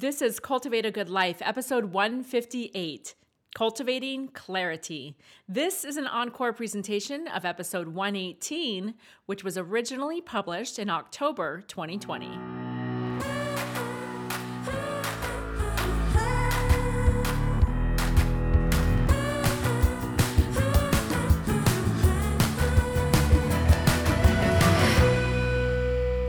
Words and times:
This 0.00 0.22
is 0.22 0.40
Cultivate 0.40 0.86
a 0.86 0.90
Good 0.90 1.10
Life, 1.10 1.42
episode 1.42 1.92
158 1.92 3.14
Cultivating 3.54 4.28
Clarity. 4.28 5.14
This 5.46 5.84
is 5.84 5.98
an 5.98 6.06
encore 6.06 6.54
presentation 6.54 7.28
of 7.28 7.44
episode 7.44 7.88
118, 7.88 8.94
which 9.26 9.44
was 9.44 9.58
originally 9.58 10.22
published 10.22 10.78
in 10.78 10.88
October 10.88 11.60
2020. 11.68 12.69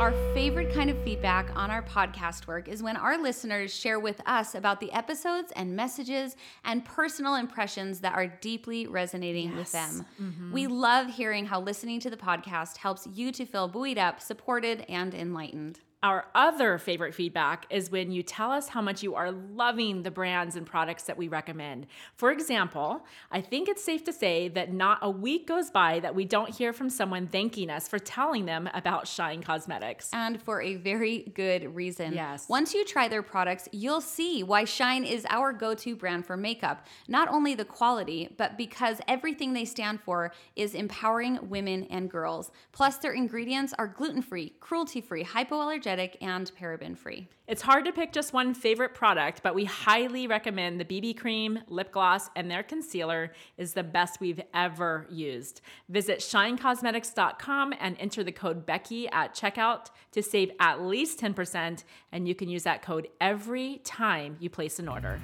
Our 0.02 0.13
favorite 0.33 0.73
kind 0.73 0.89
of 0.89 0.97
feedback 1.04 1.55
on 1.55 1.70
our 1.70 1.83
podcast 1.83 2.47
work 2.47 2.68
is 2.68 2.81
when 2.81 2.97
our 2.97 3.21
listeners 3.21 3.71
share 3.71 4.00
with 4.00 4.20
us 4.25 4.55
about 4.55 4.79
the 4.79 4.91
episodes 4.93 5.54
and 5.55 5.75
messages 5.75 6.36
and 6.65 6.83
personal 6.83 7.36
impressions 7.36 8.00
that 8.00 8.15
are 8.15 8.25
deeply 8.25 8.87
resonating 8.87 9.56
with 9.56 9.71
them. 9.71 10.07
Mm-hmm. 10.19 10.54
We 10.54 10.65
love 10.65 11.14
hearing 11.14 11.45
how 11.45 11.61
listening 11.61 12.00
to 12.00 12.09
the 12.09 12.18
podcast 12.18 12.78
helps 12.78 13.06
you 13.14 13.32
to 13.32 13.45
feel 13.45 13.68
buoyed 13.68 14.00
up, 14.00 14.19
supported, 14.19 14.83
and 14.89 15.14
enlightened. 15.14 15.82
Our 16.04 16.25
other 16.33 16.79
favorite 16.79 17.14
feedback 17.14 17.68
is 17.69 17.91
when 17.91 18.11
you 18.11 18.23
tell 18.23 18.50
us 18.50 18.69
how 18.69 18.82
much 18.82 19.04
you 19.04 19.14
are 19.14 19.32
loving 19.32 20.01
the 20.01 20.09
brands 20.09 20.55
and 20.55 20.65
products 20.65 21.04
that 21.04 21.15
we 21.15 21.28
recommend. 21.28 21.86
For 22.15 22.32
example, 22.32 23.05
I 23.29 23.42
think 23.42 23.69
it's 23.69 23.83
safe 23.83 24.04
to 24.06 24.14
say 24.14 24.47
that 24.47 24.73
not 24.73 24.97
a 25.04 25.11
week 25.11 25.45
goes 25.45 25.69
by 25.69 26.00
that 26.00 26.15
we 26.15 26.25
don't 26.25 26.50
hear 26.50 26.73
from 26.73 26.89
someone 26.89 27.28
thanking 27.28 27.69
us 27.69 27.87
for 27.87 28.00
telling 28.00 28.47
them 28.47 28.68
about 28.73 29.07
Shine 29.07 29.43
Cosmetics. 29.43 30.09
And 30.11 30.42
for 30.42 30.59
a 30.59 30.73
very 30.73 31.32
good 31.36 31.75
reason. 31.75 32.14
Yes. 32.14 32.50
Once 32.50 32.73
you 32.73 32.83
try 32.83 33.08
their 33.08 33.22
products, 33.22 33.70
you'll 33.72 34.02
see 34.02 34.42
why 34.42 34.64
Shine 34.64 35.03
is 35.03 35.28
our 35.30 35.53
go 35.53 35.75
to 35.75 35.95
brand 35.95 36.25
for 36.25 36.36
makeup. 36.36 36.88
Not 37.08 37.28
only 37.28 37.53
the 37.53 37.66
quality, 37.66 38.33
but 38.38 38.58
because 38.58 39.02
everything 39.08 39.54
they 39.54 39.66
stand 39.66 40.02
for 40.02 40.33
is 40.56 40.73
empowering 40.73 41.48
women 41.48 41.83
and 41.92 42.09
girls. 42.09 42.50
Plus, 42.72 42.98
their 42.98 43.14
ingredients 43.14 43.72
are 43.78 43.88
gluten 43.88 44.23
free, 44.23 44.54
cruelty 44.59 45.00
free, 45.00 45.23
hypoallergenic, 45.23 45.91
and 46.00 46.52
paraben 46.59 46.97
free. 46.97 47.28
It's 47.47 47.61
hard 47.61 47.86
to 47.86 47.92
pick 47.92 48.11
just 48.14 48.34
one 48.34 48.53
favorite 48.53 48.94
product, 48.94 49.42
but 49.44 49.53
we 49.53 49.66
highly 49.66 50.28
recommend 50.28 50.80
the 50.80 50.86
BB 50.86 51.17
cream, 51.17 51.59
lip 51.67 51.92
gloss, 51.92 52.30
and 52.36 52.50
their 52.50 52.64
concealer 52.64 53.33
is 53.58 53.73
the 53.73 53.83
best 53.83 54.20
we've 54.20 54.42
ever 54.53 55.06
used. 55.09 55.61
Visit 55.89 56.20
shinecosmetics.com 56.20 57.73
and 57.80 57.98
enter 58.00 58.23
the 58.23 58.31
code 58.31 58.66
Becky 58.66 59.08
at 59.09 59.36
checkout 59.36 59.88
to 60.11 60.23
save 60.23 60.52
at 60.59 60.81
least 60.81 61.20
10%, 61.20 61.83
and 62.11 62.28
you 62.28 62.36
can 62.36 62.48
use 62.48 62.64
that 62.64 62.81
code 62.81 63.08
every 63.20 63.81
time 63.83 64.38
you 64.39 64.50
place 64.50 64.80
an 64.80 64.88
order. 64.88 65.20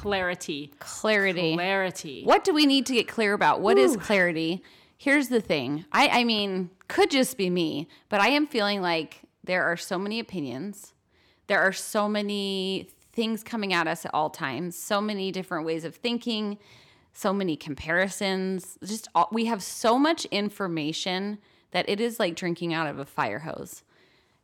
Clarity. 0.00 0.72
Clarity. 0.78 1.52
Clarity. 1.54 2.22
What 2.24 2.42
do 2.42 2.54
we 2.54 2.64
need 2.64 2.86
to 2.86 2.94
get 2.94 3.06
clear 3.06 3.34
about? 3.34 3.60
What 3.60 3.76
is 3.76 3.98
clarity? 3.98 4.62
Here's 5.00 5.28
the 5.28 5.40
thing. 5.40 5.86
I, 5.92 6.08
I 6.08 6.24
mean, 6.24 6.68
could 6.86 7.10
just 7.10 7.38
be 7.38 7.48
me, 7.48 7.88
but 8.10 8.20
I 8.20 8.28
am 8.28 8.46
feeling 8.46 8.82
like 8.82 9.22
there 9.42 9.64
are 9.64 9.74
so 9.74 9.98
many 9.98 10.20
opinions. 10.20 10.92
There 11.46 11.58
are 11.58 11.72
so 11.72 12.06
many 12.06 12.90
things 13.14 13.42
coming 13.42 13.72
at 13.72 13.88
us 13.88 14.04
at 14.04 14.12
all 14.12 14.28
times, 14.28 14.76
so 14.76 15.00
many 15.00 15.32
different 15.32 15.64
ways 15.64 15.86
of 15.86 15.96
thinking, 15.96 16.58
so 17.14 17.32
many 17.32 17.56
comparisons. 17.56 18.76
Just 18.84 19.08
all, 19.14 19.30
we 19.32 19.46
have 19.46 19.62
so 19.62 19.98
much 19.98 20.26
information 20.26 21.38
that 21.70 21.88
it 21.88 21.98
is 21.98 22.20
like 22.20 22.36
drinking 22.36 22.74
out 22.74 22.86
of 22.86 22.98
a 22.98 23.06
fire 23.06 23.38
hose. 23.38 23.82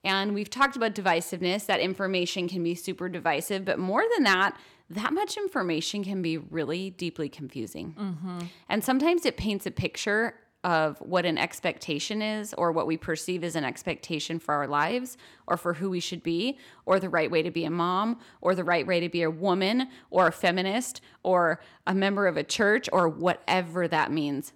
And 0.04 0.32
we've 0.32 0.48
talked 0.48 0.74
about 0.74 0.94
divisiveness, 0.94 1.66
that 1.66 1.80
information 1.80 2.48
can 2.48 2.62
be 2.62 2.74
super 2.74 3.10
divisive, 3.10 3.66
but 3.66 3.78
more 3.78 4.04
than 4.14 4.24
that, 4.24 4.56
that 4.88 5.12
much 5.12 5.36
information 5.36 6.02
can 6.02 6.22
be 6.22 6.38
really 6.38 6.88
deeply 6.88 7.28
confusing. 7.28 7.94
Mm-hmm. 7.98 8.38
And 8.70 8.82
sometimes 8.82 9.26
it 9.26 9.36
paints 9.36 9.66
a 9.66 9.70
picture 9.70 10.34
of 10.66 10.98
what 10.98 11.24
an 11.24 11.38
expectation 11.38 12.20
is 12.20 12.52
or 12.54 12.72
what 12.72 12.88
we 12.88 12.96
perceive 12.96 13.44
as 13.44 13.54
an 13.54 13.62
expectation 13.62 14.40
for 14.40 14.52
our 14.52 14.66
lives 14.66 15.16
or 15.46 15.56
for 15.56 15.74
who 15.74 15.88
we 15.88 16.00
should 16.00 16.24
be 16.24 16.58
or 16.86 16.98
the 16.98 17.08
right 17.08 17.30
way 17.30 17.40
to 17.40 17.52
be 17.52 17.64
a 17.64 17.70
mom 17.70 18.18
or 18.40 18.52
the 18.52 18.64
right 18.64 18.84
way 18.84 18.98
to 18.98 19.08
be 19.08 19.22
a 19.22 19.30
woman 19.30 19.86
or 20.10 20.26
a 20.26 20.32
feminist 20.32 21.00
or 21.22 21.60
a 21.86 21.94
member 21.94 22.26
of 22.26 22.36
a 22.36 22.42
church 22.42 22.88
or 22.92 23.08
whatever 23.08 23.86
that 23.86 24.10
means. 24.10 24.52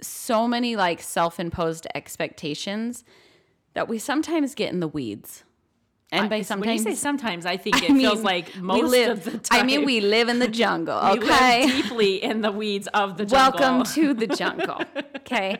So 0.00 0.48
many 0.48 0.76
like 0.76 1.02
self 1.02 1.38
imposed 1.38 1.86
expectations 1.94 3.04
that 3.74 3.86
we 3.86 3.98
sometimes 3.98 4.54
get 4.54 4.72
in 4.72 4.80
the 4.80 4.88
weeds. 4.88 5.44
And 6.12 6.28
by 6.28 6.36
when 6.36 6.38
you 6.40 6.44
sometimes, 6.44 6.82
say 6.82 6.94
sometimes, 6.96 7.46
I 7.46 7.56
think 7.56 7.82
it 7.84 7.90
I 7.90 7.94
feels 7.94 8.16
mean, 8.16 8.22
like 8.24 8.56
most 8.56 8.90
live, 8.90 9.10
of 9.18 9.24
the 9.32 9.38
time. 9.38 9.60
I 9.60 9.62
mean, 9.62 9.84
we 9.84 10.00
live 10.00 10.28
in 10.28 10.40
the 10.40 10.48
jungle. 10.48 10.98
We 11.12 11.18
Okay. 11.20 11.66
live 11.66 11.70
deeply 11.84 12.22
in 12.22 12.40
the 12.40 12.50
weeds 12.50 12.88
of 12.88 13.16
the 13.16 13.24
jungle. 13.26 13.60
Welcome 13.60 13.84
to 13.94 14.14
the 14.14 14.26
jungle. 14.42 14.82
Okay. 15.18 15.58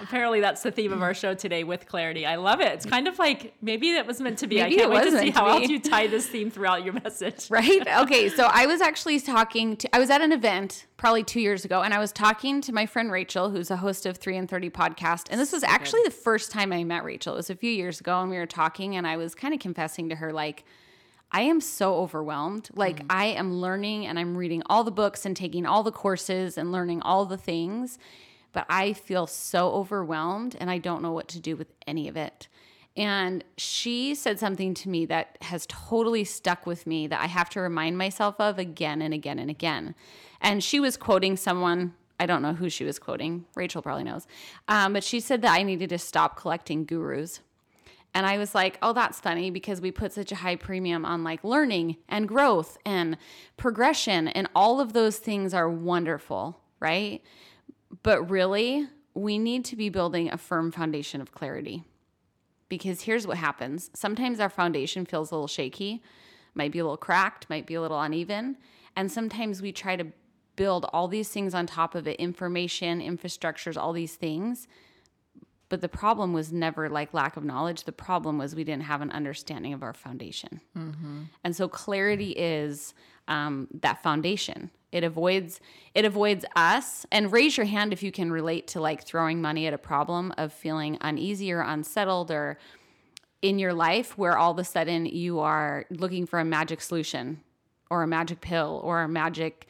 Apparently, 0.00 0.40
that's 0.40 0.62
the 0.62 0.72
theme 0.72 0.92
of 0.92 1.00
our 1.02 1.14
show 1.14 1.34
today 1.34 1.62
with 1.62 1.86
clarity. 1.86 2.26
I 2.26 2.34
love 2.36 2.60
it. 2.60 2.72
It's 2.72 2.86
kind 2.86 3.06
of 3.06 3.20
like 3.20 3.54
maybe 3.62 3.92
that 3.92 4.04
was 4.06 4.20
meant 4.20 4.38
to 4.38 4.48
be. 4.48 4.56
Maybe 4.56 4.74
I 4.74 4.78
can't 4.80 4.90
it 4.92 4.94
wait 4.94 5.04
was 5.04 5.12
to 5.14 5.18
see 5.20 5.24
meant 5.26 5.34
to 5.36 5.40
how 5.40 5.48
else 5.58 5.68
you 5.68 5.78
tie 5.78 6.06
this 6.08 6.26
theme 6.26 6.50
throughout 6.50 6.84
your 6.84 6.94
message. 6.94 7.48
Right? 7.50 7.86
Okay. 8.00 8.28
So 8.30 8.48
I 8.50 8.66
was 8.66 8.80
actually 8.80 9.20
talking 9.20 9.76
to, 9.76 9.94
I 9.94 10.00
was 10.00 10.10
at 10.10 10.20
an 10.20 10.32
event 10.32 10.86
probably 10.96 11.22
two 11.22 11.40
years 11.40 11.64
ago, 11.64 11.82
and 11.82 11.94
I 11.94 11.98
was 12.00 12.10
talking 12.10 12.60
to 12.62 12.72
my 12.72 12.86
friend 12.86 13.12
Rachel, 13.12 13.50
who's 13.50 13.70
a 13.70 13.76
host 13.76 14.06
of 14.06 14.16
3 14.16 14.38
in 14.38 14.46
30 14.48 14.70
podcast. 14.70 15.26
And 15.30 15.38
this 15.40 15.52
was 15.52 15.62
actually 15.62 16.00
the 16.04 16.10
first 16.10 16.50
time 16.50 16.72
I 16.72 16.82
met 16.82 17.04
Rachel. 17.04 17.34
It 17.34 17.36
was 17.36 17.50
a 17.50 17.54
few 17.54 17.70
years 17.70 18.00
ago, 18.00 18.20
and 18.20 18.30
we 18.30 18.38
were 18.38 18.46
talking, 18.46 18.96
and 18.96 19.06
I 19.06 19.16
was 19.16 19.34
kind 19.34 19.52
of 19.54 19.60
confessing 19.60 19.83
to 19.86 20.16
her, 20.16 20.32
like, 20.32 20.64
I 21.30 21.42
am 21.42 21.60
so 21.60 21.96
overwhelmed. 21.96 22.68
Like, 22.74 23.02
I 23.10 23.26
am 23.26 23.54
learning 23.54 24.06
and 24.06 24.18
I'm 24.18 24.38
reading 24.38 24.62
all 24.66 24.84
the 24.84 24.92
books 24.92 25.26
and 25.26 25.36
taking 25.36 25.66
all 25.66 25.82
the 25.82 25.90
courses 25.90 26.56
and 26.56 26.70
learning 26.70 27.02
all 27.02 27.26
the 27.26 27.36
things, 27.36 27.98
but 28.52 28.66
I 28.68 28.92
feel 28.92 29.26
so 29.26 29.72
overwhelmed 29.72 30.56
and 30.60 30.70
I 30.70 30.78
don't 30.78 31.02
know 31.02 31.12
what 31.12 31.26
to 31.28 31.40
do 31.40 31.56
with 31.56 31.72
any 31.88 32.06
of 32.06 32.16
it. 32.16 32.46
And 32.96 33.42
she 33.56 34.14
said 34.14 34.38
something 34.38 34.74
to 34.74 34.88
me 34.88 35.06
that 35.06 35.36
has 35.40 35.66
totally 35.66 36.22
stuck 36.22 36.66
with 36.66 36.86
me 36.86 37.08
that 37.08 37.20
I 37.20 37.26
have 37.26 37.50
to 37.50 37.60
remind 37.60 37.98
myself 37.98 38.36
of 38.38 38.58
again 38.58 39.02
and 39.02 39.12
again 39.12 39.40
and 39.40 39.50
again. 39.50 39.96
And 40.40 40.62
she 40.62 40.78
was 40.78 40.96
quoting 40.96 41.36
someone, 41.36 41.94
I 42.20 42.26
don't 42.26 42.42
know 42.42 42.52
who 42.52 42.70
she 42.70 42.84
was 42.84 43.00
quoting, 43.00 43.46
Rachel 43.56 43.82
probably 43.82 44.04
knows, 44.04 44.28
um, 44.68 44.92
but 44.92 45.02
she 45.02 45.18
said 45.18 45.42
that 45.42 45.52
I 45.52 45.64
needed 45.64 45.88
to 45.90 45.98
stop 45.98 46.36
collecting 46.36 46.84
gurus. 46.84 47.40
And 48.14 48.24
I 48.26 48.38
was 48.38 48.54
like, 48.54 48.78
oh, 48.80 48.92
that's 48.92 49.20
funny 49.20 49.50
because 49.50 49.80
we 49.80 49.90
put 49.90 50.12
such 50.12 50.30
a 50.30 50.36
high 50.36 50.56
premium 50.56 51.04
on 51.04 51.24
like 51.24 51.42
learning 51.42 51.96
and 52.08 52.28
growth 52.28 52.78
and 52.86 53.18
progression, 53.56 54.28
and 54.28 54.48
all 54.54 54.80
of 54.80 54.92
those 54.92 55.18
things 55.18 55.52
are 55.52 55.68
wonderful, 55.68 56.60
right? 56.78 57.22
But 58.02 58.30
really, 58.30 58.86
we 59.14 59.38
need 59.38 59.64
to 59.66 59.76
be 59.76 59.88
building 59.88 60.30
a 60.30 60.38
firm 60.38 60.70
foundation 60.70 61.20
of 61.20 61.32
clarity 61.32 61.84
because 62.68 63.02
here's 63.02 63.26
what 63.26 63.36
happens 63.36 63.90
sometimes 63.94 64.40
our 64.40 64.48
foundation 64.48 65.04
feels 65.06 65.30
a 65.30 65.34
little 65.34 65.46
shaky, 65.48 66.02
might 66.54 66.72
be 66.72 66.78
a 66.78 66.84
little 66.84 66.96
cracked, 66.96 67.48
might 67.50 67.66
be 67.66 67.74
a 67.74 67.80
little 67.80 68.00
uneven. 68.00 68.56
And 68.96 69.10
sometimes 69.10 69.60
we 69.60 69.72
try 69.72 69.96
to 69.96 70.06
build 70.56 70.86
all 70.92 71.08
these 71.08 71.28
things 71.28 71.54
on 71.54 71.66
top 71.66 71.94
of 71.94 72.06
it 72.06 72.18
information, 72.20 73.00
infrastructures, 73.00 73.76
all 73.76 73.92
these 73.92 74.14
things. 74.14 74.68
But 75.74 75.80
the 75.80 75.88
problem 75.88 76.32
was 76.32 76.52
never 76.52 76.88
like 76.88 77.12
lack 77.12 77.36
of 77.36 77.42
knowledge. 77.42 77.82
The 77.82 77.90
problem 77.90 78.38
was 78.38 78.54
we 78.54 78.62
didn't 78.62 78.84
have 78.84 79.02
an 79.02 79.10
understanding 79.10 79.72
of 79.72 79.82
our 79.82 79.92
foundation. 79.92 80.60
And 81.42 81.56
so 81.56 81.66
clarity 81.66 82.30
is 82.30 82.94
um, 83.26 83.66
that 83.80 84.00
foundation. 84.00 84.70
It 84.92 85.02
avoids 85.02 85.60
it 85.92 86.04
avoids 86.04 86.44
us. 86.54 87.06
And 87.10 87.32
raise 87.32 87.56
your 87.56 87.66
hand 87.66 87.92
if 87.92 88.04
you 88.04 88.12
can 88.12 88.30
relate 88.30 88.68
to 88.68 88.80
like 88.80 89.02
throwing 89.02 89.42
money 89.42 89.66
at 89.66 89.74
a 89.74 89.78
problem 89.78 90.32
of 90.38 90.52
feeling 90.52 90.96
uneasy 91.00 91.50
or 91.50 91.62
unsettled 91.62 92.30
or 92.30 92.56
in 93.42 93.58
your 93.58 93.74
life 93.74 94.16
where 94.16 94.38
all 94.38 94.52
of 94.52 94.58
a 94.60 94.64
sudden 94.64 95.06
you 95.06 95.40
are 95.40 95.86
looking 95.90 96.24
for 96.24 96.38
a 96.38 96.44
magic 96.44 96.80
solution 96.82 97.40
or 97.90 98.04
a 98.04 98.06
magic 98.06 98.40
pill 98.40 98.80
or 98.84 99.02
a 99.02 99.08
magic 99.08 99.66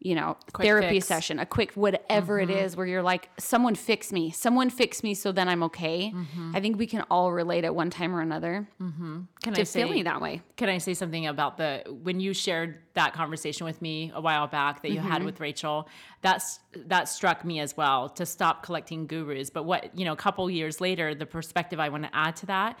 you 0.00 0.14
know 0.14 0.36
therapy 0.58 0.96
fix. 0.96 1.06
session 1.06 1.38
a 1.38 1.46
quick 1.46 1.72
whatever 1.72 2.38
it 2.38 2.48
mm-hmm. 2.48 2.58
is 2.58 2.76
where 2.76 2.86
you're 2.86 3.02
like 3.02 3.30
someone 3.38 3.74
fix 3.74 4.12
me 4.12 4.30
someone 4.30 4.68
fix 4.68 5.02
me 5.02 5.14
so 5.14 5.32
then 5.32 5.48
i'm 5.48 5.62
okay 5.62 6.12
mm-hmm. 6.14 6.54
i 6.54 6.60
think 6.60 6.78
we 6.78 6.86
can 6.86 7.02
all 7.10 7.32
relate 7.32 7.64
at 7.64 7.74
one 7.74 7.90
time 7.90 8.14
or 8.14 8.20
another 8.20 8.68
mm-hmm. 8.80 9.20
Can 9.46 9.54
to 9.54 9.60
I 9.60 9.64
say 9.64 9.84
feeling 9.84 10.04
that 10.04 10.20
way 10.20 10.42
Can 10.56 10.68
I 10.68 10.78
say 10.78 10.94
something 10.94 11.26
about 11.26 11.56
the 11.56 11.84
when 12.02 12.18
you 12.18 12.34
shared 12.34 12.80
that 12.94 13.12
conversation 13.12 13.64
with 13.64 13.80
me 13.80 14.10
a 14.12 14.20
while 14.20 14.46
back 14.46 14.82
that 14.82 14.90
you 14.90 14.98
had 15.00 15.18
Mm-hmm. 15.18 15.26
with 15.26 15.40
Rachel? 15.40 15.88
That's 16.20 16.58
that 16.74 17.08
struck 17.08 17.44
me 17.44 17.60
as 17.60 17.76
well 17.76 18.08
to 18.10 18.26
stop 18.26 18.64
collecting 18.64 19.06
gurus. 19.06 19.50
But 19.50 19.64
what 19.64 19.96
you 19.96 20.04
know, 20.04 20.12
a 20.12 20.16
couple 20.16 20.50
years 20.50 20.80
later, 20.80 21.14
the 21.14 21.26
perspective 21.26 21.78
I 21.78 21.90
want 21.90 22.04
to 22.04 22.16
add 22.16 22.36
to 22.36 22.46
that 22.46 22.78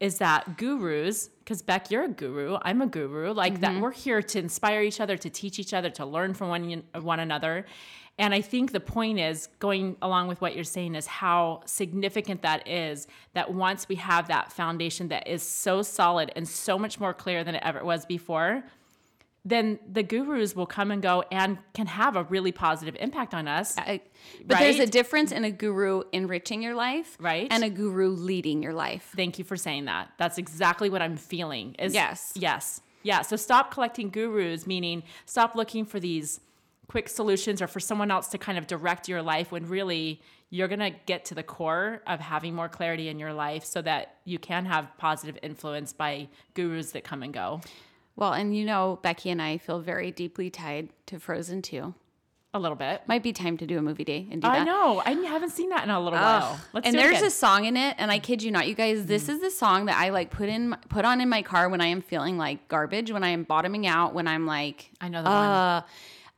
is 0.00 0.18
that 0.18 0.58
gurus, 0.58 1.28
because 1.38 1.62
Beck, 1.62 1.90
you're 1.90 2.04
a 2.04 2.08
guru, 2.08 2.58
I'm 2.62 2.82
a 2.82 2.86
guru, 2.86 3.32
like 3.32 3.54
Mm-hmm. 3.54 3.62
that 3.62 3.80
we're 3.80 3.92
here 3.92 4.20
to 4.20 4.38
inspire 4.38 4.82
each 4.82 5.00
other, 5.00 5.16
to 5.16 5.30
teach 5.30 5.58
each 5.58 5.72
other, 5.72 5.88
to 5.90 6.04
learn 6.04 6.34
from 6.34 6.48
one, 6.48 6.82
one 7.00 7.20
another. 7.20 7.64
And 8.18 8.32
I 8.34 8.40
think 8.40 8.72
the 8.72 8.80
point 8.80 9.18
is 9.18 9.48
going 9.58 9.96
along 10.00 10.28
with 10.28 10.40
what 10.40 10.54
you're 10.54 10.64
saying 10.64 10.94
is 10.94 11.06
how 11.06 11.60
significant 11.66 12.42
that 12.42 12.66
is 12.66 13.08
that 13.34 13.52
once 13.52 13.88
we 13.88 13.96
have 13.96 14.28
that 14.28 14.52
foundation 14.52 15.08
that 15.08 15.28
is 15.28 15.42
so 15.42 15.82
solid 15.82 16.32
and 16.34 16.48
so 16.48 16.78
much 16.78 16.98
more 16.98 17.12
clear 17.12 17.44
than 17.44 17.54
it 17.54 17.62
ever 17.64 17.84
was 17.84 18.06
before, 18.06 18.64
then 19.46 19.78
the 19.90 20.02
gurus 20.02 20.56
will 20.56 20.66
come 20.66 20.90
and 20.90 21.00
go 21.00 21.22
and 21.30 21.56
can 21.72 21.86
have 21.86 22.16
a 22.16 22.24
really 22.24 22.50
positive 22.50 22.96
impact 22.98 23.32
on 23.32 23.46
us. 23.46 23.78
I, 23.78 24.00
but 24.44 24.58
there's 24.58 24.80
a 24.80 24.86
difference 24.86 25.30
in 25.30 25.44
a 25.44 25.52
guru 25.52 26.02
enriching 26.12 26.62
your 26.62 26.74
life 26.74 27.16
Right. 27.20 27.46
and 27.50 27.62
a 27.62 27.70
guru 27.70 28.08
leading 28.08 28.60
your 28.60 28.74
life. 28.74 29.12
Thank 29.14 29.38
you 29.38 29.44
for 29.44 29.56
saying 29.56 29.84
that. 29.84 30.10
That's 30.18 30.36
exactly 30.36 30.90
what 30.90 31.00
I'm 31.00 31.16
feeling. 31.16 31.76
Is 31.78 31.94
Yes. 31.94 32.32
Yes. 32.34 32.80
Yeah. 33.04 33.22
So 33.22 33.36
stop 33.36 33.70
collecting 33.70 34.10
gurus, 34.10 34.66
meaning 34.66 35.04
stop 35.26 35.54
looking 35.54 35.84
for 35.84 36.00
these 36.00 36.40
quick 36.88 37.08
solutions 37.08 37.62
or 37.62 37.68
for 37.68 37.78
someone 37.78 38.10
else 38.10 38.26
to 38.28 38.38
kind 38.38 38.58
of 38.58 38.66
direct 38.66 39.08
your 39.08 39.22
life 39.22 39.52
when 39.52 39.68
really 39.68 40.20
you're 40.50 40.68
going 40.68 40.80
to 40.80 40.90
get 41.06 41.24
to 41.26 41.34
the 41.34 41.42
core 41.42 42.02
of 42.06 42.18
having 42.20 42.54
more 42.54 42.68
clarity 42.68 43.08
in 43.08 43.18
your 43.20 43.32
life 43.32 43.64
so 43.64 43.80
that 43.82 44.16
you 44.24 44.38
can 44.40 44.64
have 44.64 44.88
positive 44.96 45.38
influence 45.42 45.92
by 45.92 46.28
gurus 46.54 46.92
that 46.92 47.04
come 47.04 47.22
and 47.22 47.32
go. 47.32 47.60
Well, 48.16 48.32
and 48.32 48.56
you 48.56 48.64
know, 48.64 48.98
Becky 49.02 49.30
and 49.30 49.40
I 49.42 49.58
feel 49.58 49.78
very 49.80 50.10
deeply 50.10 50.50
tied 50.50 50.88
to 51.06 51.18
Frozen 51.20 51.62
2. 51.62 51.94
A 52.54 52.58
little 52.58 52.76
bit. 52.76 53.02
Might 53.06 53.22
be 53.22 53.34
time 53.34 53.58
to 53.58 53.66
do 53.66 53.76
a 53.76 53.82
movie 53.82 54.04
day 54.04 54.26
and 54.30 54.40
do 54.40 54.48
that. 54.48 54.52
I 54.54 54.58
that. 54.60 54.64
know. 54.64 55.02
I 55.04 55.10
haven't 55.10 55.50
seen 55.50 55.68
that 55.68 55.84
in 55.84 55.90
a 55.90 56.00
little 56.00 56.18
while. 56.18 56.58
Let's 56.72 56.86
and 56.86 56.94
do 56.94 56.98
it 56.98 57.02
And 57.02 57.10
there's 57.12 57.18
again. 57.18 57.26
a 57.26 57.30
song 57.30 57.64
in 57.66 57.76
it, 57.76 57.94
and 57.98 58.10
I 58.10 58.18
kid 58.18 58.42
you 58.42 58.50
not, 58.50 58.66
you 58.66 58.74
guys, 58.74 59.04
this 59.04 59.28
is 59.28 59.42
the 59.42 59.50
song 59.50 59.84
that 59.86 59.98
I 59.98 60.08
like 60.08 60.30
put 60.30 60.48
in, 60.48 60.74
put 60.88 61.04
on 61.04 61.20
in 61.20 61.28
my 61.28 61.42
car 61.42 61.68
when 61.68 61.82
I 61.82 61.86
am 61.88 62.00
feeling 62.00 62.38
like 62.38 62.66
garbage, 62.68 63.10
when 63.12 63.22
I 63.22 63.28
am 63.28 63.42
bottoming 63.42 63.86
out, 63.86 64.14
when 64.14 64.26
I'm 64.26 64.46
like, 64.46 64.90
I 65.02 65.08
know 65.10 65.22
the 65.22 65.28
one. 65.28 65.36
uh, 65.48 65.82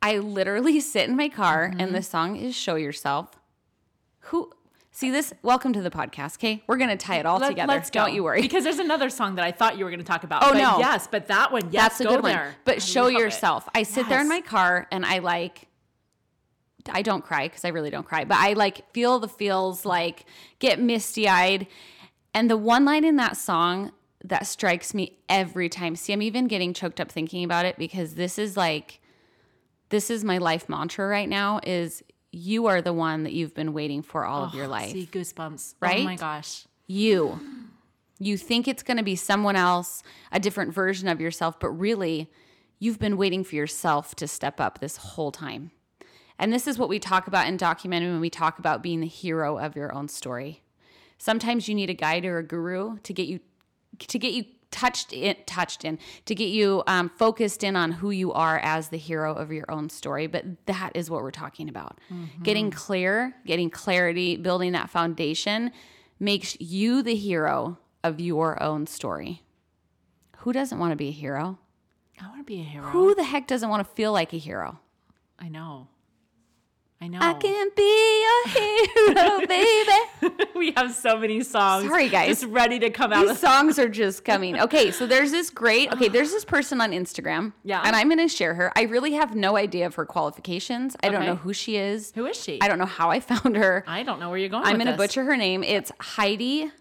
I 0.02 0.18
literally 0.18 0.80
sit 0.94 1.08
in 1.08 1.14
my 1.16 1.28
car, 1.28 1.68
Mm-hmm. 1.70 1.80
and 1.80 1.94
the 1.94 2.02
song 2.02 2.34
is 2.34 2.56
"Show 2.56 2.74
Yourself." 2.74 3.38
Who 4.20 4.50
see 4.98 5.12
this? 5.12 5.32
Welcome 5.42 5.72
to 5.74 5.80
the 5.80 5.90
podcast. 5.90 6.38
Okay, 6.38 6.64
we're 6.66 6.76
gonna 6.76 6.96
tie 6.96 7.18
it 7.18 7.26
all 7.26 7.38
Let- 7.38 7.50
together. 7.50 7.72
Let's 7.72 7.88
go. 7.88 8.00
Don't 8.00 8.14
you 8.14 8.24
worry. 8.24 8.42
Because 8.42 8.64
there's 8.64 8.80
another 8.80 9.10
song 9.10 9.36
that 9.36 9.44
I 9.44 9.52
thought 9.52 9.78
you 9.78 9.84
were 9.84 9.96
to 9.96 10.02
talk 10.02 10.24
about. 10.24 10.42
Oh, 10.42 10.52
no. 10.52 10.78
Yes, 10.78 11.06
but 11.08 11.28
that 11.28 11.52
one, 11.52 11.70
yes, 11.70 11.98
That's 11.98 12.00
a 12.00 12.04
go 12.04 12.10
good 12.16 12.22
one. 12.24 12.54
But 12.64 12.76
I 12.76 12.78
show 12.78 13.04
love 13.04 13.12
it. 13.12 13.18
yourself. 13.18 13.68
I 13.74 13.84
sit 13.84 14.08
there 14.08 14.20
in 14.20 14.28
my 14.28 14.40
car 14.40 14.88
and 14.90 15.06
I 15.06 15.20
like 15.20 15.68
I 16.90 17.02
don't 17.02 17.24
cry 17.24 17.46
because 17.46 17.64
I 17.64 17.68
really 17.68 17.90
don't 17.90 18.06
cry, 18.06 18.24
but 18.24 18.38
I 18.38 18.54
like 18.54 18.90
feel 18.92 19.18
the 19.18 19.28
feels, 19.28 19.84
like 19.84 20.24
get 20.58 20.80
misty 20.80 21.28
eyed. 21.28 21.66
And 22.34 22.50
the 22.50 22.56
one 22.56 22.84
line 22.84 23.04
in 23.04 23.16
that 23.16 23.36
song 23.36 23.92
that 24.24 24.46
strikes 24.46 24.94
me 24.94 25.18
every 25.28 25.68
time. 25.68 25.94
See, 25.96 26.12
I'm 26.12 26.22
even 26.22 26.48
getting 26.48 26.72
choked 26.74 27.00
up 27.00 27.12
thinking 27.12 27.44
about 27.44 27.66
it 27.66 27.76
because 27.78 28.14
this 28.14 28.38
is 28.38 28.56
like 28.56 29.00
this 29.90 30.10
is 30.10 30.24
my 30.24 30.38
life 30.38 30.68
mantra 30.68 31.06
right 31.06 31.28
now 31.28 31.60
is 31.62 32.02
you 32.32 32.66
are 32.66 32.82
the 32.82 32.92
one 32.92 33.24
that 33.24 33.32
you've 33.32 33.54
been 33.54 33.72
waiting 33.72 34.02
for 34.02 34.24
all 34.24 34.44
of 34.44 34.54
your 34.54 34.66
oh, 34.66 34.70
life. 34.70 34.92
See 34.92 35.08
goosebumps. 35.10 35.74
Oh 35.74 35.86
right? 35.86 36.00
Oh 36.00 36.04
my 36.04 36.16
gosh. 36.16 36.66
You. 36.86 37.40
You 38.18 38.36
think 38.36 38.66
it's 38.66 38.82
going 38.82 38.96
to 38.96 39.02
be 39.02 39.16
someone 39.16 39.56
else, 39.56 40.02
a 40.32 40.40
different 40.40 40.74
version 40.74 41.08
of 41.08 41.20
yourself, 41.20 41.60
but 41.60 41.70
really, 41.70 42.30
you've 42.78 42.98
been 42.98 43.16
waiting 43.16 43.44
for 43.44 43.54
yourself 43.54 44.14
to 44.16 44.26
step 44.26 44.60
up 44.60 44.80
this 44.80 44.96
whole 44.96 45.30
time. 45.30 45.70
And 46.38 46.52
this 46.52 46.66
is 46.66 46.78
what 46.78 46.88
we 46.88 46.98
talk 46.98 47.26
about 47.26 47.46
in 47.46 47.56
documentary 47.56 48.10
when 48.10 48.20
we 48.20 48.30
talk 48.30 48.58
about 48.58 48.82
being 48.82 49.00
the 49.00 49.06
hero 49.06 49.58
of 49.58 49.76
your 49.76 49.94
own 49.94 50.08
story. 50.08 50.62
Sometimes 51.18 51.68
you 51.68 51.74
need 51.74 51.90
a 51.90 51.94
guide 51.94 52.24
or 52.24 52.38
a 52.38 52.44
guru 52.44 52.98
to 52.98 53.12
get 53.12 53.26
you 53.26 53.40
to 53.98 54.18
get 54.18 54.32
you 54.32 54.44
touched 54.70 55.12
in, 55.12 55.36
touched 55.46 55.84
in, 55.84 55.98
to 56.26 56.34
get 56.34 56.48
you 56.48 56.82
um, 56.86 57.08
focused 57.08 57.64
in 57.64 57.76
on 57.76 57.92
who 57.92 58.10
you 58.10 58.32
are 58.32 58.58
as 58.58 58.88
the 58.88 58.98
hero 58.98 59.34
of 59.34 59.52
your 59.52 59.70
own 59.70 59.88
story. 59.88 60.26
But 60.26 60.66
that 60.66 60.92
is 60.94 61.10
what 61.10 61.22
we're 61.22 61.30
talking 61.30 61.68
about. 61.68 61.98
Getting 62.42 62.70
clear, 62.70 63.34
getting 63.46 63.70
clarity, 63.70 64.36
building 64.36 64.72
that 64.72 64.90
foundation 64.90 65.72
makes 66.20 66.60
you 66.60 67.02
the 67.02 67.14
hero 67.14 67.78
of 68.04 68.20
your 68.20 68.62
own 68.62 68.86
story. 68.86 69.42
Who 70.38 70.52
doesn't 70.52 70.78
want 70.78 70.92
to 70.92 70.96
be 70.96 71.08
a 71.08 71.12
hero? 71.12 71.58
I 72.20 72.26
want 72.28 72.40
to 72.40 72.44
be 72.44 72.60
a 72.60 72.64
hero. 72.64 72.86
Who 72.86 73.14
the 73.14 73.24
heck 73.24 73.46
doesn't 73.46 73.68
want 73.68 73.86
to 73.86 73.94
feel 73.94 74.12
like 74.12 74.32
a 74.32 74.38
hero? 74.38 74.80
I 75.38 75.48
know. 75.48 75.88
I 77.00 77.06
know. 77.06 77.18
I 77.20 77.34
can 77.34 77.70
be 77.76 78.24
a 78.26 78.48
hero, 78.48 79.46
baby. 79.46 80.50
we 80.56 80.72
have 80.72 80.92
so 80.92 81.16
many 81.16 81.42
songs. 81.42 81.86
Sorry, 81.86 82.08
guys. 82.08 82.40
Just 82.40 82.44
ready 82.52 82.80
to 82.80 82.90
come 82.90 83.12
out. 83.12 83.28
These 83.28 83.38
songs 83.38 83.78
are 83.78 83.88
just 83.88 84.24
coming. 84.24 84.58
Okay, 84.58 84.90
so 84.90 85.06
there's 85.06 85.30
this 85.30 85.48
great, 85.50 85.92
okay, 85.92 86.08
there's 86.08 86.32
this 86.32 86.44
person 86.44 86.80
on 86.80 86.90
Instagram. 86.90 87.52
Yeah. 87.62 87.82
And 87.84 87.94
I'm 87.94 88.08
going 88.08 88.18
to 88.18 88.28
share 88.28 88.54
her. 88.54 88.72
I 88.74 88.82
really 88.82 89.12
have 89.12 89.36
no 89.36 89.56
idea 89.56 89.86
of 89.86 89.94
her 89.94 90.04
qualifications. 90.04 90.96
I 91.02 91.08
don't 91.10 91.24
know 91.24 91.36
who 91.36 91.52
she 91.52 91.76
is. 91.76 92.12
Who 92.16 92.26
is 92.26 92.36
she? 92.36 92.60
I 92.60 92.66
don't 92.66 92.78
know 92.78 92.86
how 92.86 93.10
I 93.10 93.20
found 93.20 93.56
her. 93.56 93.84
I 93.86 94.02
don't 94.02 94.18
know 94.18 94.30
where 94.30 94.38
you're 94.38 94.48
going. 94.48 94.64
I'm 94.64 94.76
going 94.76 94.88
to 94.88 94.96
butcher 94.96 95.22
her 95.24 95.36
name. 95.36 95.62
It's 95.62 95.92
Heidi 96.00 96.72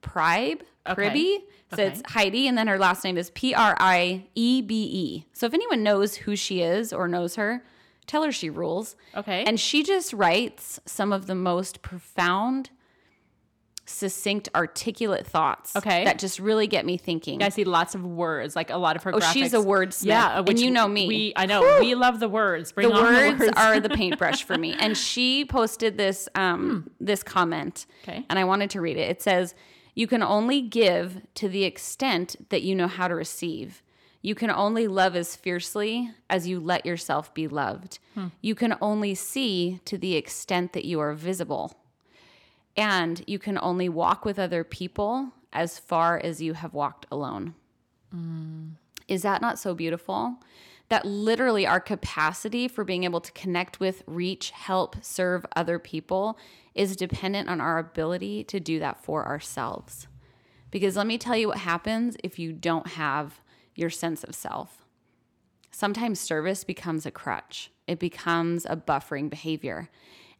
Priebe. 0.00 0.62
Okay. 0.88 1.10
Pribby. 1.10 1.36
So 1.76 1.82
it's 1.82 2.02
Heidi, 2.06 2.48
and 2.48 2.58
then 2.58 2.66
her 2.66 2.78
last 2.78 3.04
name 3.04 3.16
is 3.16 3.30
P 3.30 3.54
R 3.54 3.76
I 3.78 4.24
E 4.34 4.60
B 4.62 4.74
E. 4.92 5.26
So 5.32 5.46
if 5.46 5.54
anyone 5.54 5.84
knows 5.84 6.16
who 6.16 6.34
she 6.34 6.62
is 6.62 6.92
or 6.92 7.06
knows 7.06 7.36
her, 7.36 7.62
tell 8.10 8.24
her 8.24 8.32
she 8.32 8.50
rules. 8.50 8.96
Okay. 9.16 9.44
And 9.44 9.58
she 9.58 9.84
just 9.84 10.12
writes 10.12 10.80
some 10.84 11.12
of 11.12 11.28
the 11.28 11.34
most 11.36 11.80
profound, 11.80 12.70
succinct, 13.86 14.48
articulate 14.52 15.24
thoughts. 15.24 15.76
Okay. 15.76 16.04
That 16.04 16.18
just 16.18 16.40
really 16.40 16.66
get 16.66 16.84
me 16.84 16.96
thinking. 16.96 17.40
I 17.40 17.50
see 17.50 17.62
lots 17.62 17.94
of 17.94 18.04
words, 18.04 18.56
like 18.56 18.70
a 18.70 18.76
lot 18.78 18.96
of 18.96 19.04
her. 19.04 19.14
Oh, 19.14 19.20
she's 19.20 19.54
a 19.54 19.58
graphics. 19.58 19.64
wordsmith. 19.66 20.06
Yeah, 20.06 20.42
And 20.44 20.58
you 20.58 20.72
know 20.72 20.88
me. 20.88 21.06
We, 21.06 21.32
I 21.36 21.46
know 21.46 21.78
we 21.80 21.94
love 21.94 22.18
the 22.18 22.28
words. 22.28 22.72
Bring 22.72 22.88
the 22.88 22.94
on 22.96 23.02
words, 23.02 23.38
the 23.38 23.44
words. 23.46 23.52
are 23.56 23.78
the 23.78 23.88
paintbrush 24.00 24.42
for 24.42 24.58
me. 24.58 24.74
And 24.76 24.96
she 24.96 25.44
posted 25.44 25.96
this 25.96 26.28
um, 26.34 26.90
this 26.98 27.22
comment. 27.22 27.86
Hmm. 28.04 28.10
Okay. 28.10 28.26
And 28.28 28.38
I 28.40 28.44
wanted 28.44 28.70
to 28.70 28.80
read 28.80 28.96
it. 28.96 29.08
It 29.08 29.22
says, 29.22 29.54
"You 29.94 30.08
can 30.08 30.22
only 30.22 30.62
give 30.62 31.22
to 31.36 31.48
the 31.48 31.62
extent 31.62 32.34
that 32.48 32.62
you 32.62 32.74
know 32.74 32.88
how 32.88 33.06
to 33.06 33.14
receive. 33.14 33.82
You 34.22 34.34
can 34.34 34.50
only 34.50 34.86
love 34.86 35.16
as 35.16 35.34
fiercely 35.34 36.10
as 36.28 36.46
you 36.46 36.60
let 36.60 36.84
yourself 36.84 37.32
be 37.32 37.48
loved. 37.48 37.98
Hmm. 38.14 38.28
You 38.42 38.54
can 38.54 38.76
only 38.80 39.14
see 39.14 39.80
to 39.86 39.96
the 39.96 40.14
extent 40.14 40.72
that 40.74 40.84
you 40.84 41.00
are 41.00 41.14
visible. 41.14 41.74
And 42.76 43.24
you 43.26 43.38
can 43.38 43.58
only 43.60 43.88
walk 43.88 44.24
with 44.24 44.38
other 44.38 44.62
people 44.62 45.32
as 45.52 45.78
far 45.78 46.18
as 46.18 46.40
you 46.40 46.54
have 46.54 46.74
walked 46.74 47.06
alone." 47.10 47.54
Is 49.08 49.22
that 49.22 49.40
not 49.40 49.58
so 49.58 49.74
beautiful? 49.74 50.36
That 50.88 51.04
literally 51.04 51.66
our 51.66 51.80
capacity 51.80 52.68
for 52.68 52.84
being 52.84 53.04
able 53.04 53.20
to 53.20 53.32
connect 53.32 53.80
with, 53.80 54.02
reach, 54.06 54.50
help, 54.50 54.96
serve 55.02 55.46
other 55.54 55.78
people 55.78 56.38
is 56.74 56.96
dependent 56.96 57.48
on 57.48 57.60
our 57.60 57.78
ability 57.78 58.44
to 58.44 58.60
do 58.60 58.78
that 58.80 59.02
for 59.02 59.26
ourselves. 59.26 60.08
Because 60.70 60.96
let 60.96 61.06
me 61.06 61.18
tell 61.18 61.36
you 61.36 61.48
what 61.48 61.58
happens 61.58 62.16
if 62.22 62.38
you 62.38 62.52
don't 62.52 62.88
have 62.88 63.40
your 63.74 63.90
sense 63.90 64.24
of 64.24 64.34
self. 64.34 64.84
Sometimes 65.70 66.20
service 66.20 66.64
becomes 66.64 67.06
a 67.06 67.10
crutch. 67.10 67.70
It 67.86 67.98
becomes 67.98 68.66
a 68.66 68.76
buffering 68.76 69.30
behavior. 69.30 69.88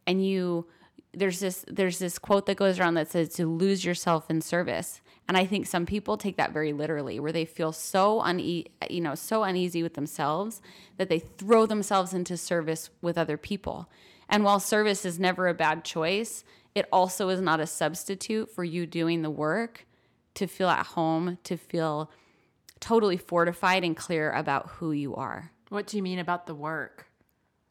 And 0.05 0.25
you 0.25 0.67
there's 1.13 1.39
this 1.39 1.65
there's 1.67 1.99
this 1.99 2.17
quote 2.17 2.45
that 2.45 2.55
goes 2.55 2.79
around 2.79 2.93
that 2.93 3.11
says 3.11 3.29
to 3.29 3.45
lose 3.45 3.83
yourself 3.83 4.29
in 4.29 4.41
service. 4.41 5.01
And 5.27 5.37
I 5.37 5.45
think 5.45 5.67
some 5.67 5.85
people 5.85 6.17
take 6.17 6.37
that 6.37 6.53
very 6.53 6.73
literally 6.73 7.19
where 7.19 7.31
they 7.31 7.45
feel 7.45 7.71
so 7.71 8.21
une- 8.21 8.65
you 8.89 9.01
know 9.01 9.15
so 9.15 9.43
uneasy 9.43 9.83
with 9.83 9.93
themselves 9.93 10.61
that 10.97 11.09
they 11.09 11.19
throw 11.19 11.65
themselves 11.65 12.13
into 12.13 12.37
service 12.37 12.89
with 13.01 13.17
other 13.17 13.37
people. 13.37 13.89
And 14.29 14.43
while 14.43 14.59
service 14.59 15.05
is 15.05 15.19
never 15.19 15.47
a 15.47 15.53
bad 15.53 15.83
choice, 15.83 16.45
it 16.73 16.87
also 16.91 17.27
is 17.29 17.41
not 17.41 17.59
a 17.59 17.67
substitute 17.67 18.49
for 18.49 18.63
you 18.63 18.85
doing 18.85 19.21
the 19.21 19.29
work 19.29 19.85
to 20.35 20.47
feel 20.47 20.69
at 20.69 20.85
home, 20.87 21.37
to 21.43 21.57
feel 21.57 22.09
totally 22.81 23.15
fortified 23.17 23.85
and 23.85 23.95
clear 23.95 24.31
about 24.33 24.67
who 24.71 24.91
you 24.91 25.15
are. 25.15 25.51
What 25.69 25.87
do 25.87 25.95
you 25.95 26.03
mean 26.03 26.19
about 26.19 26.47
the 26.47 26.55
work? 26.55 27.07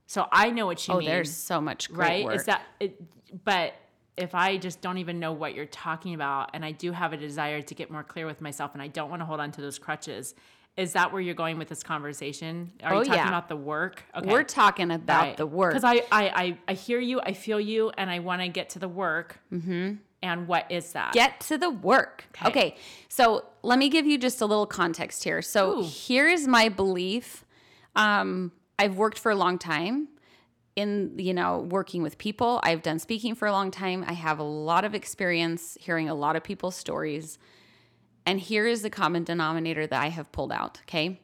So 0.06 0.26
I 0.32 0.50
know 0.50 0.64
what 0.66 0.88
you 0.88 0.94
Oh, 0.94 0.98
mean. 0.98 1.08
there's 1.08 1.30
so 1.34 1.60
much 1.60 1.92
great 1.92 2.08
right. 2.08 2.24
work. 2.24 2.34
Is 2.36 2.44
that 2.46 2.62
it? 2.80 3.00
But 3.44 3.74
if 4.16 4.34
I 4.34 4.56
just 4.56 4.80
don't 4.80 4.98
even 4.98 5.20
know 5.20 5.32
what 5.32 5.54
you're 5.54 5.66
talking 5.66 6.14
about, 6.14 6.50
and 6.54 6.64
I 6.64 6.72
do 6.72 6.90
have 6.92 7.12
a 7.12 7.16
desire 7.16 7.60
to 7.62 7.74
get 7.74 7.90
more 7.90 8.02
clear 8.02 8.26
with 8.26 8.40
myself, 8.40 8.72
and 8.72 8.82
I 8.82 8.88
don't 8.88 9.10
want 9.10 9.20
to 9.20 9.26
hold 9.26 9.40
on 9.40 9.52
to 9.52 9.60
those 9.60 9.78
crutches, 9.78 10.34
is 10.76 10.94
that 10.94 11.12
where 11.12 11.20
you're 11.20 11.34
going 11.34 11.58
with 11.58 11.68
this 11.68 11.82
conversation? 11.82 12.72
Are 12.82 12.94
Oh, 12.94 12.98
you 13.00 13.04
talking 13.04 13.20
yeah. 13.20 13.28
about 13.28 13.48
the 13.48 13.56
work? 13.56 14.02
Okay. 14.16 14.30
We're 14.30 14.42
talking 14.44 14.90
about 14.90 15.36
the 15.36 15.46
work. 15.46 15.72
Because 15.74 15.84
I, 15.84 16.02
I, 16.10 16.28
I, 16.42 16.58
I 16.68 16.72
hear 16.74 16.98
you, 17.00 17.20
I 17.20 17.32
feel 17.32 17.60
you, 17.60 17.90
and 17.96 18.10
I 18.10 18.18
want 18.18 18.42
to 18.42 18.48
get 18.48 18.70
to 18.70 18.78
the 18.78 18.88
work. 18.88 19.38
Mm-hmm. 19.52 19.94
And 20.22 20.46
what 20.46 20.70
is 20.70 20.92
that? 20.92 21.12
Get 21.12 21.40
to 21.40 21.56
the 21.56 21.70
work. 21.70 22.24
Okay. 22.42 22.48
Okay. 22.48 22.76
So 23.08 23.44
let 23.62 23.78
me 23.78 23.88
give 23.88 24.06
you 24.06 24.18
just 24.18 24.40
a 24.40 24.46
little 24.46 24.66
context 24.66 25.24
here. 25.24 25.40
So 25.40 25.78
Ooh. 25.78 25.82
here 25.82 26.28
is 26.28 26.46
my 26.46 26.68
belief. 26.68 27.44
Um, 27.96 28.52
I've 28.78 28.96
worked 28.96 29.18
for 29.18 29.30
a 29.30 29.34
long 29.34 29.58
time 29.58 30.08
in, 30.76 31.14
you 31.18 31.34
know, 31.34 31.60
working 31.70 32.02
with 32.02 32.18
people. 32.18 32.60
I've 32.62 32.82
done 32.82 32.98
speaking 32.98 33.34
for 33.34 33.48
a 33.48 33.52
long 33.52 33.70
time. 33.70 34.04
I 34.06 34.12
have 34.12 34.38
a 34.38 34.44
lot 34.44 34.84
of 34.84 34.94
experience 34.94 35.76
hearing 35.80 36.08
a 36.08 36.14
lot 36.14 36.36
of 36.36 36.44
people's 36.44 36.76
stories. 36.76 37.38
And 38.26 38.38
here 38.38 38.66
is 38.66 38.82
the 38.82 38.90
common 38.90 39.24
denominator 39.24 39.86
that 39.86 40.02
I 40.02 40.08
have 40.08 40.30
pulled 40.32 40.52
out. 40.52 40.80
Okay. 40.82 41.20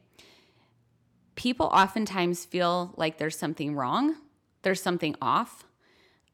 People 1.34 1.66
oftentimes 1.66 2.46
feel 2.46 2.94
like 2.96 3.18
there's 3.18 3.38
something 3.38 3.74
wrong. 3.74 4.16
there's 4.62 4.82
something 4.82 5.14
off. 5.22 5.64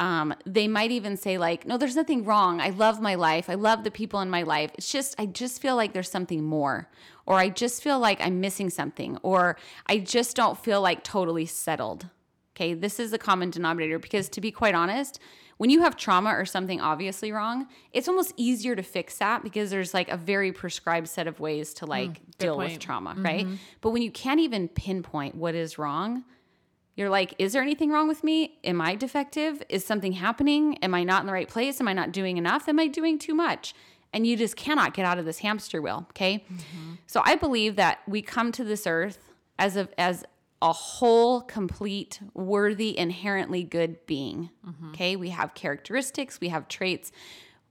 Um, 0.02 0.34
they 0.44 0.66
might 0.66 0.90
even 0.90 1.16
say 1.16 1.38
like, 1.38 1.64
no, 1.64 1.78
there's 1.78 1.94
nothing 1.94 2.24
wrong. 2.24 2.60
I 2.60 2.70
love 2.70 3.00
my 3.00 3.14
life. 3.14 3.48
I 3.48 3.54
love 3.54 3.84
the 3.84 3.90
people 3.92 4.20
in 4.20 4.28
my 4.28 4.42
life. 4.42 4.72
It's 4.74 4.90
just, 4.90 5.14
I 5.16 5.26
just 5.26 5.62
feel 5.62 5.76
like 5.76 5.92
there's 5.92 6.10
something 6.10 6.42
more, 6.42 6.88
or 7.24 7.36
I 7.36 7.48
just 7.50 7.84
feel 7.84 8.00
like 8.00 8.20
I'm 8.20 8.40
missing 8.40 8.68
something, 8.68 9.16
or 9.22 9.56
I 9.86 9.98
just 9.98 10.34
don't 10.34 10.58
feel 10.58 10.80
like 10.80 11.04
totally 11.04 11.46
settled. 11.46 12.08
Okay. 12.56 12.74
This 12.74 12.98
is 12.98 13.12
a 13.12 13.18
common 13.18 13.50
denominator 13.50 14.00
because 14.00 14.28
to 14.30 14.40
be 14.40 14.50
quite 14.50 14.74
honest, 14.74 15.20
when 15.58 15.70
you 15.70 15.82
have 15.82 15.96
trauma 15.96 16.30
or 16.30 16.46
something 16.46 16.80
obviously 16.80 17.30
wrong, 17.30 17.68
it's 17.92 18.08
almost 18.08 18.34
easier 18.36 18.74
to 18.74 18.82
fix 18.82 19.18
that 19.18 19.44
because 19.44 19.70
there's 19.70 19.94
like 19.94 20.08
a 20.08 20.16
very 20.16 20.50
prescribed 20.50 21.06
set 21.06 21.28
of 21.28 21.38
ways 21.38 21.74
to 21.74 21.86
like 21.86 22.18
deal 22.38 22.58
with 22.58 22.70
point. 22.70 22.82
trauma, 22.82 23.14
right? 23.18 23.46
But 23.80 23.90
when 23.90 24.02
you 24.02 24.10
can't 24.10 24.40
even 24.40 24.66
pinpoint 24.66 25.36
what 25.36 25.54
is 25.54 25.78
wrong, 25.78 26.24
you're 26.94 27.10
like, 27.10 27.34
is 27.38 27.52
there 27.52 27.62
anything 27.62 27.90
wrong 27.90 28.06
with 28.06 28.22
me? 28.22 28.58
Am 28.64 28.80
I 28.80 28.94
defective? 28.94 29.62
Is 29.68 29.84
something 29.84 30.12
happening? 30.12 30.76
Am 30.82 30.94
I 30.94 31.04
not 31.04 31.22
in 31.22 31.26
the 31.26 31.32
right 31.32 31.48
place? 31.48 31.80
Am 31.80 31.88
I 31.88 31.92
not 31.94 32.12
doing 32.12 32.36
enough? 32.36 32.68
Am 32.68 32.78
I 32.78 32.86
doing 32.86 33.18
too 33.18 33.34
much? 33.34 33.74
And 34.12 34.26
you 34.26 34.36
just 34.36 34.56
cannot 34.56 34.92
get 34.92 35.06
out 35.06 35.18
of 35.18 35.24
this 35.24 35.38
hamster 35.38 35.80
wheel. 35.80 36.06
Okay. 36.10 36.44
Mm-hmm. 36.52 36.94
So 37.06 37.22
I 37.24 37.36
believe 37.36 37.76
that 37.76 38.00
we 38.06 38.20
come 38.20 38.52
to 38.52 38.64
this 38.64 38.86
earth 38.86 39.32
as 39.58 39.76
a 39.76 39.88
as 39.98 40.24
a 40.60 40.72
whole, 40.72 41.40
complete, 41.40 42.20
worthy, 42.34 42.96
inherently 42.96 43.64
good 43.64 44.04
being. 44.06 44.50
Mm-hmm. 44.66 44.90
Okay. 44.90 45.16
We 45.16 45.30
have 45.30 45.54
characteristics, 45.54 46.40
we 46.40 46.50
have 46.50 46.68
traits. 46.68 47.10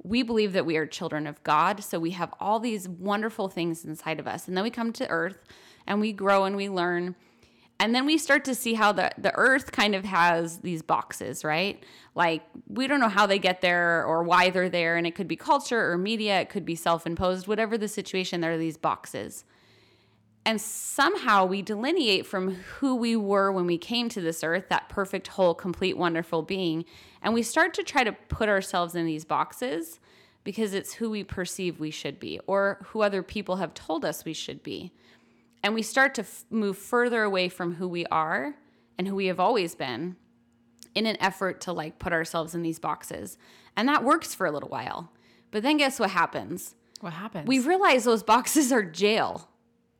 We 0.03 0.23
believe 0.23 0.53
that 0.53 0.65
we 0.65 0.77
are 0.77 0.87
children 0.87 1.27
of 1.27 1.41
God. 1.43 1.83
So 1.83 1.99
we 1.99 2.11
have 2.11 2.33
all 2.39 2.59
these 2.59 2.89
wonderful 2.89 3.49
things 3.49 3.85
inside 3.85 4.19
of 4.19 4.27
us. 4.27 4.47
And 4.47 4.57
then 4.57 4.63
we 4.63 4.71
come 4.71 4.91
to 4.93 5.07
earth 5.09 5.43
and 5.85 6.01
we 6.01 6.11
grow 6.11 6.45
and 6.45 6.55
we 6.55 6.69
learn. 6.69 7.15
And 7.81 7.95
then 7.95 8.05
we 8.05 8.19
start 8.19 8.45
to 8.45 8.53
see 8.53 8.75
how 8.75 8.91
the, 8.91 9.09
the 9.17 9.33
earth 9.33 9.71
kind 9.71 9.95
of 9.95 10.05
has 10.05 10.59
these 10.59 10.83
boxes, 10.83 11.43
right? 11.43 11.83
Like 12.13 12.43
we 12.67 12.85
don't 12.85 12.99
know 12.99 13.09
how 13.09 13.25
they 13.25 13.39
get 13.39 13.61
there 13.61 14.05
or 14.05 14.21
why 14.21 14.51
they're 14.51 14.69
there. 14.69 14.97
And 14.97 15.07
it 15.07 15.15
could 15.15 15.27
be 15.27 15.35
culture 15.35 15.91
or 15.91 15.97
media, 15.97 16.39
it 16.39 16.49
could 16.49 16.63
be 16.63 16.75
self 16.75 17.07
imposed, 17.07 17.47
whatever 17.47 17.79
the 17.79 17.87
situation, 17.87 18.39
there 18.39 18.51
are 18.51 18.57
these 18.59 18.77
boxes. 18.77 19.45
And 20.45 20.61
somehow 20.61 21.45
we 21.45 21.63
delineate 21.63 22.27
from 22.27 22.53
who 22.53 22.95
we 22.95 23.15
were 23.15 23.51
when 23.51 23.65
we 23.65 23.79
came 23.79 24.09
to 24.09 24.21
this 24.21 24.43
earth, 24.43 24.69
that 24.69 24.87
perfect, 24.87 25.29
whole, 25.29 25.55
complete, 25.55 25.97
wonderful 25.97 26.43
being. 26.43 26.85
And 27.23 27.33
we 27.33 27.41
start 27.41 27.73
to 27.75 27.83
try 27.83 28.03
to 28.03 28.11
put 28.11 28.47
ourselves 28.47 28.93
in 28.93 29.07
these 29.07 29.25
boxes 29.25 29.99
because 30.43 30.75
it's 30.75 30.93
who 30.93 31.09
we 31.09 31.23
perceive 31.23 31.79
we 31.79 31.89
should 31.89 32.19
be 32.19 32.39
or 32.45 32.85
who 32.89 33.01
other 33.01 33.23
people 33.23 33.55
have 33.55 33.73
told 33.73 34.05
us 34.05 34.23
we 34.23 34.33
should 34.33 34.61
be 34.61 34.91
and 35.63 35.73
we 35.73 35.81
start 35.81 36.15
to 36.15 36.21
f- 36.21 36.45
move 36.49 36.77
further 36.77 37.23
away 37.23 37.49
from 37.49 37.75
who 37.75 37.87
we 37.87 38.05
are 38.07 38.55
and 38.97 39.07
who 39.07 39.15
we 39.15 39.27
have 39.27 39.39
always 39.39 39.75
been 39.75 40.15
in 40.95 41.05
an 41.05 41.17
effort 41.19 41.61
to 41.61 41.73
like 41.73 41.99
put 41.99 42.13
ourselves 42.13 42.53
in 42.55 42.61
these 42.61 42.79
boxes. 42.79 43.37
And 43.75 43.87
that 43.87 44.03
works 44.03 44.35
for 44.35 44.45
a 44.45 44.51
little 44.51 44.69
while. 44.69 45.11
But 45.51 45.63
then 45.63 45.77
guess 45.77 45.99
what 45.99 46.11
happens? 46.11 46.75
What 46.99 47.13
happens? 47.13 47.47
We 47.47 47.59
realize 47.59 48.03
those 48.03 48.23
boxes 48.23 48.71
are 48.71 48.83
jail. 48.83 49.49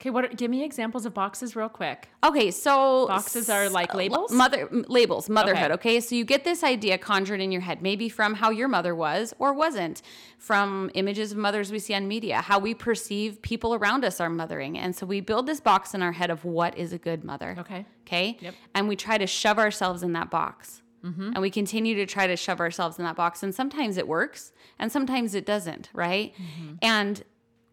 Okay. 0.02 0.10
What? 0.10 0.26
Are, 0.26 0.28
give 0.30 0.52
me 0.52 0.64
examples 0.64 1.06
of 1.06 1.14
boxes, 1.14 1.56
real 1.56 1.70
quick. 1.70 2.10
Okay, 2.24 2.52
so 2.52 3.08
Boxes 3.08 3.50
are 3.50 3.70
like 3.70 3.94
uh, 3.94 3.98
labels? 3.98 4.32
Mother 4.32 4.68
labels, 4.72 5.30
motherhood. 5.30 5.72
Okay. 5.72 5.98
Okay. 5.98 6.00
so 6.00 6.16
you 6.16 6.26
get 6.26 6.44
this 6.44 6.64
idea 6.64 6.98
conjured 6.98 7.40
in 7.40 7.52
your 7.52 7.62
head, 7.62 7.82
maybe 7.82 8.10
from 8.10 8.34
how 8.34 8.50
your 8.50 8.68
mother 8.68 8.96
was 8.96 9.34
or 9.40 9.54
wasn't, 9.54 10.02
from 10.38 10.90
images 10.96 11.32
of 11.32 11.38
mothers 11.38 11.72
we 11.72 11.80
see 11.80 11.94
on 11.94 12.08
media, 12.08 12.42
how 12.42 12.60
we 12.60 12.74
perceive 12.74 13.42
people 13.42 13.76
around 13.76 14.04
us 14.04 14.20
are 14.20 14.30
mothering, 14.30 14.78
and 14.78 14.96
so 14.96 15.06
we 15.06 15.22
build 15.22 15.46
this 15.46 15.60
box 15.60 15.94
in 15.94 16.02
our 16.02 16.12
head 16.12 16.30
of 16.30 16.44
what 16.44 16.78
is 16.78 16.94
a 16.94 16.98
good 16.98 17.24
mother. 17.24 17.56
Okay. 17.60 17.86
Okay. 18.08 18.38
Yep. 18.42 18.56
And 18.76 18.88
we 18.88 18.96
try 18.96 19.18
to 19.18 19.28
shove 19.28 19.60
ourselves 19.60 20.04
in 20.04 20.14
that 20.14 20.30
box. 20.30 20.82
Mm-hmm. 21.04 21.32
And 21.34 21.42
we 21.42 21.50
continue 21.50 21.96
to 21.96 22.06
try 22.06 22.28
to 22.28 22.36
shove 22.36 22.60
ourselves 22.60 23.00
in 23.00 23.06
that 23.06 23.16
box. 23.16 23.42
And 23.42 23.54
sometimes 23.54 23.98
it 23.98 24.08
works 24.08 24.52
and 24.78 24.92
sometimes 24.92 25.34
it 25.34 25.46
doesn't, 25.46 25.90
right? 25.94 26.34
Mm-hmm. 26.34 26.76
And 26.82 27.24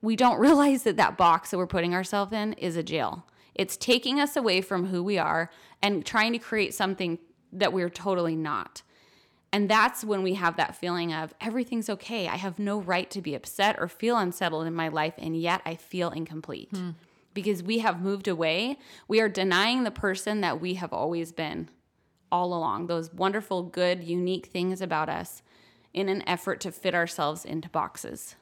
we 0.03 0.17
don't 0.17 0.39
realize 0.41 0.83
that 0.85 0.97
that 0.97 1.17
box 1.17 1.51
that 1.51 1.59
we're 1.59 1.67
putting 1.67 1.95
ourselves 1.95 2.33
in 2.33 2.53
is 2.55 2.77
a 2.77 2.83
jail. 2.83 3.27
It's 3.55 3.77
taking 3.77 4.21
us 4.21 4.37
away 4.37 4.61
from 4.61 4.87
who 4.87 5.03
we 5.03 5.19
are 5.19 5.51
and 5.83 6.07
trying 6.07 6.33
to 6.33 6.39
create 6.39 6.75
something 6.75 7.19
that 7.53 7.73
we're 7.73 7.91
totally 7.91 8.37
not. 8.37 8.83
And 9.53 9.69
that's 9.69 10.05
when 10.05 10.23
we 10.23 10.35
have 10.35 10.57
that 10.57 10.77
feeling 10.77 11.13
of 11.13 11.35
everything's 11.41 11.89
okay. 11.89 12.29
I 12.29 12.37
have 12.37 12.59
no 12.59 12.81
right 12.81 13.11
to 13.11 13.23
be 13.23 13.35
upset 13.35 13.77
or 13.79 13.89
feel 13.89 14.19
unsettled 14.19 14.67
in 14.67 14.75
my 14.75 14.89
life, 14.89 15.15
and 15.17 15.35
yet 15.41 15.63
I 15.65 15.75
feel 15.75 16.11
incomplete. 16.11 16.69
Hmm. 16.73 16.91
Because 17.33 17.63
we 17.63 17.79
have 17.79 18.03
moved 18.03 18.29
away. 18.29 18.79
We 19.07 19.21
are 19.21 19.29
denying 19.29 19.85
the 19.85 19.91
person 19.91 20.41
that 20.43 20.61
we 20.61 20.75
have 20.75 20.93
always 20.93 21.33
been 21.33 21.71
all 22.31 22.53
along, 22.53 22.87
those 22.89 23.13
wonderful, 23.13 23.63
good, 23.63 24.05
unique 24.05 24.47
things 24.47 24.83
about 24.83 25.09
us 25.09 25.43
in 25.95 26.09
an 26.09 26.23
effort 26.29 26.61
to 26.61 26.73
fit 26.73 26.95
ourselves 26.95 27.45
into 27.45 27.69
boxes. 27.71 28.37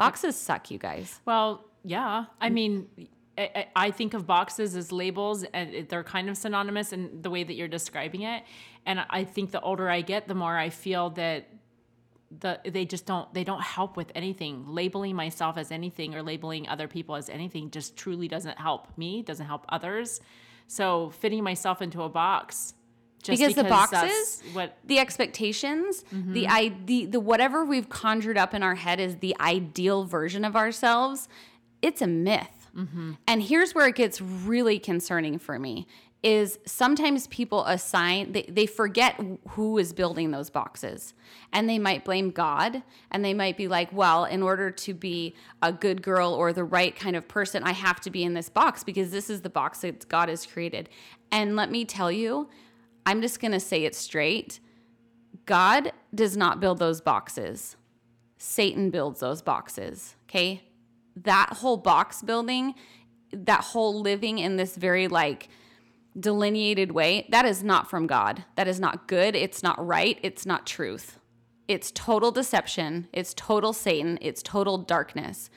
Boxes 0.00 0.36
suck, 0.36 0.70
you 0.70 0.78
guys. 0.78 1.20
Well, 1.26 1.64
yeah. 1.84 2.24
I 2.40 2.48
mean, 2.48 2.88
I, 3.36 3.66
I- 3.76 3.90
think 3.90 4.14
of 4.14 4.26
boxes 4.26 4.74
as 4.74 4.92
labels, 4.92 5.44
and 5.44 5.88
they're 5.88 6.04
kind 6.04 6.28
of 6.30 6.36
synonymous 6.36 6.92
in 6.92 7.22
the 7.22 7.30
way 7.30 7.44
that 7.44 7.54
you're 7.54 7.68
describing 7.68 8.22
it. 8.22 8.44
And 8.86 9.04
I 9.10 9.24
think 9.24 9.50
the 9.50 9.60
older 9.60 9.90
I 9.90 10.00
get, 10.00 10.26
the 10.26 10.34
more 10.34 10.56
I 10.56 10.70
feel 10.70 11.10
that 11.10 11.48
the 12.38 12.60
they 12.64 12.84
just 12.84 13.06
don't 13.06 13.32
they 13.34 13.44
don't 13.44 13.62
help 13.62 13.96
with 13.96 14.10
anything. 14.14 14.64
Labeling 14.66 15.16
myself 15.16 15.58
as 15.58 15.70
anything 15.70 16.14
or 16.14 16.22
labeling 16.22 16.68
other 16.68 16.86
people 16.88 17.16
as 17.16 17.28
anything 17.28 17.70
just 17.70 17.96
truly 17.96 18.28
doesn't 18.28 18.58
help 18.58 18.86
me. 18.96 19.22
Doesn't 19.22 19.46
help 19.46 19.66
others. 19.68 20.20
So 20.66 21.10
fitting 21.10 21.42
myself 21.42 21.82
into 21.82 22.02
a 22.02 22.08
box. 22.08 22.74
Just 23.22 23.38
Because 23.38 23.54
the 23.54 23.64
boxes, 23.64 24.42
what 24.52 24.78
the 24.84 24.98
expectations, 24.98 26.04
Mm-hmm. 26.14 26.32
the 26.32 26.48
I 26.48 26.72
the, 26.86 27.06
the 27.06 27.20
whatever 27.20 27.64
we've 27.64 27.88
conjured 27.88 28.38
up 28.38 28.54
in 28.54 28.62
our 28.62 28.76
head 28.76 28.98
is 29.00 29.16
the 29.16 29.36
ideal 29.40 30.04
version 30.04 30.44
of 30.44 30.56
ourselves. 30.56 31.28
It's 31.82 32.00
a 32.00 32.06
myth. 32.06 32.68
Mm-hmm. 32.76 33.12
And 33.26 33.42
here's 33.42 33.74
where 33.74 33.86
it 33.88 33.94
gets 33.96 34.20
really 34.20 34.78
concerning 34.78 35.38
for 35.38 35.58
me 35.58 35.86
is 36.22 36.58
sometimes 36.66 37.26
people 37.28 37.64
assign 37.64 38.32
they, 38.32 38.42
they 38.42 38.66
forget 38.66 39.18
who 39.50 39.78
is 39.78 39.92
building 39.94 40.30
those 40.30 40.50
boxes 40.50 41.14
and 41.52 41.66
they 41.66 41.78
might 41.78 42.04
blame 42.04 42.30
god 42.30 42.82
and 43.10 43.24
they 43.24 43.32
might 43.32 43.56
be 43.56 43.66
like 43.66 43.90
well 43.90 44.26
in 44.26 44.42
order 44.42 44.70
to 44.70 44.92
be 44.92 45.34
a 45.62 45.72
good 45.72 46.02
girl 46.02 46.34
or 46.34 46.52
the 46.52 46.62
right 46.62 46.94
kind 46.94 47.16
of 47.16 47.26
person 47.26 47.62
i 47.64 47.72
have 47.72 48.00
to 48.02 48.10
be 48.10 48.22
in 48.22 48.34
this 48.34 48.50
box 48.50 48.84
because 48.84 49.10
this 49.10 49.30
is 49.30 49.40
the 49.40 49.48
box 49.48 49.80
that 49.80 50.06
god 50.10 50.28
has 50.28 50.44
created 50.44 50.90
and 51.32 51.56
let 51.56 51.70
me 51.70 51.86
tell 51.86 52.12
you 52.12 52.46
i'm 53.06 53.20
just 53.20 53.40
going 53.40 53.52
to 53.52 53.60
say 53.60 53.84
it 53.84 53.94
straight 53.94 54.60
god 55.46 55.92
does 56.14 56.36
not 56.36 56.60
build 56.60 56.78
those 56.78 57.00
boxes 57.00 57.76
satan 58.38 58.90
builds 58.90 59.20
those 59.20 59.42
boxes 59.42 60.16
okay 60.28 60.62
that 61.16 61.52
whole 61.54 61.76
box 61.76 62.22
building 62.22 62.74
that 63.32 63.62
whole 63.62 64.00
living 64.00 64.38
in 64.38 64.56
this 64.56 64.76
very 64.76 65.08
like 65.08 65.48
delineated 66.18 66.92
way, 66.92 67.26
that 67.30 67.44
is 67.44 67.62
not 67.62 67.88
from 67.88 68.06
God. 68.06 68.44
That 68.56 68.68
is 68.68 68.80
not 68.80 69.06
good. 69.06 69.36
It's 69.36 69.62
not 69.62 69.84
right. 69.84 70.18
It's 70.22 70.46
not 70.46 70.66
truth. 70.66 71.18
It's 71.68 71.92
total 71.92 72.32
deception. 72.32 73.08
It's 73.12 73.34
total 73.34 73.72
Satan. 73.72 74.18
It's 74.20 74.42
total 74.42 74.78
darkness. 74.78 75.50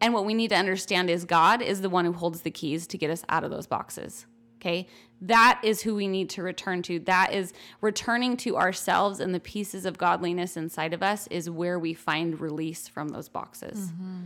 And 0.00 0.14
what 0.14 0.24
we 0.24 0.32
need 0.32 0.48
to 0.48 0.56
understand 0.56 1.10
is 1.10 1.24
God 1.24 1.60
is 1.60 1.80
the 1.80 1.90
one 1.90 2.04
who 2.04 2.12
holds 2.12 2.42
the 2.42 2.50
keys 2.50 2.86
to 2.86 2.98
get 2.98 3.10
us 3.10 3.24
out 3.28 3.44
of 3.44 3.50
those 3.50 3.66
boxes. 3.66 4.26
Okay? 4.60 4.86
That 5.20 5.60
is 5.64 5.82
who 5.82 5.94
we 5.94 6.06
need 6.08 6.30
to 6.30 6.42
return 6.42 6.82
to. 6.82 6.98
That 7.00 7.32
is 7.32 7.52
returning 7.80 8.36
to 8.38 8.56
ourselves 8.56 9.18
and 9.20 9.34
the 9.34 9.40
pieces 9.40 9.84
of 9.84 9.98
godliness 9.98 10.56
inside 10.56 10.92
of 10.94 11.02
us 11.02 11.26
is 11.28 11.48
where 11.50 11.78
we 11.78 11.94
find 11.94 12.40
release 12.40 12.86
from 12.88 13.08
those 13.08 13.28
boxes. 13.28 13.78
Mm-hmm. 13.90 14.22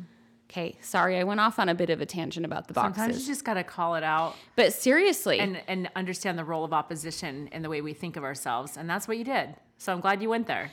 Okay, 0.51 0.77
sorry, 0.83 1.19
I 1.19 1.25
went 1.25 1.41
off 1.41 1.59
on 1.59 1.71
a 1.71 1.75
bit 1.75 1.89
of 1.89 2.03
a 2.03 2.07
tangent 2.07 2.45
about 2.45 2.69
the 2.69 2.75
boxes. 2.75 2.97
sometimes 2.97 3.21
you 3.23 3.27
just 3.27 3.43
got 3.43 3.55
to 3.55 3.65
call 3.65 3.95
it 3.95 4.03
out. 4.03 4.37
but 4.55 4.75
seriously, 4.75 5.39
and 5.39 5.63
and 5.67 5.89
understand 5.97 6.39
the 6.39 6.45
role 6.45 6.63
of 6.63 6.75
opposition 6.75 7.49
in 7.53 7.63
the 7.63 7.71
way 7.71 7.81
we 7.81 7.95
think 7.95 8.17
of 8.19 8.23
ourselves 8.25 8.77
and 8.77 8.89
that's 8.91 9.09
what 9.09 9.17
you 9.17 9.25
did 9.25 9.55
so 9.79 9.95
i'm 9.95 10.01
glad 10.01 10.21
you 10.21 10.29
went 10.29 10.47
there 10.47 10.71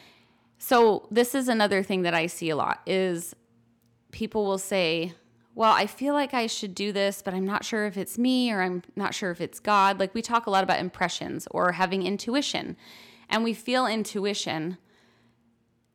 So 0.57 1.07
this 1.09 1.33
is 1.33 1.47
another 1.47 1.81
thing 1.81 2.01
that 2.01 2.13
I 2.13 2.27
see 2.27 2.49
a 2.49 2.57
lot 2.57 2.81
is 2.85 3.33
people 4.11 4.43
will 4.45 4.57
say, 4.57 5.13
"Well, 5.55 5.71
I 5.71 5.87
feel 5.87 6.13
like 6.13 6.33
I 6.33 6.47
should 6.47 6.73
do 6.73 6.91
this, 6.91 7.21
but 7.21 7.33
I'm 7.33 7.45
not 7.45 7.65
sure 7.65 7.85
if 7.85 7.97
it's 7.97 8.17
me 8.17 8.51
or 8.51 8.61
I'm 8.61 8.83
not 8.95 9.13
sure 9.13 9.31
if 9.31 9.41
it's 9.41 9.59
God." 9.59 9.99
Like 9.99 10.13
we 10.13 10.21
talk 10.21 10.45
a 10.45 10.51
lot 10.51 10.63
about 10.63 10.79
impressions 10.79 11.47
or 11.51 11.73
having 11.73 12.03
intuition. 12.03 12.77
And 13.29 13.43
we 13.43 13.53
feel 13.53 13.85
intuition. 13.85 14.77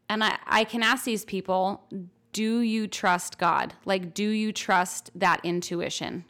And 0.09 0.23
I, 0.23 0.39
I 0.47 0.65
can 0.65 0.83
ask 0.83 1.05
these 1.05 1.25
people, 1.25 1.85
do 2.33 2.61
you 2.61 2.87
trust 2.87 3.39
God? 3.39 3.75
Like, 3.85 4.15
do 4.15 4.29
you 4.29 4.53
trust 4.53 5.11
that 5.15 5.41
intuition? 5.45 6.25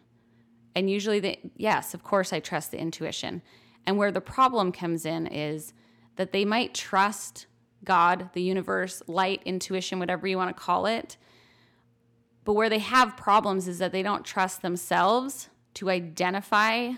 And 0.74 0.90
usually, 0.90 1.20
the, 1.20 1.38
yes, 1.56 1.94
of 1.94 2.02
course, 2.02 2.32
I 2.32 2.40
trust 2.40 2.70
the 2.70 2.78
intuition. 2.78 3.42
And 3.86 3.98
where 3.98 4.12
the 4.12 4.20
problem 4.20 4.72
comes 4.72 5.04
in 5.04 5.26
is 5.26 5.72
that 6.16 6.32
they 6.32 6.44
might 6.44 6.74
trust 6.74 7.46
God, 7.84 8.30
the 8.32 8.42
universe, 8.42 9.02
light, 9.06 9.42
intuition, 9.44 9.98
whatever 9.98 10.26
you 10.26 10.36
want 10.36 10.54
to 10.56 10.62
call 10.62 10.86
it. 10.86 11.16
But 12.44 12.54
where 12.54 12.68
they 12.68 12.78
have 12.78 13.16
problems 13.16 13.68
is 13.68 13.78
that 13.78 13.92
they 13.92 14.02
don't 14.02 14.24
trust 14.24 14.62
themselves 14.62 15.48
to 15.74 15.90
identify 15.90 16.92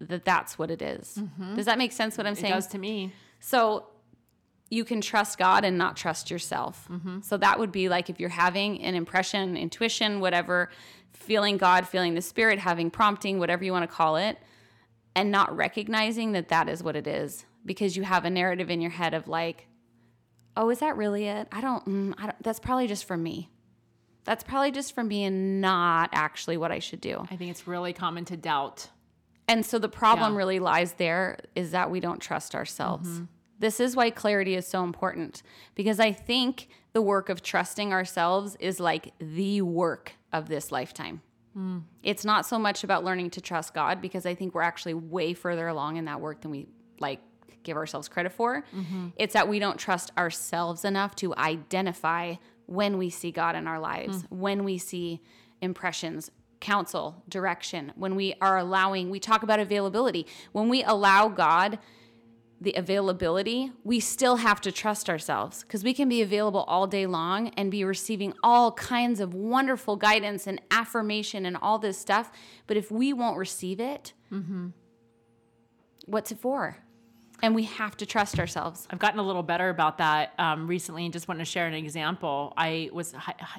that 0.00 0.24
that's 0.24 0.58
what 0.58 0.70
it 0.70 0.80
is. 0.80 1.20
Does 1.54 1.66
that 1.66 1.76
make 1.78 1.92
sense 1.92 2.16
what 2.16 2.26
I'm 2.26 2.32
It 2.32 2.38
saying? 2.38 2.54
does 2.54 2.66
to 2.68 2.78
me. 2.78 3.12
So 3.40 3.86
you 4.70 4.84
can 4.84 5.00
trust 5.00 5.38
God 5.38 5.64
and 5.64 5.76
not 5.78 5.96
trust 5.96 6.30
yourself. 6.30 6.88
So 7.22 7.36
that 7.36 7.58
would 7.58 7.72
be 7.72 7.88
like 7.88 8.08
if 8.10 8.20
you're 8.20 8.28
having 8.28 8.82
an 8.82 8.94
impression, 8.94 9.56
intuition, 9.56 10.20
whatever, 10.20 10.70
feeling 11.12 11.56
God, 11.56 11.86
feeling 11.88 12.14
the 12.14 12.22
Spirit, 12.22 12.58
having 12.58 12.90
prompting, 12.90 13.38
whatever 13.38 13.64
you 13.64 13.72
want 13.72 13.88
to 13.88 13.94
call 13.94 14.16
it, 14.16 14.38
and 15.16 15.30
not 15.30 15.54
recognizing 15.56 16.32
that 16.32 16.48
that 16.48 16.68
is 16.68 16.82
what 16.82 16.96
it 16.96 17.06
is 17.06 17.44
because 17.64 17.96
you 17.96 18.02
have 18.04 18.24
a 18.24 18.30
narrative 18.30 18.70
in 18.70 18.80
your 18.80 18.90
head 18.90 19.14
of 19.14 19.26
like, 19.26 19.66
oh, 20.56 20.70
is 20.70 20.78
that 20.78 20.96
really 20.96 21.26
it? 21.26 21.48
I 21.50 21.60
don't, 21.60 21.84
mm, 21.86 22.14
I 22.18 22.26
don't 22.26 22.42
that's 22.42 22.60
probably 22.60 22.86
just 22.86 23.04
for 23.04 23.16
me. 23.16 23.50
That's 24.28 24.44
probably 24.44 24.72
just 24.72 24.94
from 24.94 25.10
and 25.10 25.62
not 25.62 26.10
actually 26.12 26.58
what 26.58 26.70
I 26.70 26.80
should 26.80 27.00
do. 27.00 27.26
I 27.30 27.36
think 27.36 27.50
it's 27.50 27.66
really 27.66 27.94
common 27.94 28.26
to 28.26 28.36
doubt. 28.36 28.90
And 29.48 29.64
so 29.64 29.78
the 29.78 29.88
problem 29.88 30.34
Yeah. 30.34 30.36
really 30.36 30.58
lies 30.60 30.92
there 30.92 31.38
is 31.54 31.70
that 31.70 31.90
we 31.90 31.98
don't 31.98 32.20
trust 32.20 32.54
ourselves. 32.54 33.08
Mm-hmm. 33.08 33.24
This 33.58 33.80
is 33.80 33.96
why 33.96 34.10
clarity 34.10 34.54
is 34.54 34.66
so 34.66 34.84
important 34.84 35.42
because 35.74 35.98
I 35.98 36.12
think 36.12 36.68
the 36.92 37.00
work 37.00 37.30
of 37.30 37.42
trusting 37.42 37.94
ourselves 37.94 38.54
is 38.60 38.78
like 38.78 39.14
the 39.18 39.62
work 39.62 40.12
of 40.30 40.50
this 40.50 40.70
lifetime. 40.70 41.22
Mm. 41.56 41.84
It's 42.02 42.26
not 42.26 42.44
so 42.44 42.58
much 42.58 42.84
about 42.84 43.04
learning 43.04 43.30
to 43.30 43.40
trust 43.40 43.72
God 43.72 44.02
because 44.02 44.26
I 44.26 44.34
think 44.34 44.54
we're 44.54 44.60
actually 44.60 44.92
way 44.92 45.32
further 45.32 45.68
along 45.68 45.96
in 45.96 46.04
that 46.04 46.20
work 46.20 46.42
than 46.42 46.50
we 46.50 46.68
like 47.00 47.20
give 47.62 47.78
ourselves 47.78 48.08
credit 48.08 48.32
for. 48.32 48.62
Mm-hmm. 48.76 49.08
It's 49.16 49.32
that 49.32 49.48
we 49.48 49.58
don't 49.58 49.78
trust 49.78 50.12
ourselves 50.18 50.84
enough 50.84 51.16
to 51.16 51.34
identify 51.34 52.34
when 52.68 52.98
we 52.98 53.08
see 53.08 53.32
God 53.32 53.56
in 53.56 53.66
our 53.66 53.80
lives, 53.80 54.22
mm. 54.22 54.26
when 54.30 54.62
we 54.62 54.76
see 54.76 55.22
impressions, 55.62 56.30
counsel, 56.60 57.22
direction, 57.28 57.92
when 57.96 58.14
we 58.14 58.34
are 58.42 58.58
allowing, 58.58 59.08
we 59.08 59.18
talk 59.18 59.42
about 59.42 59.58
availability. 59.58 60.26
When 60.52 60.68
we 60.68 60.84
allow 60.84 61.28
God 61.28 61.78
the 62.60 62.74
availability, 62.76 63.72
we 63.84 64.00
still 64.00 64.36
have 64.36 64.60
to 64.60 64.70
trust 64.70 65.08
ourselves 65.08 65.62
because 65.62 65.82
we 65.82 65.94
can 65.94 66.08
be 66.08 66.20
available 66.20 66.64
all 66.68 66.86
day 66.86 67.06
long 67.06 67.48
and 67.50 67.70
be 67.70 67.84
receiving 67.84 68.34
all 68.42 68.72
kinds 68.72 69.18
of 69.20 69.32
wonderful 69.32 69.96
guidance 69.96 70.46
and 70.46 70.60
affirmation 70.70 71.46
and 71.46 71.56
all 71.56 71.78
this 71.78 71.96
stuff. 71.96 72.30
But 72.66 72.76
if 72.76 72.90
we 72.90 73.14
won't 73.14 73.38
receive 73.38 73.80
it, 73.80 74.12
mm-hmm. 74.30 74.68
what's 76.04 76.32
it 76.32 76.38
for? 76.38 76.78
And 77.40 77.54
we 77.54 77.64
have 77.64 77.96
to 77.98 78.06
trust 78.06 78.38
ourselves. 78.38 78.88
I've 78.90 78.98
gotten 78.98 79.20
a 79.20 79.22
little 79.22 79.44
better 79.44 79.68
about 79.68 79.98
that 79.98 80.32
um, 80.38 80.66
recently, 80.66 81.04
and 81.04 81.12
just 81.12 81.28
want 81.28 81.38
to 81.38 81.44
share 81.44 81.66
an 81.66 81.74
example. 81.74 82.52
I 82.56 82.90
was, 82.92 83.14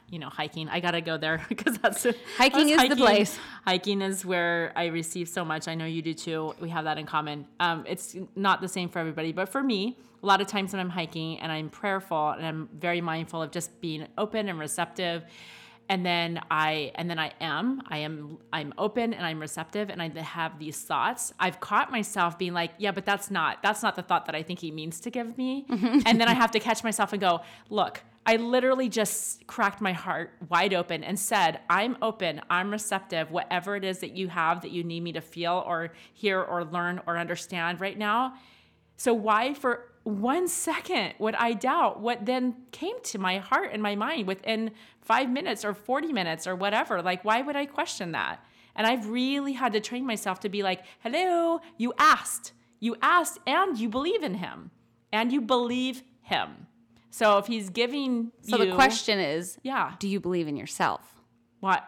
you 0.09 0.19
know, 0.19 0.29
hiking. 0.29 0.67
I 0.67 0.79
got 0.81 0.91
to 0.91 1.01
go 1.01 1.17
there 1.17 1.45
because 1.49 1.77
that's 1.77 2.05
Hiking 2.37 2.69
is 2.69 2.89
the 2.89 2.95
place. 2.95 3.37
Hiking 3.65 4.01
is 4.01 4.25
where 4.25 4.73
I 4.75 4.87
receive 4.87 5.29
so 5.29 5.45
much. 5.45 5.67
I 5.67 5.75
know 5.75 5.85
you 5.85 6.01
do 6.01 6.13
too. 6.13 6.53
We 6.59 6.69
have 6.69 6.83
that 6.83 6.97
in 6.97 7.05
common. 7.05 7.47
Um, 7.59 7.85
it's 7.87 8.15
not 8.35 8.61
the 8.61 8.67
same 8.67 8.89
for 8.89 8.99
everybody, 8.99 9.31
but 9.31 9.47
for 9.49 9.63
me, 9.63 9.97
a 10.21 10.25
lot 10.25 10.41
of 10.41 10.47
times 10.47 10.73
when 10.73 10.81
I'm 10.81 10.89
hiking 10.89 11.39
and 11.39 11.51
I'm 11.51 11.69
prayerful 11.69 12.31
and 12.31 12.45
I'm 12.45 12.69
very 12.77 13.01
mindful 13.01 13.41
of 13.41 13.51
just 13.51 13.79
being 13.79 14.07
open 14.17 14.49
and 14.49 14.59
receptive 14.59 15.23
and 15.89 16.05
then 16.05 16.39
i 16.49 16.91
and 16.95 17.09
then 17.09 17.19
i 17.19 17.31
am 17.41 17.81
i 17.87 17.97
am 17.97 18.37
i'm 18.53 18.73
open 18.77 19.13
and 19.13 19.25
i'm 19.25 19.39
receptive 19.39 19.89
and 19.89 20.01
i 20.01 20.07
have 20.21 20.57
these 20.59 20.79
thoughts. 20.81 21.33
I've 21.39 21.59
caught 21.59 21.91
myself 21.91 22.37
being 22.37 22.53
like 22.53 22.71
yeah 22.77 22.91
but 22.91 23.05
that's 23.05 23.29
not 23.29 23.61
that's 23.61 23.83
not 23.83 23.95
the 23.95 24.03
thought 24.03 24.27
that 24.27 24.35
i 24.35 24.43
think 24.43 24.59
he 24.59 24.71
means 24.71 24.99
to 25.01 25.09
give 25.09 25.37
me. 25.37 25.65
And 26.05 26.21
then 26.21 26.27
i 26.27 26.33
have 26.33 26.51
to 26.51 26.59
catch 26.59 26.83
myself 26.83 27.11
and 27.13 27.21
go 27.21 27.41
look 27.69 28.01
i 28.25 28.35
literally 28.35 28.89
just 28.89 29.45
cracked 29.47 29.81
my 29.81 29.93
heart 29.93 30.31
wide 30.47 30.73
open 30.73 31.03
and 31.03 31.17
said 31.19 31.59
i'm 31.69 31.97
open 32.01 32.41
i'm 32.49 32.71
receptive 32.71 33.31
whatever 33.31 33.75
it 33.75 33.83
is 33.83 33.99
that 33.99 34.15
you 34.15 34.27
have 34.27 34.61
that 34.61 34.71
you 34.71 34.83
need 34.83 35.01
me 35.01 35.11
to 35.13 35.21
feel 35.21 35.63
or 35.65 35.91
hear 36.13 36.41
or 36.41 36.63
learn 36.65 37.01
or 37.07 37.17
understand 37.17 37.81
right 37.81 37.97
now. 37.97 38.33
So 38.97 39.13
why 39.13 39.53
for 39.53 39.88
one 40.03 40.47
second 40.47 41.13
would 41.19 41.35
I 41.35 41.53
doubt 41.53 41.99
what 41.99 42.25
then 42.25 42.55
came 42.71 42.99
to 43.03 43.19
my 43.19 43.37
heart 43.37 43.69
and 43.73 43.81
my 43.83 43.95
mind 43.95 44.27
within 44.27 44.71
five 45.01 45.29
minutes 45.29 45.63
or 45.65 45.73
40 45.73 46.13
minutes 46.13 46.47
or 46.47 46.55
whatever? 46.55 47.01
Like, 47.01 47.23
why 47.25 47.41
would 47.41 47.55
I 47.55 47.65
question 47.65 48.13
that? 48.13 48.43
And 48.75 48.87
I've 48.87 49.09
really 49.09 49.53
had 49.53 49.73
to 49.73 49.79
train 49.79 50.05
myself 50.05 50.39
to 50.41 50.49
be 50.49 50.63
like, 50.63 50.81
hello, 50.99 51.59
you 51.77 51.93
asked. 51.97 52.53
You 52.79 52.95
asked 53.01 53.39
and 53.45 53.77
you 53.77 53.89
believe 53.89 54.23
in 54.23 54.35
him. 54.35 54.71
And 55.11 55.31
you 55.31 55.41
believe 55.41 56.03
him. 56.21 56.67
So 57.09 57.37
if 57.39 57.47
he's 57.47 57.69
giving 57.69 58.31
So 58.41 58.57
you 58.57 58.69
the 58.69 58.75
question 58.75 59.19
is 59.19 59.57
Yeah. 59.63 59.93
do 59.99 60.07
you 60.07 60.19
believe 60.19 60.47
in 60.47 60.55
yourself? 60.55 61.15
what 61.59 61.83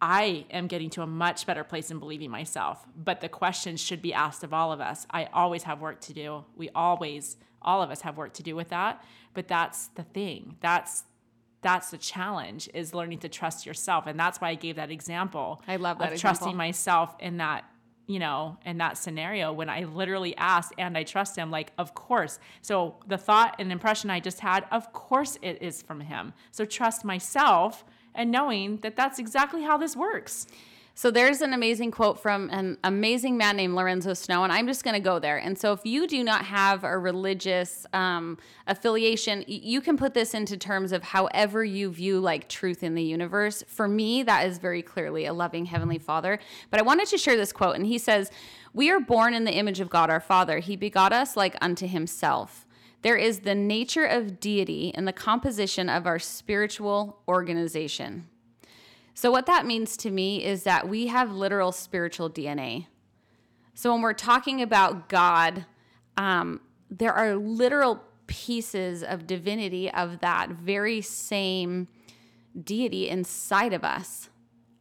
I 0.00 0.44
am 0.50 0.66
getting 0.66 0.90
to 0.90 1.02
a 1.02 1.06
much 1.06 1.46
better 1.46 1.64
place 1.64 1.90
in 1.90 1.98
believing 1.98 2.30
myself. 2.30 2.86
But 2.96 3.20
the 3.20 3.28
question 3.28 3.76
should 3.76 4.02
be 4.02 4.12
asked 4.12 4.44
of 4.44 4.52
all 4.52 4.72
of 4.72 4.80
us. 4.80 5.06
I 5.10 5.28
always 5.32 5.62
have 5.62 5.80
work 5.80 6.00
to 6.02 6.12
do. 6.12 6.44
We 6.54 6.68
always, 6.74 7.36
all 7.62 7.82
of 7.82 7.90
us 7.90 8.02
have 8.02 8.16
work 8.16 8.34
to 8.34 8.42
do 8.42 8.54
with 8.54 8.68
that. 8.68 9.02
But 9.32 9.48
that's 9.48 9.88
the 9.88 10.02
thing. 10.02 10.56
That's 10.60 11.04
that's 11.62 11.90
the 11.90 11.98
challenge 11.98 12.68
is 12.74 12.94
learning 12.94 13.18
to 13.20 13.28
trust 13.28 13.66
yourself. 13.66 14.06
And 14.06 14.20
that's 14.20 14.40
why 14.40 14.50
I 14.50 14.54
gave 14.54 14.76
that 14.76 14.90
example. 14.92 15.60
I 15.66 15.76
love 15.76 15.98
that 15.98 16.08
of 16.08 16.12
example. 16.12 16.36
trusting 16.38 16.56
myself 16.56 17.16
in 17.18 17.38
that, 17.38 17.64
you 18.06 18.20
know, 18.20 18.56
in 18.64 18.78
that 18.78 18.96
scenario 18.98 19.52
when 19.52 19.68
I 19.68 19.82
literally 19.82 20.36
asked 20.36 20.74
and 20.78 20.96
I 20.96 21.02
trust 21.02 21.34
him, 21.34 21.50
like, 21.50 21.72
of 21.76 21.92
course. 21.92 22.38
So 22.62 22.96
the 23.08 23.18
thought 23.18 23.56
and 23.58 23.72
impression 23.72 24.10
I 24.10 24.20
just 24.20 24.38
had, 24.38 24.64
of 24.70 24.92
course 24.92 25.38
it 25.42 25.60
is 25.60 25.82
from 25.82 26.00
him. 26.00 26.34
So 26.52 26.64
trust 26.64 27.04
myself 27.04 27.84
and 28.16 28.30
knowing 28.30 28.78
that 28.78 28.96
that's 28.96 29.18
exactly 29.18 29.62
how 29.62 29.76
this 29.76 29.94
works. 29.94 30.46
So 30.98 31.10
there's 31.10 31.42
an 31.42 31.52
amazing 31.52 31.90
quote 31.90 32.18
from 32.18 32.48
an 32.48 32.78
amazing 32.82 33.36
man 33.36 33.58
named 33.58 33.74
Lorenzo 33.74 34.14
Snow, 34.14 34.44
and 34.44 34.50
I'm 34.50 34.66
just 34.66 34.82
going 34.82 34.94
to 34.94 35.00
go 35.00 35.18
there. 35.18 35.36
And 35.36 35.58
so 35.58 35.74
if 35.74 35.84
you 35.84 36.06
do 36.06 36.24
not 36.24 36.46
have 36.46 36.84
a 36.84 36.96
religious 36.96 37.84
um, 37.92 38.38
affiliation, 38.66 39.44
you 39.46 39.82
can 39.82 39.98
put 39.98 40.14
this 40.14 40.32
into 40.32 40.56
terms 40.56 40.92
of 40.92 41.02
however 41.02 41.62
you 41.62 41.90
view 41.90 42.18
like 42.18 42.48
truth 42.48 42.82
in 42.82 42.94
the 42.94 43.02
universe. 43.02 43.62
For 43.68 43.86
me, 43.86 44.22
that 44.22 44.46
is 44.46 44.56
very 44.56 44.80
clearly 44.80 45.26
a 45.26 45.34
loving 45.34 45.66
heavenly 45.66 45.98
Father. 45.98 46.38
But 46.70 46.80
I 46.80 46.82
wanted 46.82 47.08
to 47.08 47.18
share 47.18 47.36
this 47.36 47.52
quote, 47.52 47.76
and 47.76 47.84
he 47.84 47.98
says, 47.98 48.30
"We 48.72 48.90
are 48.90 48.98
born 48.98 49.34
in 49.34 49.44
the 49.44 49.54
image 49.54 49.80
of 49.80 49.90
God 49.90 50.08
our 50.08 50.18
Father. 50.18 50.60
He 50.60 50.76
begot 50.76 51.12
us 51.12 51.36
like 51.36 51.56
unto 51.60 51.86
Himself." 51.86 52.65
There 53.06 53.16
is 53.16 53.38
the 53.38 53.54
nature 53.54 54.04
of 54.04 54.40
deity 54.40 54.88
in 54.92 55.04
the 55.04 55.12
composition 55.12 55.88
of 55.88 56.08
our 56.08 56.18
spiritual 56.18 57.20
organization. 57.28 58.26
So, 59.14 59.30
what 59.30 59.46
that 59.46 59.64
means 59.64 59.96
to 59.98 60.10
me 60.10 60.44
is 60.44 60.64
that 60.64 60.88
we 60.88 61.06
have 61.06 61.30
literal 61.30 61.70
spiritual 61.70 62.28
DNA. 62.28 62.88
So, 63.74 63.92
when 63.92 64.02
we're 64.02 64.12
talking 64.12 64.60
about 64.60 65.08
God, 65.08 65.66
um, 66.16 66.60
there 66.90 67.12
are 67.12 67.36
literal 67.36 68.02
pieces 68.26 69.04
of 69.04 69.24
divinity 69.24 69.88
of 69.88 70.18
that 70.18 70.50
very 70.50 71.00
same 71.00 71.86
deity 72.60 73.08
inside 73.08 73.72
of 73.72 73.84
us. 73.84 74.30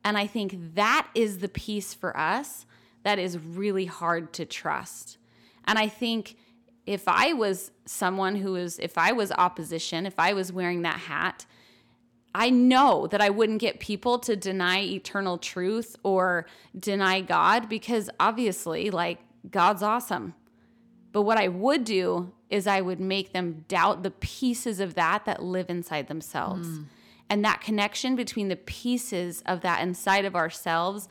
And 0.03 0.17
I 0.17 0.25
think 0.25 0.73
that 0.73 1.09
is 1.13 1.37
the 1.37 1.49
piece 1.49 1.93
for 1.93 2.17
us 2.17 2.65
that 3.03 3.19
is 3.19 3.37
really 3.37 3.85
hard 3.85 4.33
to 4.33 4.45
trust. 4.45 5.19
And 5.65 5.77
I 5.77 5.87
think 5.87 6.37
if 6.85 7.07
I 7.07 7.33
was 7.33 7.71
someone 7.85 8.35
who 8.35 8.53
was, 8.53 8.79
if 8.79 8.97
I 8.97 9.11
was 9.11 9.31
opposition, 9.31 10.05
if 10.05 10.19
I 10.19 10.33
was 10.33 10.51
wearing 10.51 10.83
that 10.83 10.99
hat, 10.99 11.45
I 12.33 12.49
know 12.49 13.07
that 13.07 13.21
I 13.21 13.29
wouldn't 13.29 13.61
get 13.61 13.79
people 13.79 14.19
to 14.19 14.35
deny 14.35 14.81
eternal 14.81 15.37
truth 15.37 15.95
or 16.03 16.45
deny 16.77 17.21
God 17.21 17.69
because 17.69 18.09
obviously, 18.19 18.91
like, 18.91 19.19
God's 19.49 19.81
awesome. 19.81 20.33
But 21.11 21.21
what 21.21 21.37
I 21.37 21.47
would 21.47 21.85
do 21.85 22.33
is 22.49 22.67
I 22.67 22.81
would 22.81 22.99
make 22.99 23.31
them 23.31 23.63
doubt 23.67 24.03
the 24.03 24.11
pieces 24.11 24.79
of 24.79 24.95
that 24.95 25.23
that 25.25 25.41
live 25.41 25.69
inside 25.69 26.07
themselves. 26.07 26.67
Mm. 26.67 26.85
And 27.29 27.45
that 27.45 27.61
connection 27.61 28.15
between 28.15 28.49
the 28.49 28.55
pieces 28.55 29.41
of 29.45 29.61
that 29.61 29.81
inside 29.81 30.25
of 30.25 30.35
ourselves 30.35 31.07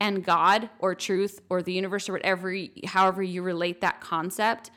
and 0.00 0.24
God 0.24 0.68
or 0.78 0.94
truth 0.94 1.40
or 1.48 1.62
the 1.62 1.72
universe 1.72 2.08
or 2.08 2.12
whatever, 2.12 2.54
however 2.86 3.22
you 3.22 3.42
relate 3.42 3.80
that 3.80 4.00
concept, 4.00 4.70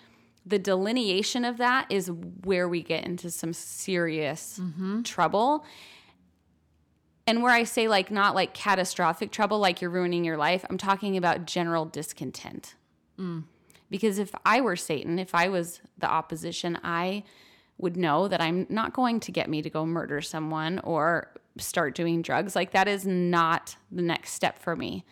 the 0.46 0.60
delineation 0.60 1.46
of 1.46 1.58
that 1.58 1.86
is 1.90 2.12
where 2.44 2.68
we 2.68 2.82
get 2.82 3.06
into 3.06 3.30
some 3.30 3.54
serious 3.54 4.60
mm-hmm. 4.62 5.04
trouble. 5.04 5.66
And 7.28 7.44
where 7.44 7.54
I 7.54 7.64
say 7.64 7.88
like 7.88 8.12
not 8.12 8.34
like 8.34 8.54
catastrophic 8.54 9.32
trouble, 9.32 9.60
like 9.60 9.82
you're 9.82 9.92
ruining 9.92 10.26
your 10.26 10.38
life, 10.38 10.66
I'm 10.70 10.78
talking 10.78 11.18
about 11.18 11.46
general 11.46 11.86
discontent. 11.86 12.76
Mm. 13.20 13.44
Because 13.90 14.18
if 14.18 14.34
I 14.46 14.62
were 14.62 14.76
Satan, 14.76 15.20
if 15.20 15.36
I 15.36 15.50
was 15.50 15.82
the 15.98 16.10
opposition, 16.10 16.80
I 16.84 17.24
would 17.78 17.98
know 17.98 18.28
that 18.28 18.42
I'm 18.42 18.66
not 18.70 18.94
going 18.94 19.20
to 19.22 19.32
get 19.32 19.50
me 19.50 19.62
to 19.62 19.70
go 19.70 19.86
murder 19.86 20.22
someone 20.22 20.80
or 20.80 21.32
start 21.58 21.96
doing 21.96 22.22
drugs. 22.22 22.56
Like 22.56 22.72
that 22.72 22.88
is 22.88 23.06
not 23.06 23.76
the 23.92 24.02
next 24.02 24.34
step 24.34 24.58
for 24.58 24.76
me. 24.76 25.06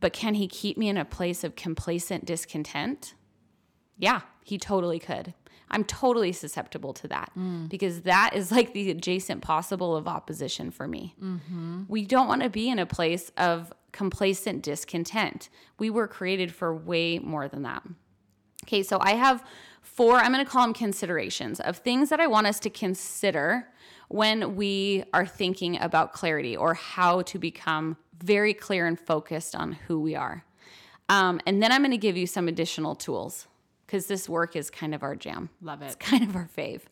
But 0.00 0.12
can 0.12 0.34
he 0.34 0.46
keep 0.46 0.76
me 0.76 0.88
in 0.88 0.96
a 0.96 1.04
place 1.04 1.44
of 1.44 1.56
complacent 1.56 2.24
discontent? 2.24 3.14
Yeah, 3.98 4.20
he 4.44 4.58
totally 4.58 5.00
could. 5.00 5.34
I'm 5.70 5.82
totally 5.82 6.30
susceptible 6.32 6.92
to 6.92 7.08
that 7.08 7.32
because 7.68 8.02
that 8.02 8.30
is 8.34 8.52
like 8.52 8.74
the 8.74 8.90
adjacent 8.90 9.40
possible 9.40 9.96
of 9.96 10.06
opposition 10.06 10.70
for 10.70 10.86
me. 10.86 11.16
We 11.88 12.04
don't 12.04 12.28
want 12.28 12.42
to 12.42 12.50
be 12.50 12.68
in 12.68 12.78
a 12.78 12.86
place 12.86 13.32
of 13.36 13.72
complacent 13.90 14.62
discontent. 14.62 15.48
We 15.78 15.90
were 15.90 16.06
created 16.06 16.52
for 16.52 16.72
way 16.74 17.18
more 17.18 17.48
than 17.48 17.62
that. 17.62 17.82
Okay, 18.64 18.82
so 18.82 18.98
I 19.00 19.14
have 19.14 19.42
four, 19.82 20.16
I'm 20.16 20.32
going 20.32 20.44
to 20.44 20.50
call 20.50 20.62
them 20.62 20.74
considerations 20.74 21.58
of 21.60 21.78
things 21.78 22.08
that 22.10 22.20
I 22.20 22.26
want 22.26 22.46
us 22.46 22.60
to 22.60 22.70
consider 22.70 23.66
when 24.08 24.54
we 24.56 25.04
are 25.12 25.26
thinking 25.26 25.80
about 25.80 26.12
clarity 26.12 26.56
or 26.56 26.74
how 26.74 27.22
to 27.22 27.38
become 27.38 27.96
very 28.22 28.54
clear 28.54 28.86
and 28.86 29.00
focused 29.00 29.56
on 29.56 29.72
who 29.72 29.98
we 29.98 30.14
are. 30.14 30.44
Um, 31.08 31.40
and 31.46 31.62
then 31.62 31.72
I'm 31.72 31.82
going 31.82 31.90
to 31.90 31.98
give 31.98 32.16
you 32.16 32.26
some 32.26 32.48
additional 32.48 32.94
tools 32.94 33.46
because 33.86 34.06
this 34.06 34.28
work 34.28 34.56
is 34.56 34.70
kind 34.70 34.94
of 34.94 35.02
our 35.02 35.14
jam. 35.14 35.50
Love 35.60 35.82
it. 35.82 35.86
It's 35.86 35.96
kind 35.96 36.24
of 36.24 36.36
our 36.36 36.48
fave. 36.56 36.82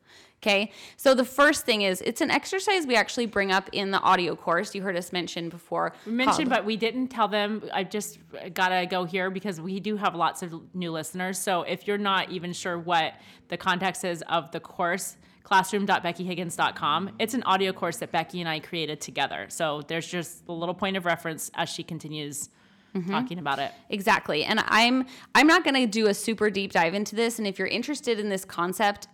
Okay. 0.42 0.72
So 0.96 1.14
the 1.14 1.24
first 1.24 1.64
thing 1.64 1.82
is 1.82 2.00
it's 2.00 2.20
an 2.20 2.30
exercise 2.30 2.84
we 2.84 2.96
actually 2.96 3.26
bring 3.26 3.52
up 3.52 3.70
in 3.70 3.92
the 3.92 4.00
audio 4.00 4.34
course. 4.34 4.74
You 4.74 4.82
heard 4.82 4.96
us 4.96 5.12
mention 5.12 5.48
before. 5.48 5.92
We 6.04 6.12
mentioned, 6.12 6.50
but 6.50 6.64
we 6.64 6.76
didn't 6.76 7.08
tell 7.08 7.28
them. 7.28 7.62
I 7.72 7.84
just 7.84 8.18
gotta 8.52 8.86
go 8.86 9.04
here 9.04 9.30
because 9.30 9.60
we 9.60 9.78
do 9.78 9.96
have 9.96 10.16
lots 10.16 10.42
of 10.42 10.52
new 10.74 10.90
listeners. 10.90 11.38
So 11.38 11.62
if 11.62 11.86
you're 11.86 11.96
not 11.96 12.30
even 12.32 12.52
sure 12.52 12.76
what 12.76 13.14
the 13.48 13.56
context 13.56 14.04
is 14.04 14.22
of 14.22 14.50
the 14.50 14.58
course, 14.58 15.16
classroom.beckyhiggins.com. 15.44 17.10
It's 17.20 17.34
an 17.34 17.42
audio 17.44 17.72
course 17.72 17.98
that 17.98 18.10
Becky 18.10 18.40
and 18.40 18.48
I 18.48 18.58
created 18.58 19.00
together. 19.00 19.46
So 19.48 19.82
there's 19.86 20.06
just 20.06 20.42
a 20.48 20.52
little 20.52 20.74
point 20.74 20.96
of 20.96 21.04
reference 21.04 21.50
as 21.54 21.68
she 21.68 21.84
continues 21.84 22.48
mm-hmm. 22.94 23.10
talking 23.10 23.38
about 23.38 23.58
it. 23.58 23.72
Exactly. 23.90 24.44
And 24.44 24.62
I'm 24.66 25.06
I'm 25.34 25.46
not 25.46 25.64
going 25.64 25.74
to 25.74 25.86
do 25.86 26.06
a 26.06 26.14
super 26.14 26.50
deep 26.50 26.72
dive 26.72 26.94
into 26.94 27.16
this 27.16 27.38
and 27.38 27.46
if 27.46 27.58
you're 27.58 27.68
interested 27.68 28.18
in 28.18 28.28
this 28.28 28.44
concept, 28.44 29.08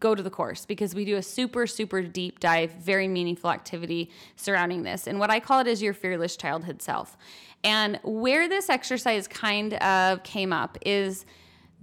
go 0.00 0.14
to 0.14 0.22
the 0.22 0.30
course 0.30 0.66
because 0.66 0.94
we 0.94 1.04
do 1.04 1.16
a 1.16 1.22
super 1.22 1.66
super 1.66 2.02
deep 2.02 2.40
dive, 2.40 2.72
very 2.72 3.08
meaningful 3.08 3.50
activity 3.50 4.10
surrounding 4.36 4.82
this. 4.82 5.06
And 5.06 5.18
what 5.18 5.30
I 5.30 5.40
call 5.40 5.60
it 5.60 5.66
is 5.66 5.82
your 5.82 5.94
fearless 5.94 6.36
childhood 6.36 6.82
self. 6.82 7.16
And 7.62 7.98
where 8.02 8.46
this 8.46 8.68
exercise 8.68 9.26
kind 9.26 9.74
of 9.74 10.22
came 10.22 10.52
up 10.52 10.76
is 10.84 11.24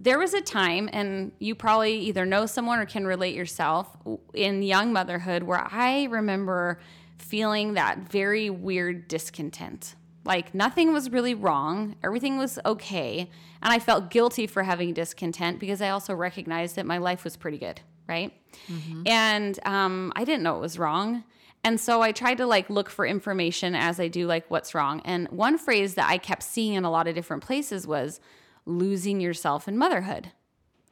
there 0.01 0.17
was 0.17 0.33
a 0.33 0.41
time, 0.41 0.89
and 0.93 1.31
you 1.37 1.53
probably 1.53 1.95
either 1.99 2.25
know 2.25 2.47
someone 2.47 2.79
or 2.79 2.85
can 2.85 3.05
relate 3.05 3.35
yourself 3.35 3.95
in 4.33 4.63
young 4.63 4.91
motherhood, 4.91 5.43
where 5.43 5.67
I 5.71 6.05
remember 6.05 6.79
feeling 7.19 7.75
that 7.75 7.99
very 8.09 8.49
weird 8.49 9.07
discontent. 9.07 9.95
Like 10.23 10.53
nothing 10.53 10.93
was 10.93 11.09
really 11.09 11.33
wrong, 11.33 11.95
everything 12.03 12.37
was 12.37 12.59
okay. 12.65 13.29
And 13.61 13.73
I 13.73 13.79
felt 13.79 14.09
guilty 14.09 14.47
for 14.47 14.63
having 14.63 14.93
discontent 14.93 15.59
because 15.59 15.81
I 15.81 15.89
also 15.89 16.13
recognized 16.13 16.75
that 16.75 16.85
my 16.85 16.99
life 16.99 17.23
was 17.23 17.37
pretty 17.37 17.57
good, 17.57 17.81
right? 18.07 18.33
Mm-hmm. 18.67 19.03
And 19.07 19.59
um, 19.65 20.13
I 20.15 20.23
didn't 20.23 20.43
know 20.43 20.57
it 20.57 20.61
was 20.61 20.77
wrong. 20.77 21.23
And 21.63 21.79
so 21.79 22.01
I 22.01 22.11
tried 22.11 22.37
to 22.37 22.45
like 22.47 22.69
look 22.69 22.89
for 22.89 23.05
information 23.05 23.75
as 23.75 23.99
I 23.99 24.07
do, 24.07 24.25
like 24.27 24.49
what's 24.49 24.73
wrong. 24.73 25.01
And 25.05 25.27
one 25.29 25.57
phrase 25.57 25.95
that 25.95 26.09
I 26.09 26.17
kept 26.17 26.43
seeing 26.43 26.73
in 26.73 26.83
a 26.83 26.91
lot 26.91 27.07
of 27.07 27.15
different 27.15 27.43
places 27.43 27.85
was, 27.87 28.19
losing 28.65 29.19
yourself 29.19 29.67
in 29.67 29.77
motherhood. 29.77 30.31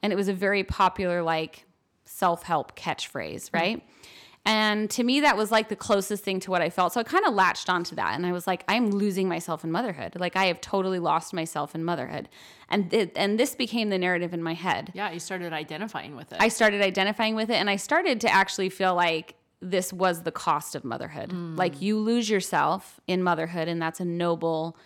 And 0.02 0.14
it 0.14 0.16
was 0.16 0.28
a 0.28 0.34
very 0.34 0.64
popular, 0.64 1.22
like, 1.22 1.66
self 2.06 2.44
help 2.44 2.78
catchphrase, 2.78 3.54
right? 3.54 3.78
Mm-hmm. 3.78 4.06
And 4.46 4.90
to 4.92 5.04
me, 5.04 5.20
that 5.20 5.38
was 5.38 5.52
like 5.52 5.70
the 5.70 5.76
closest 5.76 6.24
thing 6.24 6.40
to 6.40 6.52
what 6.52 6.62
I 6.62 6.70
felt. 6.70 6.94
So 6.94 7.00
I 7.00 7.04
kind 7.04 7.26
of 7.26 7.34
latched 7.34 7.70
onto 7.70 7.96
that. 7.96 8.16
And 8.16 8.26
I 8.26 8.32
was 8.32 8.48
like, 8.48 8.64
I'm 8.68 8.90
losing 8.90 9.28
myself 9.28 9.64
in 9.64 9.72
motherhood. 9.72 10.16
Like, 10.18 10.36
I 10.36 10.46
have 10.46 10.60
totally 10.62 10.98
lost 10.98 11.34
myself 11.34 11.76
in 11.76 11.84
motherhood. 11.84 12.30
And, 12.70 12.90
th- 12.90 13.12
and 13.16 13.40
this 13.40 13.54
became 13.54 13.90
the 13.90 13.98
narrative 13.98 14.34
in 14.34 14.42
my 14.42 14.54
head. 14.54 14.92
Yeah, 14.96 15.12
you 15.12 15.20
started 15.20 15.54
identifying 15.54 16.16
with 16.16 16.32
it. 16.32 16.38
I 16.42 16.48
started 16.48 16.82
identifying 16.82 17.36
with 17.36 17.50
it. 17.50 17.56
And 17.56 17.70
I 17.70 17.76
started 17.76 18.22
to 18.22 18.34
actually 18.34 18.70
feel 18.70 18.96
like 18.96 19.36
this 19.62 19.92
was 19.92 20.24
the 20.24 20.32
cost 20.32 20.74
of 20.74 20.84
motherhood. 20.84 21.30
Mm. 21.30 21.58
Like, 21.58 21.82
you 21.82 22.00
lose 22.00 22.30
yourself 22.30 23.00
in 23.08 23.22
motherhood, 23.22 23.68
and 23.68 23.82
that's 23.82 24.00
a 24.00 24.06
noble 24.06 24.78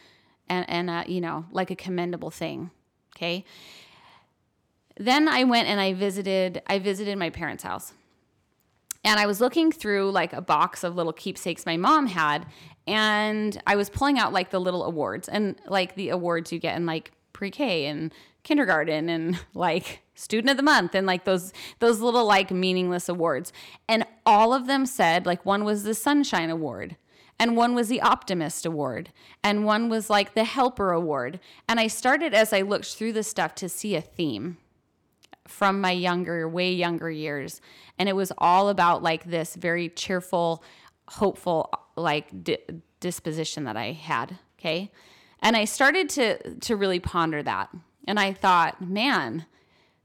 and, 0.49 0.69
and 0.69 0.89
uh, 0.89 1.03
you 1.07 1.21
know, 1.21 1.45
like 1.51 1.71
a 1.71 1.75
commendable 1.75 2.31
thing. 2.31 2.71
Okay. 3.15 3.45
Then 4.97 5.27
I 5.27 5.43
went 5.43 5.67
and 5.67 5.79
I 5.79 5.93
visited, 5.93 6.61
I 6.67 6.79
visited 6.79 7.17
my 7.17 7.29
parents' 7.29 7.63
house. 7.63 7.93
And 9.03 9.19
I 9.19 9.25
was 9.25 9.41
looking 9.41 9.71
through 9.71 10.11
like 10.11 10.33
a 10.33 10.41
box 10.41 10.83
of 10.83 10.95
little 10.95 11.13
keepsakes 11.13 11.65
my 11.65 11.77
mom 11.77 12.07
had, 12.07 12.45
and 12.87 13.61
I 13.67 13.75
was 13.75 13.89
pulling 13.89 14.17
out 14.19 14.33
like 14.33 14.49
the 14.49 14.59
little 14.59 14.83
awards 14.83 15.27
and 15.27 15.55
like 15.67 15.95
the 15.95 16.09
awards 16.09 16.51
you 16.51 16.59
get 16.59 16.75
in 16.75 16.85
like 16.85 17.11
pre-K 17.33 17.85
and 17.85 18.13
kindergarten 18.43 19.09
and 19.09 19.39
like 19.53 20.01
student 20.15 20.51
of 20.51 20.57
the 20.57 20.63
month 20.63 20.93
and 20.93 21.07
like 21.07 21.25
those 21.25 21.53
those 21.79 21.99
little 21.99 22.25
like 22.25 22.51
meaningless 22.51 23.09
awards. 23.09 23.51
And 23.87 24.05
all 24.25 24.53
of 24.53 24.67
them 24.67 24.85
said 24.85 25.25
like 25.25 25.45
one 25.45 25.63
was 25.63 25.83
the 25.83 25.93
sunshine 25.93 26.49
award 26.49 26.97
and 27.39 27.57
one 27.57 27.73
was 27.75 27.89
the 27.89 28.01
Optimist 28.01 28.65
Award, 28.65 29.11
and 29.43 29.65
one 29.65 29.89
was 29.89 30.09
like 30.09 30.33
the 30.33 30.43
Helper 30.43 30.91
Award. 30.91 31.39
And 31.67 31.79
I 31.79 31.87
started 31.87 32.33
as 32.33 32.53
I 32.53 32.61
looked 32.61 32.93
through 32.95 33.13
the 33.13 33.23
stuff 33.23 33.55
to 33.55 33.67
see 33.67 33.95
a 33.95 34.01
theme 34.01 34.57
from 35.47 35.81
my 35.81 35.91
younger, 35.91 36.47
way 36.47 36.71
younger 36.71 37.11
years. 37.11 37.61
And 37.99 38.07
it 38.07 38.15
was 38.15 38.31
all 38.37 38.69
about 38.69 39.03
like 39.03 39.25
this 39.25 39.55
very 39.55 39.89
cheerful, 39.89 40.63
hopeful, 41.07 41.69
like 41.95 42.43
di- 42.43 42.59
disposition 42.99 43.65
that 43.65 43.77
I 43.77 43.91
had. 43.91 44.37
Okay. 44.59 44.91
And 45.41 45.57
I 45.57 45.65
started 45.65 46.09
to, 46.09 46.55
to 46.55 46.75
really 46.75 46.99
ponder 46.99 47.43
that. 47.43 47.69
And 48.07 48.19
I 48.19 48.33
thought, 48.33 48.81
man, 48.81 49.45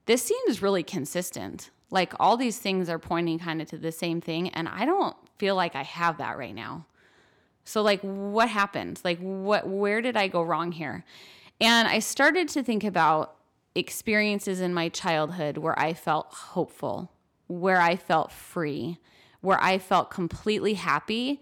this 0.07 0.23
seems 0.23 0.63
really 0.63 0.83
consistent. 0.83 1.71
Like 1.91 2.13
all 2.19 2.37
these 2.37 2.59
things 2.59 2.89
are 2.89 2.99
pointing 2.99 3.39
kind 3.39 3.63
of 3.63 3.69
to 3.69 3.79
the 3.79 3.93
same 3.93 4.21
thing. 4.21 4.49
And 4.51 4.69
I 4.69 4.85
don't 4.85 5.17
feel 5.39 5.55
like 5.55 5.77
I 5.77 5.85
have 5.85 6.19
that 6.19 6.37
right 6.37 6.55
now. 6.55 6.87
So 7.65 7.83
like 7.83 8.01
what 8.01 8.49
happened? 8.49 9.01
Like 9.05 9.19
what 9.21 9.69
where 9.69 10.01
did 10.01 10.17
I 10.17 10.29
go 10.29 10.43
wrong 10.43 10.73
here? 10.73 11.05
And 11.61 11.87
I 11.87 11.99
started 11.99 12.49
to 12.51 12.63
think 12.63 12.83
about 12.83 13.37
experiences 13.79 14.61
in 14.61 14.75
my 14.75 14.89
childhood 14.89 15.59
where 15.59 15.79
I 15.79 15.93
felt 15.93 16.33
hopeful, 16.33 17.11
where 17.47 17.81
I 17.81 17.97
felt 17.97 18.33
free, 18.33 18.99
where 19.41 19.63
I 19.63 19.79
felt 19.79 20.11
completely 20.11 20.75
happy. 20.75 21.41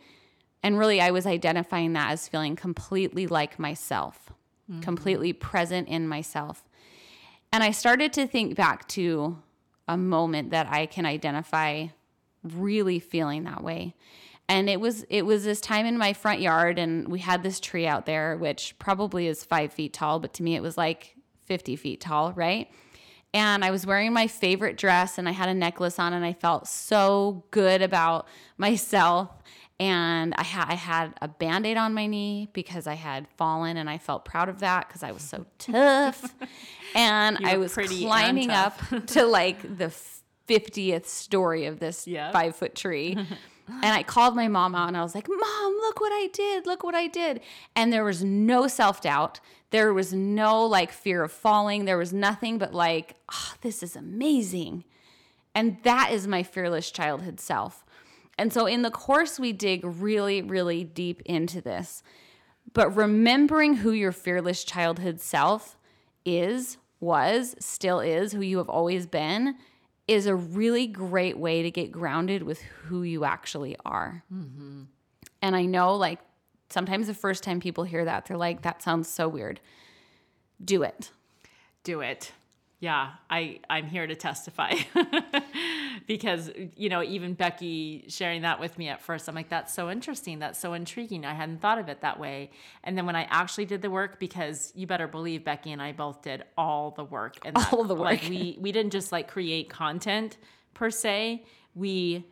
And 0.62 0.78
really, 0.78 1.00
I 1.00 1.10
was 1.10 1.26
identifying 1.26 1.92
that 1.94 2.10
as 2.10 2.28
feeling 2.28 2.56
completely 2.56 3.26
like 3.26 3.58
myself, 3.58 4.30
mm-hmm. 4.70 4.80
completely 4.80 5.32
present 5.32 5.88
in 5.88 6.08
myself. 6.08 6.64
And 7.52 7.62
I 7.62 7.70
started 7.70 8.12
to 8.14 8.26
think 8.26 8.56
back 8.56 8.86
to 8.88 9.38
a 9.88 9.96
moment 9.96 10.50
that 10.50 10.66
I 10.70 10.86
can 10.86 11.06
identify 11.06 11.88
really 12.42 12.98
feeling 12.98 13.44
that 13.44 13.62
way 13.62 13.94
and 14.48 14.68
it 14.68 14.80
was 14.80 15.04
it 15.08 15.26
was 15.26 15.44
this 15.44 15.60
time 15.60 15.86
in 15.86 15.98
my 15.98 16.12
front 16.12 16.40
yard 16.40 16.78
and 16.78 17.08
we 17.08 17.18
had 17.18 17.42
this 17.42 17.60
tree 17.60 17.86
out 17.86 18.06
there 18.06 18.36
which 18.36 18.78
probably 18.78 19.26
is 19.26 19.44
five 19.44 19.72
feet 19.72 19.92
tall 19.92 20.18
but 20.18 20.32
to 20.34 20.42
me 20.42 20.54
it 20.54 20.62
was 20.62 20.76
like 20.76 21.16
50 21.46 21.76
feet 21.76 22.00
tall 22.00 22.32
right 22.32 22.70
and 23.34 23.64
i 23.64 23.70
was 23.70 23.86
wearing 23.86 24.12
my 24.12 24.26
favorite 24.26 24.76
dress 24.76 25.18
and 25.18 25.28
i 25.28 25.32
had 25.32 25.48
a 25.48 25.54
necklace 25.54 25.98
on 25.98 26.12
and 26.12 26.24
i 26.24 26.32
felt 26.32 26.66
so 26.66 27.44
good 27.50 27.82
about 27.82 28.26
myself 28.58 29.30
and 29.78 30.32
I, 30.38 30.42
ha- 30.42 30.64
I 30.70 30.74
had 30.74 31.12
a 31.20 31.28
band-aid 31.28 31.76
on 31.76 31.92
my 31.92 32.06
knee 32.06 32.48
because 32.52 32.86
i 32.86 32.94
had 32.94 33.26
fallen 33.36 33.76
and 33.76 33.90
i 33.90 33.98
felt 33.98 34.24
proud 34.24 34.48
of 34.48 34.60
that 34.60 34.88
because 34.88 35.02
i 35.02 35.12
was 35.12 35.22
so 35.22 35.44
tough 35.58 36.34
and 36.94 37.38
i 37.44 37.56
was 37.56 37.74
climbing 37.74 38.50
up 38.50 38.78
to 39.08 39.26
like 39.26 39.62
the 39.62 39.92
50th 40.48 41.06
story 41.06 41.66
of 41.66 41.80
this 41.80 42.06
yep. 42.06 42.32
five 42.32 42.54
foot 42.54 42.74
tree 42.74 43.16
and 43.68 43.86
I 43.86 44.02
called 44.02 44.36
my 44.36 44.48
mom 44.48 44.74
out 44.74 44.88
and 44.88 44.96
I 44.96 45.02
was 45.02 45.14
like, 45.14 45.28
Mom, 45.28 45.72
look 45.80 46.00
what 46.00 46.12
I 46.12 46.28
did. 46.32 46.66
Look 46.66 46.84
what 46.84 46.94
I 46.94 47.08
did. 47.08 47.40
And 47.74 47.92
there 47.92 48.04
was 48.04 48.22
no 48.22 48.68
self 48.68 49.00
doubt. 49.00 49.40
There 49.70 49.92
was 49.92 50.12
no 50.12 50.64
like 50.64 50.92
fear 50.92 51.24
of 51.24 51.32
falling. 51.32 51.84
There 51.84 51.98
was 51.98 52.12
nothing 52.12 52.58
but 52.58 52.72
like, 52.72 53.16
oh, 53.32 53.54
this 53.62 53.82
is 53.82 53.96
amazing. 53.96 54.84
And 55.54 55.78
that 55.82 56.10
is 56.12 56.26
my 56.26 56.42
fearless 56.42 56.90
childhood 56.90 57.40
self. 57.40 57.84
And 58.38 58.52
so 58.52 58.66
in 58.66 58.82
the 58.82 58.90
course, 58.90 59.40
we 59.40 59.52
dig 59.52 59.80
really, 59.82 60.42
really 60.42 60.84
deep 60.84 61.22
into 61.22 61.60
this. 61.60 62.02
But 62.72 62.94
remembering 62.94 63.76
who 63.76 63.92
your 63.92 64.12
fearless 64.12 64.64
childhood 64.64 65.20
self 65.20 65.78
is, 66.24 66.76
was, 67.00 67.54
still 67.58 68.00
is, 68.00 68.32
who 68.32 68.42
you 68.42 68.58
have 68.58 68.68
always 68.68 69.06
been, 69.06 69.56
is 70.06 70.26
a 70.26 70.34
really 70.34 70.86
great 70.86 71.38
way 71.38 71.62
to 71.62 71.70
get 71.70 71.90
grounded 71.90 72.42
with 72.42 72.60
who 72.60 73.02
you 73.02 73.24
actually 73.24 73.76
are. 73.84 74.22
Mm-hmm. 74.32 74.82
And 75.42 75.56
I 75.56 75.64
know, 75.64 75.94
like, 75.94 76.20
sometimes 76.68 77.06
the 77.06 77.14
first 77.14 77.42
time 77.42 77.60
people 77.60 77.84
hear 77.84 78.04
that, 78.04 78.26
they're 78.26 78.36
like, 78.36 78.62
that 78.62 78.82
sounds 78.82 79.08
so 79.08 79.28
weird. 79.28 79.60
Do 80.64 80.82
it. 80.82 81.10
Do 81.84 82.00
it 82.00 82.32
yeah, 82.78 83.12
I 83.30 83.60
I'm 83.70 83.86
here 83.86 84.06
to 84.06 84.14
testify 84.14 84.74
because 86.06 86.50
you 86.76 86.90
know 86.90 87.02
even 87.02 87.32
Becky 87.32 88.04
sharing 88.08 88.42
that 88.42 88.60
with 88.60 88.76
me 88.76 88.88
at 88.88 89.00
first, 89.00 89.28
I'm 89.28 89.34
like 89.34 89.48
that's 89.48 89.72
so 89.72 89.90
interesting, 89.90 90.38
that's 90.38 90.58
so 90.58 90.74
intriguing. 90.74 91.24
I 91.24 91.32
hadn't 91.32 91.62
thought 91.62 91.78
of 91.78 91.88
it 91.88 92.02
that 92.02 92.20
way. 92.20 92.50
And 92.84 92.96
then 92.96 93.06
when 93.06 93.16
I 93.16 93.22
actually 93.30 93.64
did 93.64 93.80
the 93.80 93.90
work, 93.90 94.20
because 94.20 94.72
you 94.76 94.86
better 94.86 95.08
believe 95.08 95.42
Becky 95.42 95.72
and 95.72 95.80
I 95.80 95.92
both 95.92 96.20
did 96.20 96.44
all 96.58 96.90
the 96.90 97.04
work 97.04 97.36
and 97.46 97.56
all 97.72 97.82
that, 97.82 97.88
the 97.88 97.94
work. 97.94 98.04
Like 98.04 98.22
we 98.28 98.58
we 98.60 98.72
didn't 98.72 98.92
just 98.92 99.10
like 99.10 99.28
create 99.28 99.70
content 99.70 100.36
per 100.74 100.90
se. 100.90 101.46
We 101.74 102.26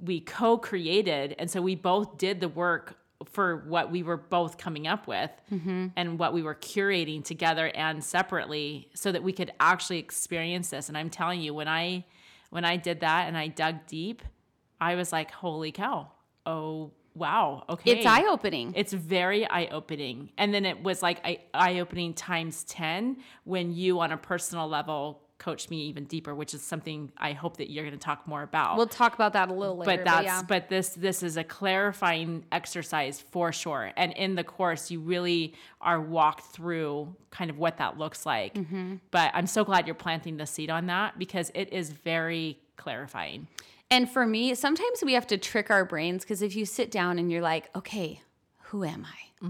we 0.00 0.20
co-created, 0.20 1.34
and 1.36 1.50
so 1.50 1.60
we 1.60 1.74
both 1.74 2.16
did 2.16 2.40
the 2.40 2.48
work 2.48 2.96
for 3.26 3.64
what 3.68 3.90
we 3.90 4.02
were 4.02 4.16
both 4.16 4.56
coming 4.56 4.86
up 4.86 5.06
with 5.06 5.30
mm-hmm. 5.52 5.88
and 5.96 6.18
what 6.18 6.32
we 6.32 6.42
were 6.42 6.54
curating 6.54 7.22
together 7.22 7.70
and 7.74 8.02
separately 8.02 8.88
so 8.94 9.12
that 9.12 9.22
we 9.22 9.32
could 9.32 9.52
actually 9.60 9.98
experience 9.98 10.70
this. 10.70 10.88
And 10.88 10.96
i'm 10.96 11.10
telling 11.10 11.40
you 11.40 11.54
when 11.54 11.68
i 11.68 12.04
when 12.50 12.64
i 12.64 12.76
did 12.76 13.00
that 13.00 13.28
and 13.28 13.36
i 13.36 13.48
dug 13.48 13.86
deep 13.86 14.22
i 14.80 14.94
was 14.94 15.12
like 15.12 15.30
holy 15.30 15.72
cow. 15.72 16.10
Oh 16.46 16.92
wow. 17.14 17.64
Okay. 17.68 17.92
It's 17.92 18.06
eye 18.06 18.26
opening. 18.28 18.72
it's 18.76 18.92
very 18.92 19.48
eye 19.48 19.68
opening. 19.70 20.30
And 20.38 20.52
then 20.52 20.64
it 20.64 20.82
was 20.82 21.02
like 21.02 21.20
eye 21.54 21.78
opening 21.78 22.14
times 22.14 22.64
10 22.64 23.18
when 23.44 23.72
you, 23.72 24.00
on 24.00 24.12
a 24.12 24.16
personal 24.16 24.68
level, 24.68 25.22
coached 25.40 25.70
me 25.70 25.78
even 25.88 26.04
deeper, 26.04 26.32
which 26.34 26.54
is 26.54 26.62
something 26.62 27.10
I 27.18 27.32
hope 27.32 27.56
that 27.56 27.68
you're 27.72 27.82
going 27.84 27.98
to 27.98 28.04
talk 28.04 28.28
more 28.28 28.42
about. 28.44 28.76
We'll 28.76 28.86
talk 28.86 29.14
about 29.14 29.32
that 29.32 29.48
a 29.48 29.52
little 29.52 29.76
later. 29.78 29.96
but 29.96 30.04
that's 30.04 30.24
yeah. 30.24 30.42
but 30.46 30.68
this 30.68 30.90
this 30.90 31.24
is 31.24 31.36
a 31.36 31.42
clarifying 31.42 32.44
exercise 32.52 33.20
for 33.20 33.50
sure 33.50 33.90
and 33.96 34.12
in 34.12 34.36
the 34.36 34.44
course 34.44 34.90
you 34.92 35.00
really 35.00 35.54
are 35.80 36.00
walked 36.00 36.44
through 36.54 37.12
kind 37.32 37.50
of 37.50 37.58
what 37.58 37.78
that 37.78 37.98
looks 37.98 38.24
like 38.24 38.54
Mm-hmm. 38.54 38.96
but 39.10 39.30
i'm 39.34 39.46
so 39.46 39.64
glad 39.64 39.86
you're 39.86 39.94
planting 40.06 40.36
the 40.36 40.46
seed 40.46 40.70
on 40.70 40.86
that 40.86 41.18
because 41.18 41.50
it 41.54 41.72
is 41.72 41.90
very 41.90 42.58
clarifying 42.76 43.48
And 43.90 44.08
for 44.08 44.24
me, 44.26 44.54
sometimes 44.54 45.02
we 45.04 45.14
have 45.14 45.26
to 45.28 45.36
trick 45.38 45.68
our 45.70 45.84
brains 45.84 46.22
because 46.22 46.42
if 46.42 46.54
you 46.54 46.64
sit 46.64 46.92
down 46.92 47.18
and 47.18 47.26
you're 47.32 47.42
like, 47.42 47.68
okay, 47.74 48.20
who 48.70 48.84
am 48.84 49.04
I? 49.16 49.46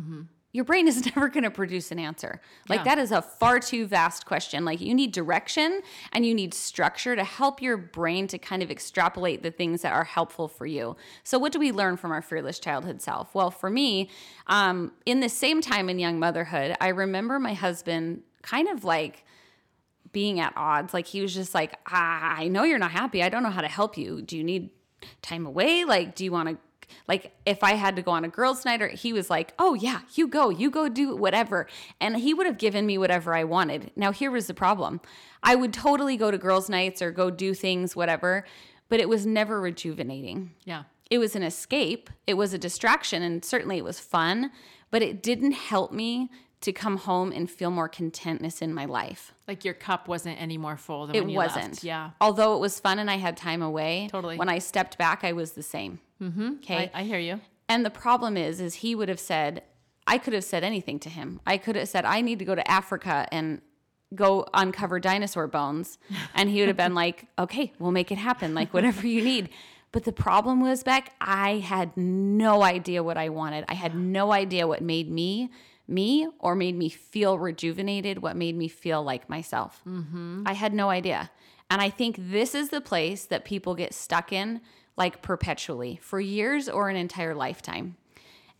Your 0.52 0.64
brain 0.64 0.88
is 0.88 1.04
never 1.14 1.28
going 1.28 1.44
to 1.44 1.50
produce 1.50 1.92
an 1.92 1.98
answer. 1.98 2.40
Like, 2.68 2.80
Yeah. 2.80 2.84
that 2.84 2.98
is 2.98 3.12
a 3.12 3.22
far 3.22 3.60
too 3.60 3.86
vast 3.86 4.26
question. 4.26 4.64
Like, 4.64 4.80
you 4.80 4.94
need 4.94 5.12
direction 5.12 5.80
and 6.12 6.26
you 6.26 6.34
need 6.34 6.54
structure 6.54 7.14
to 7.14 7.22
help 7.24 7.62
your 7.62 7.76
brain 7.76 8.26
to 8.28 8.38
kind 8.38 8.62
of 8.62 8.70
extrapolate 8.70 9.42
the 9.42 9.50
things 9.50 9.82
that 9.82 9.92
are 9.92 10.04
helpful 10.04 10.48
for 10.48 10.66
you. 10.66 10.96
So, 11.24 11.38
what 11.38 11.52
do 11.52 11.58
we 11.58 11.70
learn 11.72 11.96
from 11.96 12.10
our 12.12 12.22
fearless 12.22 12.58
childhood 12.58 13.00
self? 13.00 13.34
Well, 13.34 13.50
for 13.50 13.70
me, 13.70 14.10
um, 14.48 14.92
in 15.06 15.20
the 15.20 15.28
same 15.28 15.60
time 15.60 15.88
in 15.88 15.98
young 15.98 16.18
motherhood, 16.18 16.76
I 16.80 16.88
remember 16.88 17.38
my 17.38 17.54
husband 17.54 18.22
kind 18.42 18.68
of 18.68 18.84
like, 18.84 19.24
being 20.12 20.40
at 20.40 20.52
odds. 20.56 20.92
Like 20.92 21.06
he 21.06 21.20
was 21.20 21.32
just 21.32 21.54
like, 21.54 21.78
ah, 21.86 22.34
I 22.36 22.48
know 22.48 22.64
you're 22.64 22.80
not 22.80 22.90
happy. 22.90 23.22
I 23.22 23.28
don't 23.28 23.44
know 23.44 23.50
how 23.50 23.60
to 23.60 23.68
help 23.68 23.96
you. 23.96 24.20
Do 24.22 24.36
you 24.36 24.42
need 24.42 24.70
time 25.22 25.46
away? 25.46 25.84
Like, 25.84 26.16
do 26.16 26.24
you 26.24 26.32
want 26.32 26.48
to, 26.48 26.58
like, 27.08 27.32
if 27.46 27.62
I 27.64 27.72
had 27.74 27.96
to 27.96 28.02
go 28.02 28.10
on 28.12 28.24
a 28.24 28.28
girls' 28.28 28.64
night, 28.64 28.82
or 28.82 28.88
he 28.88 29.12
was 29.12 29.30
like, 29.30 29.54
oh 29.58 29.74
yeah, 29.74 30.00
you 30.14 30.26
go, 30.28 30.50
you 30.50 30.70
go 30.70 30.88
do 30.88 31.16
whatever. 31.16 31.66
And 32.00 32.16
he 32.16 32.34
would 32.34 32.46
have 32.46 32.58
given 32.58 32.86
me 32.86 32.98
whatever 32.98 33.34
I 33.34 33.44
wanted. 33.44 33.90
Now, 33.96 34.12
here 34.12 34.30
was 34.30 34.46
the 34.46 34.54
problem 34.54 35.00
I 35.42 35.54
would 35.54 35.72
totally 35.72 36.16
go 36.16 36.30
to 36.30 36.38
girls' 36.38 36.68
nights 36.68 37.00
or 37.02 37.10
go 37.10 37.30
do 37.30 37.54
things, 37.54 37.96
whatever, 37.96 38.44
but 38.88 39.00
it 39.00 39.08
was 39.08 39.24
never 39.26 39.60
rejuvenating 39.60 40.52
yeah 40.64 40.82
it 41.10 41.18
was 41.18 41.34
an 41.34 41.42
escape, 41.42 42.08
it 42.28 42.34
was 42.34 42.52
a 42.54 42.58
distraction, 42.58 43.20
and 43.20 43.44
certainly 43.44 43.78
it 43.78 43.82
was 43.84 43.98
fun, 43.98 44.52
but 44.92 45.02
it 45.02 45.20
didn't 45.24 45.50
help 45.52 45.90
me 45.90 46.30
to 46.60 46.72
come 46.72 46.98
home 46.98 47.32
and 47.32 47.50
feel 47.50 47.70
more 47.72 47.88
contentness 47.88 48.62
in 48.62 48.72
my 48.72 48.84
life. 48.84 49.32
like 49.48 49.64
your 49.64 49.74
cup 49.74 50.06
wasn't 50.06 50.40
any 50.40 50.56
more 50.56 50.76
full 50.76 51.08
than 51.08 51.16
It 51.16 51.26
wasn't. 51.26 51.70
left. 51.72 51.82
yeah 51.84 52.10
Although 52.20 52.54
it 52.54 52.60
was 52.60 52.78
fun 52.78 53.00
and 53.00 53.10
I 53.10 53.16
had 53.16 53.36
time 53.36 53.60
away, 53.60 54.08
Totally. 54.12 54.36
When 54.36 54.48
I 54.48 54.60
stepped 54.60 54.98
back, 54.98 55.24
I 55.24 55.32
was 55.32 55.52
the 55.52 55.64
same. 55.64 55.98
Mm-hmm. 56.20 56.54
Okay. 56.62 56.90
I, 56.94 57.00
I 57.00 57.02
hear 57.04 57.18
you 57.18 57.40
and 57.70 57.86
the 57.86 57.90
problem 57.90 58.36
is, 58.36 58.60
is 58.60 58.74
he 58.74 58.96
would 58.96 59.08
have 59.08 59.20
said, 59.20 59.62
I 60.04 60.18
could 60.18 60.32
have 60.32 60.42
said 60.42 60.64
anything 60.64 60.98
to 61.00 61.08
him. 61.08 61.40
I 61.46 61.56
could 61.56 61.76
have 61.76 61.88
said, 61.88 62.04
I 62.04 62.20
need 62.20 62.40
to 62.40 62.44
go 62.44 62.56
to 62.56 62.68
Africa 62.68 63.28
and 63.30 63.62
go 64.12 64.44
uncover 64.52 64.98
dinosaur 64.98 65.46
bones. 65.46 65.96
And 66.34 66.50
he 66.50 66.58
would 66.58 66.66
have 66.66 66.76
been 66.76 66.96
like, 66.96 67.26
okay, 67.38 67.72
we'll 67.78 67.92
make 67.92 68.10
it 68.10 68.18
happen. 68.18 68.54
Like 68.54 68.74
whatever 68.74 69.06
you 69.06 69.22
need. 69.22 69.50
But 69.92 70.02
the 70.02 70.12
problem 70.12 70.60
was, 70.60 70.82
Beck, 70.82 71.12
I 71.20 71.58
had 71.58 71.96
no 71.96 72.64
idea 72.64 73.04
what 73.04 73.16
I 73.16 73.28
wanted. 73.28 73.64
I 73.68 73.74
had 73.74 73.94
no 73.94 74.32
idea 74.32 74.66
what 74.66 74.82
made 74.82 75.08
me 75.08 75.50
me 75.86 76.28
or 76.40 76.54
made 76.56 76.76
me 76.76 76.88
feel 76.88 77.38
rejuvenated, 77.38 78.20
what 78.20 78.36
made 78.36 78.56
me 78.56 78.66
feel 78.66 79.02
like 79.02 79.28
myself. 79.28 79.80
Mm-hmm. 79.86 80.42
I 80.44 80.54
had 80.54 80.72
no 80.72 80.90
idea. 80.90 81.30
And 81.68 81.80
I 81.80 81.90
think 81.90 82.16
this 82.18 82.54
is 82.54 82.70
the 82.70 82.80
place 82.80 83.24
that 83.26 83.44
people 83.44 83.74
get 83.76 83.94
stuck 83.94 84.32
in 84.32 84.60
like 85.00 85.22
perpetually 85.22 85.98
for 86.02 86.20
years 86.20 86.68
or 86.68 86.90
an 86.90 86.94
entire 86.96 87.34
lifetime. 87.34 87.96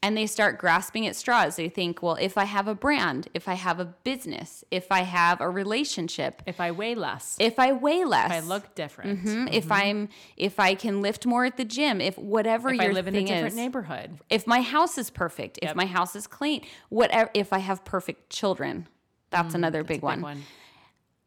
And 0.02 0.16
they 0.16 0.26
start 0.26 0.56
grasping 0.58 1.06
at 1.06 1.14
straws. 1.14 1.56
They 1.56 1.68
think, 1.68 2.02
well, 2.02 2.14
if 2.18 2.38
I 2.38 2.44
have 2.44 2.66
a 2.66 2.74
brand, 2.74 3.28
if 3.34 3.46
I 3.46 3.52
have 3.52 3.78
a 3.78 3.84
business, 3.84 4.64
if 4.70 4.90
I 4.90 5.00
have 5.02 5.42
a 5.42 5.50
relationship, 5.50 6.40
if 6.46 6.58
i 6.58 6.70
weigh 6.72 6.94
less 6.94 7.36
if 7.38 7.58
I 7.58 7.72
weigh 7.72 8.06
less, 8.06 8.30
if 8.30 8.32
i 8.32 8.40
look 8.40 8.74
different 8.74 9.22
Mhm. 9.22 9.52
if 9.52 9.70
I'm 9.70 10.08
if 10.38 10.58
I 10.58 10.74
can 10.74 11.02
lift 11.02 11.26
more 11.26 11.44
at 11.44 11.58
the 11.58 11.66
gym, 11.66 12.00
if 12.00 12.16
whatever 12.16 12.70
if 12.70 12.80
your 12.80 12.90
i 12.92 12.94
live 12.94 13.08
in 13.08 13.14
a 13.14 13.18
thing 13.18 13.26
different 13.26 13.52
is, 13.52 13.56
neighborhood 13.56 14.10
if 14.30 14.46
my 14.46 14.62
house 14.62 14.96
is 14.96 15.10
perfect, 15.10 15.58
if 15.60 15.74
my 15.76 15.84
house 15.84 16.16
is 16.16 16.26
clean, 16.26 16.64
whatever 16.88 17.28
if 17.34 17.52
I 17.52 17.58
have 17.58 17.84
perfect 17.84 18.30
children. 18.30 18.88
That's 19.28 19.54
another 19.54 19.80
Mm, 19.84 19.88
That's 19.88 19.90
a 19.90 19.94
big, 19.94 20.02
one. 20.02 20.22
one 20.22 20.42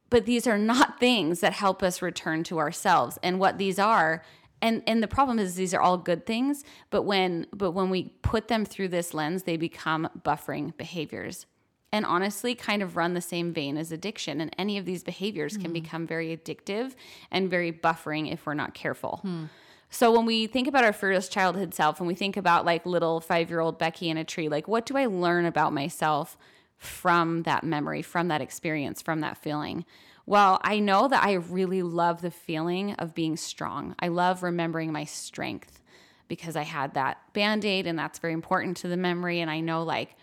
But 0.10 0.26
these 0.26 0.46
are 0.48 0.58
not 0.58 1.00
things 1.00 1.40
that 1.42 1.54
help 1.54 1.82
us 1.84 2.02
return 2.02 2.44
to 2.46 2.58
ourselves. 2.60 3.14
And 3.24 3.40
what 3.40 3.58
these 3.60 3.78
are, 3.80 4.24
and 4.64 4.82
and 4.88 5.04
the 5.04 5.10
problem 5.10 5.40
is 5.40 5.56
these 5.56 5.74
are 5.74 5.82
all 5.82 5.98
good 5.98 6.26
things, 6.26 6.64
but 6.90 7.04
when 7.04 7.46
but 7.54 7.72
when 7.72 7.90
we 7.90 8.14
put 8.22 8.48
them 8.48 8.64
through 8.64 8.88
this 8.88 9.14
lens, 9.14 9.44
they 9.44 9.58
become 9.58 10.10
buffering 10.24 10.76
behaviors. 10.78 11.46
And 11.92 12.06
honestly, 12.08 12.56
kind 12.56 12.82
of 12.82 12.96
run 12.96 13.14
the 13.14 13.22
same 13.22 13.54
vein 13.54 13.78
as 13.78 13.92
addiction. 13.92 14.42
And 14.42 14.56
any 14.58 14.80
of 14.80 14.86
these 14.86 15.04
behaviors 15.04 15.58
can 15.58 15.68
hmm. 15.68 15.74
become 15.74 16.08
very 16.08 16.36
addictive 16.36 16.96
and 17.30 17.52
very 17.52 17.72
buffering 17.72 18.32
if 18.34 18.48
we're 18.48 18.56
not 18.56 18.74
careful. 18.74 19.20
Hmm. 19.22 19.44
So 19.92 20.12
when 20.12 20.26
we 20.26 20.48
think 20.48 20.68
about 20.68 20.84
our 20.84 20.94
fearless 20.94 21.30
childhood 21.30 21.76
self 21.76 22.00
and 22.00 22.08
we 22.08 22.16
think 22.16 22.36
about 22.36 22.66
like 22.66 22.86
little 22.88 23.20
five 23.20 23.50
year 23.52 23.60
old 23.60 23.78
Becky 23.78 24.10
in 24.10 24.18
a 24.18 24.24
tree, 24.24 24.50
like 24.50 24.68
what 24.68 24.88
do 24.88 24.98
I 24.98 25.06
learn 25.06 25.46
about 25.46 25.74
myself 25.74 26.38
from 26.78 27.44
that 27.44 27.64
memory, 27.64 28.02
from 28.02 28.30
that 28.30 28.42
experience, 28.42 29.02
from 29.02 29.20
that 29.20 29.38
feeling? 29.38 29.86
Well, 30.26 30.60
I 30.64 30.80
know 30.80 31.08
that 31.08 31.24
I 31.24 31.34
really 31.34 31.84
love 31.84 32.22
the 32.22 32.32
feeling 32.32 32.94
of 32.94 33.14
being 33.14 33.36
strong. 33.36 33.96
I 34.00 34.08
love 34.08 34.42
remembering 34.42 34.92
my 34.92 35.04
strength 35.04 35.82
because 36.28 36.56
I 36.56 36.64
had 36.64 36.94
that 36.94 37.18
band 37.34 37.66
aid 37.66 37.86
and 37.86 38.00
that's 38.00 38.20
very 38.20 38.34
important 38.34 38.78
to 38.78 38.88
the 38.88 38.98
memory. 38.98 39.42
And 39.42 39.52
I 39.52 39.60
know 39.60 39.84
like 39.84 40.16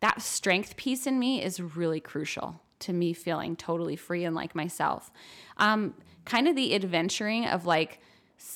that 0.00 0.22
strength 0.22 0.76
piece 0.76 1.06
in 1.06 1.18
me 1.18 1.42
is 1.42 1.60
really 1.60 2.00
crucial 2.00 2.60
to 2.80 2.92
me 2.92 3.12
feeling 3.12 3.56
totally 3.56 3.96
free 3.96 4.24
and 4.24 4.36
like 4.36 4.54
myself. 4.54 5.10
Um, 5.56 5.94
kind 6.24 6.46
of 6.46 6.54
the 6.54 6.74
adventuring 6.74 7.46
of 7.46 7.66
like 7.66 8.00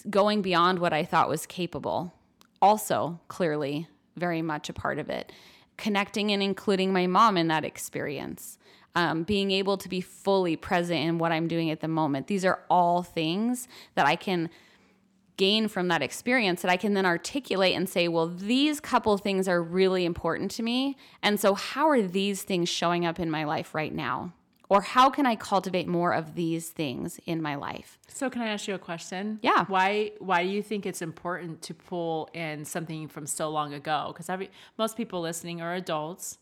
going 0.08 0.42
beyond 0.42 0.78
what 0.78 0.92
I 0.92 1.04
thought 1.04 1.28
was 1.28 1.46
capable, 1.46 2.14
also 2.60 3.18
clearly 3.26 3.88
very 4.16 4.42
much 4.42 4.68
a 4.68 4.72
part 4.72 4.98
of 5.00 5.10
it. 5.10 5.32
Connecting 5.76 6.30
and 6.30 6.42
including 6.42 6.92
my 6.92 7.08
mom 7.08 7.36
in 7.36 7.48
that 7.48 7.64
experience. 7.64 8.58
Um, 8.94 9.22
being 9.22 9.50
able 9.50 9.78
to 9.78 9.88
be 9.88 10.02
fully 10.02 10.54
present 10.54 11.00
in 11.00 11.16
what 11.16 11.32
I'm 11.32 11.48
doing 11.48 11.70
at 11.70 11.80
the 11.80 11.88
moment. 11.88 12.26
These 12.26 12.44
are 12.44 12.60
all 12.68 13.02
things 13.02 13.66
that 13.94 14.06
I 14.06 14.16
can 14.16 14.50
gain 15.36 15.66
from 15.66 15.88
that 15.88 16.02
experience 16.02 16.62
that 16.62 16.70
I 16.70 16.76
can 16.76 16.94
then 16.94 17.06
articulate 17.06 17.74
and 17.74 17.88
say, 17.88 18.06
well, 18.06 18.28
these 18.28 18.80
couple 18.80 19.16
things 19.18 19.48
are 19.48 19.62
really 19.62 20.04
important 20.04 20.50
to 20.52 20.62
me. 20.62 20.96
And 21.22 21.40
so, 21.40 21.54
how 21.54 21.88
are 21.88 22.02
these 22.02 22.42
things 22.42 22.68
showing 22.68 23.06
up 23.06 23.18
in 23.18 23.30
my 23.30 23.44
life 23.44 23.74
right 23.74 23.94
now? 23.94 24.34
Or 24.68 24.80
how 24.80 25.10
can 25.10 25.26
I 25.26 25.36
cultivate 25.36 25.86
more 25.86 26.14
of 26.14 26.34
these 26.34 26.70
things 26.70 27.20
in 27.26 27.42
my 27.42 27.56
life? 27.56 27.98
So 28.08 28.30
can 28.30 28.40
I 28.40 28.48
ask 28.48 28.66
you 28.66 28.74
a 28.74 28.78
question? 28.78 29.38
Yeah. 29.42 29.66
Why 29.66 30.12
why 30.18 30.44
do 30.44 30.48
you 30.48 30.62
think 30.62 30.86
it's 30.86 31.02
important 31.02 31.60
to 31.62 31.74
pull 31.74 32.30
in 32.32 32.64
something 32.64 33.06
from 33.08 33.26
so 33.26 33.50
long 33.50 33.74
ago? 33.74 34.06
Because 34.08 34.30
every 34.30 34.50
most 34.78 34.96
people 34.96 35.20
listening 35.20 35.60
are 35.60 35.74
adults, 35.74 36.38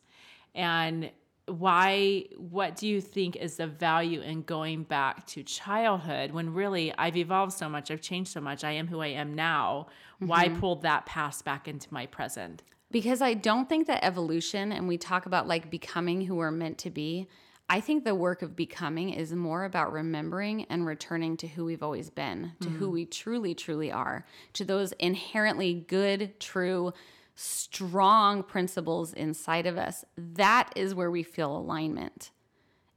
and 0.54 1.10
why? 1.50 2.24
What 2.36 2.76
do 2.76 2.86
you 2.86 3.00
think 3.00 3.36
is 3.36 3.56
the 3.56 3.66
value 3.66 4.20
in 4.20 4.42
going 4.42 4.84
back 4.84 5.26
to 5.28 5.42
childhood 5.42 6.30
when 6.30 6.54
really 6.54 6.94
I've 6.96 7.16
evolved 7.16 7.52
so 7.52 7.68
much, 7.68 7.90
I've 7.90 8.00
changed 8.00 8.32
so 8.32 8.40
much, 8.40 8.64
I 8.64 8.72
am 8.72 8.86
who 8.86 9.00
I 9.00 9.08
am 9.08 9.34
now. 9.34 9.86
Why 10.18 10.48
Mm-hmm. 10.48 10.60
pull 10.60 10.76
that 10.76 11.06
past 11.06 11.44
back 11.44 11.66
into 11.66 11.92
my 11.92 12.06
present? 12.06 12.62
Because 12.90 13.22
I 13.22 13.34
don't 13.34 13.68
think 13.68 13.86
that 13.86 14.04
evolution, 14.04 14.72
and 14.72 14.86
we 14.88 14.98
talk 14.98 15.26
about 15.26 15.46
like 15.46 15.70
becoming 15.70 16.22
who 16.22 16.34
we're 16.36 16.50
meant 16.50 16.78
to 16.78 16.90
be, 16.90 17.28
I 17.68 17.80
think 17.80 18.04
the 18.04 18.16
work 18.16 18.42
of 18.42 18.56
becoming 18.56 19.10
is 19.10 19.32
more 19.32 19.64
about 19.64 19.92
remembering 19.92 20.64
and 20.64 20.84
returning 20.84 21.36
to 21.36 21.46
who 21.46 21.64
we've 21.64 21.84
always 21.84 22.10
been, 22.10 22.52
to 22.60 22.68
who 22.68 22.90
we 22.90 23.04
truly, 23.06 23.54
truly 23.54 23.92
are, 23.92 24.26
to 24.54 24.64
those 24.64 24.90
inherently 24.92 25.84
good, 25.86 26.40
true, 26.40 26.92
strong 27.40 28.42
principles 28.42 29.14
inside 29.14 29.66
of 29.66 29.78
us. 29.78 30.04
That 30.18 30.70
is 30.76 30.94
where 30.94 31.10
we 31.10 31.22
feel 31.22 31.56
alignment. 31.56 32.32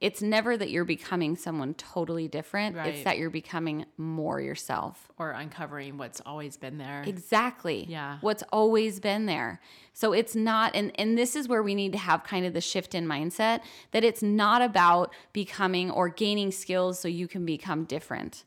It's 0.02 0.22
never 0.22 0.58
that 0.58 0.70
you're 0.70 0.84
becoming 0.84 1.38
someone 1.38 1.76
totally 1.76 2.28
different, 2.28 2.76
it's 2.76 3.06
that 3.06 3.18
you're 3.18 3.30
becoming 3.30 3.86
more 3.96 4.42
yourself. 4.42 5.10
Or 5.18 5.32
uncovering 5.32 5.98
what's 5.98 6.20
always 6.26 6.58
been 6.58 6.78
there. 6.78 7.04
Exactly. 7.08 7.86
Yeah. 7.88 8.18
What's 8.20 8.44
always 8.52 9.00
been 9.00 9.28
there. 9.28 9.62
So 9.94 10.12
it's 10.12 10.36
not 10.36 10.76
and 10.76 10.92
and 11.00 11.18
this 11.18 11.38
is 11.38 11.48
where 11.48 11.64
we 11.64 11.74
need 11.74 11.94
to 11.94 11.98
have 11.98 12.26
kind 12.26 12.46
of 12.46 12.54
the 12.54 12.60
shift 12.60 12.94
in 12.94 13.08
mindset 13.08 13.62
that 13.92 14.04
it's 14.04 14.22
not 14.22 14.62
about 14.62 15.14
becoming 15.32 15.90
or 15.90 16.10
gaining 16.10 16.52
skills 16.52 17.00
so 17.00 17.08
you 17.08 17.30
can 17.30 17.46
become 17.46 17.86
different. 17.86 18.44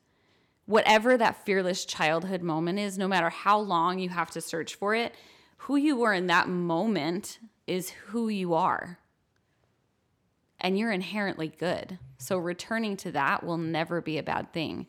Whatever 0.66 1.16
that 1.16 1.46
fearless 1.46 1.86
childhood 1.86 2.42
moment 2.42 2.80
is, 2.80 2.98
no 2.98 3.08
matter 3.08 3.30
how 3.30 3.58
long 3.58 3.98
you 3.98 4.10
have 4.10 4.30
to 4.32 4.42
search 4.42 4.74
for 4.74 4.94
it, 4.94 5.14
who 5.56 5.76
you 5.76 5.96
were 5.96 6.12
in 6.12 6.26
that 6.26 6.48
moment 6.48 7.38
is 7.66 7.90
who 7.90 8.28
you 8.28 8.54
are. 8.54 8.98
And 10.60 10.78
you're 10.78 10.92
inherently 10.92 11.48
good. 11.48 11.98
So 12.18 12.38
returning 12.38 12.96
to 12.98 13.12
that 13.12 13.44
will 13.44 13.58
never 13.58 14.00
be 14.00 14.18
a 14.18 14.22
bad 14.22 14.52
thing. 14.52 14.86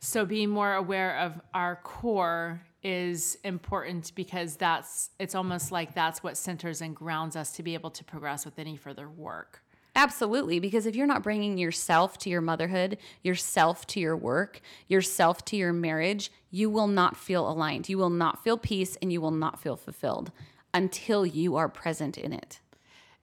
So 0.00 0.26
being 0.26 0.50
more 0.50 0.74
aware 0.74 1.16
of 1.18 1.40
our 1.54 1.76
core 1.76 2.62
is 2.82 3.38
important 3.42 4.12
because 4.14 4.56
that's 4.56 5.10
it's 5.18 5.34
almost 5.34 5.72
like 5.72 5.94
that's 5.94 6.22
what 6.22 6.36
centers 6.36 6.82
and 6.82 6.94
grounds 6.94 7.36
us 7.36 7.52
to 7.52 7.62
be 7.62 7.72
able 7.72 7.90
to 7.90 8.04
progress 8.04 8.44
with 8.44 8.58
any 8.58 8.76
further 8.76 9.08
work. 9.08 9.63
Absolutely, 9.96 10.58
because 10.58 10.86
if 10.86 10.96
you're 10.96 11.06
not 11.06 11.22
bringing 11.22 11.56
yourself 11.56 12.18
to 12.18 12.30
your 12.30 12.40
motherhood, 12.40 12.98
yourself 13.22 13.86
to 13.88 14.00
your 14.00 14.16
work, 14.16 14.60
yourself 14.88 15.44
to 15.46 15.56
your 15.56 15.72
marriage, 15.72 16.32
you 16.50 16.68
will 16.68 16.88
not 16.88 17.16
feel 17.16 17.48
aligned. 17.48 17.88
You 17.88 17.98
will 17.98 18.10
not 18.10 18.42
feel 18.42 18.58
peace 18.58 18.96
and 19.00 19.12
you 19.12 19.20
will 19.20 19.30
not 19.30 19.60
feel 19.60 19.76
fulfilled 19.76 20.32
until 20.72 21.24
you 21.24 21.54
are 21.54 21.68
present 21.68 22.18
in 22.18 22.32
it. 22.32 22.58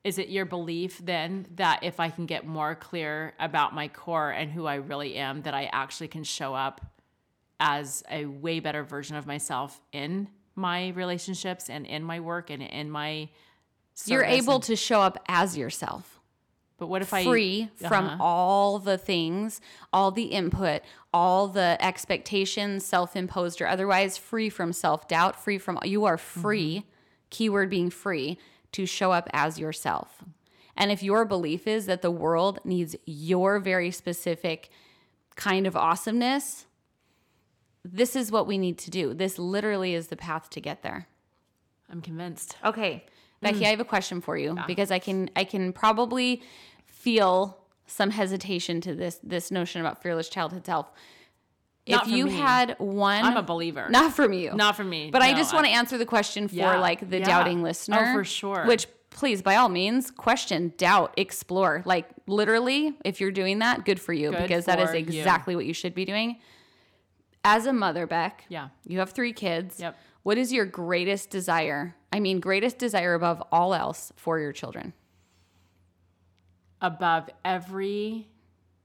Is 0.04 0.18
it 0.18 0.30
your 0.30 0.46
belief 0.46 1.00
then 1.04 1.46
that 1.56 1.84
if 1.84 2.00
I 2.00 2.10
can 2.10 2.26
get 2.26 2.48
more 2.48 2.74
clear 2.74 3.34
about 3.40 3.76
my 3.76 3.88
core 3.90 4.32
and 4.32 4.50
who 4.50 4.66
I 4.66 4.76
really 4.76 5.16
am, 5.18 5.42
that 5.42 5.54
I 5.54 5.66
actually 5.74 6.08
can 6.08 6.24
show 6.24 6.56
up 6.56 6.82
as 7.60 8.02
a 8.10 8.26
way 8.26 8.60
better 8.62 8.84
version 8.84 9.18
of 9.18 9.28
myself 9.28 9.80
in 9.92 10.30
my 10.56 10.90
relationships 10.90 11.70
and 11.70 11.86
in 11.86 12.04
my 12.04 12.20
work 12.22 12.50
and 12.50 12.64
in 12.64 12.90
my 12.90 13.30
You're 14.06 14.24
able 14.24 14.56
and- 14.56 14.64
to 14.64 14.76
show 14.76 15.02
up 15.02 15.22
as 15.28 15.58
yourself. 15.58 16.21
But 16.82 16.88
what 16.88 17.04
if 17.04 17.14
I 17.14 17.24
free 17.24 17.70
from 17.78 18.08
Uh-huh. 18.08 18.18
all 18.20 18.80
the 18.80 18.98
things, 18.98 19.62
all 19.94 20.10
the 20.10 20.24
input, 20.24 20.82
all 21.14 21.48
the 21.48 21.78
expectations, 21.80 22.84
self 22.84 23.16
imposed 23.16 23.62
or 23.62 23.68
otherwise, 23.68 24.18
free 24.18 24.50
from 24.50 24.74
self 24.74 25.08
doubt, 25.08 25.40
free 25.40 25.60
from, 25.60 25.78
you 25.84 26.06
are 26.06 26.18
free, 26.18 26.88
keyword 27.30 27.70
being 27.70 27.92
free, 27.92 28.40
to 28.72 28.88
show 28.88 29.12
up 29.12 29.30
as 29.32 29.60
yourself. 29.60 30.24
And 30.76 30.92
if 30.92 31.04
your 31.04 31.24
belief 31.24 31.68
is 31.68 31.86
that 31.86 32.02
the 32.02 32.10
world 32.10 32.58
needs 32.66 32.96
your 33.06 33.60
very 33.60 33.92
specific 33.92 34.72
kind 35.36 35.68
of 35.68 35.76
awesomeness, 35.76 36.66
this 37.86 38.16
is 38.16 38.32
what 38.32 38.48
we 38.48 38.58
need 38.58 38.80
to 38.80 38.90
do. 38.90 39.14
This 39.14 39.38
literally 39.38 39.94
is 39.94 40.08
the 40.08 40.18
path 40.18 40.50
to 40.50 40.60
get 40.60 40.82
there. 40.82 41.08
I'm 41.92 42.02
convinced. 42.02 42.56
Okay, 42.66 43.06
Becky, 43.42 43.66
I 43.66 43.70
have 43.70 43.80
a 43.80 43.86
question 43.86 44.22
for 44.22 44.38
you 44.38 44.56
because 44.68 44.92
I 44.92 45.00
can 45.00 45.30
I 45.36 45.44
can 45.46 45.74
probably 45.74 46.44
feel 47.02 47.58
some 47.88 48.12
hesitation 48.12 48.80
to 48.82 48.96
this 48.96 49.20
this 49.24 49.52
notion 49.52 49.82
about 49.82 50.02
fearless 50.02 50.30
childhood 50.30 50.66
self. 50.66 50.92
Not 51.88 52.06
if 52.08 52.14
you 52.14 52.26
me. 52.26 52.32
had 52.38 52.76
one, 52.78 53.26
I'm 53.26 53.38
a 53.38 53.42
believer. 53.42 53.88
not 53.90 54.14
from 54.14 54.34
you, 54.34 54.54
Not 54.54 54.76
from 54.76 54.88
me. 54.90 55.10
but 55.12 55.22
I 55.24 55.32
No, 55.32 55.38
just 55.40 55.52
want 55.54 55.66
to 55.66 55.72
answer 55.72 55.98
the 55.98 56.06
question 56.06 56.48
for 56.48 56.54
Yeah, 56.56 56.78
like 56.80 57.10
the 57.10 57.18
yeah. 57.20 57.26
doubting 57.26 57.64
listener, 57.64 58.10
Oh, 58.12 58.14
for 58.14 58.24
sure. 58.24 58.66
Which 58.66 58.86
please, 59.10 59.42
by 59.42 59.56
all 59.56 59.68
means, 59.68 60.12
question, 60.12 60.74
doubt, 60.78 61.14
explore. 61.18 61.82
Like 61.86 62.08
literally, 62.28 62.96
if 63.04 63.20
you're 63.20 63.32
doing 63.32 63.60
that, 63.60 63.84
good 63.84 64.00
for 64.00 64.14
you 64.14 64.30
Good 64.30 64.44
because 64.44 64.66
that 64.66 64.80
is 64.80 64.92
for 64.92 64.96
you. 64.96 65.02
exactly 65.02 65.56
what 65.56 65.66
you 65.66 65.74
should 65.74 65.96
be 65.96 66.06
doing. 66.06 66.38
As 67.44 67.66
a 67.66 67.74
mother, 67.74 68.06
Beck, 68.06 68.46
Yeah. 68.48 68.70
you 68.86 69.00
have 69.00 69.10
three 69.10 69.34
kids. 69.34 69.80
Yep. 69.80 69.98
What 70.24 70.38
is 70.38 70.54
your 70.54 70.66
greatest 70.68 71.32
desire? 71.32 71.96
I 72.14 72.20
mean, 72.20 72.40
greatest 72.40 72.78
desire 72.78 73.16
above 73.16 73.42
all 73.52 73.74
else 73.74 74.14
for 74.16 74.40
your 74.40 74.52
children? 74.54 74.94
Above 76.82 77.30
every 77.46 78.28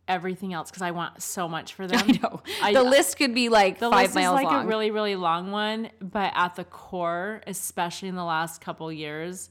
everything 0.08 0.52
else 0.52 0.70
because 0.70 0.82
I 0.82 0.92
want 0.92 1.20
so 1.20 1.48
much 1.48 1.74
for 1.74 1.86
them. 1.88 2.00
I 2.00 2.12
know. 2.22 2.42
I- 2.62 2.72
the 2.72 2.84
list 2.84 3.16
could 3.16 3.34
be 3.34 3.48
like 3.48 3.78
The 3.80 3.90
five 3.90 4.04
list 4.04 4.14
miles 4.14 4.38
is 4.38 4.44
like 4.44 4.52
long. 4.52 4.64
a 4.64 4.68
really, 4.68 4.90
really 4.92 5.16
long 5.16 5.50
one, 5.50 5.90
but 6.00 6.32
at 6.36 6.54
the 6.54 6.64
core, 6.64 7.42
especially 7.46 8.08
in 8.08 8.14
the 8.14 8.24
last 8.24 8.60
couple 8.60 8.92
years, 8.92 9.50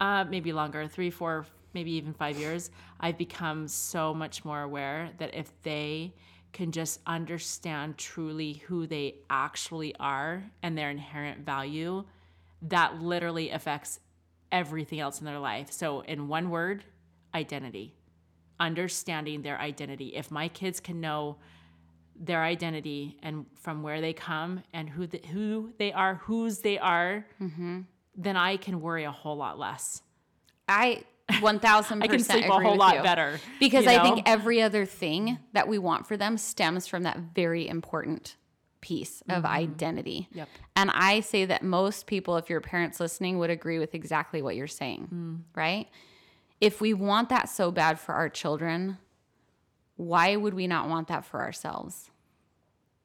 uh, 0.00 0.24
maybe 0.28 0.52
longer, 0.52 0.88
three, 0.88 1.10
four, 1.10 1.46
maybe 1.74 1.92
even 1.92 2.12
five 2.12 2.38
years, 2.38 2.70
I've 2.98 3.16
become 3.18 3.68
so 3.68 4.12
much 4.12 4.44
more 4.44 4.62
aware 4.62 5.10
that 5.18 5.32
if 5.34 5.52
they 5.62 6.12
can 6.52 6.72
just 6.72 6.98
understand 7.06 7.96
truly 7.98 8.54
who 8.66 8.86
they 8.88 9.14
actually 9.30 9.94
are 10.00 10.42
and 10.64 10.76
their 10.76 10.90
inherent 10.90 11.46
value, 11.46 12.04
that 12.62 13.00
literally 13.00 13.50
affects 13.50 14.00
everything 14.50 14.98
else 15.00 15.20
in 15.20 15.24
their 15.24 15.38
life. 15.38 15.70
So, 15.70 16.00
in 16.00 16.26
one 16.28 16.50
word, 16.50 16.84
identity. 17.34 17.94
Understanding 18.60 19.42
their 19.42 19.58
identity. 19.58 20.08
If 20.14 20.30
my 20.30 20.48
kids 20.48 20.78
can 20.80 21.00
know 21.00 21.36
their 22.14 22.42
identity 22.44 23.16
and 23.22 23.46
from 23.54 23.82
where 23.82 24.00
they 24.00 24.12
come 24.12 24.62
and 24.72 24.88
who 24.88 25.06
the, 25.06 25.20
who 25.32 25.72
they 25.78 25.92
are, 25.92 26.16
whose 26.16 26.58
they 26.58 26.78
are, 26.78 27.26
Mm-hmm. 27.40 27.80
then 28.16 28.36
I 28.36 28.56
can 28.58 28.80
worry 28.80 29.04
a 29.04 29.10
whole 29.10 29.36
lot 29.36 29.58
less. 29.58 30.02
I 30.68 31.02
one 31.40 31.58
thousand 31.58 32.02
I 32.02 32.08
can 32.08 32.20
sleep 32.20 32.44
a 32.46 32.60
whole 32.60 32.76
lot 32.76 32.96
you. 32.96 33.02
better 33.02 33.40
because 33.58 33.84
you 33.84 33.90
I 33.92 34.02
think 34.02 34.22
every 34.28 34.60
other 34.60 34.84
thing 34.84 35.38
that 35.54 35.66
we 35.68 35.78
want 35.78 36.06
for 36.06 36.16
them 36.16 36.36
stems 36.36 36.86
from 36.86 37.04
that 37.04 37.18
very 37.34 37.66
important 37.68 38.36
piece 38.80 39.22
of 39.28 39.44
identity. 39.44 40.26
Mm-hmm. 40.30 40.38
Yep. 40.38 40.48
And 40.76 40.90
I 40.92 41.20
say 41.20 41.44
that 41.46 41.62
most 41.62 42.06
people, 42.06 42.36
if 42.36 42.50
your 42.50 42.60
parents 42.60 42.98
listening, 43.00 43.38
would 43.38 43.50
agree 43.50 43.78
with 43.78 43.94
exactly 43.94 44.42
what 44.42 44.56
you're 44.56 44.66
saying, 44.66 45.08
Mm. 45.12 45.40
right? 45.56 45.88
If 46.62 46.80
we 46.80 46.94
want 46.94 47.28
that 47.30 47.48
so 47.48 47.70
bad 47.70 47.98
for 47.98 48.14
our 48.14 48.28
children, 48.28 48.98
why 49.96 50.36
would 50.36 50.54
we 50.54 50.66
not 50.66 50.88
want 50.88 51.08
that 51.08 51.24
for 51.24 51.40
ourselves? 51.40 52.10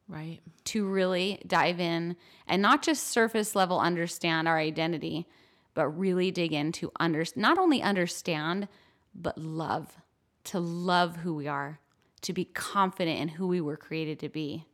right. 0.08 0.40
to 0.64 0.86
really 0.86 1.40
dive 1.46 1.78
in 1.78 2.16
and 2.46 2.62
not 2.62 2.82
just 2.82 3.08
surface 3.08 3.54
level 3.54 3.78
understand 3.78 4.48
our 4.48 4.58
identity, 4.58 5.26
but 5.74 5.88
really 5.88 6.30
dig 6.30 6.52
into 6.52 6.90
under 6.98 7.24
not 7.36 7.58
only 7.58 7.82
understand, 7.82 8.68
but 9.14 9.38
love, 9.38 9.96
to 10.44 10.58
love 10.58 11.16
who 11.16 11.34
we 11.34 11.46
are, 11.46 11.78
to 12.22 12.32
be 12.32 12.46
confident 12.46 13.20
in 13.20 13.28
who 13.28 13.46
we 13.46 13.60
were 13.60 13.76
created 13.76 14.18
to 14.20 14.28
be. 14.28 14.66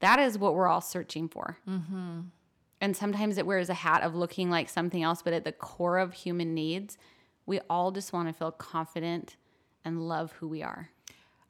That 0.00 0.18
is 0.18 0.38
what 0.38 0.54
we're 0.54 0.68
all 0.68 0.80
searching 0.80 1.28
for. 1.28 1.58
Mm-hmm. 1.68 2.20
And 2.80 2.96
sometimes 2.96 3.38
it 3.38 3.46
wears 3.46 3.70
a 3.70 3.74
hat 3.74 4.02
of 4.02 4.14
looking 4.14 4.50
like 4.50 4.68
something 4.68 5.02
else, 5.02 5.22
but 5.22 5.32
at 5.32 5.44
the 5.44 5.52
core 5.52 5.98
of 5.98 6.12
human 6.12 6.54
needs, 6.54 6.98
we 7.46 7.60
all 7.68 7.90
just 7.90 8.12
want 8.12 8.28
to 8.28 8.34
feel 8.34 8.52
confident 8.52 9.36
and 9.84 10.08
love 10.08 10.32
who 10.32 10.48
we 10.48 10.62
are. 10.62 10.90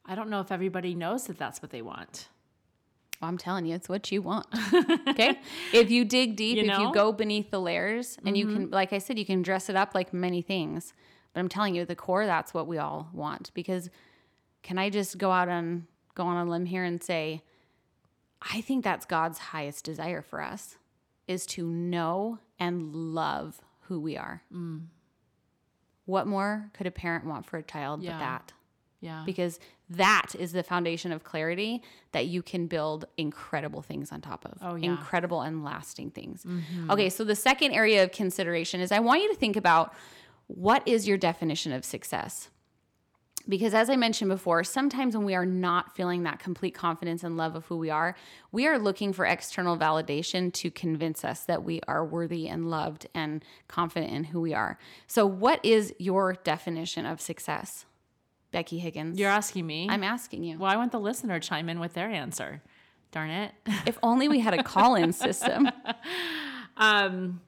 I 0.05 0.15
don't 0.15 0.29
know 0.29 0.39
if 0.39 0.51
everybody 0.51 0.93
knows 0.93 1.25
that 1.27 1.37
that's 1.37 1.61
what 1.61 1.71
they 1.71 1.81
want. 1.81 2.27
Well, 3.21 3.29
I'm 3.29 3.37
telling 3.37 3.65
you, 3.65 3.75
it's 3.75 3.87
what 3.87 4.11
you 4.11 4.21
want. 4.21 4.45
okay. 5.07 5.39
If 5.73 5.89
you 5.89 6.03
dig 6.05 6.35
deep, 6.35 6.57
You 6.57 6.69
if 6.69 6.79
you 6.79 6.93
go 6.93 7.11
beneath 7.11 7.49
the 7.49 7.61
layers, 7.61 8.17
and 8.25 8.37
you 8.37 8.45
can, 8.45 8.65
mm-hmm. 8.65 8.73
like 8.73 8.91
I 8.91 8.97
said, 8.97 9.17
you 9.17 9.25
can 9.25 9.41
dress 9.41 9.69
it 9.69 9.75
up 9.75 9.95
like 9.95 10.13
many 10.13 10.41
things. 10.41 10.93
But 11.33 11.39
I'm 11.39 11.49
telling 11.49 11.75
you, 11.75 11.83
at 11.83 11.87
the 11.87 11.95
core, 11.95 12.25
that's 12.25 12.53
what 12.53 12.67
we 12.67 12.77
all 12.77 13.09
want. 13.13 13.51
Because 13.53 13.89
can 14.63 14.77
I 14.77 14.89
just 14.89 15.17
go 15.17 15.31
out 15.31 15.47
and 15.47 15.85
go 16.13 16.23
on 16.25 16.45
a 16.45 16.49
limb 16.49 16.65
here 16.65 16.83
and 16.83 17.01
say, 17.01 17.41
I 18.41 18.61
think 18.61 18.83
that's 18.83 19.05
God's 19.05 19.39
highest 19.39 19.85
desire 19.85 20.21
for 20.21 20.41
us 20.41 20.77
is 21.27 21.45
to 21.47 21.65
know 21.65 22.39
and 22.59 22.93
love 22.93 23.61
who 23.87 23.99
we 23.99 24.17
are. 24.17 24.43
Mm. 24.53 24.85
What 26.05 26.27
more 26.27 26.69
could 26.73 26.87
a 26.87 26.91
parent 26.91 27.25
want 27.25 27.45
for 27.45 27.57
a 27.57 27.63
child 27.63 28.01
Yeah. 28.03 28.11
but 28.13 28.19
that? 28.19 28.53
Yeah. 29.01 29.23
because 29.25 29.59
that 29.89 30.31
is 30.39 30.51
the 30.51 30.63
foundation 30.63 31.11
of 31.11 31.23
clarity 31.23 31.83
that 32.11 32.25
you 32.25 32.41
can 32.41 32.65
build 32.65 33.05
incredible 33.17 33.83
things 33.83 34.11
on 34.11 34.19
top 34.21 34.43
of. 34.45 34.57
Oh, 34.61 34.73
yeah. 34.75 34.87
Mm-hmm. 34.89 34.97
Incredible 34.99 35.41
and 35.41 35.63
lasting 35.63 36.09
things. 36.09 36.43
Okay, 36.89 37.09
so 37.09 37.23
the 37.23 37.35
second 37.35 37.73
area 37.73 38.03
of 38.03 38.11
consideration 38.11 38.81
is 38.81 38.91
I 38.91 38.99
want 38.99 39.21
you 39.21 39.29
to 39.29 39.35
think 39.35 39.55
about 39.55 39.93
what 40.47 40.87
is 40.87 41.07
your 41.07 41.17
definition 41.17 41.71
of 41.71 41.85
success? 41.85 42.49
Because 43.47 43.73
as 43.73 43.89
I 43.89 43.95
mentioned 43.95 44.29
before, 44.29 44.63
sometimes 44.63 45.15
when 45.15 45.25
we 45.25 45.35
are 45.35 45.45
not 45.45 45.95
feeling 45.95 46.23
that 46.23 46.39
complete 46.39 46.73
confidence 46.73 47.23
and 47.23 47.37
love 47.37 47.55
of 47.55 47.65
who 47.65 47.77
we 47.77 47.89
are, 47.89 48.15
we 48.51 48.67
are 48.67 48.79
looking 48.79 49.13
for 49.13 49.25
external 49.25 49.77
validation 49.77 50.51
to 50.53 50.71
convince 50.71 51.23
us 51.23 51.41
that 51.41 51.63
we 51.63 51.79
are 51.87 52.03
worthy 52.03 52.47
and 52.47 52.69
loved 52.69 53.07
and 53.13 53.43
confident 53.67 54.11
in 54.11 54.23
who 54.25 54.41
we 54.41 54.53
are. 54.53 54.79
So, 55.07 55.25
what 55.25 55.63
is 55.63 55.93
your 55.99 56.33
definition 56.33 57.05
of 57.05 57.21
success? 57.21 57.85
Becky 58.51 58.79
Higgins. 58.79 59.19
You're 59.19 59.29
asking 59.29 59.67
me. 59.67 59.87
I'm 59.89 60.03
asking 60.03 60.43
you. 60.43 60.57
well, 60.57 60.71
I 60.71 60.77
want 60.77 60.91
the 60.91 60.99
listener 60.99 61.39
to 61.39 61.47
chime 61.47 61.67
in 61.67 61.79
with 61.79 61.93
their 61.93 62.09
answer. 62.09 62.61
Darn 63.11 63.29
it. 63.29 63.53
If 63.85 63.97
only 64.01 64.27
we 64.27 64.39
had 64.39 64.53
a 64.53 64.63
call-in 64.63 65.13
system. 65.13 65.69
Um, 66.77 67.41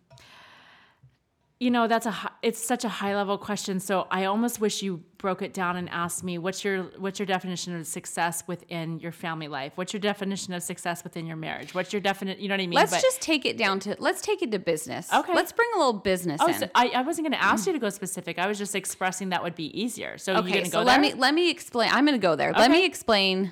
you 1.60 1.72
know, 1.72 1.88
that's 1.88 2.06
a 2.06 2.14
it's 2.44 2.64
such 2.64 2.84
a 2.86 2.90
high 2.90 3.16
level 3.16 3.36
question. 3.38 3.80
So 3.80 4.06
I 4.12 4.26
almost 4.26 4.62
wish 4.62 4.84
you 4.84 5.02
broke 5.18 5.42
it 5.42 5.54
down 5.54 5.76
and 5.76 5.90
asked 5.90 6.24
me 6.24 6.38
what's 6.38 6.64
your 6.64 6.84
what's 7.00 7.18
your 7.18 7.26
definition 7.26 7.76
of 7.76 7.88
success 7.88 8.44
within 8.46 9.00
your 9.00 9.12
family 9.12 9.48
life? 9.48 9.72
What's 9.74 9.92
your 9.92 10.00
definition 10.00 10.54
of 10.54 10.62
success 10.62 11.04
within 11.04 11.26
your 11.26 11.36
marriage? 11.36 11.74
What's 11.74 11.92
your 11.92 12.00
definite? 12.00 12.38
You 12.38 12.48
know 12.48 12.54
what 12.54 12.62
I 12.62 12.68
mean? 12.68 12.76
Let's 12.76 12.92
But- 12.92 13.02
just 13.02 13.22
take 13.22 13.44
it 13.44 13.58
down 13.58 13.80
to 13.82 13.96
let's 13.98 14.22
take 14.22 14.44
it 14.44 14.52
to 14.52 14.60
business. 14.60 15.12
Okay. 15.12 15.34
Let's 15.34 15.52
bring 15.52 15.70
a 15.76 15.80
little 15.80 15.94
business 15.94 16.40
Oh, 16.44 16.48
in. 16.48 16.54
so 16.60 16.70
I, 16.76 16.90
I 16.90 17.02
wasn't 17.02 17.26
going 17.28 17.40
to 17.40 17.44
ask 17.44 17.66
you 17.66 17.74
to 17.74 17.80
go 17.80 17.90
specific. 17.90 18.38
I 18.38 18.46
was 18.46 18.60
just 18.60 18.76
expressing 18.76 19.30
that 19.30 19.42
would 19.42 19.56
be 19.56 19.82
easier. 19.82 20.20
So 20.20 20.36
okay, 20.36 20.52
going 20.52 20.66
to 20.66 20.70
so 20.70 20.80
go 20.82 20.84
let 20.86 21.02
there? 21.02 21.14
me 21.16 21.20
let 21.20 21.34
me 21.34 21.50
explain. 21.50 21.90
I'm 21.92 22.06
going 22.06 22.20
to 22.20 22.22
go 22.24 22.36
there. 22.36 22.54
Let 22.54 22.70
me 22.70 22.86
explain 22.86 23.52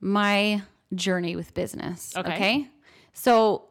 my 0.00 0.62
journey 0.96 1.36
with 1.36 1.54
business. 1.54 2.12
Okay. 2.16 2.34
Okay. 2.34 2.68
So 3.12 3.68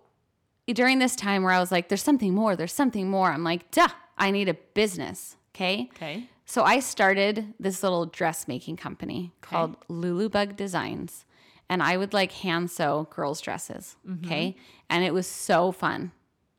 during 0.74 1.00
this 1.00 1.16
time 1.16 1.44
where 1.44 1.54
I 1.54 1.60
was 1.60 1.72
like, 1.72 1.90
there's 1.90 2.04
something 2.04 2.34
more, 2.34 2.56
there's 2.56 2.74
something 2.74 3.10
more, 3.10 3.32
I'm 3.32 3.44
like, 3.44 3.72
duh, 3.72 3.90
I 4.18 4.32
need 4.32 4.50
a 4.50 4.54
business. 4.54 5.38
Okay. 5.56 5.90
Okay. 5.96 6.30
So 6.46 6.64
I 6.64 6.80
started 6.80 7.54
this 7.60 7.84
little 7.84 8.06
dressmaking 8.08 8.78
company 8.78 9.34
called 9.42 9.76
Lulu 9.88 10.30
Bug 10.30 10.56
Designs. 10.56 11.26
And 11.70 11.84
I 11.84 11.98
would 11.98 12.14
like 12.14 12.32
hand 12.32 12.72
sew 12.72 13.08
girls' 13.12 13.40
dresses. 13.40 13.96
Mm-hmm. 14.08 14.26
Okay. 14.26 14.56
And 14.90 15.04
it 15.04 15.14
was 15.14 15.28
so 15.28 15.72
fun 15.72 16.12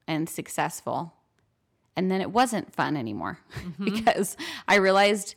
and 0.06 0.28
successful. 0.28 1.14
And 1.96 2.10
then 2.10 2.20
it 2.20 2.30
wasn't 2.30 2.72
fun 2.72 2.96
anymore 2.96 3.40
mm-hmm. 3.58 3.84
because 3.96 4.36
I 4.68 4.76
realized 4.76 5.34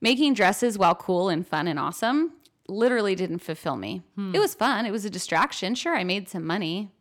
making 0.00 0.34
dresses, 0.34 0.78
while 0.78 0.94
cool 0.94 1.28
and 1.28 1.44
fun 1.44 1.66
and 1.66 1.78
awesome, 1.78 2.32
literally 2.68 3.14
didn't 3.14 3.40
fulfill 3.40 3.76
me. 3.76 4.02
Hmm. 4.14 4.34
It 4.34 4.38
was 4.38 4.54
fun. 4.54 4.86
It 4.86 4.92
was 4.92 5.04
a 5.04 5.10
distraction. 5.10 5.74
Sure, 5.74 5.96
I 5.96 6.04
made 6.04 6.28
some 6.28 6.44
money, 6.44 6.92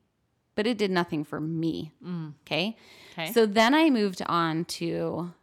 but 0.56 0.66
it 0.66 0.78
did 0.78 0.92
nothing 0.92 1.24
for 1.24 1.40
me. 1.40 1.92
Mm. 2.04 2.34
Okay. 2.46 2.76
Okay. 3.14 3.32
So 3.32 3.46
then 3.46 3.74
I 3.74 3.90
moved 3.90 4.22
on 4.26 4.66
to 4.66 5.34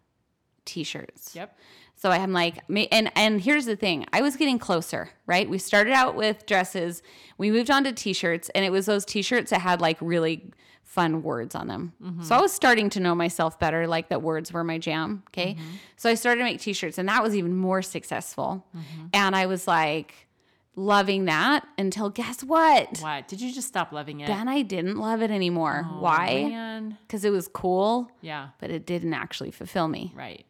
t-shirts. 0.64 1.34
Yep. 1.34 1.56
So 1.94 2.10
I'm 2.10 2.32
like, 2.32 2.58
and 2.68 3.12
and 3.14 3.40
here's 3.40 3.64
the 3.64 3.76
thing: 3.76 4.06
I 4.12 4.22
was 4.22 4.34
getting 4.36 4.58
closer, 4.58 5.10
right? 5.26 5.48
We 5.48 5.58
started 5.58 5.92
out 5.92 6.16
with 6.16 6.46
dresses, 6.46 7.00
we 7.38 7.52
moved 7.52 7.70
on 7.70 7.84
to 7.84 7.92
t-shirts, 7.92 8.50
and 8.56 8.64
it 8.64 8.70
was 8.70 8.86
those 8.86 9.04
t-shirts 9.04 9.50
that 9.50 9.60
had 9.60 9.80
like 9.80 9.98
really 10.00 10.50
fun 10.82 11.22
words 11.22 11.54
on 11.54 11.68
them. 11.68 11.92
Mm-hmm. 12.02 12.24
So 12.24 12.34
I 12.34 12.40
was 12.40 12.52
starting 12.52 12.90
to 12.90 13.00
know 13.00 13.14
myself 13.14 13.58
better, 13.60 13.86
like 13.86 14.08
that 14.08 14.20
words 14.20 14.52
were 14.52 14.64
my 14.64 14.78
jam. 14.78 15.22
Okay, 15.28 15.54
mm-hmm. 15.54 15.76
so 15.96 16.10
I 16.10 16.14
started 16.14 16.40
to 16.40 16.44
make 16.44 16.60
t-shirts, 16.60 16.98
and 16.98 17.08
that 17.08 17.22
was 17.22 17.36
even 17.36 17.56
more 17.56 17.82
successful. 17.82 18.66
Mm-hmm. 18.76 19.06
And 19.14 19.36
I 19.36 19.46
was 19.46 19.68
like 19.68 20.26
loving 20.74 21.26
that 21.26 21.66
until 21.78 22.08
guess 22.10 22.42
what? 22.42 22.98
What? 23.00 23.28
Did 23.28 23.40
you 23.40 23.52
just 23.52 23.68
stop 23.68 23.92
loving 23.92 24.20
it? 24.20 24.26
Then 24.26 24.48
I 24.48 24.62
didn't 24.62 24.96
love 24.96 25.22
it 25.22 25.30
anymore. 25.30 25.86
Oh, 25.90 26.00
Why? 26.00 26.92
Because 27.06 27.24
it 27.24 27.30
was 27.30 27.48
cool, 27.48 28.10
Yeah. 28.20 28.48
but 28.58 28.70
it 28.70 28.86
didn't 28.86 29.14
actually 29.14 29.50
fulfill 29.50 29.88
me. 29.88 30.12
Right. 30.14 30.46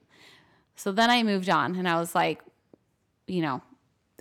So 0.76 0.92
then 0.92 1.10
I 1.10 1.22
moved 1.22 1.48
on 1.50 1.74
and 1.76 1.88
I 1.88 1.98
was 1.98 2.14
like, 2.14 2.40
you 3.26 3.42
know, 3.42 3.62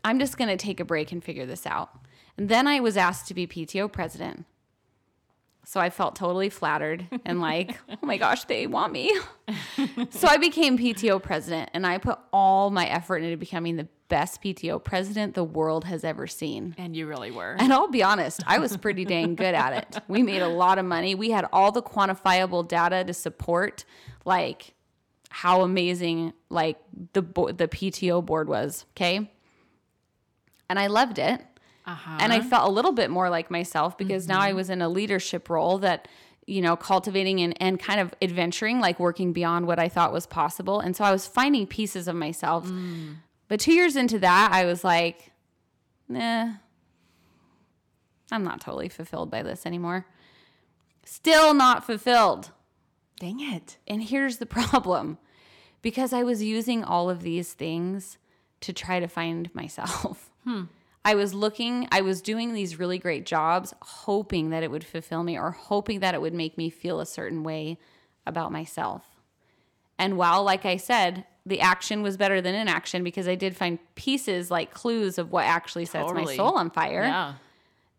I'm 0.03 0.19
just 0.19 0.37
going 0.37 0.49
to 0.49 0.57
take 0.57 0.79
a 0.79 0.85
break 0.85 1.11
and 1.11 1.23
figure 1.23 1.45
this 1.45 1.65
out. 1.65 1.89
And 2.37 2.49
then 2.49 2.67
I 2.67 2.79
was 2.79 2.97
asked 2.97 3.27
to 3.27 3.33
be 3.33 3.45
PTO 3.45 3.91
president. 3.91 4.45
So 5.63 5.79
I 5.79 5.91
felt 5.91 6.15
totally 6.15 6.49
flattered 6.49 7.05
and 7.23 7.39
like, 7.39 7.77
oh 7.89 8.05
my 8.05 8.17
gosh, 8.17 8.45
they 8.45 8.65
want 8.65 8.91
me. 8.93 9.15
so 10.09 10.27
I 10.27 10.37
became 10.37 10.77
PTO 10.77 11.21
president 11.21 11.69
and 11.73 11.85
I 11.85 11.99
put 11.99 12.17
all 12.33 12.71
my 12.71 12.87
effort 12.87 13.17
into 13.23 13.37
becoming 13.37 13.75
the 13.75 13.87
best 14.11 14.43
PTO 14.43 14.83
president 14.83 15.35
the 15.35 15.43
world 15.43 15.85
has 15.85 16.03
ever 16.03 16.27
seen. 16.27 16.75
And 16.77 16.97
you 16.97 17.07
really 17.07 17.31
were. 17.31 17.55
And 17.57 17.71
I'll 17.71 17.87
be 17.87 18.03
honest, 18.03 18.43
I 18.45 18.59
was 18.59 18.75
pretty 18.75 19.05
dang 19.05 19.35
good 19.35 19.55
at 19.55 19.73
it. 19.73 20.03
We 20.09 20.21
made 20.21 20.41
a 20.41 20.49
lot 20.49 20.77
of 20.77 20.85
money. 20.85 21.15
We 21.15 21.31
had 21.31 21.47
all 21.53 21.71
the 21.71 21.81
quantifiable 21.81 22.67
data 22.67 23.05
to 23.05 23.13
support 23.13 23.85
like 24.25 24.73
how 25.29 25.61
amazing 25.61 26.33
like 26.49 26.77
the 27.13 27.21
bo- 27.21 27.53
the 27.53 27.69
PTO 27.69 28.23
board 28.23 28.49
was, 28.49 28.85
okay? 28.97 29.31
And 30.69 30.77
I 30.77 30.87
loved 30.87 31.17
it. 31.17 31.41
Uh-huh. 31.85 32.17
And 32.19 32.33
I 32.33 32.41
felt 32.41 32.67
a 32.67 32.71
little 32.71 32.91
bit 32.91 33.09
more 33.09 33.29
like 33.29 33.49
myself 33.49 33.97
because 33.97 34.27
now 34.27 34.41
I 34.41 34.51
was 34.51 34.69
in 34.69 34.81
a 34.81 34.89
leadership 34.89 35.49
role 35.49 35.77
that 35.79 36.09
you 36.47 36.61
know, 36.61 36.75
cultivating 36.75 37.39
and, 37.39 37.55
and 37.61 37.79
kind 37.79 38.01
of 38.01 38.13
adventuring, 38.21 38.81
like 38.81 38.99
working 38.99 39.31
beyond 39.31 39.67
what 39.67 39.79
I 39.79 39.87
thought 39.87 40.11
was 40.11 40.25
possible. 40.25 40.79
And 40.81 40.95
so 40.95 41.03
I 41.03 41.11
was 41.11 41.25
finding 41.27 41.65
pieces 41.65 42.09
of 42.09 42.15
myself. 42.15 42.67
But 43.51 43.59
two 43.59 43.73
years 43.73 43.97
into 43.97 44.17
that, 44.19 44.51
I 44.53 44.63
was 44.63 44.81
like, 44.81 45.33
nah, 46.07 46.53
I'm 48.31 48.45
not 48.45 48.61
totally 48.61 48.87
fulfilled 48.87 49.29
by 49.29 49.43
this 49.43 49.65
anymore. 49.65 50.05
Still 51.03 51.53
not 51.53 51.85
fulfilled. 51.85 52.51
Dang 53.19 53.41
it. 53.41 53.77
And 53.89 54.03
here's 54.03 54.37
the 54.37 54.45
problem 54.59 55.17
because 55.81 56.13
I 56.13 56.23
was 56.23 56.41
using 56.41 56.85
all 56.85 57.09
of 57.09 57.23
these 57.23 57.51
things 57.51 58.17
to 58.61 58.71
try 58.71 59.01
to 59.01 59.07
find 59.09 59.53
myself. 59.53 60.29
Hmm. 60.43 60.63
I 61.05 61.13
was 61.13 61.35
looking, 61.35 61.87
I 61.91 62.01
was 62.01 62.19
doing 62.19 62.53
these 62.53 62.79
really 62.79 62.97
great 62.97 63.27
jobs, 63.27 63.75
hoping 63.81 64.49
that 64.49 64.63
it 64.63 64.71
would 64.71 64.83
fulfill 64.83 65.21
me 65.21 65.37
or 65.37 65.51
hoping 65.51 65.99
that 65.99 66.15
it 66.15 66.21
would 66.21 66.33
make 66.33 66.57
me 66.57 66.71
feel 66.71 66.99
a 66.99 67.05
certain 67.05 67.43
way 67.43 67.77
about 68.25 68.51
myself. 68.51 69.10
And 70.01 70.17
while, 70.17 70.43
like 70.43 70.65
I 70.65 70.77
said, 70.77 71.25
the 71.45 71.61
action 71.61 72.01
was 72.01 72.17
better 72.17 72.41
than 72.41 72.55
inaction 72.55 73.03
because 73.03 73.27
I 73.27 73.35
did 73.35 73.55
find 73.55 73.77
pieces 73.93 74.49
like 74.49 74.73
clues 74.73 75.19
of 75.19 75.31
what 75.31 75.45
actually 75.45 75.85
sets 75.85 76.11
my 76.11 76.25
soul 76.35 76.57
on 76.57 76.71
fire 76.71 77.03
Yeah. 77.03 77.33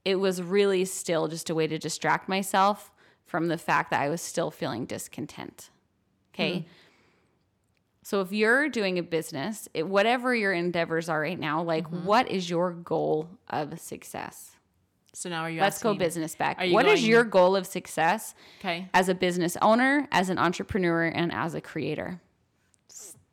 it 0.05 0.17
was 0.17 0.43
really 0.43 0.85
still 0.85 1.29
just 1.29 1.49
a 1.49 1.55
way 1.55 1.69
to 1.69 1.79
distract 1.79 2.29
myself 2.29 2.91
from 3.25 3.47
the 3.47 3.57
fact 3.57 3.93
that 3.93 4.01
I 4.01 4.09
was 4.09 4.21
still 4.21 4.51
feeling 4.51 4.85
discontent. 4.85 5.71
Okay. 6.35 6.59
Hmm. 6.59 6.67
So 8.03 8.21
if 8.21 8.33
you're 8.33 8.69
doing 8.69 8.99
a 8.99 9.03
business, 9.03 9.69
it, 9.73 9.87
whatever 9.87 10.35
your 10.35 10.53
endeavors 10.53 11.09
are 11.09 11.21
right 11.21 11.39
now, 11.39 11.63
like 11.63 11.85
mm-hmm. 11.85 12.05
what 12.05 12.29
is 12.29 12.51
your 12.51 12.73
goal 12.73 13.29
of 13.49 13.79
success? 13.79 14.57
So 15.15 15.29
now 15.29 15.43
are 15.43 15.51
you 15.51 15.61
Let's 15.61 15.83
go 15.83 15.95
business 15.95 16.35
back. 16.35 16.59
What 16.59 16.87
is 16.87 17.01
going- 17.01 17.11
your 17.11 17.25
goal 17.25 17.55
of 17.55 17.67
success 17.67 18.35
Okay. 18.61 18.89
as 18.95 19.09
a 19.09 19.15
business 19.15 19.57
owner, 19.61 20.09
as 20.11 20.31
an 20.31 20.39
entrepreneur, 20.39 21.05
and 21.05 21.33
as 21.33 21.55
a 21.55 21.61
creator? 21.61 22.21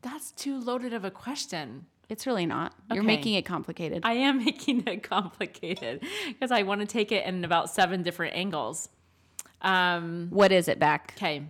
That's 0.02 0.32
too 0.32 0.60
loaded 0.60 0.94
of 0.94 1.04
a 1.06 1.12
question. 1.12 1.86
It's 2.10 2.26
really 2.26 2.46
not. 2.46 2.74
You're 2.92 3.04
making 3.04 3.36
it 3.36 3.44
complicated. 3.44 4.02
I 4.04 4.14
am 4.14 4.38
making 4.46 4.88
it 4.88 5.04
complicated 5.04 6.04
because 6.28 6.52
I 6.52 6.64
want 6.64 6.82
to 6.82 6.88
take 6.88 7.12
it 7.12 7.26
in 7.26 7.44
about 7.46 7.70
seven 7.70 8.02
different 8.02 8.36
angles. 8.36 8.90
Um, 9.62 10.28
what 10.32 10.52
is 10.52 10.68
it 10.68 10.80
back? 10.80 11.14
okay. 11.18 11.44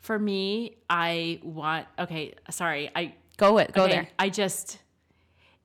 For 0.00 0.18
me, 0.18 0.76
I 0.88 1.40
want, 1.42 1.86
okay, 1.98 2.34
sorry. 2.50 2.90
I, 2.96 3.14
Go 3.36 3.58
it. 3.58 3.72
Go 3.72 3.84
okay, 3.84 3.92
there. 3.92 4.08
I 4.18 4.30
just, 4.30 4.78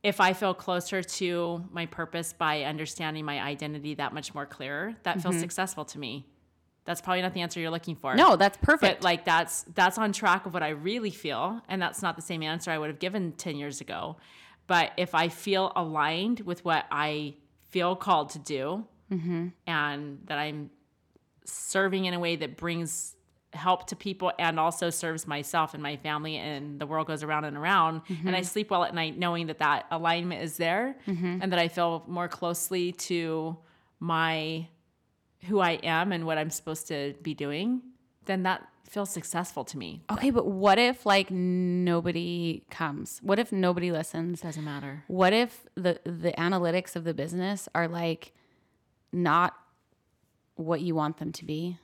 if 0.05 0.21
I 0.21 0.33
feel 0.33 0.53
closer 0.53 1.01
to 1.01 1.63
my 1.71 1.85
purpose 1.85 2.31
by 2.33 2.63
understanding 2.63 3.25
my 3.25 3.41
identity 3.41 3.95
that 3.95 4.13
much 4.13 4.33
more 4.35 4.45
clearer, 4.45 4.95
that 5.03 5.21
feels 5.21 5.39
successful 5.39 5.83
to 5.85 5.99
me. 5.99 6.27
That's 6.85 7.01
probably 7.01 7.23
not 7.23 7.33
the 7.33 7.41
answer 7.41 7.59
you're 7.59 7.71
looking 7.71 7.95
for. 7.95 8.11
Mm-hmm. 8.11 8.19
No, 8.19 8.35
that's 8.35 8.57
perfect. 8.61 8.99
But 8.99 9.03
like 9.03 9.25
that's 9.25 9.63
that's 9.73 9.97
on 9.97 10.13
track 10.13 10.45
of 10.45 10.53
what 10.53 10.61
I 10.61 10.69
really 10.69 11.09
feel, 11.09 11.61
and 11.67 11.81
that's 11.81 12.01
not 12.03 12.15
the 12.15 12.21
same 12.21 12.43
answer 12.43 12.69
I 12.71 12.77
would 12.77 12.89
have 12.89 12.99
given 12.99 13.31
ten 13.31 13.57
years 13.57 13.81
ago. 13.81 14.17
But 14.67 14.91
if 14.97 15.15
I 15.15 15.29
feel 15.29 15.71
aligned 15.75 16.41
with 16.41 16.63
what 16.63 16.85
I 16.91 17.35
feel 17.71 17.95
called 17.95 18.29
to 18.31 18.39
do, 18.39 18.85
Mm-hmm. 19.11 19.47
and 19.67 20.19
that 20.25 20.39
I'm 20.39 20.71
serving 21.45 22.05
in 22.05 22.13
a 22.15 22.19
way 22.19 22.35
that 22.37 22.57
brings 22.57 23.15
help 23.55 23.87
to 23.87 23.95
people 23.95 24.31
and 24.37 24.59
also 24.59 24.89
serves 24.89 25.25
myself 25.27 25.73
and 25.73 25.81
my 25.81 25.95
family, 25.97 26.35
and 26.37 26.79
the 26.79 26.85
world 26.85 27.07
goes 27.07 27.23
around 27.23 27.45
and 27.45 27.57
around, 27.57 28.01
Mm-hmm. 28.05 28.27
and 28.27 28.35
I 28.35 28.41
sleep 28.41 28.69
well 28.71 28.83
at 28.83 28.93
night 28.93 29.17
knowing 29.17 29.47
that 29.47 29.59
that 29.59 29.85
alignment 29.91 30.41
is 30.43 30.57
there, 30.57 30.95
and 31.07 31.51
that 31.51 31.59
I 31.59 31.67
feel 31.67 32.03
more 32.07 32.27
closely 32.27 32.91
to 33.09 33.57
my 33.99 34.67
who 35.47 35.59
I 35.59 35.73
am 35.83 36.11
and 36.11 36.25
what 36.25 36.37
I'm 36.37 36.49
supposed 36.49 36.87
to 36.87 37.13
be 37.21 37.33
doing, 37.33 37.81
then 38.25 38.43
that 38.43 38.67
feels 38.89 39.09
successful 39.11 39.63
to 39.65 39.77
me. 39.77 40.01
Okay, 40.11 40.29
but 40.31 40.47
what 40.47 40.77
if 40.79 41.05
like 41.05 41.29
nobody 41.29 42.63
comes? 42.71 43.19
What 43.21 43.37
if 43.39 43.51
nobody 43.51 43.91
listens? 43.91 44.41
Doesn't 44.41 44.63
matter. 44.63 45.03
What 45.07 45.33
if 45.33 45.65
the 45.75 45.99
the 46.03 46.31
analytics 46.37 46.95
of 46.95 47.03
the 47.03 47.13
business 47.13 47.67
are 47.75 47.87
like 47.87 48.33
not 49.11 49.53
what 50.55 50.81
you 50.81 50.95
want 50.95 51.17
them 51.17 51.31
to 51.33 51.45
be? 51.45 51.77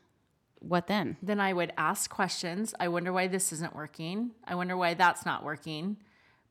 What 0.62 0.88
then? 0.88 1.18
Then 1.22 1.40
I 1.40 1.54
would 1.54 1.74
ask 1.78 2.10
questions. 2.10 2.74
I 2.80 2.88
wonder 2.88 3.12
why 3.12 3.28
this 3.28 3.52
isn't 3.52 3.76
working. 3.76 4.32
I 4.46 4.56
wonder 4.56 4.78
why 4.78 4.94
that's 4.94 5.26
not 5.26 5.44
working. 5.44 5.98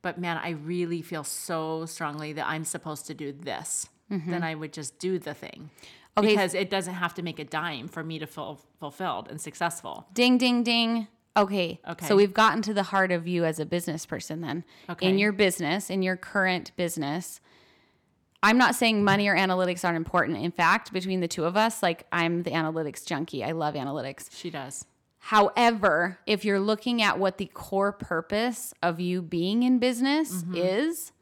But 0.03 0.19
man, 0.19 0.39
I 0.39 0.51
really 0.51 1.03
feel 1.03 1.25
so 1.25 1.87
strongly 1.87 2.33
that 2.33 2.47
I'm 2.47 2.65
supposed 2.65 3.07
to 3.07 3.15
do 3.15 3.33
this. 3.33 3.89
Mm-hmm. 4.11 4.31
Then 4.31 4.43
I 4.43 4.55
would 4.55 4.73
just 4.73 4.99
do 4.99 5.19
the 5.19 5.35
thing. 5.35 5.71
Okay. 6.19 6.29
Because 6.29 6.55
it 6.55 6.71
doesn't 6.71 6.95
have 6.95 7.15
to 7.15 7.23
make 7.23 7.39
a 7.39 7.45
dime 7.45 7.87
for 7.87 8.03
me 8.03 8.19
to 8.19 8.27
feel 8.27 8.61
fulfilled 8.81 9.29
and 9.29 9.41
successful. 9.41 10.07
Ding 10.13 10.39
ding 10.39 10.65
ding. 10.65 11.07
Okay. 11.37 11.81
Okay. 11.89 12.07
So 12.07 12.17
we've 12.17 12.35
gotten 12.35 12.63
to 12.63 12.75
the 12.75 12.83
heart 12.83 13.13
of 13.13 13.29
you 13.29 13.45
as 13.45 13.61
a 13.61 13.65
business 13.65 14.05
person 14.05 14.41
then. 14.41 14.65
Okay. 14.89 15.09
In 15.09 15.19
your 15.19 15.31
business, 15.33 15.89
in 15.89 16.03
your 16.03 16.17
current 16.17 16.73
business, 16.77 17.41
I'm 18.43 18.57
not 18.57 18.75
saying 18.75 19.05
money 19.05 19.29
or 19.29 19.37
analytics 19.37 19.85
aren't 19.85 19.97
important. 19.97 20.39
In 20.39 20.51
fact, 20.51 20.93
between 20.93 21.21
the 21.21 21.29
two 21.29 21.45
of 21.45 21.57
us, 21.57 21.83
like 21.83 22.07
I'm 22.11 22.43
the 22.43 22.51
analytics 22.51 23.05
junkie. 23.05 23.45
I 23.45 23.53
love 23.53 23.75
analytics. 23.75 24.29
She 24.33 24.51
does. 24.51 24.87
However, 25.19 26.19
if 26.27 26.45
you're 26.47 26.61
looking 26.61 27.03
at 27.03 27.19
what 27.19 27.37
the 27.37 27.47
core 27.47 27.93
purpose 27.93 28.73
of 28.83 29.01
you 29.01 29.21
being 29.21 29.63
in 29.63 29.79
business 29.79 30.43
mm-hmm. 30.43 30.57
is, 30.57 31.13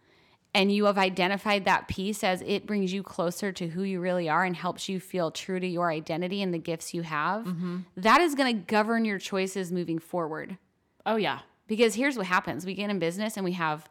and 0.54 0.72
you 0.72 0.86
have 0.86 0.96
identified 0.96 1.64
that 1.64 1.88
piece 1.88 2.24
as 2.24 2.42
it 2.46 2.66
brings 2.66 2.92
you 2.92 3.02
closer 3.02 3.52
to 3.52 3.68
who 3.68 3.82
you 3.82 4.00
really 4.00 4.28
are 4.28 4.44
and 4.44 4.56
helps 4.56 4.88
you 4.88 4.98
feel 4.98 5.30
true 5.30 5.60
to 5.60 5.66
your 5.66 5.90
identity 5.90 6.42
and 6.42 6.54
the 6.54 6.58
gifts 6.58 6.94
you 6.94 7.02
have, 7.02 7.44
mm-hmm. 7.44 7.78
that 7.96 8.20
is 8.20 8.34
going 8.34 8.56
to 8.56 8.62
govern 8.62 9.04
your 9.04 9.18
choices 9.18 9.70
moving 9.70 9.98
forward. 9.98 10.56
Oh, 11.04 11.16
yeah. 11.16 11.40
Because 11.66 11.96
here's 11.96 12.16
what 12.16 12.26
happens 12.26 12.64
we 12.64 12.74
get 12.74 12.88
in 12.88 12.98
business 12.98 13.36
and 13.36 13.44
we 13.44 13.52
have 13.52 13.88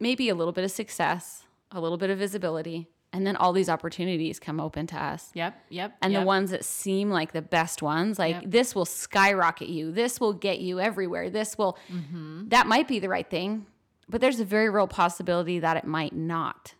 maybe 0.00 0.28
a 0.28 0.34
little 0.34 0.52
bit 0.52 0.64
of 0.64 0.70
success, 0.70 1.43
a 1.74 1.80
little 1.80 1.98
bit 1.98 2.10
of 2.10 2.18
visibility, 2.18 2.88
And 3.12 3.24
then 3.24 3.36
all 3.36 3.52
these 3.52 3.68
opportunities 3.68 4.40
come 4.40 4.58
open 4.60 4.88
to 4.88 4.96
us. 5.00 5.30
Yep. 5.34 5.54
Yep. 5.68 5.96
And 6.02 6.12
yep. 6.12 6.22
the 6.22 6.26
ones 6.26 6.50
that 6.50 6.64
seem 6.64 7.10
like 7.10 7.30
the 7.32 7.42
best 7.42 7.80
ones, 7.80 8.18
like 8.18 8.34
Yep. 8.42 8.44
this 8.48 8.74
will 8.74 8.84
skyrocket 8.84 9.68
you. 9.68 9.92
This 9.92 10.18
will 10.18 10.32
get 10.32 10.58
you 10.58 10.80
everywhere. 10.80 11.30
This 11.30 11.56
will, 11.56 11.78
Mm-hmm. 11.92 12.48
that 12.48 12.66
might 12.66 12.88
be 12.88 12.98
the 12.98 13.08
right 13.08 13.28
thing, 13.30 13.66
but 14.08 14.20
there's 14.20 14.40
a 14.40 14.44
very 14.44 14.68
real 14.68 14.88
possibility 14.88 15.60
that 15.60 15.76
it 15.76 15.84
might 15.86 16.12
not 16.14 16.74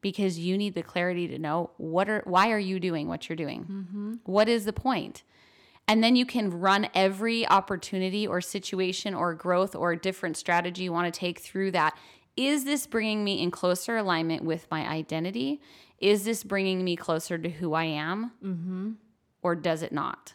because 0.00 0.38
you 0.40 0.58
need 0.58 0.74
the 0.74 0.82
clarity 0.82 1.28
to 1.28 1.38
know 1.38 1.70
what 1.76 2.08
are, 2.08 2.22
why 2.24 2.50
are 2.50 2.58
you 2.58 2.80
doing 2.80 3.06
what 3.06 3.28
you're 3.28 3.36
doing? 3.36 3.64
Mm-hmm. 3.64 4.14
What 4.24 4.48
is 4.48 4.64
the 4.64 4.72
point? 4.72 5.22
And 5.86 6.02
then 6.02 6.16
you 6.16 6.24
can 6.26 6.50
run 6.50 6.88
every 6.94 7.46
opportunity 7.48 8.26
or 8.26 8.40
situation 8.40 9.14
or 9.14 9.34
growth 9.34 9.74
or 9.76 9.94
different 9.96 10.36
strategy 10.36 10.84
you 10.84 10.92
want 10.92 11.12
to 11.12 11.18
take 11.18 11.38
through 11.40 11.72
that. 11.72 11.96
Is 12.40 12.64
this 12.64 12.86
bringing 12.86 13.22
me 13.22 13.42
in 13.42 13.50
closer 13.50 13.98
alignment 13.98 14.44
with 14.44 14.66
my 14.70 14.88
identity? 14.88 15.60
Is 15.98 16.24
this 16.24 16.42
bringing 16.42 16.82
me 16.82 16.96
closer 16.96 17.36
to 17.36 17.50
who 17.50 17.74
I 17.74 17.84
am? 17.84 18.32
Mm-hmm. 18.42 18.92
Or 19.42 19.54
does 19.54 19.82
it 19.82 19.92
not? 19.92 20.32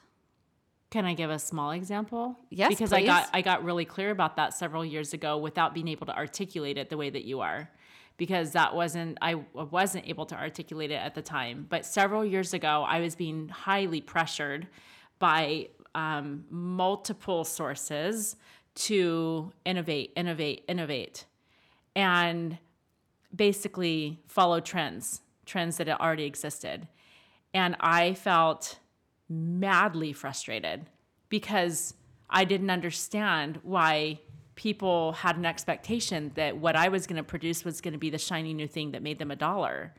Can 0.92 1.04
I 1.06 1.16
give 1.16 1.32
a 1.32 1.40
small 1.40 1.72
example? 1.72 2.38
Yes, 2.52 2.70
because 2.70 2.94
I 2.94 3.04
got. 3.04 3.28
I 3.34 3.42
got 3.42 3.64
really 3.64 3.86
clear 3.86 4.12
about 4.12 4.36
that 4.36 4.54
several 4.54 4.86
years 4.86 5.14
ago 5.14 5.40
without 5.40 5.74
being 5.74 5.88
able 5.88 6.06
to 6.06 6.16
articulate 6.16 6.78
it 6.78 6.92
the 6.92 6.98
way 6.98 7.10
that 7.10 7.26
you 7.26 7.42
are. 7.42 7.72
Because 8.18 8.52
that 8.52 8.76
wasn't 8.76 9.18
I 9.20 9.44
wasn't 9.54 10.08
able 10.08 10.28
to 10.28 10.36
articulate 10.36 10.92
it 10.92 11.02
at 11.02 11.16
the 11.16 11.24
time. 11.24 11.66
But 11.68 11.88
several 11.88 12.24
years 12.24 12.54
ago, 12.54 12.86
I 12.88 13.00
was 13.00 13.16
being 13.16 13.50
highly 13.50 14.00
pressured 14.00 14.68
by 15.18 15.70
um, 15.96 16.46
multiple 16.52 17.44
sources 17.44 18.36
to 18.76 19.52
innovate, 19.66 20.14
innovate, 20.16 20.66
innovate, 20.68 21.26
and 21.96 22.58
basically 23.34 24.22
follow 24.28 24.60
trends, 24.60 25.22
trends 25.46 25.78
that 25.78 25.88
had 25.88 25.98
already 25.98 26.26
existed. 26.26 26.88
And 27.54 27.76
I 27.80 28.14
felt 28.14 28.80
madly 29.30 30.14
frustrated 30.14 30.90
because 31.30 31.94
I 32.30 32.46
didn't 32.46 32.70
understand 32.70 33.60
why 33.64 34.20
people 34.56 35.14
had 35.14 35.38
an 35.38 35.46
expectation 35.46 36.32
that 36.36 36.58
what 36.58 36.76
I 36.76 36.88
was 36.88 37.08
going 37.08 37.18
to 37.18 37.24
produce 37.24 37.66
was 37.66 37.82
going 37.82 37.94
to 37.94 38.00
be 38.00 38.10
the 38.10 38.18
shiny 38.18 38.54
new 38.54 38.68
thing 38.68 38.92
that 38.92 39.02
made 39.02 39.20
them 39.20 39.32
a 39.32 39.36
dollar 39.36 39.94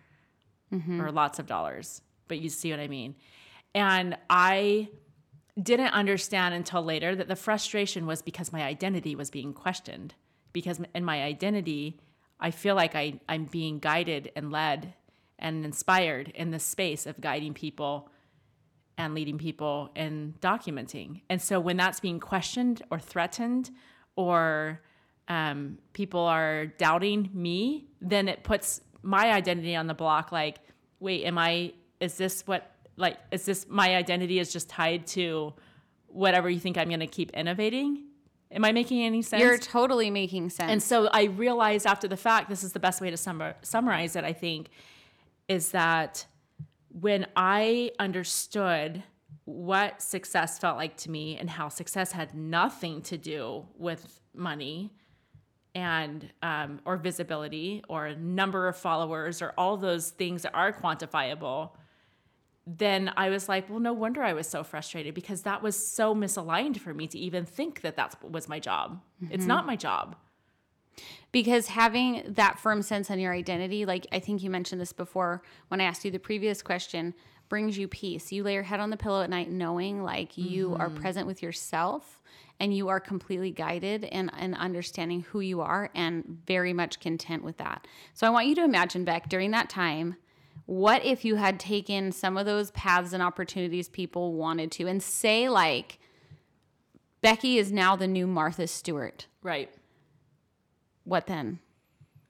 mm-hmm. 0.73 1.01
or 1.01 1.13
lots 1.13 1.39
of 1.39 1.47
dollars. 1.47 2.01
But 2.29 2.39
you 2.39 2.49
see 2.49 2.71
what 2.71 2.81
I 2.81 2.89
mean? 2.89 3.15
And 3.75 4.17
I 4.31 4.89
didn't 5.63 5.89
understand 5.89 6.55
until 6.55 6.83
later 6.83 7.15
that 7.15 7.29
the 7.29 7.37
frustration 7.37 8.07
was 8.07 8.23
because 8.23 8.53
my 8.53 8.63
identity 8.63 9.15
was 9.15 9.31
being 9.31 9.53
questioned. 9.53 10.15
Because 10.57 10.81
in 10.95 11.05
my 11.05 11.23
identity, 11.23 11.99
I 12.41 12.51
feel 12.51 12.75
like 12.75 12.95
I, 12.95 13.21
I'm 13.29 13.45
being 13.45 13.79
guided 13.79 14.33
and 14.35 14.51
led 14.51 14.95
and 15.39 15.67
inspired 15.67 16.33
in 16.35 16.51
the 16.51 16.59
space 16.59 17.05
of 17.05 17.21
guiding 17.21 17.53
people 17.53 18.09
and 18.97 19.15
leading 19.15 19.37
people 19.37 19.91
and 19.95 20.41
documenting. 20.41 21.21
And 21.29 21.43
so 21.43 21.61
when 21.61 21.77
that's 21.77 22.01
being 22.01 22.21
questioned 22.21 22.81
or 22.91 22.99
threatened 22.99 23.71
or 24.17 24.81
um, 25.29 25.77
people 25.93 26.21
are 26.21 26.65
doubting 26.79 27.29
me, 27.35 27.89
then 28.01 28.27
it 28.27 28.43
puts 28.43 28.81
my 29.03 29.33
identity 29.33 29.77
on 29.77 29.89
the 29.89 29.95
block 29.95 30.33
like, 30.33 30.57
wait, 31.01 31.27
am 31.27 31.37
I, 31.37 31.75
is 32.01 32.17
this 32.17 32.47
what, 32.47 32.73
like, 32.97 33.19
is 33.31 33.45
this 33.45 33.67
my 33.69 33.95
identity 33.95 34.39
is 34.39 34.51
just 34.51 34.71
tied 34.71 35.07
to 35.09 35.53
whatever 36.07 36.49
you 36.49 36.61
think 36.61 36.79
I'm 36.79 36.89
going 36.89 37.01
to 37.01 37.07
keep 37.07 37.31
innovating? 37.33 38.06
Am 38.51 38.65
I 38.65 38.73
making 38.73 39.03
any 39.03 39.23
sense? 39.23 39.43
You're 39.43 39.59
totally 39.59 40.11
making 40.11 40.51
sense. 40.51 40.71
And 40.71 40.83
so 40.83 41.09
I 41.13 41.25
realized 41.25 41.87
after 41.87 42.07
the 42.09 42.17
fact, 42.17 42.49
this 42.49 42.63
is 42.63 42.73
the 42.73 42.81
best 42.81 43.01
way 43.01 43.11
to 43.11 43.17
summar, 43.17 43.55
summarize 43.63 44.17
it, 44.17 44.25
I 44.25 44.33
think, 44.33 44.69
is 45.49 45.71
that 45.73 46.27
when 46.89 47.27
I 47.37 47.91
understood 47.99 49.03
what 49.45 50.03
success 50.03 50.59
felt 50.59 50.77
like 50.77 50.97
to 50.97 51.11
me 51.11 51.37
and 51.37 51.49
how 51.51 51.69
success 51.69 52.13
had 52.13 52.35
nothing 52.35 53.03
to 53.03 53.17
do 53.19 53.67
with 53.77 54.21
money 54.35 54.93
and 55.75 56.31
um, 56.43 56.81
or 56.85 56.97
visibility 56.97 57.83
or 57.89 58.15
number 58.15 58.67
of 58.67 58.77
followers 58.77 59.43
or 59.43 59.53
all 59.59 59.77
those 59.77 60.11
things 60.11 60.43
that 60.43 60.55
are 60.55 60.73
quantifiable 60.73 61.71
then 62.67 63.13
i 63.17 63.29
was 63.29 63.49
like 63.49 63.69
well 63.71 63.79
no 63.79 63.93
wonder 63.93 64.23
i 64.23 64.33
was 64.33 64.49
so 64.49 64.65
frustrated 64.65 65.15
because 65.15 65.43
that 65.43 65.63
was 65.63 65.77
so 65.77 66.15
misaligned 66.15 66.79
for 66.79 66.93
me 66.93 67.07
to 67.07 67.19
even 67.19 67.45
think 67.45 67.81
that 67.83 67.97
that 67.97 68.17
was 68.29 68.49
my 68.49 68.59
job 68.59 69.01
it's 69.31 69.43
mm-hmm. 69.43 69.49
not 69.49 69.67
my 69.67 69.77
job 69.77 70.17
because 71.33 71.69
having 71.69 72.23
that 72.29 72.59
firm 72.59 72.83
sense 72.83 73.11
on 73.11 73.19
your 73.19 73.35
identity, 73.35 73.85
like 73.85 74.07
I 74.13 74.21
think 74.21 74.43
you 74.43 74.51
mentioned 74.51 74.81
this 74.81 74.93
before 74.93 75.43
when 75.69 75.81
I 75.81 75.85
asked 75.85 76.05
you 76.05 76.11
the 76.11 76.19
previous 76.19 76.63
question, 76.63 77.15
brings 77.49 77.79
you 77.79 77.89
peace. 77.89 78.33
You 78.33 78.43
lay 78.43 78.55
your 78.55 78.63
head 78.63 78.81
on 78.81 78.91
the 78.91 78.97
pillow 78.97 79.23
at 79.23 79.31
night 79.31 79.51
knowing 79.51 80.03
like 80.03 80.37
you 80.37 80.75
are 80.79 80.89
mm-hmm. 80.89 81.01
present 81.01 81.27
with 81.27 81.43
yourself 81.43 82.23
and 82.59 82.75
you 82.75 82.89
are 82.89 82.99
completely 82.99 83.51
guided 83.51 84.05
and, 84.05 84.31
and 84.37 84.55
understanding 84.57 85.21
who 85.21 85.41
you 85.41 85.61
are 85.61 85.91
and 85.95 86.41
very 86.47 86.73
much 86.73 87.01
content 87.01 87.45
with 87.45 87.59
that. 87.59 87.87
So 88.15 88.27
I 88.27 88.31
want 88.31 88.47
you 88.47 88.55
to 88.55 88.65
imagine, 88.65 89.05
Beck, 89.05 89.29
during 89.29 89.51
that 89.51 89.69
time, 89.69 90.17
what 90.67 91.05
if 91.05 91.25
you 91.25 91.37
had 91.37 91.59
taken 91.59 92.13
some 92.13 92.37
of 92.37 92.45
those 92.45 92.71
paths 92.73 93.13
and 93.13 93.23
opportunities 93.23 93.89
people 93.89 94.35
wanted 94.35 94.71
to 94.73 94.87
and 94.87 95.03
say 95.03 95.49
like 95.49 95.99
Becky 97.23 97.59
is 97.59 97.73
now 97.73 97.97
the 97.97 98.07
new 98.07 98.27
Martha 98.27 98.67
Stewart 98.67 99.27
right 99.43 99.71
what 101.05 101.27
then? 101.27 101.61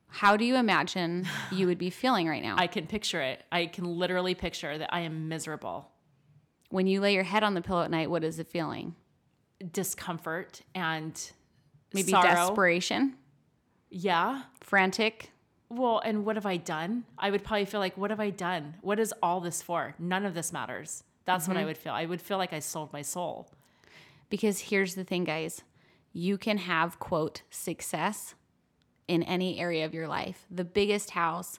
How 0.08 0.36
do 0.36 0.44
you 0.44 0.56
imagine 0.56 1.26
you 1.50 1.66
would 1.66 1.78
be 1.78 1.90
feeling 1.90 2.28
right 2.28 2.42
now 2.42 2.54
i 2.58 2.66
can 2.66 2.86
picture 2.86 3.20
it 3.20 3.42
i 3.50 3.66
can 3.66 3.84
literally 3.84 4.34
picture 4.34 4.78
that 4.78 4.92
i 4.94 5.00
am 5.00 5.28
miserable 5.28 5.90
when 6.70 6.86
you 6.86 7.00
lay 7.00 7.14
your 7.14 7.22
head 7.24 7.42
on 7.42 7.54
the 7.54 7.60
pillow 7.60 7.82
at 7.82 7.90
night? 7.90 8.10
What 8.10 8.24
is 8.24 8.36
the 8.36 8.44
feeling? 8.44 8.94
discomfort 9.72 10.60
and 10.74 11.18
Maybe 11.94 12.10
sorrow. 12.10 12.24
desperation, 12.24 13.14
yeah 13.88 14.42
frantic. 14.60 15.30
Well 15.68 16.00
and 16.04 16.24
what 16.24 16.36
have 16.36 16.46
i 16.46 16.56
done? 16.56 17.04
I 17.18 17.30
would 17.30 17.44
probably 17.44 17.64
feel 17.64 17.80
like 17.80 17.96
what 17.96 18.10
have 18.10 18.20
i 18.20 18.30
done? 18.30 18.74
What 18.82 18.98
is 18.98 19.12
all 19.22 19.40
this 19.40 19.62
for? 19.62 19.94
None 19.98 20.24
of 20.24 20.34
this 20.34 20.52
matters. 20.52 21.04
That's 21.24 21.48
what 21.48 21.56
i 21.56 21.60
mm-hmm. 21.60 21.68
would 21.68 21.78
feel. 21.78 21.92
I 21.92 22.06
would 22.06 22.20
feel 22.20 22.38
like 22.38 22.52
i 22.52 22.60
sold 22.60 22.92
my 22.92 23.02
soul. 23.02 23.48
Because 24.28 24.60
here's 24.60 24.94
the 24.94 25.04
thing, 25.04 25.24
guys. 25.24 25.62
You 26.12 26.38
can 26.38 26.58
have, 26.58 26.98
quote, 26.98 27.42
success 27.50 28.34
in 29.06 29.22
any 29.22 29.58
area 29.60 29.84
of 29.84 29.94
your 29.94 30.08
life. 30.08 30.46
The 30.50 30.64
biggest 30.64 31.10
house, 31.10 31.58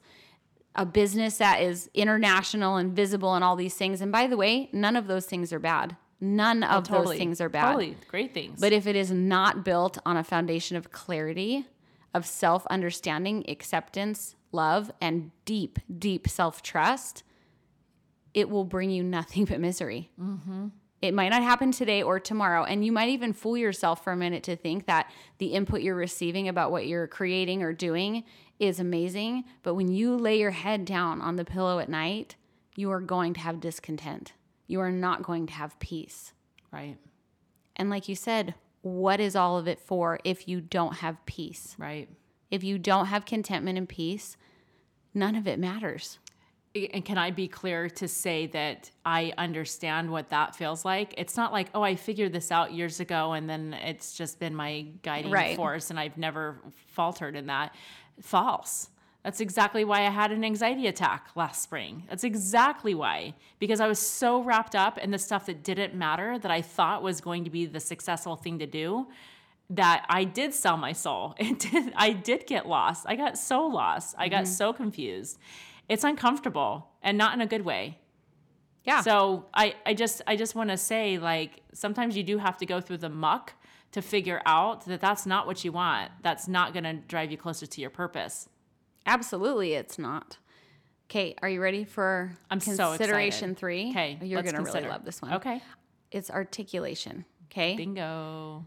a 0.75 0.85
business 0.85 1.37
that 1.37 1.61
is 1.61 1.89
international 1.93 2.75
and 2.75 2.93
visible 2.93 3.35
and 3.35 3.43
all 3.43 3.55
these 3.55 3.75
things. 3.75 4.01
And 4.01 4.11
by 4.11 4.27
the 4.27 4.37
way, 4.37 4.69
none 4.73 4.95
of 4.95 5.07
those 5.07 5.25
things 5.25 5.53
are 5.53 5.59
bad. 5.59 5.95
None 6.19 6.63
oh, 6.63 6.67
of 6.67 6.87
those 6.87 7.15
things 7.15 7.39
are 7.39 7.49
bad. 7.49 7.67
totally. 7.67 7.97
Great 8.07 8.33
things. 8.33 8.59
But 8.59 8.73
if 8.73 8.87
it 8.87 8.95
is 8.95 9.11
not 9.11 9.63
built 9.63 9.99
on 10.05 10.17
a 10.17 10.23
foundation 10.23 10.75
of 10.75 10.91
clarity, 10.91 11.67
of 12.13 12.25
self 12.25 12.65
understanding, 12.67 13.45
acceptance, 13.47 14.35
love, 14.51 14.91
and 15.01 15.31
deep, 15.45 15.79
deep 15.97 16.27
self 16.27 16.61
trust, 16.61 17.23
it 18.33 18.49
will 18.49 18.65
bring 18.65 18.89
you 18.89 19.03
nothing 19.03 19.45
but 19.49 19.59
misery. 19.59 20.11
Mm-hmm. 20.19 20.67
It 21.01 21.13
might 21.13 21.29
not 21.29 21.43
happen 21.43 21.71
today 21.71 22.01
or 22.01 22.19
tomorrow. 22.19 22.63
And 22.63 22.83
you 22.83 22.91
might 22.91 23.09
even 23.09 23.31
fool 23.31 23.55
yourself 23.55 24.03
for 24.03 24.11
a 24.11 24.17
minute 24.17 24.43
to 24.43 24.55
think 24.55 24.87
that 24.87 25.11
the 25.37 25.47
input 25.47 25.81
you're 25.81 25.95
receiving 25.95 26.47
about 26.47 26.71
what 26.71 26.87
you're 26.87 27.07
creating 27.07 27.61
or 27.61 27.71
doing 27.71 28.23
is 28.59 28.79
amazing. 28.79 29.43
But 29.61 29.75
when 29.75 29.91
you 29.91 30.15
lay 30.15 30.39
your 30.39 30.51
head 30.51 30.85
down 30.85 31.21
on 31.21 31.35
the 31.35 31.45
pillow 31.45 31.77
at 31.77 31.89
night, 31.89 32.35
you 32.75 32.91
are 32.91 33.01
going 33.01 33.33
to 33.35 33.39
have 33.41 33.59
discontent. 33.59 34.33
You 34.65 34.79
are 34.81 34.91
not 34.91 35.21
going 35.21 35.45
to 35.47 35.53
have 35.53 35.77
peace. 35.79 36.33
right 36.71 36.97
And 37.75 37.91
like 37.91 38.09
you 38.09 38.15
said, 38.15 38.55
what 38.87 39.19
is 39.19 39.35
all 39.35 39.57
of 39.57 39.67
it 39.67 39.79
for 39.79 40.19
if 40.23 40.47
you 40.47 40.61
don't 40.61 40.95
have 40.97 41.23
peace? 41.25 41.75
right 41.77 42.09
If 42.51 42.63
you 42.63 42.77
don't 42.79 43.07
have 43.07 43.25
contentment 43.25 43.77
and 43.77 43.87
peace, 43.89 44.37
none 45.13 45.35
of 45.35 45.47
it 45.47 45.59
matters. 45.59 46.19
and 46.93 47.03
can 47.03 47.17
I 47.17 47.31
be 47.31 47.47
clear 47.47 47.89
to 47.89 48.07
say 48.07 48.45
that 48.47 48.91
I 49.03 49.33
understand 49.37 50.11
what 50.11 50.29
that 50.29 50.55
feels 50.55 50.85
like? 50.85 51.13
It's 51.17 51.35
not 51.35 51.51
like, 51.51 51.69
oh, 51.73 51.81
I 51.81 51.95
figured 51.95 52.33
this 52.33 52.51
out 52.51 52.71
years 52.71 52.99
ago 52.99 53.33
and 53.33 53.49
then 53.49 53.73
it's 53.73 54.13
just 54.13 54.39
been 54.39 54.53
my 54.55 54.85
guiding 55.01 55.31
Right. 55.31 55.55
force 55.55 55.89
and 55.89 55.99
I've 55.99 56.17
never 56.17 56.61
faltered 56.87 57.35
in 57.35 57.47
that. 57.47 57.73
False. 58.21 58.89
That's 59.23 59.41
exactly 59.41 59.83
why 59.83 60.05
I 60.05 60.09
had 60.09 60.31
an 60.31 60.45
anxiety 60.45 60.87
attack 60.87 61.29
last 61.35 61.61
spring. 61.61 62.03
That's 62.09 62.23
exactly 62.23 62.95
why. 62.95 63.33
Because 63.59 63.79
I 63.79 63.87
was 63.87 63.99
so 63.99 64.41
wrapped 64.41 64.75
up 64.75 64.97
in 64.97 65.11
the 65.11 65.17
stuff 65.17 65.47
that 65.47 65.63
didn't 65.63 65.93
matter 65.93 66.39
that 66.39 66.51
I 66.51 66.61
thought 66.61 67.03
was 67.03 67.19
going 67.19 67.43
to 67.43 67.49
be 67.49 67.65
the 67.65 67.79
successful 67.79 68.35
thing 68.35 68.59
to 68.59 68.65
do 68.65 69.07
that 69.69 70.05
I 70.07 70.23
did 70.23 70.53
sell 70.53 70.77
my 70.77 70.93
soul. 70.93 71.35
It 71.39 71.59
did 71.59 71.93
I 71.95 72.11
did 72.11 72.47
get 72.47 72.67
lost. 72.67 73.05
I 73.07 73.15
got 73.15 73.37
so 73.37 73.65
lost. 73.65 74.15
I 74.17 74.29
got 74.29 74.43
mm-hmm. 74.43 74.53
so 74.53 74.73
confused. 74.73 75.39
It's 75.89 76.03
uncomfortable 76.03 76.87
and 77.01 77.17
not 77.17 77.33
in 77.33 77.41
a 77.41 77.47
good 77.47 77.65
way. 77.65 77.99
Yeah. 78.83 79.01
So 79.01 79.45
I, 79.53 79.75
I 79.85 79.93
just 79.93 80.21
I 80.25 80.37
just 80.37 80.55
want 80.55 80.69
to 80.69 80.77
say 80.77 81.17
like 81.17 81.61
sometimes 81.73 82.15
you 82.15 82.23
do 82.23 82.37
have 82.37 82.57
to 82.57 82.65
go 82.65 82.79
through 82.79 82.99
the 82.99 83.09
muck 83.09 83.53
to 83.91 84.01
figure 84.01 84.41
out 84.45 84.85
that 84.85 85.01
that's 85.01 85.25
not 85.25 85.47
what 85.47 85.65
you 85.65 85.71
want. 85.71 86.11
That's 86.21 86.47
not 86.47 86.73
going 86.73 86.83
to 86.83 86.93
drive 86.93 87.31
you 87.31 87.37
closer 87.37 87.65
to 87.65 87.81
your 87.81 87.89
purpose. 87.89 88.49
Absolutely, 89.07 89.73
it's 89.73 89.97
not. 89.97 90.37
Okay, 91.09 91.35
are 91.41 91.49
you 91.49 91.61
ready 91.61 91.85
for 91.85 92.33
I'm 92.51 92.59
consideration 92.59 93.51
excited. 93.51 93.57
three? 93.57 93.89
Okay, 93.91 94.19
you're 94.21 94.41
let's 94.41 94.51
gonna 94.51 94.63
really 94.63 94.73
consider. 94.73 94.89
love 94.89 95.05
this 95.05 95.21
one. 95.21 95.33
Okay. 95.35 95.61
it's 96.11 96.29
articulation. 96.29 97.25
Okay, 97.45 97.75
Bingo. 97.77 98.65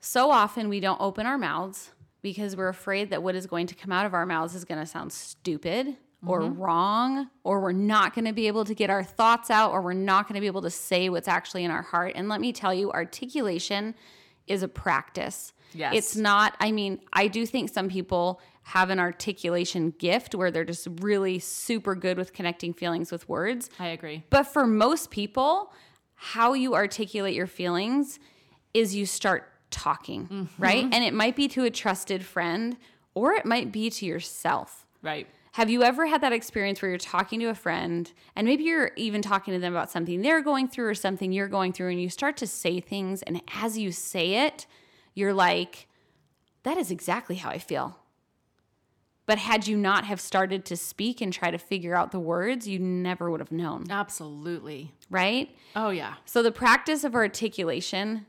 so 0.00 0.30
often 0.30 0.68
we 0.68 0.78
don't 0.78 1.00
open 1.00 1.26
our 1.26 1.36
mouths 1.36 1.90
because 2.22 2.56
we're 2.56 2.68
afraid 2.68 3.10
that 3.10 3.22
what 3.22 3.34
is 3.34 3.46
going 3.46 3.66
to 3.66 3.74
come 3.74 3.90
out 3.90 4.06
of 4.06 4.14
our 4.14 4.24
mouths 4.24 4.54
is 4.54 4.64
going 4.64 4.80
to 4.80 4.86
sound 4.86 5.12
stupid 5.12 5.96
or 6.24 6.42
mm-hmm. 6.42 6.60
wrong, 6.60 7.28
or 7.42 7.60
we're 7.60 7.72
not 7.72 8.14
going 8.14 8.24
to 8.24 8.32
be 8.32 8.46
able 8.46 8.64
to 8.64 8.74
get 8.74 8.90
our 8.90 9.02
thoughts 9.02 9.50
out, 9.50 9.72
or 9.72 9.82
we're 9.82 9.92
not 9.92 10.28
going 10.28 10.34
to 10.34 10.40
be 10.40 10.46
able 10.46 10.62
to 10.62 10.70
say 10.70 11.08
what's 11.08 11.26
actually 11.26 11.64
in 11.64 11.70
our 11.72 11.82
heart. 11.82 12.12
And 12.14 12.28
let 12.28 12.40
me 12.40 12.52
tell 12.52 12.72
you, 12.72 12.92
articulation 12.92 13.96
is 14.46 14.62
a 14.62 14.68
practice. 14.68 15.52
Yes. 15.74 15.94
It's 15.96 16.16
not, 16.16 16.56
I 16.60 16.70
mean, 16.70 17.00
I 17.12 17.26
do 17.26 17.44
think 17.44 17.70
some 17.70 17.88
people 17.88 18.40
have 18.62 18.90
an 18.90 18.98
articulation 18.98 19.92
gift 19.98 20.34
where 20.34 20.50
they're 20.50 20.64
just 20.64 20.88
really 21.00 21.38
super 21.38 21.94
good 21.94 22.16
with 22.16 22.32
connecting 22.32 22.72
feelings 22.72 23.10
with 23.10 23.28
words. 23.28 23.68
I 23.78 23.88
agree. 23.88 24.24
But 24.30 24.44
for 24.44 24.66
most 24.66 25.10
people, 25.10 25.72
how 26.14 26.52
you 26.52 26.74
articulate 26.74 27.34
your 27.34 27.48
feelings 27.48 28.20
is 28.72 28.94
you 28.94 29.06
start 29.06 29.50
talking, 29.70 30.28
mm-hmm. 30.28 30.62
right? 30.62 30.84
And 30.84 31.02
it 31.02 31.12
might 31.12 31.34
be 31.34 31.48
to 31.48 31.64
a 31.64 31.70
trusted 31.70 32.24
friend 32.24 32.76
or 33.14 33.32
it 33.32 33.44
might 33.44 33.72
be 33.72 33.90
to 33.90 34.06
yourself. 34.06 34.86
Right. 35.02 35.26
Have 35.52 35.68
you 35.68 35.82
ever 35.82 36.06
had 36.06 36.22
that 36.22 36.32
experience 36.32 36.80
where 36.80 36.88
you're 36.90 36.98
talking 36.98 37.40
to 37.40 37.46
a 37.46 37.54
friend 37.54 38.10
and 38.36 38.46
maybe 38.46 38.64
you're 38.64 38.92
even 38.96 39.20
talking 39.20 39.52
to 39.52 39.60
them 39.60 39.74
about 39.74 39.90
something 39.90 40.22
they're 40.22 40.40
going 40.40 40.68
through 40.68 40.86
or 40.86 40.94
something 40.94 41.30
you're 41.30 41.48
going 41.48 41.72
through 41.72 41.90
and 41.90 42.00
you 42.00 42.08
start 42.08 42.38
to 42.38 42.46
say 42.46 42.80
things 42.80 43.22
and 43.22 43.42
as 43.60 43.76
you 43.76 43.92
say 43.92 44.46
it, 44.46 44.66
you're 45.14 45.34
like, 45.34 45.88
that 46.62 46.78
is 46.78 46.90
exactly 46.90 47.36
how 47.36 47.50
I 47.50 47.58
feel. 47.58 47.98
But 49.24 49.38
had 49.38 49.68
you 49.68 49.76
not 49.76 50.04
have 50.04 50.20
started 50.20 50.64
to 50.66 50.76
speak 50.76 51.20
and 51.20 51.32
try 51.32 51.50
to 51.50 51.58
figure 51.58 51.94
out 51.94 52.10
the 52.10 52.18
words, 52.18 52.66
you 52.66 52.78
never 52.78 53.30
would 53.30 53.40
have 53.40 53.52
known, 53.52 53.86
Absolutely. 53.88 54.92
right? 55.10 55.48
Oh 55.76 55.90
yeah. 55.90 56.14
So 56.24 56.42
the 56.42 56.50
practice 56.52 57.04
of 57.04 57.14
articulation 57.14 58.26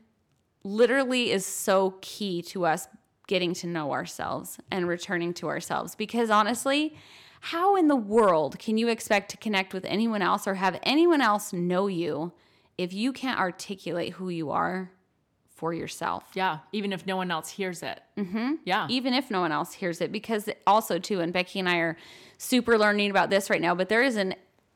literally 0.62 1.30
is 1.30 1.44
so 1.44 1.96
key 2.00 2.42
to 2.42 2.64
us 2.64 2.88
getting 3.26 3.54
to 3.54 3.66
know 3.66 3.92
ourselves 3.92 4.58
and 4.70 4.86
returning 4.86 5.34
to 5.34 5.48
ourselves 5.48 5.94
because 5.94 6.30
honestly, 6.30 6.94
how 7.40 7.76
in 7.76 7.88
the 7.88 7.96
world 7.96 8.58
can 8.58 8.78
you 8.78 8.88
expect 8.88 9.30
to 9.30 9.36
connect 9.36 9.74
with 9.74 9.84
anyone 9.84 10.22
else 10.22 10.46
or 10.46 10.54
have 10.54 10.78
anyone 10.82 11.20
else 11.20 11.52
know 11.52 11.86
you 11.86 12.32
if 12.78 12.92
you 12.92 13.12
can't 13.12 13.38
articulate 13.38 14.14
who 14.14 14.28
you 14.28 14.50
are 14.50 14.90
for 15.54 15.72
yourself? 15.72 16.24
Yeah. 16.34 16.58
Even 16.72 16.92
if 16.92 17.06
no 17.06 17.16
one 17.16 17.30
else 17.30 17.48
hears 17.48 17.82
it. 17.82 18.00
Mm-hmm. 18.18 18.54
Yeah. 18.64 18.86
even 18.90 19.14
if 19.14 19.30
no 19.30 19.40
one 19.40 19.52
else 19.52 19.72
hears 19.72 20.00
it 20.00 20.12
because 20.12 20.48
also 20.66 20.98
too 20.98 21.20
and 21.20 21.32
becky 21.32 21.58
and 21.58 21.68
i 21.68 21.78
are 21.78 21.96
super 22.38 22.78
learning 22.78 23.10
about 23.10 23.28
this 23.30 23.50
right 23.50 23.60
now 23.60 23.74
but 23.74 23.88
there 23.88 24.02
is 24.02 24.16
an 24.16 24.34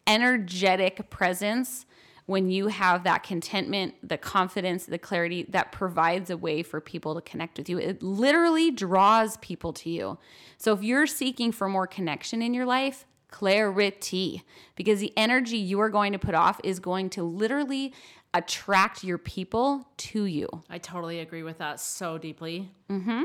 energetic 0.08 1.08
presence 1.10 1.86
when 2.26 2.50
you 2.50 2.66
have 2.66 3.04
that 3.04 3.22
contentment 3.22 3.94
the 4.02 4.18
confidence 4.18 4.86
the 4.86 4.98
clarity 4.98 5.44
that 5.48 5.70
provides 5.70 6.30
a 6.30 6.36
way 6.36 6.62
for 6.62 6.80
people 6.80 7.14
to 7.14 7.20
connect 7.20 7.58
with 7.58 7.68
you 7.68 7.78
it 7.78 8.02
literally 8.02 8.70
draws 8.70 9.36
people 9.38 9.72
to 9.72 9.88
you 9.88 10.18
so 10.56 10.72
if 10.72 10.82
you're 10.82 11.06
seeking 11.06 11.52
for 11.52 11.68
more 11.68 11.86
connection 11.86 12.42
in 12.42 12.52
your 12.54 12.66
life 12.66 13.04
clarity 13.30 14.42
because 14.74 15.00
the 15.00 15.12
energy 15.16 15.58
you 15.58 15.78
are 15.80 15.90
going 15.90 16.12
to 16.12 16.18
put 16.18 16.34
off 16.34 16.58
is 16.64 16.80
going 16.80 17.08
to 17.10 17.22
literally 17.22 17.92
attract 18.34 19.02
your 19.02 19.18
people 19.18 19.88
to 19.96 20.24
you 20.24 20.48
I 20.68 20.78
totally 20.78 21.20
agree 21.20 21.42
with 21.42 21.58
that 21.58 21.80
so 21.80 22.18
deeply. 22.18 22.70
Mm-hmm. 22.90 23.22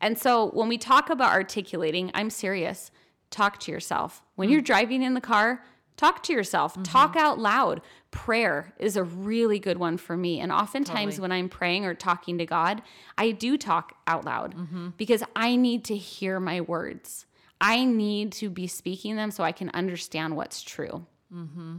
and 0.00 0.18
so 0.18 0.50
when 0.50 0.68
we 0.68 0.78
talk 0.78 1.10
about 1.10 1.32
articulating, 1.32 2.10
I'm 2.14 2.30
serious. 2.30 2.90
Talk 3.30 3.58
to 3.60 3.72
yourself. 3.72 4.22
When 4.36 4.50
you're 4.50 4.60
mm. 4.60 4.66
driving 4.66 5.02
in 5.02 5.14
the 5.14 5.20
car, 5.20 5.64
talk 5.96 6.22
to 6.24 6.32
yourself. 6.32 6.74
Mm-hmm. 6.74 6.82
Talk 6.82 7.16
out 7.16 7.38
loud. 7.38 7.80
Prayer 8.10 8.74
is 8.78 8.96
a 8.96 9.04
really 9.04 9.58
good 9.58 9.78
one 9.78 9.96
for 9.96 10.16
me. 10.16 10.40
And 10.40 10.52
oftentimes 10.52 11.14
Totally. 11.14 11.22
when 11.22 11.32
I'm 11.32 11.48
praying 11.48 11.86
or 11.86 11.94
talking 11.94 12.38
to 12.38 12.46
God, 12.46 12.82
I 13.16 13.30
do 13.30 13.56
talk 13.56 13.94
out 14.06 14.24
loud 14.24 14.54
mm-hmm. 14.54 14.88
because 14.98 15.22
I 15.34 15.56
need 15.56 15.84
to 15.86 15.96
hear 15.96 16.38
my 16.40 16.60
words. 16.60 17.26
I 17.60 17.84
need 17.84 18.32
to 18.32 18.50
be 18.50 18.66
speaking 18.66 19.16
them 19.16 19.30
so 19.30 19.44
I 19.44 19.52
can 19.52 19.70
understand 19.72 20.36
what's 20.36 20.62
true. 20.62 21.06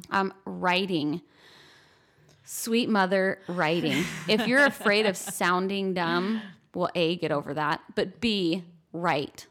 Um, 0.09 0.33
writing. 0.45 1.21
Sweet 2.43 2.89
mother 2.89 3.39
writing. 3.47 4.03
if 4.27 4.47
you're 4.47 4.65
afraid 4.65 5.05
of 5.05 5.15
sounding 5.15 5.93
dumb, 5.93 6.41
well, 6.73 6.89
A, 6.95 7.15
get 7.15 7.31
over 7.31 7.53
that. 7.53 7.81
But 7.95 8.19
B, 8.19 8.63
write. 8.91 9.47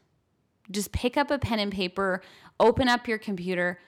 Just 0.71 0.91
pick 0.91 1.17
up 1.17 1.31
a 1.31 1.37
pen 1.37 1.59
and 1.59 1.71
paper, 1.71 2.21
open 2.59 2.87
up 2.87 3.07
your 3.07 3.17
computer, 3.17 3.79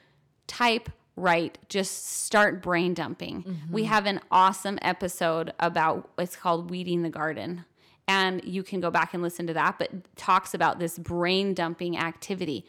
type, 0.47 0.89
write, 1.15 1.57
just 1.69 2.05
start 2.05 2.61
brain 2.61 2.93
dumping. 2.93 3.43
Mm-hmm. 3.43 3.73
We 3.73 3.85
have 3.85 4.05
an 4.05 4.19
awesome 4.31 4.77
episode 4.81 5.53
about 5.59 6.09
it's 6.17 6.35
called 6.35 6.69
Weeding 6.69 7.03
the 7.03 7.09
Garden. 7.09 7.65
And 8.07 8.43
you 8.43 8.61
can 8.61 8.81
go 8.81 8.91
back 8.91 9.13
and 9.13 9.23
listen 9.23 9.47
to 9.47 9.53
that, 9.53 9.79
but 9.79 9.89
talks 10.15 10.53
about 10.53 10.77
this 10.77 10.99
brain 10.99 11.53
dumping 11.55 11.97
activity. 11.97 12.65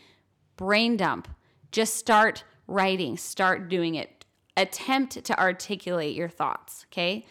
Brain 0.56 0.96
dump. 0.96 1.28
Just 1.72 1.96
start 1.96 2.44
writing, 2.66 3.18
start 3.18 3.68
doing 3.68 3.96
it. 3.96 4.15
Attempt 4.56 5.24
to 5.24 5.38
articulate 5.38 6.14
your 6.14 6.28
thoughts, 6.28 6.86
okay? 6.90 7.26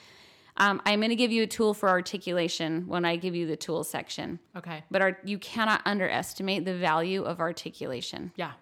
Um, 0.57 0.82
I'm 0.86 0.99
going 0.99 1.09
to 1.09 1.15
give 1.15 1.32
you 1.32 1.43
a 1.43 1.47
tool 1.47 1.73
for 1.73 1.89
articulation 1.89 2.88
when 2.88 3.03
I 3.03 3.17
give 3.17 3.36
you 3.36 3.45
the 3.45 3.57
tools 3.57 3.89
section. 3.89 4.39
Okay. 4.55 4.84
But 4.89 5.01
our, 5.01 5.17
you 5.26 5.38
cannot 5.38 5.82
underestimate 5.86 6.63
the 6.63 6.76
value 6.76 7.23
of 7.23 7.39
articulation. 7.39 8.32
Yeah. 8.36 8.53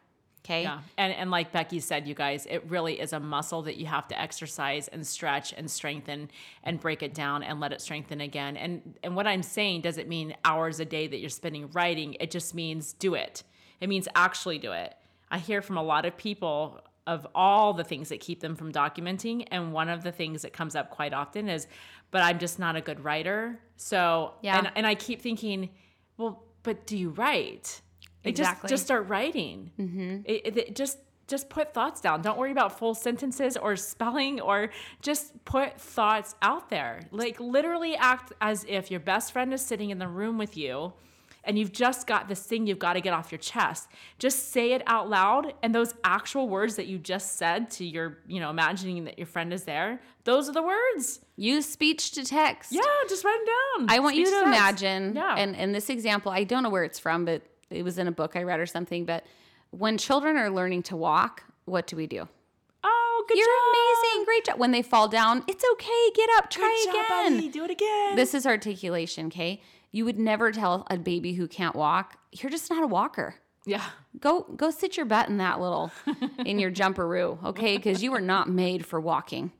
Okay. 0.44 0.64
Yeah. 0.64 0.82
And 0.98 1.14
and 1.14 1.32
like 1.32 1.54
Becky 1.54 1.80
said, 1.80 2.06
you 2.06 2.16
guys, 2.16 2.46
it 2.48 2.66
really 2.68 3.00
is 3.00 3.14
a 3.14 3.20
muscle 3.20 3.62
that 3.62 3.78
you 3.78 3.86
have 3.86 4.10
to 4.10 4.20
exercise 4.20 4.90
and 4.90 5.06
stretch 5.08 5.54
and 5.54 5.72
strengthen 5.72 6.30
and 6.64 6.82
break 6.82 7.02
it 7.02 7.14
down 7.14 7.44
and 7.44 7.62
let 7.62 7.72
it 7.72 7.80
strengthen 7.80 8.20
again. 8.20 8.58
And 8.58 8.98
and 9.04 9.16
what 9.16 9.26
I'm 9.26 9.44
saying 9.44 9.82
doesn't 9.82 10.10
mean 10.10 10.36
hours 10.44 10.82
a 10.82 10.86
day 10.86 11.08
that 11.08 11.20
you're 11.20 11.30
spending 11.30 11.70
writing. 11.72 12.18
It 12.20 12.30
just 12.30 12.54
means 12.54 12.92
do 12.92 13.14
it. 13.14 13.44
It 13.80 13.88
means 13.88 14.10
actually 14.16 14.58
do 14.58 14.74
it. 14.74 14.96
I 15.32 15.38
hear 15.38 15.62
from 15.62 15.78
a 15.78 15.84
lot 15.84 16.06
of 16.06 16.18
people 16.18 16.82
of 17.06 17.28
all 17.36 17.74
the 17.74 17.84
things 17.84 18.10
that 18.10 18.20
keep 18.20 18.40
them 18.40 18.56
from 18.56 18.72
documenting 18.72 19.46
and 19.52 19.74
one 19.74 19.90
of 19.90 20.04
the 20.04 20.12
things 20.12 20.42
that 20.44 20.54
comes 20.54 20.76
up 20.76 20.90
quite 20.90 21.14
often 21.14 21.50
is 21.50 21.68
but 22.12 22.22
I'm 22.22 22.38
just 22.40 22.60
not 22.60 22.76
a 22.76 22.82
good 22.82 23.04
writer. 23.04 23.60
So 23.76 24.36
Yeah. 24.42 24.58
and 24.60 24.72
and 24.76 24.88
I 24.88 24.96
keep 24.96 25.22
thinking, 25.22 25.70
well, 26.18 26.44
but 26.62 26.86
do 26.86 26.96
you 26.98 27.10
write? 27.10 27.82
Like, 28.24 28.32
Exactly. 28.32 28.68
Just, 28.70 28.72
just 28.72 28.84
start 28.86 29.08
writing. 29.10 29.72
Mm-hmm. 29.80 30.18
It, 30.26 30.58
it- 30.58 30.76
just 30.76 31.00
just 31.28 31.50
put 31.50 31.74
thoughts 31.74 32.02
down. 32.02 32.22
Don't 32.22 32.38
worry 32.38 32.52
about 32.52 32.78
full 32.78 32.94
sentences 32.94 33.56
or 33.58 33.76
spelling, 33.78 34.42
or 34.42 34.70
just 35.02 35.44
put 35.46 35.80
thoughts 35.80 36.36
out 36.42 36.70
there. 36.70 37.00
Like 37.12 37.40
literally 37.40 37.96
act 37.96 38.34
as 38.42 38.66
if 38.68 38.92
your 38.92 39.00
best 39.00 39.32
friend 39.32 39.54
is 39.54 39.66
sitting 39.66 39.90
in 39.90 40.00
the 40.00 40.08
room 40.08 40.38
with 40.38 40.56
you, 40.58 40.94
and 41.46 41.60
you've 41.60 41.72
just 41.72 42.08
got 42.08 42.28
this 42.28 42.42
thing 42.44 42.66
you've 42.68 42.80
got 42.80 42.94
to 42.94 43.02
get 43.02 43.14
off 43.14 43.32
your 43.32 43.40
chest. 43.40 43.90
Just 44.20 44.52
say 44.52 44.72
it 44.74 44.82
out 44.88 45.10
loud, 45.10 45.54
and 45.62 45.74
those 45.76 45.94
actual 46.04 46.48
words 46.48 46.76
that 46.78 46.88
you 46.88 46.98
just 46.98 47.38
said 47.38 47.70
to 47.72 47.86
your, 47.86 48.20
you 48.28 48.40
know, 48.40 48.50
imagining 48.50 49.04
that 49.06 49.18
your 49.18 49.28
friend 49.28 49.52
is 49.54 49.64
there. 49.64 50.00
Those 50.24 50.48
are 50.48 50.54
the 50.54 50.64
words. 50.64 51.20
Use 51.36 51.66
speech 51.66 52.12
to 52.12 52.24
text. 52.24 52.72
Yeah, 52.72 52.82
just 53.10 53.26
write 53.26 53.38
them 53.46 53.88
down. 53.88 53.96
I 53.96 54.00
want 54.00 54.16
you 54.16 54.26
Speech 54.26 54.40
to 54.40 54.44
imagine, 54.48 55.16
Yeah. 55.16 55.36
and, 55.38 55.56
and 55.56 55.76
this 55.76 55.90
example, 55.90 56.32
I 56.32 56.44
don't 56.46 56.64
know 56.64 56.70
where 56.70 56.84
it's 56.86 57.00
from, 57.00 57.26
but 57.26 57.42
it 57.70 57.84
was 57.84 57.98
in 57.98 58.08
a 58.08 58.12
book 58.12 58.36
I 58.36 58.44
read 58.44 58.60
or 58.60 58.66
something. 58.66 59.04
But 59.06 59.26
when 59.72 59.98
children 59.98 60.38
are 60.38 60.50
learning 60.50 60.84
to 60.84 60.96
walk, 60.96 61.44
what 61.66 61.88
do 61.88 61.96
we 61.98 62.08
do? 62.08 62.28
oh, 62.86 63.26
good 63.28 63.38
You're 63.38 63.48
job. 63.48 64.04
amazing. 64.14 64.26
Great 64.26 64.46
job. 64.46 64.60
When 64.60 64.72
they 64.72 64.82
fall 64.82 65.08
down, 65.08 65.44
it's 65.48 65.64
okay. 65.74 66.10
Get 66.16 66.30
up. 66.38 66.50
Try 66.50 66.86
Good 66.86 67.34
again. 67.42 67.52
Do 67.52 67.64
it 67.66 67.72
again. 67.72 68.16
This 68.16 68.34
is 68.34 68.46
articulation, 68.46 69.28
okay? 69.28 69.62
You 69.94 70.04
would 70.06 70.20
never 70.20 70.52
tell 70.52 70.86
a 70.90 70.98
baby 70.98 71.34
who 71.36 71.48
can't 71.48 71.76
walk, 71.76 72.18
you're 72.34 72.50
just 72.50 72.70
not 72.70 72.84
a 72.84 72.88
walker. 72.88 73.36
yeah. 73.66 73.84
Go 74.20 74.42
go 74.56 74.70
sit 74.72 74.98
your 74.98 75.06
butt 75.06 75.30
in 75.30 75.38
that 75.38 75.60
little 75.62 75.92
in 76.46 76.60
your 76.60 76.70
jumperoo, 76.72 77.42
okay? 77.46 77.78
Because 77.78 78.04
you 78.04 78.12
were 78.12 78.20
not 78.22 78.50
made 78.50 78.86
for 78.86 79.00
walking. 79.00 79.52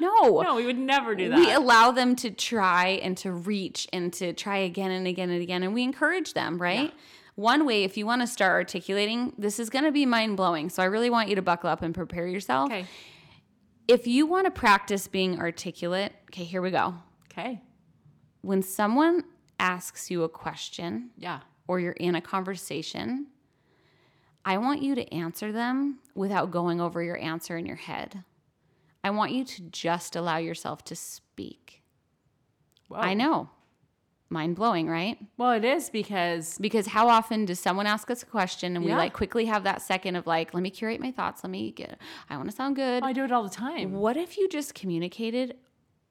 No. 0.00 0.40
No, 0.40 0.54
we 0.56 0.64
would 0.66 0.78
never 0.78 1.14
do 1.14 1.28
that. 1.28 1.38
We 1.38 1.52
allow 1.52 1.90
them 1.90 2.16
to 2.16 2.30
try 2.30 3.00
and 3.02 3.16
to 3.18 3.32
reach 3.32 3.88
and 3.92 4.12
to 4.14 4.32
try 4.32 4.58
again 4.58 4.90
and 4.90 5.06
again 5.06 5.30
and 5.30 5.42
again, 5.42 5.62
and 5.62 5.74
we 5.74 5.82
encourage 5.82 6.34
them, 6.34 6.60
right? 6.60 6.92
One 7.34 7.64
way, 7.66 7.84
if 7.84 7.96
you 7.96 8.04
want 8.06 8.20
to 8.22 8.26
start 8.26 8.52
articulating, 8.52 9.32
this 9.38 9.58
is 9.58 9.70
going 9.70 9.84
to 9.84 9.92
be 9.92 10.04
mind 10.06 10.36
blowing. 10.36 10.68
So 10.68 10.82
I 10.82 10.86
really 10.86 11.08
want 11.10 11.28
you 11.28 11.36
to 11.36 11.42
buckle 11.42 11.70
up 11.70 11.80
and 11.82 11.94
prepare 11.94 12.26
yourself. 12.26 12.70
okay. 12.70 12.84
If 13.88 14.06
you 14.06 14.26
want 14.26 14.44
to 14.46 14.50
practice 14.50 15.08
being 15.08 15.38
articulate, 15.40 16.12
okay, 16.30 16.44
here 16.44 16.62
we 16.62 16.70
go. 16.70 16.94
Okay. 17.30 17.60
When 18.42 18.62
someone 18.62 19.24
asks 19.58 20.10
you 20.10 20.22
a 20.24 20.28
question 20.28 21.10
Yeah. 21.16 21.40
or 21.68 21.80
you're 21.80 21.92
in 21.92 22.14
a 22.14 22.20
conversation, 22.20 23.26
I 24.44 24.58
want 24.58 24.82
you 24.82 24.94
to 24.96 25.14
answer 25.14 25.52
them 25.52 25.98
without 26.14 26.50
going 26.50 26.80
over 26.80 27.02
your 27.02 27.16
answer 27.18 27.56
in 27.56 27.66
your 27.66 27.76
head. 27.76 28.24
I 29.04 29.10
want 29.10 29.32
you 29.32 29.44
to 29.44 29.62
just 29.62 30.16
allow 30.16 30.38
yourself 30.38 30.84
to 30.86 30.96
speak. 30.96 31.82
Whoa. 32.88 32.98
I 32.98 33.14
know. 33.14 33.50
mind 34.28 34.56
blowing, 34.56 34.88
right? 34.88 35.18
Well, 35.36 35.52
it 35.52 35.62
is 35.64 35.90
because 35.90 36.56
Because 36.58 36.86
how 36.86 37.06
often 37.08 37.44
does 37.44 37.60
someone 37.60 37.86
ask 37.86 38.10
us 38.10 38.22
a 38.22 38.26
question 38.26 38.76
and 38.76 38.84
we 38.84 38.94
like 38.94 39.12
quickly 39.12 39.44
have 39.44 39.64
that 39.64 39.82
second 39.82 40.16
of 40.16 40.26
like, 40.26 40.54
let 40.54 40.62
me 40.62 40.70
curate 40.70 41.00
my 41.02 41.12
thoughts, 41.12 41.44
let 41.44 41.50
me 41.50 41.70
get, 41.70 41.98
I 42.30 42.36
want 42.38 42.48
to 42.48 42.56
sound 42.56 42.76
good. 42.76 43.02
I 43.02 43.12
do 43.12 43.24
it 43.24 43.30
all 43.32 43.42
the 43.42 43.50
time. 43.50 43.92
What 43.92 44.16
if 44.16 44.38
you 44.38 44.48
just 44.48 44.74
communicated 44.74 45.56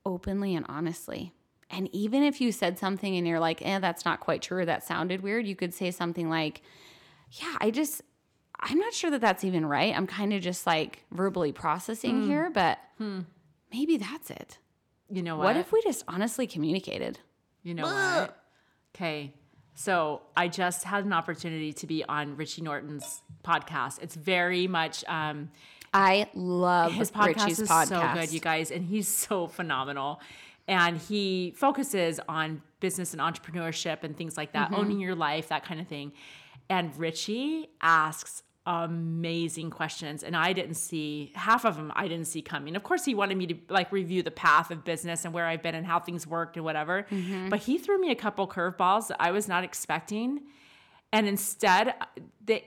openly 0.05 0.53
and 0.55 0.65
honestly? 0.69 1.33
And 1.71 1.89
even 1.93 2.21
if 2.23 2.41
you 2.41 2.51
said 2.51 2.77
something 2.77 3.15
and 3.15 3.27
you're 3.27 3.39
like, 3.39 3.65
eh, 3.65 3.79
that's 3.79 4.05
not 4.05 4.19
quite 4.19 4.41
true 4.41 4.59
or 4.59 4.65
that 4.65 4.83
sounded 4.83 5.21
weird, 5.21 5.47
you 5.47 5.55
could 5.55 5.73
say 5.73 5.89
something 5.91 6.29
like, 6.29 6.61
yeah, 7.31 7.55
I 7.61 7.71
just, 7.71 8.01
I'm 8.59 8.77
not 8.77 8.93
sure 8.93 9.09
that 9.11 9.21
that's 9.21 9.43
even 9.43 9.65
right. 9.65 9.95
I'm 9.95 10.05
kind 10.05 10.33
of 10.33 10.41
just 10.41 10.67
like 10.67 11.05
verbally 11.11 11.51
processing 11.51 12.23
here, 12.23 12.49
but 12.49 12.77
maybe 13.71 13.97
that's 13.97 14.29
it. 14.29 14.57
You 15.09 15.23
know 15.23 15.37
what? 15.37 15.45
What 15.45 15.57
if 15.57 15.71
we 15.71 15.81
just 15.81 16.03
honestly 16.07 16.45
communicated? 16.45 17.19
You 17.63 17.73
know 17.73 17.83
what? 17.83 18.37
Okay. 18.95 19.33
So 19.73 20.21
I 20.35 20.47
just 20.47 20.83
had 20.83 21.05
an 21.05 21.13
opportunity 21.13 21.73
to 21.73 21.87
be 21.87 22.03
on 22.03 22.35
Richie 22.35 22.61
Norton's 22.61 23.21
podcast. 23.43 24.01
It's 24.01 24.15
very 24.15 24.67
much 24.67 25.03
um, 25.07 25.49
I 25.93 26.27
love 26.33 26.93
his 26.93 27.11
podcast 27.11 27.25
Richie's 27.45 27.59
is 27.59 27.69
podcast. 27.69 27.87
so 27.87 28.19
good, 28.19 28.31
you 28.31 28.39
guys, 28.39 28.71
and 28.71 28.85
he's 28.85 29.07
so 29.07 29.47
phenomenal. 29.47 30.21
And 30.67 30.97
he 30.97 31.53
focuses 31.57 32.19
on 32.29 32.61
business 32.79 33.13
and 33.13 33.21
entrepreneurship 33.21 34.03
and 34.03 34.15
things 34.15 34.37
like 34.37 34.53
that, 34.53 34.71
Mm-hmm. 34.71 34.79
owning 34.79 34.99
your 34.99 35.15
life, 35.15 35.49
that 35.49 35.65
kind 35.65 35.79
of 35.81 35.87
thing. 35.87 36.13
And 36.69 36.95
Richie 36.97 37.67
asks 37.81 38.43
amazing 38.65 39.71
questions, 39.71 40.23
and 40.23 40.35
I 40.35 40.53
didn't 40.53 40.75
see 40.75 41.31
half 41.35 41.65
of 41.65 41.75
them. 41.75 41.91
I 41.95 42.07
didn't 42.07 42.27
see 42.27 42.41
coming. 42.41 42.75
Of 42.75 42.83
course, 42.83 43.03
he 43.05 43.15
wanted 43.15 43.37
me 43.37 43.47
to 43.47 43.55
like 43.69 43.91
review 43.91 44.21
the 44.23 44.31
path 44.31 44.71
of 44.71 44.83
business 44.83 45.25
and 45.25 45.33
where 45.33 45.47
I've 45.47 45.61
been 45.63 45.75
and 45.75 45.85
how 45.85 45.99
things 45.99 46.27
worked 46.27 46.55
and 46.57 46.63
whatever. 46.63 47.05
Mm-hmm. 47.09 47.49
But 47.49 47.59
he 47.61 47.77
threw 47.77 47.99
me 47.99 48.11
a 48.11 48.15
couple 48.15 48.47
curveballs 48.47 49.07
that 49.07 49.17
I 49.19 49.31
was 49.31 49.47
not 49.47 49.63
expecting. 49.63 50.41
And 51.13 51.27
instead, 51.27 51.93
the, 52.45 52.63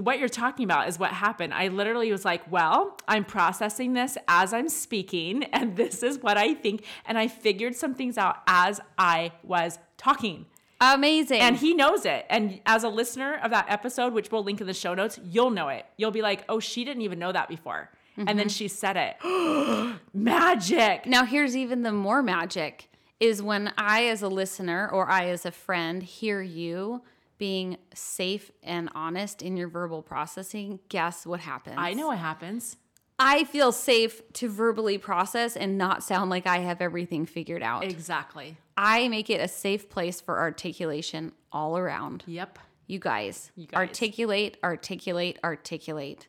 what 0.00 0.18
you're 0.18 0.28
talking 0.28 0.64
about 0.64 0.88
is 0.88 0.98
what 0.98 1.10
happened. 1.10 1.52
I 1.52 1.68
literally 1.68 2.12
was 2.12 2.24
like, 2.24 2.50
well, 2.50 2.96
I'm 3.08 3.24
processing 3.24 3.92
this 3.92 4.16
as 4.28 4.52
I'm 4.52 4.68
speaking, 4.68 5.44
and 5.52 5.76
this 5.76 6.02
is 6.02 6.18
what 6.20 6.36
I 6.36 6.54
think. 6.54 6.84
And 7.06 7.18
I 7.18 7.28
figured 7.28 7.74
some 7.74 7.94
things 7.94 8.16
out 8.16 8.38
as 8.46 8.80
I 8.96 9.32
was 9.42 9.78
talking. 9.96 10.46
Amazing. 10.80 11.40
And 11.40 11.56
he 11.56 11.74
knows 11.74 12.06
it. 12.06 12.24
And 12.30 12.60
as 12.64 12.84
a 12.84 12.88
listener 12.88 13.40
of 13.42 13.50
that 13.50 13.66
episode, 13.68 14.12
which 14.12 14.30
we'll 14.30 14.44
link 14.44 14.60
in 14.60 14.68
the 14.68 14.74
show 14.74 14.94
notes, 14.94 15.18
you'll 15.24 15.50
know 15.50 15.68
it. 15.68 15.84
You'll 15.96 16.12
be 16.12 16.22
like, 16.22 16.44
oh, 16.48 16.60
she 16.60 16.84
didn't 16.84 17.02
even 17.02 17.18
know 17.18 17.32
that 17.32 17.48
before. 17.48 17.90
And 18.16 18.28
then 18.28 18.46
mm-hmm. 18.46 18.48
she 18.48 18.68
said 18.68 18.96
it. 18.96 20.00
Magic. 20.14 21.06
Now, 21.06 21.24
here's 21.24 21.56
even 21.56 21.82
the 21.82 21.92
more 21.92 22.20
magic 22.20 22.88
is 23.20 23.42
when 23.42 23.72
I, 23.78 24.06
as 24.06 24.22
a 24.22 24.28
listener 24.28 24.88
or 24.88 25.08
I, 25.08 25.26
as 25.26 25.46
a 25.46 25.52
friend, 25.52 26.02
hear 26.02 26.42
you 26.42 27.02
being 27.38 27.78
safe 27.94 28.50
and 28.62 28.90
honest 28.94 29.42
in 29.42 29.56
your 29.56 29.68
verbal 29.68 30.02
processing. 30.02 30.80
Guess 30.88 31.24
what 31.26 31.40
happens? 31.40 31.76
I 31.78 31.94
know 31.94 32.08
what 32.08 32.18
happens. 32.18 32.76
I 33.18 33.44
feel 33.44 33.72
safe 33.72 34.22
to 34.34 34.48
verbally 34.48 34.96
process 34.96 35.56
and 35.56 35.76
not 35.76 36.04
sound 36.04 36.30
like 36.30 36.46
I 36.46 36.58
have 36.58 36.80
everything 36.80 37.26
figured 37.26 37.62
out. 37.62 37.84
Exactly. 37.84 38.56
I 38.76 39.08
make 39.08 39.28
it 39.28 39.40
a 39.40 39.48
safe 39.48 39.90
place 39.90 40.20
for 40.20 40.38
articulation 40.38 41.32
all 41.50 41.76
around. 41.76 42.22
Yep. 42.26 42.60
You 42.86 43.00
guys, 43.00 43.50
guys. 43.56 43.66
articulate, 43.74 44.56
articulate, 44.62 45.38
articulate. 45.42 46.28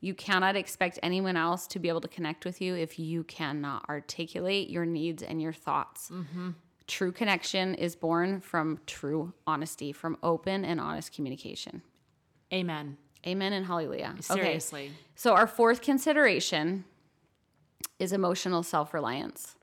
You 0.00 0.14
cannot 0.14 0.56
expect 0.56 0.98
anyone 1.02 1.36
else 1.36 1.66
to 1.68 1.78
be 1.78 1.88
able 1.88 2.02
to 2.02 2.08
connect 2.08 2.44
with 2.44 2.60
you 2.60 2.74
if 2.76 2.98
you 2.98 3.24
cannot 3.24 3.88
articulate 3.88 4.68
your 4.68 4.84
needs 4.84 5.22
and 5.22 5.40
your 5.40 5.54
thoughts. 5.54 6.10
Mm-hmm. 6.10 6.50
True 6.86 7.12
connection 7.12 7.74
is 7.74 7.96
born 7.96 8.40
from 8.40 8.78
true 8.86 9.32
honesty, 9.46 9.92
from 9.92 10.16
open 10.22 10.64
and 10.64 10.80
honest 10.80 11.12
communication. 11.12 11.82
Amen. 12.52 12.96
Amen 13.26 13.52
and 13.52 13.66
hallelujah. 13.66 14.14
Okay. 14.30 14.42
Seriously. 14.42 14.92
So, 15.16 15.34
our 15.34 15.48
fourth 15.48 15.80
consideration 15.80 16.84
is 17.98 18.12
emotional 18.12 18.62
self 18.62 18.94
reliance. 18.94 19.56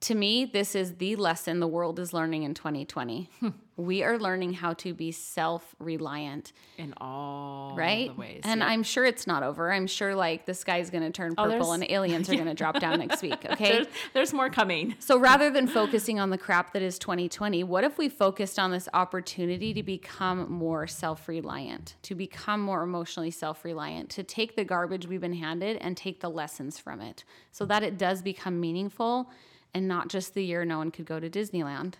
To 0.00 0.14
me, 0.14 0.44
this 0.44 0.74
is 0.74 0.96
the 0.96 1.16
lesson 1.16 1.60
the 1.60 1.66
world 1.66 1.98
is 1.98 2.12
learning 2.12 2.44
in 2.44 2.54
2020. 2.54 3.28
we 3.78 4.02
are 4.02 4.18
learning 4.18 4.54
how 4.54 4.72
to 4.74 4.94
be 4.94 5.12
self 5.12 5.74
reliant, 5.78 6.52
In 6.78 6.94
all 6.98 7.74
right? 7.76 8.08
the 8.08 8.14
ways. 8.20 8.40
and 8.44 8.60
Yep. 8.60 8.68
I'm 8.70 8.82
sure 8.82 9.04
it's 9.04 9.26
not 9.26 9.42
over. 9.42 9.70
I'm 9.72 9.86
sure 9.86 10.14
like 10.14 10.46
the 10.46 10.54
sky's 10.54 10.88
going 10.90 11.04
to 11.04 11.10
turn 11.10 11.34
Oh, 11.36 11.44
purple 11.44 11.58
there's- 11.72 11.82
and 11.82 11.90
aliens 11.90 12.28
are 12.30 12.34
going 12.34 12.46
to 12.46 12.54
drop 12.54 12.78
down 12.80 12.98
next 12.98 13.22
week. 13.22 13.44
Okay. 13.56 13.72
there's, 13.72 13.86
there's 14.14 14.32
more 14.32 14.48
coming. 14.50 14.94
So 14.98 15.18
rather 15.18 15.50
than 15.50 15.66
focusing 15.66 16.18
on 16.18 16.30
the 16.30 16.38
crap 16.38 16.72
that 16.72 16.82
is 16.82 16.98
2020, 16.98 17.64
what 17.64 17.84
if 17.84 17.98
we 17.98 18.08
focused 18.08 18.58
on 18.58 18.70
this 18.70 18.88
opportunity 18.94 19.72
to 19.74 19.82
become 19.82 20.50
more 20.50 20.86
self 20.86 21.28
reliant, 21.28 21.96
to 22.02 22.14
become 22.14 22.60
more 22.60 22.82
emotionally 22.82 23.30
self 23.30 23.64
reliant, 23.64 24.10
to 24.10 24.22
take 24.22 24.56
the 24.56 24.64
garbage 24.64 25.06
we've 25.06 25.20
been 25.20 25.32
handed 25.34 25.76
and 25.82 25.96
take 25.96 26.20
the 26.20 26.30
lessons 26.30 26.78
from 26.78 27.00
it 27.00 27.24
so 27.52 27.64
that 27.66 27.82
it 27.82 27.98
does 27.98 28.22
become 28.22 28.58
meaningful 28.60 29.30
and 29.74 29.86
not 29.86 30.08
just 30.08 30.32
the 30.34 30.42
year 30.44 30.64
no 30.64 30.78
one 30.78 30.90
could 30.90 31.04
go 31.06 31.20
to 31.20 31.28
Disneyland? 31.28 31.94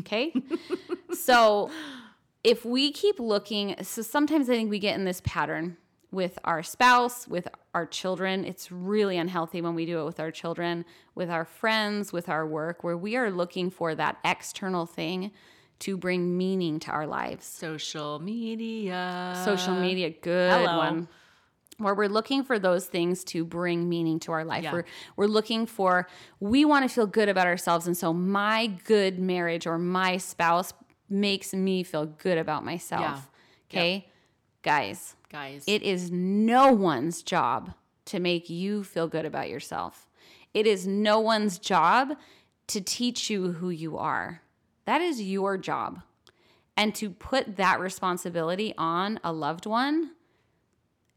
Okay. 0.00 0.32
so 1.12 1.70
if 2.44 2.64
we 2.64 2.92
keep 2.92 3.20
looking, 3.20 3.76
so 3.82 4.02
sometimes 4.02 4.50
I 4.50 4.54
think 4.54 4.70
we 4.70 4.78
get 4.78 4.96
in 4.96 5.04
this 5.04 5.20
pattern 5.24 5.76
with 6.10 6.38
our 6.44 6.62
spouse, 6.62 7.26
with 7.26 7.48
our 7.74 7.86
children. 7.86 8.44
It's 8.44 8.70
really 8.70 9.16
unhealthy 9.16 9.62
when 9.62 9.74
we 9.74 9.86
do 9.86 10.00
it 10.00 10.04
with 10.04 10.20
our 10.20 10.30
children, 10.30 10.84
with 11.14 11.30
our 11.30 11.44
friends, 11.44 12.12
with 12.12 12.28
our 12.28 12.46
work, 12.46 12.84
where 12.84 12.96
we 12.96 13.16
are 13.16 13.30
looking 13.30 13.70
for 13.70 13.94
that 13.94 14.18
external 14.24 14.86
thing 14.86 15.32
to 15.80 15.96
bring 15.96 16.36
meaning 16.36 16.78
to 16.80 16.90
our 16.90 17.06
lives. 17.06 17.46
Social 17.46 18.18
media. 18.20 19.40
Social 19.44 19.74
media, 19.74 20.10
good 20.10 20.52
hello. 20.52 20.76
one. 20.76 21.08
Where 21.82 21.94
we're 21.94 22.08
looking 22.08 22.44
for 22.44 22.58
those 22.58 22.86
things 22.86 23.24
to 23.24 23.44
bring 23.44 23.88
meaning 23.88 24.18
to 24.20 24.32
our 24.32 24.44
life. 24.44 24.64
Yeah. 24.64 24.72
We're, 24.72 24.84
we're 25.16 25.26
looking 25.26 25.66
for, 25.66 26.08
we 26.40 26.64
want 26.64 26.88
to 26.88 26.94
feel 26.94 27.06
good 27.06 27.28
about 27.28 27.46
ourselves. 27.46 27.86
And 27.86 27.96
so 27.96 28.12
my 28.12 28.68
good 28.84 29.18
marriage 29.18 29.66
or 29.66 29.78
my 29.78 30.16
spouse 30.16 30.72
makes 31.08 31.52
me 31.52 31.82
feel 31.82 32.06
good 32.06 32.38
about 32.38 32.64
myself. 32.64 33.28
Yeah. 33.70 33.80
Okay. 33.80 34.08
Guys, 34.62 35.16
Guys. 35.30 35.64
it 35.66 35.82
is 35.82 36.10
no 36.10 36.72
one's 36.72 37.22
job 37.22 37.74
to 38.04 38.20
make 38.20 38.48
you 38.48 38.84
feel 38.84 39.08
good 39.08 39.24
about 39.24 39.48
yourself. 39.48 40.08
It 40.54 40.66
is 40.66 40.86
no 40.86 41.18
one's 41.18 41.58
job 41.58 42.16
to 42.68 42.80
teach 42.80 43.28
you 43.28 43.52
who 43.52 43.70
you 43.70 43.98
are. 43.98 44.42
That 44.84 45.00
is 45.00 45.20
your 45.20 45.58
job. 45.58 46.02
And 46.76 46.94
to 46.96 47.10
put 47.10 47.56
that 47.56 47.80
responsibility 47.80 48.72
on 48.78 49.20
a 49.22 49.32
loved 49.32 49.66
one 49.66 50.12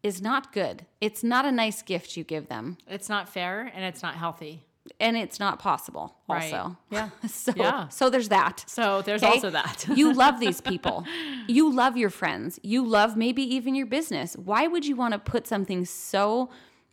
is 0.05 0.21
not 0.21 0.53
good. 0.53 0.85
It's 1.01 1.23
not 1.23 1.45
a 1.45 1.51
nice 1.51 1.81
gift 1.81 2.15
you 2.17 2.23
give 2.23 2.47
them. 2.47 2.77
it's 2.87 3.09
not 3.09 3.27
fair 3.29 3.71
and 3.75 3.83
it's 3.83 4.01
not 4.03 4.15
healthy. 4.15 4.63
And 4.99 5.17
it's 5.17 5.39
not 5.39 5.57
possible, 5.57 6.15
Right. 6.29 6.53
also. 6.53 6.77
Yeah. 6.91 7.09
So, 7.27 7.51
Yeah. 7.55 7.87
so 7.89 8.09
there's 8.11 8.29
that. 8.29 8.63
So 8.67 9.01
there's 9.01 9.23
Okay? 9.23 9.31
also 9.33 9.49
that. 9.49 9.85
you 9.95 10.13
love 10.13 10.39
these 10.39 10.61
people. 10.61 11.05
You 11.47 11.71
love 11.73 11.97
your 11.97 12.11
friends. 12.11 12.59
You 12.61 12.85
love 12.85 13.17
maybe 13.17 13.41
even 13.55 13.73
your 13.73 13.87
business. 13.87 14.35
Why 14.37 14.67
would 14.67 14.85
you 14.85 14.95
want 14.95 15.13
to 15.13 15.19
put 15.19 15.47
something 15.47 15.85
so 15.85 16.49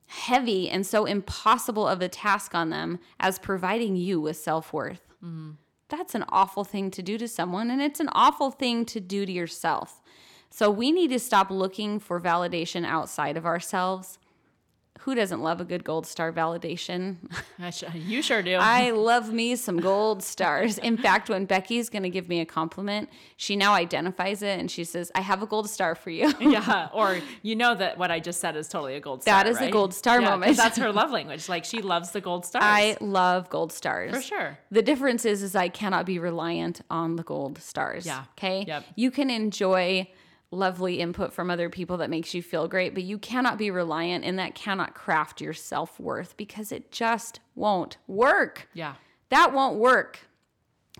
heavy 0.07 0.69
and 0.71 0.87
so 0.87 1.05
impossible 1.05 1.87
of 1.87 2.01
a 2.01 2.09
task 2.09 2.55
on 2.55 2.71
them 2.71 2.99
as 3.21 3.39
providing 3.39 3.97
you 3.97 4.21
with 4.23 4.37
self 4.39 4.73
worth? 4.73 5.03
Mm-hmm. 5.23 5.51
That's 5.89 6.15
an 6.15 6.25
awful 6.31 6.65
thing 6.65 6.91
to 6.93 7.03
do 7.03 7.19
to 7.19 7.29
someone, 7.29 7.71
and 7.71 7.83
it's 7.83 8.01
an 8.01 8.09
awful 8.13 8.51
thing 8.51 8.87
to 8.87 9.01
do 9.01 9.27
to 9.27 9.33
yourself. 9.33 10.01
So 10.53 10.71
we 10.71 10.93
need 10.93 11.09
to 11.09 11.19
stop 11.19 11.51
looking 11.51 11.99
for 11.99 12.21
validation 12.21 12.85
outside 12.85 13.39
of 13.39 13.47
ourselves. 13.47 14.19
Who 15.01 15.15
doesn't 15.15 15.43
love 15.43 15.63
a 15.63 15.65
good 15.65 15.83
gold 15.83 16.07
star 16.07 16.31
validation? 16.31 17.17
Sh- 17.73 17.85
you 17.95 18.21
sure 18.21 18.43
do. 18.43 18.57
I 18.61 18.91
love 18.91 19.33
me 19.33 19.57
some 19.57 19.79
gold 19.79 20.23
stars. 20.23 20.77
In 20.77 20.99
fact, 20.99 21.31
when 21.31 21.47
Becky's 21.47 21.89
going 21.89 22.03
to 22.03 22.11
give 22.11 22.29
me 22.29 22.41
a 22.41 22.45
compliment, 22.45 23.09
she 23.39 23.57
now 23.57 23.73
identifies 23.73 24.43
it 24.43 24.61
and 24.61 24.71
she 24.71 24.85
says, 24.85 25.11
I 25.15 25.23
have 25.23 25.43
a 25.43 25.47
gold 25.47 25.71
star 25.71 25.95
for 25.95 26.11
you. 26.11 26.31
yeah. 26.41 26.91
Or 26.93 27.19
you 27.41 27.57
know 27.57 27.75
that 27.75 27.97
what 27.97 28.11
I 28.11 28.21
just 28.21 28.39
said 28.39 28.55
is 28.55 28.69
totally 28.69 28.95
a 28.95 29.01
gold 29.01 29.23
star. 29.23 29.43
That 29.43 29.51
is 29.51 29.59
a 29.59 29.71
gold 29.71 29.95
star 29.95 30.21
Yeah, 30.21 30.31
moment. 30.31 30.59
That's 30.59 30.77
her 30.77 30.93
love 30.93 31.11
language. 31.11 31.49
Like 31.49 31.65
she 31.65 31.81
loves 31.81 32.11
the 32.11 32.21
gold 32.21 32.45
stars. 32.45 32.63
I 32.65 32.99
love 33.01 33.49
gold 33.49 33.73
stars. 33.73 34.15
For 34.15 34.21
sure. 34.21 34.59
The 34.71 34.83
difference 34.83 35.25
is 35.25 35.43
is 35.43 35.57
I 35.57 35.71
cannot 35.71 36.05
be 36.05 36.19
reliant 36.19 36.83
on 36.91 37.17
the 37.17 37.23
gold 37.23 37.59
stars. 37.59 38.05
Yeah. 38.05 38.25
Okay? 38.37 38.67
Yep. 38.69 38.85
You 38.97 39.11
can 39.11 39.31
enjoy 39.31 40.09
lovely 40.53 41.01
input 41.01 41.33
from 41.33 41.51
other 41.51 41.69
people 41.69 41.97
that 41.97 42.11
makes 42.11 42.35
you 42.35 42.43
feel 42.43 42.69
great, 42.69 42.95
but 42.95 43.03
you 43.03 43.19
cannot 43.19 43.59
be 43.59 43.71
reliant 43.71 44.25
and 44.25 44.39
that 44.39 44.55
cannot 44.55 44.95
craft 44.95 45.41
your 45.41 45.55
self-worth 45.55 46.37
because 46.37 46.71
it 46.71 46.93
just 46.93 47.41
won't 47.55 47.97
work. 48.07 48.69
Yeah. 48.75 48.95
That 49.31 49.53
won't 49.53 49.79
work. 49.79 50.21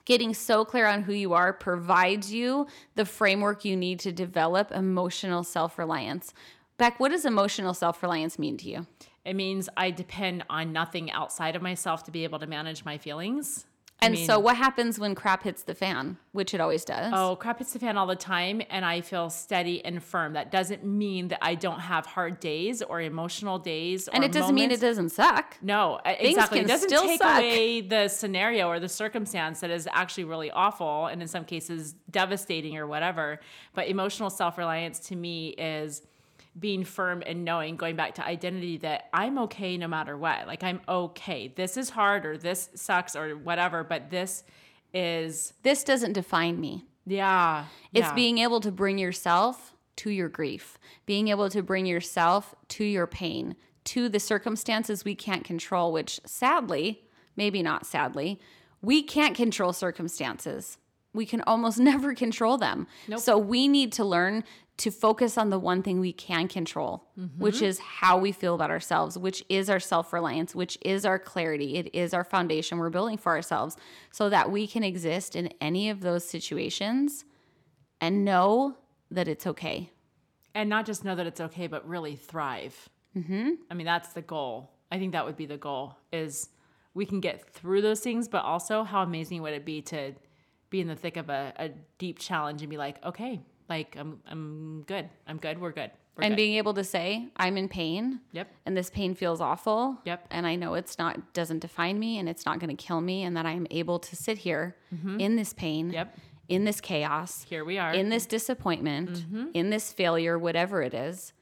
Getting 0.05 0.35
so 0.35 0.65
clear 0.65 0.87
on 0.87 1.03
who 1.03 1.13
you 1.13 1.35
are 1.35 1.53
provides 1.53 2.33
you 2.33 2.67
the 2.97 3.05
framework 3.05 3.65
you 3.65 3.77
need 3.77 4.01
to 4.01 4.11
develop 4.11 4.73
emotional 4.73 5.45
self 5.45 5.79
reliance. 5.79 6.35
Beck, 6.79 6.99
what 6.99 7.11
does 7.11 7.25
emotional 7.25 7.75
self 7.75 8.03
reliance 8.03 8.39
mean 8.39 8.57
to 8.57 8.69
you? 8.69 8.87
It 9.25 9.35
means 9.35 9.69
I 9.77 9.93
depend 9.93 10.45
on 10.51 10.73
nothing 10.73 11.13
outside 11.13 11.55
of 11.55 11.63
myself 11.63 12.03
to 12.05 12.11
be 12.11 12.25
able 12.25 12.41
to 12.41 12.47
manage 12.47 12.85
my 12.85 12.99
feelings. 12.99 13.67
And 14.03 14.15
mean- 14.15 14.27
so 14.27 14.39
what 14.39 14.57
happens 14.57 14.99
when 14.99 15.15
crap 15.15 15.43
hits 15.45 15.63
the 15.63 15.75
fan, 15.75 16.19
which 16.33 16.53
it 16.55 16.61
always 16.61 16.85
does? 16.85 17.13
Oh, 17.15 17.37
crap 17.37 17.59
hits 17.59 17.73
the 17.73 17.79
fan 17.79 17.97
all 17.97 18.07
the 18.07 18.17
time, 18.17 18.61
and 18.71 18.85
I 18.85 19.01
feel 19.01 19.31
steady 19.31 19.85
and 19.85 20.03
firm. 20.03 20.33
That 20.33 20.51
doesn't 20.51 20.85
mean 20.85 21.29
that 21.29 21.39
I 21.43 21.55
don't 21.55 21.81
have 21.81 22.05
hard 22.07 22.41
days 22.41 22.83
or 22.83 23.01
emotional 23.01 23.59
days. 23.59 24.09
and 24.09 24.25
it 24.25 24.33
doesn't 24.33 24.55
mean 24.55 24.71
it 24.71 24.81
doesn't 24.81 25.11
suck. 25.11 25.57
No, 25.63 26.01
Things 26.05 26.19
exactly. 26.31 26.59
can 26.59 26.65
It 26.67 26.69
doesn't 26.69 26.89
still 26.89 27.03
take 27.07 27.21
suck. 27.21 27.39
away 27.39 27.81
the 27.81 28.09
scenario 28.09 28.67
or 28.69 28.81
the 28.81 28.89
circumstance 28.89 29.61
that 29.61 29.71
is 29.71 29.89
actually 29.93 30.25
really 30.25 30.51
awful 30.51 31.07
and 31.07 31.23
in 31.23 31.29
some 31.29 31.45
cases 31.45 31.95
devastating 32.11 32.77
or 32.77 32.87
whatever. 32.87 33.41
But 33.75 33.89
emotional 33.89 34.31
self 34.31 34.59
reliance 34.59 34.99
to 35.09 35.17
me 35.17 35.51
is 35.51 36.03
being 36.59 36.85
firm 36.85 37.23
and 37.25 37.45
knowing, 37.45 37.77
going 37.77 37.97
back 37.97 38.15
to 38.17 38.27
identity, 38.27 38.77
that 38.79 39.09
I'm 39.13 39.39
okay 39.41 39.77
no 39.77 39.89
matter 39.89 40.17
what. 40.17 40.47
Like, 40.47 40.63
I'm 40.63 40.81
okay. 40.89 41.49
This 41.55 41.77
is 41.77 41.91
hard 41.91 42.27
or 42.27 42.37
this 42.37 42.69
sucks 42.75 43.17
or 43.17 43.31
whatever, 43.37 43.83
but 43.85 44.11
this 44.11 44.45
is, 44.93 45.55
This 45.63 45.83
doesn't 45.85 46.13
define 46.13 46.61
me. 46.61 46.85
yeah. 47.07 47.65
It's 47.95 48.09
yeah. 48.09 48.15
being 48.15 48.39
able 48.39 48.61
to 48.61 48.71
bring 48.73 48.99
yourself 48.99 49.75
to 49.97 50.11
your 50.11 50.29
grief, 50.29 50.79
being 51.07 51.29
able 51.29 51.49
to 51.51 51.63
bring 51.63 51.87
yourself 51.87 52.55
to 52.69 52.85
your 52.85 53.07
pain, 53.07 53.57
to 53.85 54.09
the 54.09 54.21
circumstances 54.21 55.05
we 55.05 55.15
can't 55.15 55.45
control, 55.45 55.93
which 55.93 56.21
sadly, 56.25 57.03
maybe 57.37 57.63
not 57.63 57.85
sadly, 57.87 58.39
we 58.81 59.03
can't 59.03 59.35
control 59.37 59.73
circumstances. 59.73 60.79
We 61.15 61.27
can 61.27 61.43
almost 61.43 61.79
never 61.91 62.15
control 62.15 62.57
them. 62.59 62.87
So 63.19 63.37
we 63.39 63.69
need 63.69 63.93
to 63.95 64.05
learn 64.05 64.45
to 64.79 64.91
focus 64.91 65.37
on 65.39 65.51
the 65.51 65.59
one 65.59 65.83
thing 65.83 66.01
we 66.01 66.13
can 66.13 66.49
control, 66.49 67.05
which 67.39 67.61
is 67.63 67.79
how 67.79 68.19
we 68.19 68.33
feel 68.33 68.55
about 68.55 68.71
ourselves, 68.71 69.17
which 69.19 69.45
is 69.49 69.69
our 69.71 69.79
self 69.79 70.13
reliance, 70.13 70.55
which 70.55 70.79
is 70.83 71.05
our 71.05 71.19
clarity. 71.19 71.77
It 71.77 71.95
is 71.95 72.15
our 72.15 72.25
foundation 72.25 72.79
we're 72.79 72.91
building 72.91 73.19
for 73.19 73.33
ourselves 73.33 73.77
so 74.11 74.29
that 74.31 74.51
we 74.51 74.67
can 74.67 74.83
exist 74.83 75.37
in 75.37 75.53
any 75.61 75.91
of 75.91 76.01
those 76.01 76.25
situations 76.25 77.25
and 78.01 78.25
know 78.25 78.77
that 79.11 79.29
it's 79.29 79.47
okay. 79.47 79.91
and 80.55 80.69
not 80.69 80.87
just 80.87 81.05
know 81.05 81.15
that 81.15 81.27
it's 81.27 81.41
okay, 81.41 81.67
but 81.67 81.87
really 81.89 82.17
thrive. 82.17 82.89
Mm-hmm. 83.17 83.51
I 83.71 83.75
mean, 83.75 83.87
that's 83.87 84.13
the 84.13 84.23
goal. 84.23 84.71
I 84.91 84.99
think 84.99 85.13
that 85.13 85.25
would 85.25 85.37
be 85.37 85.47
the 85.47 85.57
goal 85.57 85.97
is 86.13 86.51
we 86.95 87.07
can 87.07 87.21
get 87.21 87.49
through 87.51 87.83
those 87.83 88.01
things, 88.01 88.29
but 88.29 88.45
also 88.45 88.85
how 88.85 89.03
amazing 89.03 89.43
would 89.43 89.55
it 89.55 89.65
be 89.65 89.81
to 89.83 90.15
be 90.71 90.81
in 90.81 90.89
the 90.89 90.97
thick 90.97 91.17
of 91.17 91.31
a, 91.31 91.53
a 91.57 91.71
deep 91.99 92.19
challenge 92.19 92.63
and 92.63 92.71
be 92.71 92.77
like, 92.77 93.03
okay, 93.05 93.41
like 93.69 93.97
I'm, 93.99 94.21
I'm 94.29 94.83
good. 94.87 95.09
I'm 95.27 95.39
good. 95.39 95.61
We're 95.61 95.73
good. 95.73 95.91
We're 96.17 96.25
and 96.25 96.33
good. 96.33 96.37
being 96.37 96.55
able 96.59 96.75
to 96.75 96.85
say, 96.85 97.29
I'm 97.37 97.57
in 97.57 97.69
pain. 97.69 98.21
Yep. 98.33 98.49
And 98.67 98.77
this 98.77 98.91
pain 98.91 99.15
feels 99.15 99.41
awful. 99.41 99.99
Yep. 100.05 100.27
And 100.31 100.47
I 100.47 100.57
know 100.57 100.75
it's 100.75 100.99
not, 100.99 101.33
doesn't 101.33 101.61
define 101.61 101.99
me 101.99 102.19
and 102.19 102.29
it's 102.29 102.45
not 102.45 102.59
going 102.59 102.75
to 102.77 102.83
kill 102.83 103.01
me. 103.01 103.23
And 103.25 103.35
that 103.37 103.47
I'm 103.47 103.67
able 103.71 103.99
to 103.99 104.15
sit 104.17 104.39
here 104.39 104.77
in 105.19 105.37
this 105.37 105.53
pain, 105.55 105.87
Mm-hmm. 105.87 105.95
Yep. 105.95 106.19
in 106.49 106.65
this 106.65 106.81
chaos, 106.83 107.47
Here 107.49 107.65
we 107.65 107.79
are. 107.79 107.93
in 107.95 108.11
this 108.11 108.27
disappointment, 108.27 109.11
Mm-hmm. 109.11 109.45
in 109.55 109.71
this 109.71 109.91
failure, 109.93 110.39
whatever 110.39 110.83
it 110.83 110.93
is, 110.93 111.33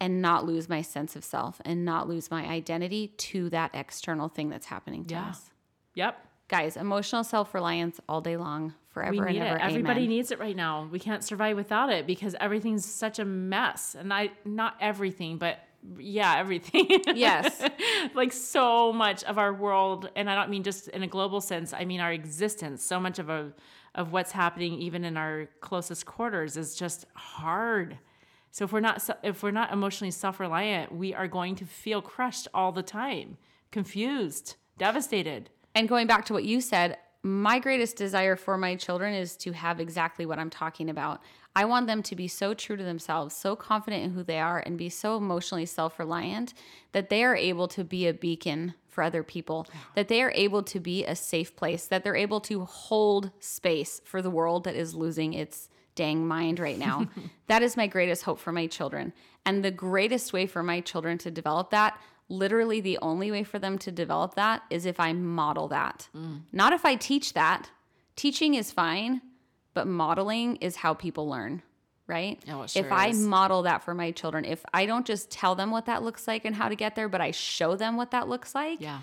and 0.00 0.20
not 0.22 0.44
lose 0.44 0.68
my 0.68 0.82
sense 0.82 1.14
of 1.16 1.24
self 1.24 1.60
and 1.64 1.84
not 1.84 2.08
lose 2.08 2.30
my 2.30 2.46
identity 2.46 3.08
to 3.18 3.50
that 3.50 3.70
external 3.74 4.28
thing 4.28 4.48
that's 4.48 4.66
happening 4.66 5.04
to 5.06 5.14
Yeah. 5.14 5.28
us. 5.28 5.50
yep. 5.94 6.24
Guys, 6.48 6.76
emotional 6.78 7.22
self 7.24 7.52
reliance 7.52 8.00
all 8.08 8.20
day 8.22 8.36
long, 8.36 8.74
forever 8.98 9.12
We 9.12 9.18
and 9.18 9.28
need 9.28 9.40
ever. 9.40 9.56
it. 9.56 9.62
Everybody 9.62 10.00
Amen. 10.00 10.08
needs 10.10 10.30
it 10.30 10.38
right 10.38 10.56
now. 10.56 10.88
We 10.90 10.98
can't 10.98 11.22
survive 11.22 11.56
without 11.56 11.90
it 11.90 12.06
because 12.06 12.34
everything's 12.40 12.84
such 12.84 13.18
a 13.18 13.24
mess. 13.24 13.94
And 13.98 14.12
I, 14.12 14.30
not 14.44 14.76
everything, 14.80 15.38
but 15.38 15.58
yeah, 15.98 16.36
everything. 16.36 16.86
Yes. 17.14 17.62
like 18.14 18.32
so 18.32 18.92
much 18.92 19.22
of 19.24 19.38
our 19.38 19.52
world, 19.54 20.10
and 20.16 20.28
I 20.28 20.34
don't 20.34 20.50
mean 20.50 20.64
just 20.64 20.88
in 20.88 21.02
a 21.02 21.06
global 21.06 21.40
sense. 21.40 21.72
I 21.72 21.84
mean 21.84 22.00
our 22.00 22.12
existence. 22.12 22.82
So 22.82 22.98
much 22.98 23.18
of 23.18 23.28
a 23.28 23.52
of 23.94 24.12
what's 24.12 24.32
happening, 24.32 24.74
even 24.74 25.04
in 25.04 25.16
our 25.16 25.48
closest 25.60 26.04
quarters, 26.06 26.56
is 26.56 26.74
just 26.74 27.06
hard. 27.14 27.98
So 28.50 28.64
if 28.64 28.72
we're 28.72 28.80
not 28.80 29.08
if 29.22 29.42
we're 29.42 29.50
not 29.52 29.72
emotionally 29.72 30.10
self 30.10 30.40
reliant, 30.40 30.92
we 30.92 31.14
are 31.14 31.28
going 31.28 31.54
to 31.56 31.64
feel 31.64 32.02
crushed 32.02 32.48
all 32.52 32.72
the 32.72 32.82
time, 32.82 33.38
confused, 33.70 34.56
devastated. 34.78 35.50
And 35.74 35.88
going 35.88 36.06
back 36.08 36.24
to 36.26 36.32
what 36.32 36.44
you 36.44 36.60
said, 36.60 36.96
my 37.22 37.58
greatest 37.58 37.96
desire 37.96 38.36
for 38.36 38.56
my 38.56 38.76
children 38.76 39.12
is 39.12 39.36
to 39.38 39.52
have 39.52 39.80
exactly 39.80 40.24
what 40.24 40.38
I'm 40.38 40.50
talking 40.50 40.88
about. 40.88 41.20
I 41.56 41.64
want 41.64 41.88
them 41.88 42.02
to 42.04 42.14
be 42.14 42.28
so 42.28 42.54
true 42.54 42.76
to 42.76 42.84
themselves, 42.84 43.34
so 43.34 43.56
confident 43.56 44.04
in 44.04 44.10
who 44.12 44.22
they 44.22 44.38
are, 44.38 44.62
and 44.64 44.78
be 44.78 44.88
so 44.88 45.16
emotionally 45.16 45.66
self 45.66 45.98
reliant 45.98 46.54
that 46.92 47.08
they 47.08 47.24
are 47.24 47.34
able 47.34 47.66
to 47.68 47.82
be 47.82 48.06
a 48.06 48.14
beacon 48.14 48.74
for 48.86 49.02
other 49.02 49.22
people, 49.22 49.66
that 49.94 50.08
they 50.08 50.22
are 50.22 50.32
able 50.34 50.62
to 50.62 50.78
be 50.78 51.04
a 51.04 51.16
safe 51.16 51.56
place, 51.56 51.86
that 51.86 52.04
they're 52.04 52.16
able 52.16 52.40
to 52.42 52.64
hold 52.64 53.32
space 53.40 54.00
for 54.04 54.22
the 54.22 54.30
world 54.30 54.64
that 54.64 54.76
is 54.76 54.94
losing 54.94 55.34
its 55.34 55.68
dang 55.94 56.26
mind 56.26 56.60
right 56.60 56.78
now. 56.78 57.08
that 57.48 57.62
is 57.62 57.76
my 57.76 57.88
greatest 57.88 58.22
hope 58.22 58.38
for 58.38 58.52
my 58.52 58.68
children. 58.68 59.12
And 59.44 59.64
the 59.64 59.70
greatest 59.72 60.32
way 60.32 60.46
for 60.46 60.62
my 60.62 60.80
children 60.80 61.18
to 61.18 61.30
develop 61.30 61.70
that 61.70 61.98
literally 62.28 62.80
the 62.80 62.98
only 63.00 63.30
way 63.30 63.42
for 63.44 63.58
them 63.58 63.78
to 63.78 63.90
develop 63.92 64.34
that 64.34 64.62
is 64.70 64.84
if 64.86 65.00
I 65.00 65.12
model 65.12 65.68
that. 65.68 66.08
Mm. 66.16 66.42
Not 66.52 66.72
if 66.72 66.84
I 66.84 66.94
teach 66.94 67.32
that. 67.34 67.70
Teaching 68.16 68.54
is 68.54 68.70
fine, 68.72 69.22
but 69.74 69.86
modeling 69.86 70.56
is 70.56 70.76
how 70.76 70.92
people 70.94 71.28
learn, 71.28 71.62
right? 72.06 72.38
Oh, 72.50 72.62
it 72.62 72.76
if 72.76 72.86
sure 72.86 72.92
I 72.92 73.08
is. 73.08 73.18
model 73.24 73.62
that 73.62 73.82
for 73.84 73.94
my 73.94 74.10
children, 74.10 74.44
if 74.44 74.64
I 74.74 74.86
don't 74.86 75.06
just 75.06 75.30
tell 75.30 75.54
them 75.54 75.70
what 75.70 75.86
that 75.86 76.02
looks 76.02 76.26
like 76.28 76.44
and 76.44 76.54
how 76.54 76.68
to 76.68 76.74
get 76.74 76.96
there, 76.96 77.08
but 77.08 77.20
I 77.20 77.30
show 77.30 77.76
them 77.76 77.96
what 77.96 78.10
that 78.10 78.28
looks 78.28 78.54
like, 78.54 78.80
Yeah. 78.80 79.00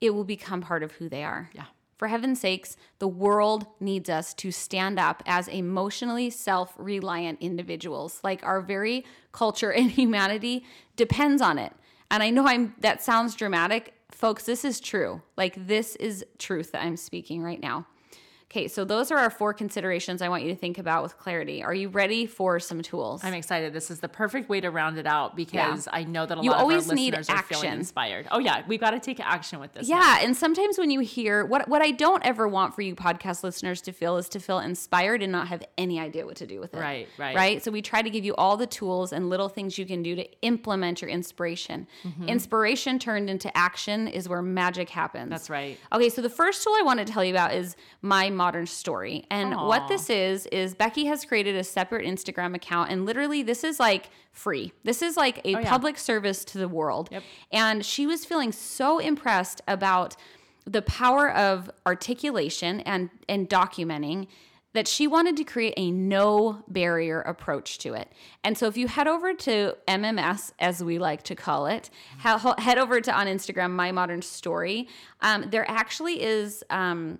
it 0.00 0.10
will 0.10 0.24
become 0.24 0.60
part 0.60 0.82
of 0.82 0.92
who 0.92 1.08
they 1.08 1.22
are. 1.24 1.48
Yeah. 1.54 1.66
For 1.96 2.08
heaven's 2.08 2.40
sakes, 2.40 2.76
the 2.98 3.08
world 3.08 3.66
needs 3.80 4.10
us 4.10 4.34
to 4.34 4.50
stand 4.52 4.98
up 4.98 5.22
as 5.24 5.48
emotionally 5.48 6.28
self 6.28 6.74
reliant 6.76 7.38
individuals. 7.40 8.20
Like 8.22 8.44
our 8.44 8.60
very 8.60 9.06
culture 9.32 9.72
and 9.72 9.90
humanity 10.00 10.64
depends 10.96 11.40
on 11.40 11.56
it. 11.58 11.72
And 12.10 12.22
I 12.22 12.30
know 12.30 12.46
I'm 12.46 12.74
that 12.80 13.02
sounds 13.02 13.34
dramatic. 13.34 13.94
Folks, 14.10 14.44
this 14.44 14.64
is 14.64 14.80
true. 14.80 15.22
Like 15.36 15.66
this 15.66 15.96
is 15.96 16.24
truth 16.38 16.72
that 16.72 16.82
I'm 16.82 16.96
speaking 16.96 17.42
right 17.42 17.60
now. 17.60 17.86
Okay, 18.48 18.68
so 18.68 18.84
those 18.84 19.10
are 19.10 19.18
our 19.18 19.28
four 19.28 19.52
considerations 19.52 20.22
I 20.22 20.28
want 20.28 20.44
you 20.44 20.50
to 20.50 20.56
think 20.56 20.78
about 20.78 21.02
with 21.02 21.18
clarity. 21.18 21.64
Are 21.64 21.74
you 21.74 21.88
ready 21.88 22.26
for 22.26 22.60
some 22.60 22.80
tools? 22.80 23.24
I'm 23.24 23.34
excited. 23.34 23.72
This 23.72 23.90
is 23.90 23.98
the 23.98 24.08
perfect 24.08 24.48
way 24.48 24.60
to 24.60 24.70
round 24.70 24.98
it 24.98 25.06
out 25.06 25.34
because 25.34 25.88
I 25.92 26.04
know 26.04 26.24
that 26.26 26.38
a 26.38 26.42
You 26.42 26.50
lot 26.52 26.60
always 26.60 26.84
of 26.84 26.90
our 26.90 26.94
need 26.94 27.14
listeners 27.16 27.28
are 27.28 27.42
feeling 27.42 27.64
action. 27.66 27.78
inspired. 27.80 28.28
Oh 28.30 28.38
yeah, 28.38 28.62
we've 28.68 28.78
got 28.80 28.90
to 28.92 29.00
take 29.00 29.18
action 29.18 29.58
with 29.58 29.72
this. 29.72 29.88
now. 29.88 29.96
Yeah, 29.98 30.18
and 30.24 30.36
sometimes 30.36 30.78
when 30.78 30.92
you 30.92 31.00
hear 31.00 31.44
what 31.44 31.68
what 31.68 31.82
I 31.82 31.90
don't 31.90 32.24
ever 32.24 32.46
want 32.46 32.72
for 32.72 32.82
you 32.82 32.94
podcast 32.94 33.42
listeners 33.42 33.80
to 33.82 33.92
feel 33.92 34.16
is 34.16 34.28
to 34.28 34.38
feel 34.38 34.60
inspired 34.60 35.24
and 35.24 35.32
not 35.32 35.48
have 35.48 35.64
any 35.76 35.98
idea 35.98 36.24
what 36.24 36.36
to 36.36 36.46
do 36.46 36.60
with 36.60 36.72
it. 36.72 36.78
Right, 36.78 37.08
right. 37.18 37.34
Right? 37.34 37.64
So 37.64 37.72
we 37.72 37.82
try 37.82 38.00
to 38.00 38.08
give 38.10 38.24
you 38.24 38.36
all 38.36 38.56
the 38.56 38.66
tools 38.68 39.12
and 39.12 39.28
little 39.28 39.48
things 39.48 39.76
you 39.76 39.86
can 39.86 40.04
do 40.04 40.14
to 40.14 40.40
implement 40.42 41.02
your 41.02 41.10
inspiration. 41.10 41.88
Mm-hmm. 42.04 42.28
Inspiration 42.28 43.00
turned 43.00 43.28
into 43.28 43.54
action 43.58 44.06
is 44.06 44.28
where 44.28 44.40
magic 44.40 44.88
happens. 44.88 45.30
That's 45.30 45.50
right. 45.50 45.80
Okay, 45.92 46.08
so 46.10 46.22
the 46.22 46.30
first 46.30 46.62
tool 46.62 46.74
I 46.78 46.82
want 46.84 47.00
to 47.00 47.04
tell 47.04 47.24
you 47.24 47.32
about 47.32 47.52
is 47.52 47.74
my 48.02 48.30
modern 48.36 48.66
story. 48.66 49.24
And 49.30 49.56
what 49.56 49.88
this 49.88 50.08
is 50.10 50.46
is 50.46 50.74
Becky 50.74 51.06
has 51.06 51.24
created 51.24 51.56
a 51.56 51.64
separate 51.64 52.06
Instagram 52.06 52.54
account 52.54 52.90
and 52.90 53.04
literally 53.04 53.42
this 53.42 53.64
is 53.64 53.80
like 53.80 54.10
free. 54.30 54.72
This 54.84 55.02
is 55.02 55.16
like 55.16 55.38
a 55.44 55.56
Oh, 55.56 55.58
yeah. 55.60 55.68
public 55.68 55.98
service 55.98 56.44
to 56.46 56.58
the 56.58 56.68
world. 56.68 57.08
Yep. 57.10 57.22
And 57.52 57.84
she 57.84 58.06
was 58.06 58.24
feeling 58.24 58.52
so 58.52 58.98
impressed 58.98 59.60
about 59.66 60.14
the 60.64 60.82
power 60.82 61.30
of 61.32 61.70
articulation 61.86 62.80
and 62.80 63.10
and 63.28 63.48
documenting 63.48 64.26
that 64.74 64.86
she 64.86 65.06
wanted 65.06 65.38
to 65.38 65.44
create 65.44 65.72
a 65.78 65.90
no 65.90 66.62
barrier 66.68 67.22
approach 67.22 67.78
to 67.78 67.94
it. 67.94 68.12
And 68.44 68.58
so 68.58 68.66
if 68.66 68.76
you 68.76 68.88
head 68.88 69.08
over 69.08 69.32
to 69.32 69.74
MMS, 69.88 70.52
as 70.58 70.84
we 70.84 70.98
like 70.98 71.22
to 71.22 71.34
call 71.34 71.64
it, 71.66 71.88
he- 72.22 72.62
head 72.62 72.76
over 72.76 73.00
to 73.00 73.10
on 73.10 73.26
Instagram, 73.26 73.70
My 73.70 73.90
Modern 73.90 74.20
Story, 74.20 74.86
um, 75.22 75.46
there 75.50 75.64
actually 75.70 76.22
is. 76.22 76.62
Um, 76.68 77.18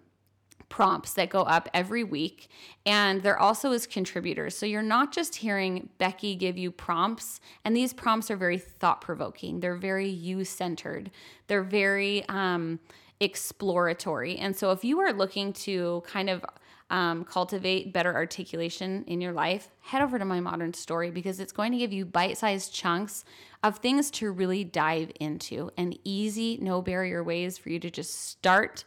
prompts 0.69 1.13
that 1.15 1.31
go 1.31 1.43
up 1.43 1.69
every 1.73 2.03
week 2.03 2.49
and 2.85 3.23
there 3.23 3.39
also 3.39 3.73
is 3.73 3.87
contributors. 3.87 4.57
So 4.57 4.67
you're 4.67 4.83
not 4.83 5.13
just 5.13 5.37
hearing 5.37 5.89
becky 5.99 6.35
give 6.35 6.59
you 6.59 6.71
prompts 6.71 7.41
and 7.65 7.77
these 7.77 7.93
prompts 7.93 8.31
are 8.31 8.37
very 8.37 8.59
thought 8.59 9.01
provoking 9.01 9.61
they're 9.61 9.77
very 9.77 10.09
you 10.09 10.45
centered 10.45 11.11
they're 11.47 11.63
very 11.63 12.29
um, 12.29 12.81
exploratory. 13.21 14.37
And 14.37 14.55
so 14.57 14.73
if 14.73 14.85
you 14.85 15.01
are 15.01 15.13
looking 15.13 15.53
to 15.55 16.03
kind 16.07 16.29
of 16.29 16.45
um, 16.89 17.25
cultivate 17.25 17.93
better 17.93 18.15
articulation 18.15 19.05
in 19.09 19.21
your 19.21 19.33
life 19.33 19.71
head 19.81 20.03
over 20.03 20.21
to 20.21 20.25
my 20.25 20.39
modern 20.39 20.73
story 20.73 21.11
because 21.11 21.41
it's 21.41 21.53
going 21.53 21.73
to 21.73 21.79
give 21.79 21.93
you 21.93 22.05
bite-sized 22.05 22.73
chunks 22.73 23.25
of 23.65 23.79
things 23.79 24.09
to 24.13 24.31
really 24.31 24.63
dive 24.63 25.11
into 25.19 25.71
and 25.77 25.99
easy 26.05 26.59
no 26.63 26.81
barrier 26.81 27.25
ways 27.25 27.59
for 27.59 27.71
you 27.71 27.81
to 27.81 27.91
just 27.91 28.15
start 28.15 28.85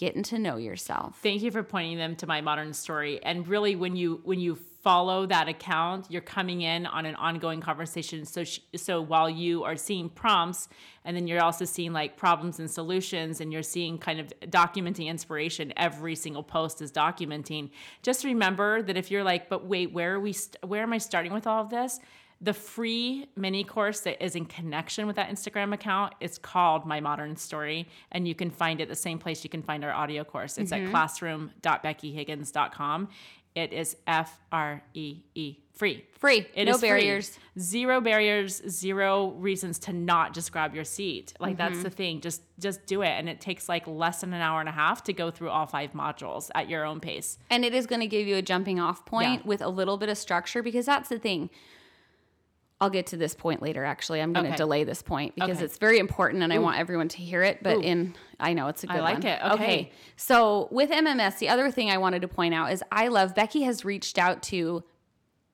getting 0.00 0.22
to 0.22 0.38
know 0.38 0.56
yourself. 0.56 1.18
Thank 1.22 1.42
you 1.42 1.50
for 1.50 1.62
pointing 1.62 1.98
them 1.98 2.16
to 2.16 2.26
my 2.26 2.40
modern 2.40 2.72
story. 2.72 3.22
And 3.22 3.46
really, 3.46 3.76
when 3.76 3.94
you 3.96 4.22
when 4.24 4.40
you 4.40 4.56
follow 4.82 5.26
that 5.26 5.46
account, 5.46 6.06
you're 6.08 6.22
coming 6.22 6.62
in 6.62 6.86
on 6.86 7.04
an 7.04 7.14
ongoing 7.16 7.60
conversation. 7.60 8.24
So, 8.24 8.44
so 8.74 9.02
while 9.02 9.28
you 9.28 9.62
are 9.62 9.76
seeing 9.76 10.08
prompts, 10.08 10.70
and 11.04 11.14
then 11.14 11.26
you're 11.26 11.42
also 11.42 11.66
seeing 11.66 11.92
like 11.92 12.16
problems 12.16 12.58
and 12.60 12.70
solutions, 12.70 13.42
and 13.42 13.52
you're 13.52 13.62
seeing 13.62 13.98
kind 13.98 14.18
of 14.20 14.32
documenting 14.46 15.06
inspiration. 15.06 15.70
Every 15.76 16.16
single 16.16 16.42
post 16.42 16.80
is 16.80 16.90
documenting. 16.90 17.68
Just 18.02 18.24
remember 18.24 18.80
that 18.82 18.96
if 18.96 19.10
you're 19.10 19.24
like, 19.24 19.50
but 19.50 19.66
wait, 19.66 19.92
where 19.92 20.14
are 20.14 20.20
we? 20.20 20.32
St- 20.32 20.64
where 20.64 20.82
am 20.82 20.94
I 20.94 20.98
starting 20.98 21.34
with 21.34 21.46
all 21.46 21.62
of 21.62 21.68
this? 21.68 22.00
The 22.42 22.54
free 22.54 23.26
mini 23.36 23.64
course 23.64 24.00
that 24.00 24.24
is 24.24 24.34
in 24.34 24.46
connection 24.46 25.06
with 25.06 25.16
that 25.16 25.28
Instagram 25.28 25.74
account 25.74 26.14
is 26.20 26.38
called 26.38 26.86
My 26.86 26.98
Modern 27.00 27.36
Story, 27.36 27.86
and 28.12 28.26
you 28.26 28.34
can 28.34 28.50
find 28.50 28.80
it 28.80 28.88
the 28.88 28.96
same 28.96 29.18
place 29.18 29.44
you 29.44 29.50
can 29.50 29.62
find 29.62 29.84
our 29.84 29.92
audio 29.92 30.24
course. 30.24 30.56
It's 30.56 30.72
at 30.72 30.88
classroom.beckyhiggins.com. 30.90 33.08
It 33.54 33.72
is 33.72 33.96
F 34.06 34.38
R 34.52 34.80
E 34.94 35.22
E 35.34 35.56
free. 35.74 36.04
Free. 36.12 36.46
It 36.54 36.66
no 36.66 36.72
is 36.74 36.80
free. 36.80 36.88
barriers. 36.88 37.36
Zero 37.58 38.00
barriers, 38.00 38.62
zero 38.68 39.30
reasons 39.32 39.80
to 39.80 39.92
not 39.92 40.34
just 40.34 40.52
grab 40.52 40.72
your 40.74 40.84
seat. 40.84 41.34
Like 41.40 41.56
Mm-hmm. 41.56 41.72
that's 41.74 41.82
the 41.82 41.90
thing. 41.90 42.20
Just 42.20 42.42
just 42.60 42.86
do 42.86 43.02
it. 43.02 43.08
And 43.08 43.28
it 43.28 43.40
takes 43.40 43.68
like 43.68 43.88
less 43.88 44.20
than 44.20 44.32
an 44.32 44.40
hour 44.40 44.60
and 44.60 44.68
a 44.68 44.72
half 44.72 45.02
to 45.04 45.12
go 45.12 45.32
through 45.32 45.50
all 45.50 45.66
five 45.66 45.92
modules 45.94 46.48
at 46.54 46.68
your 46.68 46.84
own 46.84 47.00
pace. 47.00 47.38
And 47.50 47.64
it 47.64 47.74
is 47.74 47.86
going 47.86 48.00
to 48.02 48.06
give 48.06 48.28
you 48.28 48.36
a 48.36 48.42
jumping 48.42 48.78
off 48.78 49.04
point 49.04 49.40
Yeah. 49.42 49.48
with 49.48 49.62
a 49.62 49.68
little 49.68 49.96
bit 49.96 50.08
of 50.08 50.16
structure 50.16 50.62
because 50.62 50.86
that's 50.86 51.08
the 51.08 51.18
thing. 51.18 51.50
I'll 52.80 52.90
get 52.90 53.06
to 53.08 53.16
this 53.16 53.34
point 53.34 53.60
later 53.60 53.84
actually. 53.84 54.20
I'm 54.22 54.32
going 54.32 54.44
to 54.46 54.50
Okay. 54.52 54.56
delay 54.56 54.84
this 54.84 55.02
point 55.02 55.34
because 55.34 55.58
Okay. 55.58 55.64
it's 55.66 55.76
very 55.78 55.98
important 55.98 56.42
and 56.42 56.52
I 56.52 56.58
want 56.58 56.78
everyone 56.78 57.08
to 57.08 57.18
hear 57.18 57.42
it, 57.42 57.62
but 57.62 57.76
Ooh. 57.76 57.80
in 57.82 58.14
I 58.38 58.54
know 58.54 58.68
it's 58.68 58.82
a 58.84 58.86
good 58.86 58.96
I 58.96 59.00
like 59.00 59.18
one. 59.18 59.26
it. 59.26 59.42
Okay. 59.52 59.92
So, 60.16 60.68
with 60.70 60.90
MMS, 60.90 61.38
the 61.38 61.50
other 61.50 61.70
thing 61.70 61.90
I 61.90 61.98
wanted 61.98 62.22
to 62.22 62.28
point 62.28 62.54
out 62.54 62.72
is 62.72 62.82
I 62.90 63.08
love 63.08 63.34
Becky 63.34 63.62
has 63.62 63.84
reached 63.84 64.16
out 64.18 64.42
to 64.44 64.82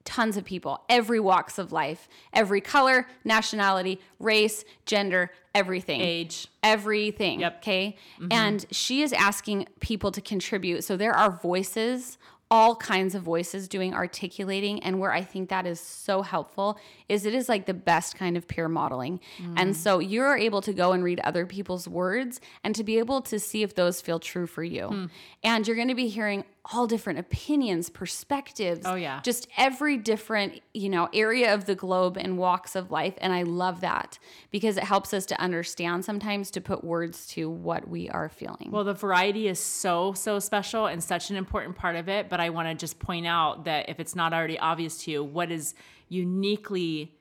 tons 0.04 0.36
of 0.36 0.44
people, 0.44 0.84
every 0.88 1.18
walks 1.18 1.58
of 1.58 1.72
life, 1.72 2.06
every 2.32 2.60
color, 2.60 3.08
nationality, 3.24 4.00
race, 4.20 4.64
gender, 4.84 5.32
everything 5.52 6.00
Age. 6.00 6.46
everything. 6.62 7.40
Yep. 7.40 7.56
Okay. 7.58 7.96
Mm-hmm. 8.20 8.28
And 8.30 8.66
she 8.70 9.02
is 9.02 9.12
asking 9.12 9.66
people 9.80 10.12
to 10.12 10.20
contribute. 10.20 10.84
So 10.84 10.96
there 10.96 11.12
are 11.12 11.32
voices, 11.32 12.18
all 12.50 12.76
kinds 12.76 13.14
of 13.14 13.22
voices 13.22 13.66
doing 13.66 13.92
articulating. 13.92 14.82
And 14.82 15.00
where 15.00 15.12
I 15.12 15.22
think 15.22 15.48
that 15.48 15.66
is 15.66 15.80
so 15.80 16.22
helpful 16.22 16.78
is 17.08 17.26
it 17.26 17.34
is 17.34 17.48
like 17.48 17.66
the 17.66 17.74
best 17.74 18.16
kind 18.16 18.36
of 18.36 18.46
peer 18.46 18.68
modeling. 18.68 19.20
Mm. 19.38 19.54
And 19.56 19.76
so 19.76 19.98
you're 19.98 20.36
able 20.36 20.60
to 20.62 20.72
go 20.72 20.92
and 20.92 21.02
read 21.02 21.20
other 21.20 21.44
people's 21.46 21.88
words 21.88 22.40
and 22.62 22.74
to 22.74 22.84
be 22.84 22.98
able 22.98 23.20
to 23.22 23.40
see 23.40 23.62
if 23.62 23.74
those 23.74 24.00
feel 24.00 24.20
true 24.20 24.46
for 24.46 24.62
you. 24.62 24.88
Hmm. 24.88 25.06
And 25.42 25.66
you're 25.66 25.76
going 25.76 25.88
to 25.88 25.94
be 25.94 26.08
hearing 26.08 26.44
all 26.72 26.86
different 26.86 27.18
opinions, 27.18 27.88
perspectives. 27.90 28.82
Oh, 28.84 28.94
yeah. 28.94 29.20
Just 29.22 29.46
every 29.56 29.96
different, 29.96 30.60
you 30.74 30.88
know, 30.88 31.08
area 31.12 31.54
of 31.54 31.64
the 31.64 31.74
globe 31.74 32.16
and 32.16 32.38
walks 32.38 32.74
of 32.74 32.90
life. 32.90 33.14
And 33.18 33.32
I 33.32 33.42
love 33.42 33.80
that 33.82 34.18
because 34.50 34.76
it 34.76 34.84
helps 34.84 35.14
us 35.14 35.26
to 35.26 35.40
understand 35.40 36.04
sometimes 36.04 36.50
to 36.52 36.60
put 36.60 36.82
words 36.82 37.26
to 37.28 37.48
what 37.48 37.88
we 37.88 38.08
are 38.08 38.28
feeling. 38.28 38.70
Well, 38.70 38.84
the 38.84 38.94
variety 38.94 39.48
is 39.48 39.60
so, 39.60 40.12
so 40.14 40.38
special 40.38 40.86
and 40.86 41.02
such 41.02 41.30
an 41.30 41.36
important 41.36 41.76
part 41.76 41.96
of 41.96 42.08
it. 42.08 42.28
But 42.28 42.40
I 42.40 42.50
want 42.50 42.68
to 42.68 42.74
just 42.74 42.98
point 42.98 43.26
out 43.26 43.64
that 43.64 43.88
if 43.88 44.00
it's 44.00 44.16
not 44.16 44.32
already 44.32 44.58
obvious 44.58 44.98
to 45.04 45.10
you, 45.10 45.24
what 45.24 45.52
is 45.52 45.74
uniquely 46.08 47.12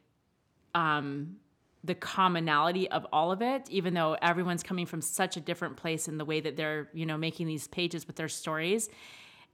um, 0.74 1.38
the 1.84 1.96
commonality 1.96 2.89
of 2.89 3.06
all 3.14 3.32
of 3.32 3.41
it, 3.41 3.70
even 3.70 3.93
though 3.93 4.18
everyone's 4.22 4.64
coming 4.64 4.86
from 4.86 5.02
such 5.02 5.38
a 5.38 5.39
different 5.39 5.78
place 5.78 6.08
in 6.08 6.18
the 6.18 6.26
way 6.26 6.41
that 6.41 6.58
they're, 6.58 6.89
you 6.93 7.06
know, 7.06 7.18
making 7.18 7.48
these 7.48 7.68
pages 7.68 8.08
with 8.08 8.16
their 8.16 8.28
stories, 8.28 8.89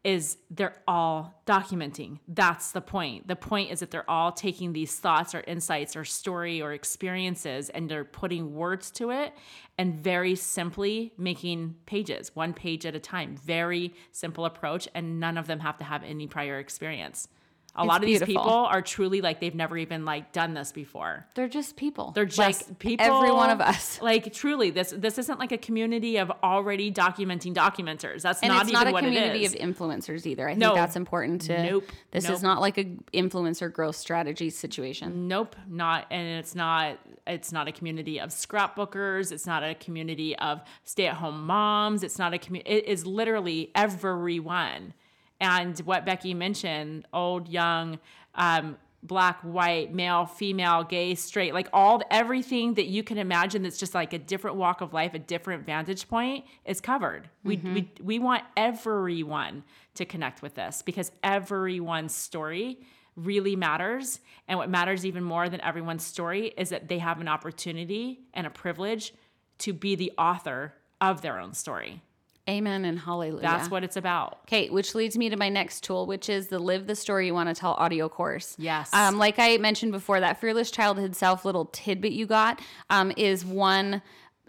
is 0.03 0.37
they're 0.49 0.81
all 0.87 1.41
documenting. 1.45 2.19
That's 2.27 2.71
the 2.71 2.81
point. 2.81 3.27
The 3.27 3.35
point 3.35 3.71
is 3.71 3.81
that 3.81 3.91
they're 3.91 4.09
all 4.09 4.31
taking 4.31 4.73
these 4.73 4.97
thoughts 4.97 5.35
or 5.35 5.43
insights 5.45 5.95
or 5.95 6.05
story 6.05 6.61
or 6.61 6.73
experiences 6.73 7.69
and 7.69 7.87
they're 7.87 8.03
putting 8.03 8.55
words 8.55 8.89
to 8.91 9.11
it 9.11 9.33
and 9.77 10.03
very 10.03 10.35
simply 10.35 11.13
making 11.17 11.75
pages, 11.85 12.35
one 12.35 12.53
page 12.53 12.85
at 12.85 12.95
a 12.95 12.99
time. 12.99 13.35
Very 13.37 13.93
simple 14.11 14.45
approach, 14.45 14.87
and 14.93 15.19
none 15.19 15.37
of 15.37 15.47
them 15.47 15.59
have 15.59 15.77
to 15.77 15.83
have 15.83 16.03
any 16.03 16.27
prior 16.27 16.57
experience. 16.59 17.27
A 17.73 17.85
lot 17.85 18.01
of 18.01 18.05
beautiful. 18.05 18.27
these 18.27 18.35
people 18.37 18.51
are 18.51 18.81
truly 18.81 19.21
like 19.21 19.39
they've 19.39 19.55
never 19.55 19.77
even 19.77 20.03
like 20.03 20.33
done 20.33 20.53
this 20.53 20.73
before. 20.73 21.25
They're 21.35 21.47
just 21.47 21.77
people. 21.77 22.11
They're 22.11 22.25
just 22.25 22.37
Like 22.69 22.79
people. 22.79 23.05
Every 23.05 23.31
one 23.31 23.49
of 23.49 23.61
us. 23.61 23.99
Like 24.11 24.33
truly, 24.33 24.71
this 24.71 24.93
this 24.97 25.17
isn't 25.17 25.39
like 25.39 25.53
a 25.53 25.57
community 25.57 26.17
of 26.17 26.31
already 26.43 26.91
documenting 26.91 27.53
documenters. 27.53 28.23
That's 28.23 28.41
And 28.41 28.51
not 28.51 28.63
it's 28.63 28.71
even 28.71 28.79
not 28.83 28.87
a 28.89 28.91
what 28.91 29.03
community 29.05 29.45
it 29.45 29.53
is. 29.53 29.53
of 29.53 29.59
influencers 29.61 30.25
either. 30.25 30.47
I 30.49 30.51
think 30.51 30.59
No. 30.59 30.75
that's 30.75 30.97
important 30.97 31.43
to. 31.43 31.63
Nope. 31.63 31.85
This 32.11 32.25
Nope. 32.25 32.33
is 32.33 32.43
not 32.43 32.59
like 32.59 32.77
a 32.77 32.85
influencer 33.13 33.71
growth 33.71 33.95
strategy 33.95 34.49
situation. 34.49 35.29
Nope, 35.29 35.55
not 35.69 36.07
and 36.11 36.27
it's 36.39 36.53
not 36.55 36.97
it's 37.25 37.51
not 37.53 37.69
a 37.69 37.71
community 37.71 38.19
of 38.19 38.31
scrapbookers, 38.31 39.31
it's 39.31 39.45
not 39.47 39.63
a 39.63 39.75
community 39.75 40.35
of 40.37 40.61
stay-at-home 40.83 41.45
moms, 41.45 42.03
it's 42.03 42.19
not 42.19 42.33
a 42.33 42.37
community 42.37 42.69
it 42.69 42.85
is 42.85 43.05
literally 43.05 43.71
everyone. 43.75 44.93
And 45.41 45.77
what 45.79 46.05
Becky 46.05 46.33
mentioned, 46.35 47.07
old, 47.11 47.49
young, 47.49 47.99
um, 48.35 48.77
black, 49.03 49.41
white, 49.41 49.91
male, 49.91 50.27
female, 50.27 50.83
gay, 50.83 51.15
straight, 51.15 51.55
like 51.55 51.67
all 51.73 52.01
everything 52.11 52.75
that 52.75 52.85
you 52.85 53.03
can 53.03 53.17
imagine 53.17 53.63
that's 53.63 53.79
just 53.79 53.95
like 53.95 54.13
a 54.13 54.19
different 54.19 54.57
walk 54.57 54.81
of 54.81 54.93
life, 54.93 55.15
a 55.15 55.19
different 55.19 55.65
vantage 55.65 56.07
point 56.07 56.45
is 56.65 56.79
covered. 56.79 57.27
We 57.43 57.57
we 57.57 57.91
we 58.01 58.19
want 58.19 58.43
everyone 58.55 59.63
to 59.95 60.05
connect 60.05 60.43
with 60.43 60.53
this 60.53 60.83
because 60.83 61.11
everyone's 61.23 62.13
story 62.13 62.79
really 63.15 63.55
matters. 63.55 64.19
And 64.47 64.59
what 64.59 64.69
matters 64.69 65.05
even 65.05 65.23
more 65.23 65.49
than 65.49 65.59
everyone's 65.61 66.05
story 66.05 66.53
is 66.55 66.69
that 66.69 66.87
they 66.87 66.99
have 66.99 67.19
an 67.19 67.27
opportunity 67.27 68.19
and 68.33 68.45
a 68.45 68.51
privilege 68.51 69.13
to 69.59 69.73
be 69.73 69.95
the 69.95 70.11
author 70.17 70.75
of 71.01 71.21
their 71.21 71.39
own 71.39 71.53
story. 71.53 72.03
Amen 72.51 72.83
and 72.83 72.99
hallelujah. 72.99 73.41
That's 73.41 73.71
what 73.71 73.85
it's 73.85 73.95
about. 73.95 74.39
Okay, 74.43 74.69
which 74.69 74.93
leads 74.93 75.17
me 75.17 75.29
to 75.29 75.37
my 75.37 75.47
next 75.47 75.85
tool, 75.85 76.05
which 76.05 76.27
is 76.27 76.47
the 76.47 76.59
Live 76.59 76.85
the 76.85 76.95
Story 76.95 77.27
You 77.27 77.33
Want 77.33 77.47
to 77.47 77.55
Tell 77.55 77.73
audio 77.75 78.09
course. 78.09 78.55
Yes. 78.59 78.93
Um, 78.93 79.17
like 79.17 79.35
I 79.39 79.55
mentioned 79.57 79.93
before, 79.93 80.19
that 80.19 80.41
Fearless 80.41 80.69
Childhood 80.69 81.15
Self 81.15 81.45
little 81.45 81.65
tidbit 81.65 82.11
you 82.11 82.25
got 82.25 82.59
um, 82.89 83.13
is 83.15 83.45
one 83.45 84.01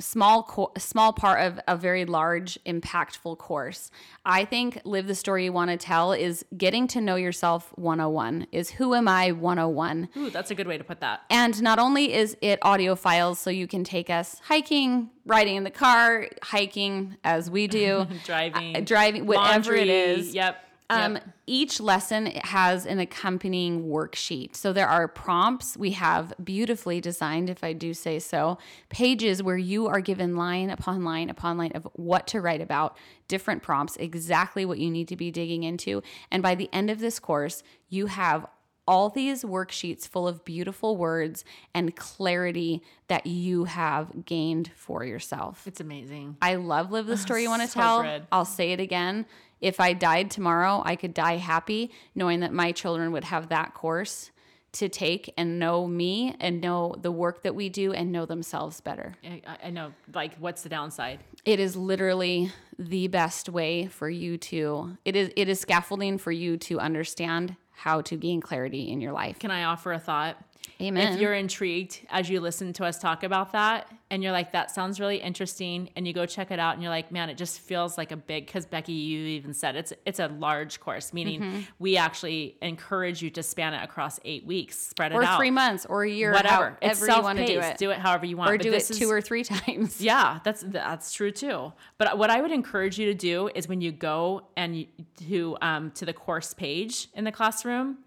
small 0.02 0.42
co- 0.42 0.72
small 0.76 1.12
part 1.12 1.40
of 1.40 1.58
a 1.68 1.76
very 1.76 2.04
large 2.04 2.58
impactful 2.66 3.38
course 3.38 3.90
i 4.26 4.44
think 4.44 4.80
live 4.84 5.06
the 5.06 5.14
story 5.14 5.44
you 5.44 5.52
want 5.52 5.70
to 5.70 5.76
tell 5.76 6.12
is 6.12 6.44
getting 6.56 6.86
to 6.86 7.00
know 7.00 7.16
yourself 7.16 7.72
101 7.76 8.46
is 8.52 8.70
who 8.70 8.94
am 8.94 9.06
i 9.08 9.30
101 9.32 10.08
Ooh, 10.16 10.30
that's 10.30 10.50
a 10.50 10.54
good 10.54 10.66
way 10.66 10.76
to 10.76 10.84
put 10.84 11.00
that. 11.00 11.22
and 11.30 11.62
not 11.62 11.78
only 11.78 12.12
is 12.12 12.36
it 12.42 12.58
audio 12.62 12.94
files, 12.94 13.38
so 13.38 13.50
you 13.50 13.66
can 13.66 13.84
take 13.84 14.10
us 14.10 14.40
hiking, 14.44 15.10
riding 15.24 15.56
in 15.56 15.64
the 15.64 15.70
car, 15.70 16.28
hiking 16.42 17.16
as 17.24 17.50
we 17.50 17.66
do, 17.66 18.06
Driving, 18.24 18.76
uh, 18.76 18.80
driving, 18.80 19.26
whatever 19.26 19.74
it 19.74 19.86
laundry, 19.86 19.90
is. 19.90 20.34
Yep. 20.34 20.64
Um, 20.92 21.14
yep. 21.14 21.28
Each 21.46 21.80
lesson 21.80 22.26
has 22.44 22.86
an 22.86 22.98
accompanying 22.98 23.84
worksheet. 23.84 24.54
So 24.56 24.72
there 24.72 24.88
are 24.88 25.08
prompts. 25.08 25.76
We 25.76 25.92
have 25.92 26.32
beautifully 26.42 27.00
designed, 27.00 27.50
if 27.50 27.62
I 27.64 27.72
do 27.72 27.94
say 27.94 28.18
so, 28.18 28.58
pages 28.88 29.42
where 29.42 29.56
you 29.58 29.86
are 29.86 30.00
given 30.00 30.36
line 30.36 30.70
upon 30.70 31.04
line 31.04 31.30
upon 31.30 31.58
line 31.58 31.72
of 31.74 31.86
what 31.94 32.26
to 32.28 32.40
write 32.40 32.60
about, 32.60 32.96
different 33.28 33.62
prompts, 33.62 33.96
exactly 33.96 34.64
what 34.64 34.78
you 34.78 34.90
need 34.90 35.08
to 35.08 35.16
be 35.16 35.30
digging 35.30 35.62
into. 35.62 36.02
And 36.30 36.42
by 36.42 36.54
the 36.54 36.68
end 36.72 36.90
of 36.90 37.00
this 37.00 37.18
course, 37.18 37.62
you 37.88 38.06
have 38.06 38.46
all 38.88 39.08
these 39.08 39.44
worksheets 39.44 40.08
full 40.08 40.26
of 40.26 40.44
beautiful 40.44 40.96
words 40.96 41.44
and 41.72 41.94
clarity 41.94 42.82
that 43.06 43.26
you 43.26 43.64
have 43.64 44.24
gained 44.24 44.72
for 44.74 45.04
yourself. 45.04 45.64
It's 45.68 45.80
amazing. 45.80 46.36
I 46.42 46.56
love 46.56 46.90
live 46.90 47.06
the 47.06 47.16
story 47.26 47.42
you 47.44 47.48
want 47.48 47.62
to 47.62 47.68
So 47.68 47.80
tell. 47.80 48.02
good. 48.02 48.26
I'll 48.32 48.44
say 48.44 48.72
it 48.72 48.80
again. 48.80 49.24
If 49.62 49.80
I 49.80 49.94
died 49.94 50.30
tomorrow, 50.30 50.82
I 50.84 50.96
could 50.96 51.14
die 51.14 51.36
happy 51.36 51.90
knowing 52.14 52.40
that 52.40 52.52
my 52.52 52.72
children 52.72 53.12
would 53.12 53.24
have 53.24 53.48
that 53.48 53.72
course 53.72 54.30
to 54.72 54.88
take 54.88 55.32
and 55.36 55.58
know 55.58 55.86
me 55.86 56.34
and 56.40 56.60
know 56.60 56.96
the 57.00 57.12
work 57.12 57.42
that 57.42 57.54
we 57.54 57.68
do 57.68 57.92
and 57.92 58.10
know 58.10 58.26
themselves 58.26 58.80
better. 58.80 59.14
I, 59.24 59.42
I 59.64 59.70
know. 59.70 59.92
Like, 60.12 60.36
what's 60.38 60.62
the 60.62 60.68
downside? 60.68 61.20
It 61.44 61.60
is 61.60 61.76
literally 61.76 62.50
the 62.78 63.06
best 63.08 63.48
way 63.48 63.86
for 63.86 64.08
you 64.08 64.38
to 64.38 64.96
it 65.04 65.14
is 65.14 65.30
it 65.36 65.48
is 65.48 65.60
scaffolding 65.60 66.18
for 66.18 66.32
you 66.32 66.56
to 66.56 66.80
understand 66.80 67.54
how 67.70 68.00
to 68.00 68.16
gain 68.16 68.40
clarity 68.40 68.90
in 68.90 69.00
your 69.00 69.12
life. 69.12 69.38
Can 69.38 69.50
I 69.50 69.64
offer 69.64 69.92
a 69.92 69.98
thought? 69.98 70.42
Amen. 70.80 71.12
If 71.14 71.20
you're 71.20 71.34
intrigued 71.34 72.00
as 72.10 72.28
you 72.28 72.40
listen 72.40 72.72
to 72.74 72.84
us 72.84 72.98
talk 72.98 73.22
about 73.22 73.52
that 73.52 73.86
and 74.10 74.22
you're 74.22 74.32
like, 74.32 74.52
that 74.52 74.70
sounds 74.70 74.98
really 75.00 75.16
interesting, 75.18 75.88
and 75.96 76.06
you 76.06 76.12
go 76.12 76.26
check 76.26 76.50
it 76.50 76.58
out, 76.58 76.74
and 76.74 76.82
you're 76.82 76.90
like, 76.90 77.10
man, 77.10 77.30
it 77.30 77.36
just 77.38 77.60
feels 77.60 77.96
like 77.96 78.12
a 78.12 78.16
big. 78.16 78.44
Because 78.46 78.66
Becky, 78.66 78.92
you 78.92 79.20
even 79.26 79.54
said 79.54 79.74
it's 79.76 79.92
it's 80.04 80.18
a 80.18 80.28
large 80.28 80.80
course, 80.80 81.12
meaning 81.14 81.40
Mm-hmm. 81.40 81.60
we 81.78 81.96
actually 81.96 82.56
encourage 82.60 83.22
you 83.22 83.30
to 83.30 83.42
span 83.42 83.72
it 83.74 83.82
across 83.82 84.20
eight 84.24 84.44
weeks, 84.44 84.78
spread 84.78 85.12
it 85.12 85.16
out. 85.16 85.34
or 85.34 85.36
three 85.38 85.50
months 85.50 85.86
or 85.86 86.02
a 86.04 86.10
year, 86.10 86.32
whatever. 86.32 86.76
It's 86.82 87.00
however 87.00 87.16
you 87.18 87.22
want 87.24 87.38
to 87.38 87.46
do 87.46 87.52
self-paced. 87.54 87.74
it. 87.74 87.78
Do 87.78 87.90
it 87.90 87.98
however 87.98 88.26
you 88.26 88.36
want, 88.36 88.50
to 88.50 88.58
do 88.58 88.68
it. 88.72 88.74
or 88.74 88.78
but 88.78 88.86
do 88.88 88.94
it 88.94 88.98
two 88.98 89.04
is- 89.06 89.10
or 89.10 89.20
three 89.22 89.44
times. 89.54 90.00
yeah, 90.00 90.40
that's 90.44 90.62
that's 90.66 91.12
true 91.12 91.30
too. 91.30 91.72
But 91.96 92.18
what 92.18 92.28
I 92.28 92.40
would 92.42 92.50
encourage 92.52 92.98
you 92.98 93.06
to 93.06 93.14
do 93.14 93.48
is 93.54 93.66
when 93.68 93.80
you 93.80 93.92
go 93.92 94.42
and 94.56 94.76
you, 94.76 94.86
to 95.28 95.56
um, 95.62 95.90
to 95.92 96.04
the 96.04 96.12
course 96.12 96.52
page 96.52 97.08
in 97.14 97.24
the 97.24 97.32
classroom, 97.32 97.98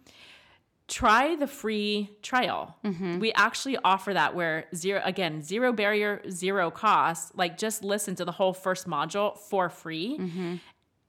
try 0.87 1.35
the 1.35 1.47
free 1.47 2.11
trial. 2.21 2.75
Mm-hmm. 2.83 3.19
We 3.19 3.33
actually 3.33 3.77
offer 3.83 4.13
that 4.13 4.35
where 4.35 4.65
zero 4.75 5.01
again 5.03 5.41
zero 5.41 5.73
barrier, 5.73 6.21
zero 6.29 6.69
cost. 6.69 7.35
Like 7.35 7.57
just 7.57 7.83
listen 7.83 8.15
to 8.15 8.25
the 8.25 8.31
whole 8.31 8.53
first 8.53 8.87
module 8.87 9.37
for 9.37 9.69
free 9.69 10.17
mm-hmm. 10.19 10.55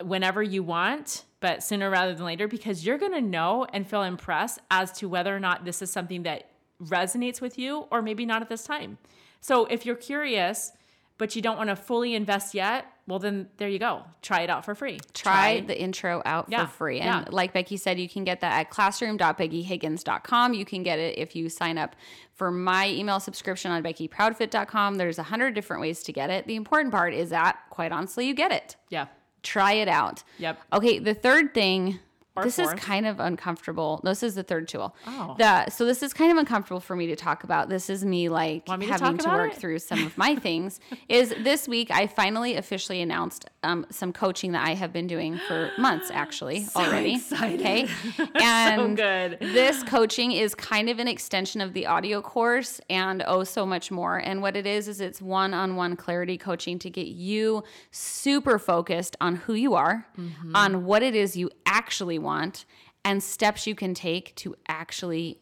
whenever 0.06 0.42
you 0.42 0.62
want, 0.62 1.24
but 1.40 1.62
sooner 1.62 1.90
rather 1.90 2.14
than 2.14 2.24
later, 2.24 2.48
because 2.48 2.86
you're 2.86 2.98
going 2.98 3.12
to 3.12 3.20
know 3.20 3.66
and 3.72 3.86
feel 3.86 4.02
impressed 4.02 4.60
as 4.70 4.92
to 4.92 5.08
whether 5.08 5.34
or 5.34 5.40
not 5.40 5.64
this 5.64 5.82
is 5.82 5.90
something 5.90 6.22
that 6.22 6.50
resonates 6.82 7.40
with 7.40 7.58
you 7.58 7.86
or 7.90 8.00
maybe 8.02 8.24
not 8.24 8.42
at 8.42 8.48
this 8.48 8.64
time. 8.64 8.98
So 9.40 9.66
if 9.66 9.84
you're 9.84 9.94
curious, 9.94 10.72
but 11.18 11.36
you 11.36 11.42
don't 11.42 11.56
want 11.56 11.70
to 11.70 11.76
fully 11.76 12.14
invest 12.14 12.54
yet, 12.54 12.86
well, 13.08 13.18
then 13.18 13.48
there 13.56 13.68
you 13.68 13.78
go. 13.78 14.02
Try 14.20 14.40
it 14.40 14.50
out 14.50 14.64
for 14.64 14.74
free. 14.74 14.98
try 15.14 15.60
the 15.60 15.80
intro 15.80 16.22
out 16.24 16.46
Yeah, 16.48 16.66
for 16.66 16.72
free. 16.72 17.00
And 17.00 17.24
yeah. 17.26 17.30
like 17.30 17.52
Becky 17.52 17.76
said, 17.76 18.00
you 18.00 18.08
can 18.08 18.24
get 18.24 18.40
that 18.40 18.52
at 18.58 18.70
classroom.beckyhiggins.com. 18.70 20.54
You 20.54 20.64
can 20.64 20.82
get 20.82 20.98
it 20.98 21.18
if 21.18 21.36
you 21.36 21.48
sign 21.48 21.78
up 21.78 21.94
for 22.34 22.50
my 22.50 22.88
email 22.88 23.20
subscription 23.20 23.70
on 23.70 23.82
beckyproudfit.com. 23.82 24.96
There's 24.96 25.18
a 25.18 25.22
hundred 25.24 25.54
different 25.54 25.80
ways 25.82 26.02
to 26.04 26.12
get 26.12 26.30
it. 26.30 26.46
The 26.46 26.56
important 26.56 26.92
part 26.92 27.14
is 27.14 27.30
that, 27.30 27.58
quite 27.70 27.92
honestly, 27.92 28.26
you 28.26 28.34
get 28.34 28.52
it. 28.52 28.76
Yeah. 28.90 29.06
Try 29.42 29.74
it 29.74 29.88
out. 29.88 30.24
Yep. 30.38 30.60
Okay, 30.72 30.98
the 30.98 31.14
third 31.14 31.54
thing. 31.54 32.00
This 32.42 32.58
is 32.58 32.72
kind 32.74 33.06
of 33.06 33.20
uncomfortable. 33.20 34.00
This 34.04 34.22
is 34.22 34.34
the 34.34 34.42
third 34.42 34.68
tool. 34.68 34.94
Oh. 35.06 35.34
The, 35.38 35.70
so 35.70 35.84
this 35.84 36.02
is 36.02 36.12
kind 36.12 36.30
of 36.32 36.38
uncomfortable 36.38 36.80
for 36.80 36.94
me 36.96 37.06
to 37.08 37.16
talk 37.16 37.44
about. 37.44 37.68
This 37.68 37.88
is 37.90 38.04
me 38.04 38.28
like 38.28 38.66
me 38.68 38.86
having 38.86 39.16
talk 39.16 39.26
to 39.26 39.28
work 39.36 39.52
it? 39.52 39.58
through 39.58 39.78
some 39.78 40.04
of 40.04 40.16
my 40.24 40.34
things. 40.36 40.80
Is 41.08 41.34
this 41.42 41.66
week 41.68 41.90
I 41.90 42.06
finally 42.06 42.56
officially 42.56 43.00
announced 43.00 43.48
um, 43.62 43.86
some 43.90 44.12
coaching 44.12 44.52
that 44.52 44.66
I 44.66 44.74
have 44.74 44.92
been 44.92 45.06
doing 45.06 45.38
for 45.48 45.70
months 45.78 46.10
actually 46.12 46.66
already. 46.76 47.14
excited. 47.16 47.60
Okay, 47.60 47.88
and 48.34 48.96
good. 48.96 49.38
this 49.40 49.82
coaching 49.82 50.32
is 50.32 50.54
kind 50.54 50.88
of 50.88 50.98
an 50.98 51.08
extension 51.08 51.60
of 51.60 51.72
the 51.72 51.86
audio 51.86 52.20
course 52.20 52.80
and 52.90 53.22
oh 53.26 53.44
so 53.44 53.64
much 53.66 53.90
more. 53.90 54.16
And 54.18 54.42
what 54.42 54.56
it 54.56 54.66
is 54.66 54.88
is 54.88 55.00
it's 55.00 55.20
one-on-one 55.20 55.96
clarity 55.96 56.38
coaching 56.38 56.78
to 56.80 56.90
get 56.90 57.06
you 57.08 57.64
super 57.90 58.58
focused 58.58 59.16
on 59.20 59.36
who 59.36 59.54
you 59.54 59.74
are, 59.74 60.06
Mm-hmm. 60.18 60.56
on 60.56 60.84
what 60.84 61.02
it 61.02 61.14
is 61.14 61.36
you 61.36 61.50
actually 61.66 62.18
want, 62.26 62.64
and 63.04 63.22
steps 63.22 63.66
you 63.66 63.74
can 63.74 63.94
take 63.94 64.34
to 64.36 64.54
actually 64.68 65.40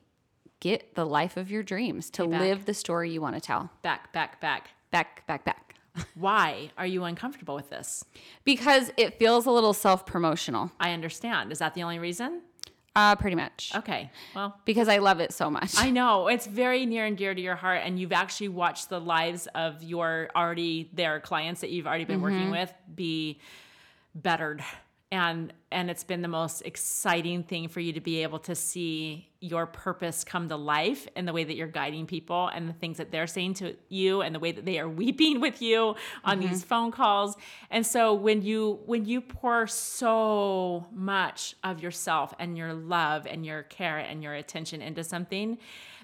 get 0.61 0.95
the 0.95 1.05
life 1.05 1.37
of 1.37 1.51
your 1.51 1.63
dreams, 1.63 2.11
to 2.11 2.25
live 2.25 2.65
the 2.65 2.75
story 2.75 3.11
you 3.11 3.21
want 3.21 3.35
to 3.35 3.41
tell. 3.41 3.71
Back, 3.83 4.13
back, 4.13 4.41
back. 4.41 4.71
Back, 4.91 5.27
back, 5.27 5.45
back. 5.45 5.75
Why 6.15 6.71
are 6.79 6.87
you 6.87 7.05
uncomfortable 7.05 7.55
with 7.55 7.71
this? 7.71 8.05
Because 8.45 8.91
it 8.97 9.19
feels 9.19 9.47
a 9.47 9.51
little 9.51 9.73
self-promotional. 9.73 10.71
I 10.81 10.93
understand. 10.93 11.53
Is 11.53 11.59
that 11.59 11.75
the 11.75 11.83
only 11.83 11.99
reason? 11.99 12.43
Uh, 12.97 13.17
pretty 13.17 13.35
much. 13.35 13.73
Okay. 13.75 14.11
Well, 14.37 14.57
Because 14.65 14.89
I 14.89 14.99
love 14.99 15.21
it 15.21 15.33
so 15.33 15.51
much. 15.51 15.75
I 15.77 15.91
know 15.99 16.29
it's 16.29 16.47
very 16.47 16.87
near 16.87 17.05
and 17.07 17.17
dear 17.17 17.35
to 17.35 17.41
your 17.41 17.57
heart, 17.57 17.81
and 17.85 17.99
you've 17.99 18.13
actually 18.13 18.49
watched 18.49 18.89
the 18.89 19.01
lives 19.01 19.49
of 19.55 19.83
your 19.83 20.31
already 20.35 20.91
there 20.93 21.19
clients 21.21 21.61
that 21.63 21.71
you've 21.71 21.87
already 21.87 22.05
been 22.05 22.21
working 22.21 22.51
with 22.51 22.73
be 22.95 23.41
bettered, 24.15 24.63
and 25.15 25.53
and 25.71 25.91
it's 25.91 26.05
been 26.05 26.23
the 26.23 26.29
most 26.29 26.63
exciting 26.63 27.43
thing 27.43 27.69
for 27.69 27.81
you 27.81 27.93
to 27.93 28.01
be 28.01 28.23
able 28.23 28.39
to 28.39 28.55
see 28.55 29.29
your 29.41 29.67
purpose 29.67 30.25
come 30.25 30.49
to 30.49 30.57
life 30.57 31.07
in 31.17 31.25
the 31.25 31.33
way 31.33 31.45
that 31.45 31.55
you're 31.55 31.67
guiding 31.67 32.07
people 32.07 32.49
and 32.49 32.69
the 32.69 32.73
things 32.73 32.97
that 32.97 33.11
they're 33.11 33.27
saying 33.27 33.55
to 33.55 33.77
you 33.89 34.23
and 34.23 34.35
the 34.35 34.39
way 34.39 34.53
that 34.53 34.65
they 34.65 34.79
are 34.79 34.89
weeping 35.03 35.41
with 35.41 35.61
you 35.63 35.95
on 36.25 36.41
these 36.41 36.65
phone 36.65 36.91
calls. 36.91 37.37
And 37.71 37.87
so 37.87 38.15
when 38.15 38.43
you 38.43 38.81
when 38.87 39.05
you 39.05 39.21
pour 39.21 39.67
so 39.67 40.87
much 40.93 41.55
of 41.63 41.81
yourself 41.83 42.35
and 42.39 42.57
your 42.57 42.73
love 42.73 43.27
and 43.27 43.47
your 43.47 43.63
care 43.63 43.99
and 43.99 44.23
your 44.23 44.35
attention 44.35 44.83
into 44.83 45.05
something, 45.05 45.59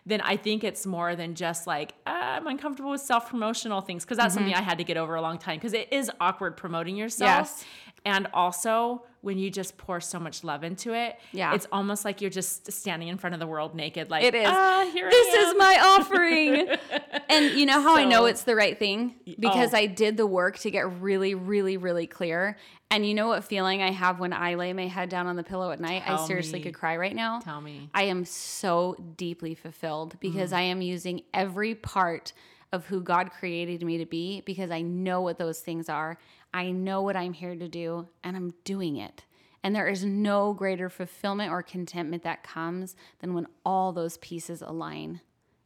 then 0.06 0.20
I 0.20 0.36
think 0.36 0.64
it's 0.64 0.86
more 0.86 1.14
than 1.16 1.34
just 1.34 1.66
like 1.66 1.94
ah, 2.06 2.36
I'm 2.36 2.46
uncomfortable 2.46 2.90
with 2.90 3.00
self 3.00 3.28
promotional 3.30 3.80
things 3.80 4.04
because 4.04 4.18
that's 4.18 4.34
something 4.34 4.54
I 4.54 4.60
had 4.62 4.78
to 4.78 4.84
get 4.84 4.96
over 4.96 5.14
a 5.14 5.22
long 5.22 5.38
time 5.38 5.56
because 5.56 5.72
it 5.72 5.92
is 5.92 6.10
awkward 6.20 6.56
promoting 6.56 6.96
yourself. 6.96 7.48
Yes. 7.48 7.64
And 8.04 8.28
also, 8.32 9.02
when 9.20 9.38
you 9.38 9.50
just 9.50 9.76
pour 9.76 10.00
so 10.00 10.18
much 10.18 10.42
love 10.42 10.64
into 10.64 10.94
it, 10.94 11.18
Yeah. 11.32 11.52
it's 11.54 11.66
almost 11.70 12.04
like 12.06 12.22
you're 12.22 12.30
just 12.30 12.72
standing 12.72 13.08
in 13.08 13.18
front 13.18 13.34
of 13.34 13.40
the 13.40 13.46
world 13.46 13.74
naked. 13.74 14.10
Like 14.10 14.24
It 14.24 14.34
is. 14.34 14.46
Ah, 14.48 14.90
this 14.92 15.34
is 15.34 15.54
my 15.58 15.78
offering. 15.98 16.68
and 17.28 17.50
you 17.58 17.66
know 17.66 17.82
how 17.82 17.96
I 17.96 18.04
know 18.06 18.24
it's 18.24 18.44
the 18.44 18.54
right 18.56 18.78
thing? 18.78 19.16
Because 19.38 19.74
Oh. 19.74 19.78
I 19.78 19.86
did 19.86 20.16
the 20.16 20.26
work 20.26 20.58
to 20.60 20.70
get 20.70 20.90
really, 21.02 21.34
really, 21.34 21.76
really 21.76 22.06
clear. 22.06 22.56
And 22.90 23.06
you 23.06 23.12
know 23.14 23.28
what 23.28 23.44
feeling 23.44 23.82
I 23.82 23.90
have 23.92 24.18
when 24.18 24.32
I 24.32 24.54
lay 24.54 24.72
my 24.72 24.86
head 24.86 25.10
down 25.10 25.26
on 25.26 25.36
the 25.36 25.44
pillow 25.44 25.70
at 25.70 25.78
night? 25.80 26.02
I 26.06 26.26
seriously 26.26 26.58
me. 26.60 26.64
could 26.64 26.74
cry 26.74 26.96
right 26.96 27.14
now. 27.14 27.40
Tell 27.40 27.60
me. 27.60 27.90
I 27.94 28.04
am 28.04 28.24
so 28.24 28.96
deeply 29.16 29.54
fulfilled 29.54 30.16
because 30.20 30.52
I 30.54 30.62
am 30.62 30.80
using 30.80 31.22
every 31.34 31.74
part 31.74 32.32
of 32.72 32.86
who 32.86 33.02
God 33.02 33.30
created 33.32 33.84
me 33.84 33.98
to 33.98 34.06
be 34.06 34.42
because 34.46 34.70
I 34.70 34.80
know 34.80 35.20
what 35.20 35.38
those 35.38 35.60
things 35.60 35.88
are. 35.88 36.18
I 36.52 36.70
know 36.70 37.02
what 37.02 37.16
I'm 37.16 37.32
here 37.32 37.54
to 37.54 37.68
do 37.68 38.08
and 38.24 38.36
I'm 38.36 38.54
doing 38.64 38.96
it. 38.96 39.24
And 39.62 39.74
there 39.74 39.88
is 39.88 40.04
no 40.04 40.54
greater 40.54 40.88
fulfillment 40.88 41.52
or 41.52 41.62
contentment 41.62 42.22
that 42.22 42.42
comes 42.42 42.96
than 43.20 43.34
when 43.34 43.46
all 43.64 43.92
those 43.92 44.16
pieces 44.18 44.62
align. 44.62 45.20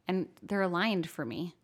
And 0.07 0.27
they're 0.43 0.61
aligned 0.61 1.09
for 1.09 1.25
me. 1.25 1.55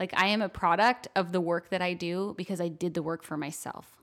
Like 0.00 0.12
I 0.16 0.26
am 0.28 0.42
a 0.42 0.48
product 0.48 1.08
of 1.14 1.32
the 1.32 1.40
work 1.40 1.70
that 1.70 1.82
I 1.82 1.92
do 1.92 2.34
because 2.36 2.60
I 2.60 2.68
did 2.68 2.94
the 2.94 3.02
work 3.02 3.22
for 3.22 3.36
myself. 3.36 4.02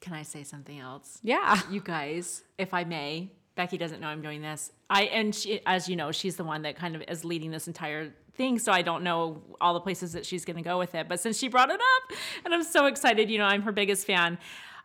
Can 0.00 0.14
I 0.14 0.22
say 0.22 0.42
something 0.42 0.78
else? 0.78 1.18
Yeah. 1.22 1.60
You 1.70 1.80
guys, 1.80 2.42
if 2.56 2.72
I 2.72 2.84
may, 2.84 3.32
Becky 3.54 3.76
doesn't 3.76 4.00
know 4.00 4.06
I'm 4.06 4.22
doing 4.22 4.40
this. 4.40 4.72
I 4.88 5.04
and 5.04 5.34
she, 5.34 5.60
as 5.66 5.88
you 5.88 5.96
know, 5.96 6.12
she's 6.12 6.36
the 6.36 6.44
one 6.44 6.62
that 6.62 6.76
kind 6.76 6.94
of 6.94 7.02
is 7.08 7.24
leading 7.24 7.50
this 7.50 7.66
entire 7.66 8.12
thing. 8.38 8.58
So 8.58 8.72
I 8.72 8.80
don't 8.80 9.02
know 9.02 9.42
all 9.60 9.74
the 9.74 9.80
places 9.80 10.12
that 10.12 10.24
she's 10.24 10.46
going 10.46 10.56
to 10.56 10.62
go 10.62 10.78
with 10.78 10.94
it. 10.94 11.08
But 11.08 11.20
since 11.20 11.36
she 11.36 11.48
brought 11.48 11.70
it 11.70 11.80
up, 11.80 12.16
and 12.44 12.54
I'm 12.54 12.64
so 12.64 12.86
excited, 12.86 13.28
you 13.28 13.36
know, 13.36 13.44
I'm 13.44 13.62
her 13.62 13.72
biggest 13.72 14.06
fan. 14.06 14.38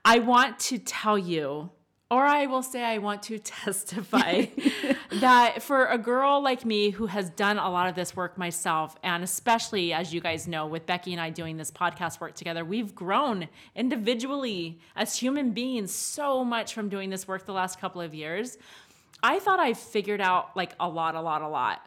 I 0.03 0.19
want 0.19 0.59
to 0.59 0.77
tell 0.79 1.17
you, 1.17 1.69
or 2.11 2.25
I 2.25 2.47
will 2.47 2.63
say, 2.63 2.83
I 2.83 2.97
want 2.97 3.23
to 3.23 3.39
testify 3.55 4.47
that 5.13 5.63
for 5.63 5.85
a 5.85 5.97
girl 5.97 6.43
like 6.43 6.65
me 6.65 6.89
who 6.89 7.05
has 7.05 7.29
done 7.29 7.57
a 7.57 7.69
lot 7.69 7.87
of 7.87 7.95
this 7.95 8.15
work 8.15 8.37
myself, 8.37 8.97
and 9.03 9.23
especially 9.23 9.93
as 9.93 10.13
you 10.13 10.19
guys 10.19 10.47
know, 10.47 10.67
with 10.67 10.85
Becky 10.85 11.13
and 11.13 11.21
I 11.21 11.29
doing 11.29 11.55
this 11.55 11.71
podcast 11.71 12.19
work 12.19 12.35
together, 12.35 12.65
we've 12.65 12.93
grown 12.93 13.47
individually 13.75 14.79
as 14.95 15.15
human 15.15 15.51
beings 15.51 15.93
so 15.93 16.43
much 16.43 16.73
from 16.73 16.89
doing 16.89 17.09
this 17.09 17.27
work 17.27 17.45
the 17.45 17.53
last 17.53 17.79
couple 17.79 18.01
of 18.01 18.13
years. 18.13 18.57
I 19.23 19.39
thought 19.39 19.59
I 19.59 19.73
figured 19.73 20.19
out 20.19 20.57
like 20.57 20.75
a 20.79 20.89
lot, 20.89 21.15
a 21.15 21.21
lot, 21.21 21.41
a 21.41 21.47
lot. 21.47 21.85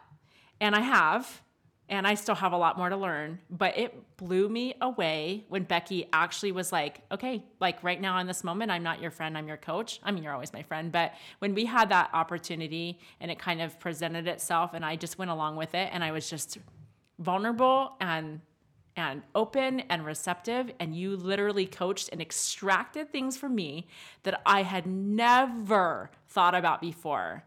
And 0.59 0.73
I 0.73 0.81
have. 0.81 1.41
And 1.89 2.05
I 2.05 2.15
still 2.15 2.35
have 2.35 2.51
a 2.51 2.57
lot 2.57 2.77
more 2.77 2.89
to 2.89 2.97
learn, 2.97 3.39
but 3.49 3.77
it 3.77 4.17
blew 4.17 4.49
me 4.49 4.75
away 4.81 5.45
when 5.47 5.63
Becky 5.63 6.09
actually 6.11 6.51
was 6.51 6.71
like, 6.71 7.01
okay, 7.11 7.45
like 7.61 7.81
right 7.81 8.01
now 8.01 8.17
in 8.19 8.27
this 8.27 8.43
moment, 8.43 8.71
I'm 8.71 8.83
not 8.83 9.01
your 9.01 9.11
friend, 9.11 9.37
I'm 9.37 9.47
your 9.47 9.57
coach. 9.57 10.01
I 10.03 10.11
mean, 10.11 10.21
you're 10.21 10.33
always 10.33 10.51
my 10.51 10.63
friend, 10.63 10.91
but 10.91 11.13
when 11.39 11.53
we 11.53 11.65
had 11.65 11.89
that 11.89 12.09
opportunity 12.13 12.99
and 13.21 13.31
it 13.31 13.39
kind 13.39 13.61
of 13.61 13.79
presented 13.79 14.27
itself 14.27 14.73
and 14.73 14.83
I 14.83 14.97
just 14.97 15.17
went 15.17 15.31
along 15.31 15.55
with 15.55 15.75
it 15.75 15.89
and 15.93 16.03
I 16.03 16.11
was 16.11 16.29
just 16.29 16.57
vulnerable 17.19 17.93
and 18.01 18.41
and 18.97 19.21
open 19.35 19.81
and 19.81 20.03
receptive 20.03 20.71
and 20.79 20.95
you 20.95 21.15
literally 21.15 21.67
coached 21.67 22.09
and 22.11 22.19
extracted 22.19 23.11
things 23.11 23.37
from 23.37 23.53
me 23.53 23.87
that 24.23 24.41
I 24.45 24.63
had 24.63 24.87
never 24.87 26.09
thought 26.27 26.55
about 26.55 26.81
before 26.81 27.43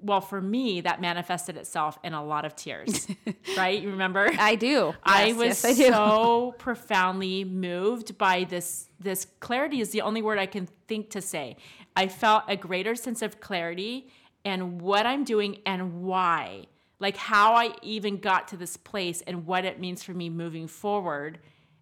well, 0.00 0.20
for 0.20 0.40
me, 0.40 0.80
that 0.82 1.00
manifested 1.00 1.56
itself 1.56 1.98
in 2.04 2.12
a 2.14 2.24
lot 2.24 2.44
of 2.44 2.54
tears, 2.54 3.08
right? 3.56 3.80
You 3.82 3.90
remember? 3.90 4.30
I 4.38 4.54
do. 4.54 4.94
I 5.02 5.26
Yes, 5.26 5.36
was 5.36 5.46
yes, 5.46 5.64
I 5.64 5.72
do. 5.74 5.88
so 5.92 6.54
profoundly 6.58 7.44
moved 7.44 8.16
by 8.18 8.44
this. 8.44 8.88
This 9.00 9.26
clarity 9.40 9.80
is 9.80 9.90
the 9.90 10.02
only 10.02 10.22
word 10.22 10.38
I 10.38 10.46
can 10.46 10.68
think 10.86 11.10
to 11.10 11.20
say. 11.20 11.56
I 11.96 12.06
felt 12.08 12.44
a 12.48 12.56
greater 12.56 12.94
sense 12.94 13.22
of 13.22 13.40
clarity 13.40 14.08
and 14.44 14.80
what 14.80 15.04
I'm 15.04 15.24
doing 15.24 15.58
and 15.66 16.02
why, 16.02 16.66
like 17.00 17.16
how 17.16 17.54
I 17.54 17.74
even 17.82 18.18
got 18.18 18.48
to 18.48 18.56
this 18.56 18.76
place 18.76 19.20
and 19.26 19.46
what 19.46 19.64
it 19.64 19.80
means 19.80 20.02
for 20.04 20.12
me 20.14 20.30
moving 20.30 20.68
forward. 20.68 21.38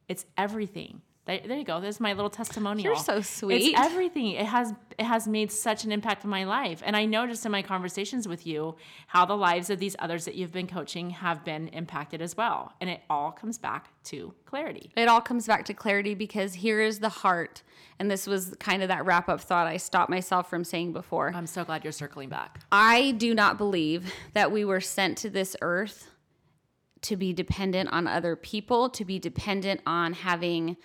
It's 0.09 0.25
everything. 0.39 1.03
There, 1.27 1.41
there 1.45 1.59
you 1.59 1.65
go. 1.65 1.81
There's 1.81 1.99
my 1.99 2.13
little 2.13 2.31
testimonial. 2.31 2.85
You're 2.85 2.97
so 3.03 3.21
sweet. 3.21 3.73
It's 3.73 3.81
everything. 3.81 4.33
It 4.33 4.47
has 4.47 4.73
it 4.97 5.05
has 5.05 5.27
made 5.27 5.51
such 5.51 5.85
an 5.85 5.93
impact 5.93 6.25
in 6.25 6.31
my 6.31 6.45
life, 6.45 6.83
and 6.85 6.97
I 6.97 7.05
know 7.05 7.27
just 7.27 7.45
in 7.45 7.53
my 7.53 7.63
conversations 7.63 8.29
with 8.29 8.47
you 8.47 8.77
how 9.09 9.27
the 9.27 9.37
lives 9.37 9.69
of 9.69 9.79
these 9.79 9.97
others 9.99 10.25
that 10.25 10.37
you've 10.37 10.53
been 10.53 10.69
coaching 10.69 11.11
have 11.11 11.45
been 11.45 11.69
impacted 11.69 12.23
as 12.23 12.37
well. 12.37 12.73
And 12.81 12.89
it 12.89 13.03
all 13.11 13.33
comes 13.33 13.59
back 13.59 13.91
to 14.05 14.33
clarity. 14.45 14.93
It 14.97 15.09
all 15.09 15.21
comes 15.21 15.47
back 15.47 15.65
to 15.67 15.75
clarity 15.75 16.15
because 16.15 16.55
here 16.55 16.81
is 16.81 17.01
the 17.01 17.09
heart. 17.09 17.63
And 17.99 18.11
this 18.11 18.27
was 18.27 18.55
kind 18.61 18.83
of 18.83 18.89
that 18.89 19.05
wrap 19.05 19.29
up 19.29 19.41
thought 19.41 19.67
I 19.67 19.79
stopped 19.79 20.11
myself 20.11 20.49
from 20.49 20.65
saying 20.65 20.93
before. 20.93 21.33
I'm 21.35 21.47
so 21.47 21.65
glad 21.65 21.83
you're 21.83 21.93
circling 21.93 22.29
back. 22.29 22.61
I 22.71 23.13
do 23.13 23.35
not 23.35 23.59
believe 23.59 24.13
that 24.35 24.53
we 24.53 24.65
were 24.65 24.81
sent 24.81 25.19
to 25.19 25.31
this 25.31 25.57
earth 25.61 26.11
to 27.03 27.17
be 27.17 27.33
dependent 27.33 27.91
on 27.93 28.07
other 28.07 28.37
people, 28.37 28.89
to 28.91 29.05
be 29.05 29.19
dependent 29.19 29.81
on 29.87 30.13
having 30.13 30.77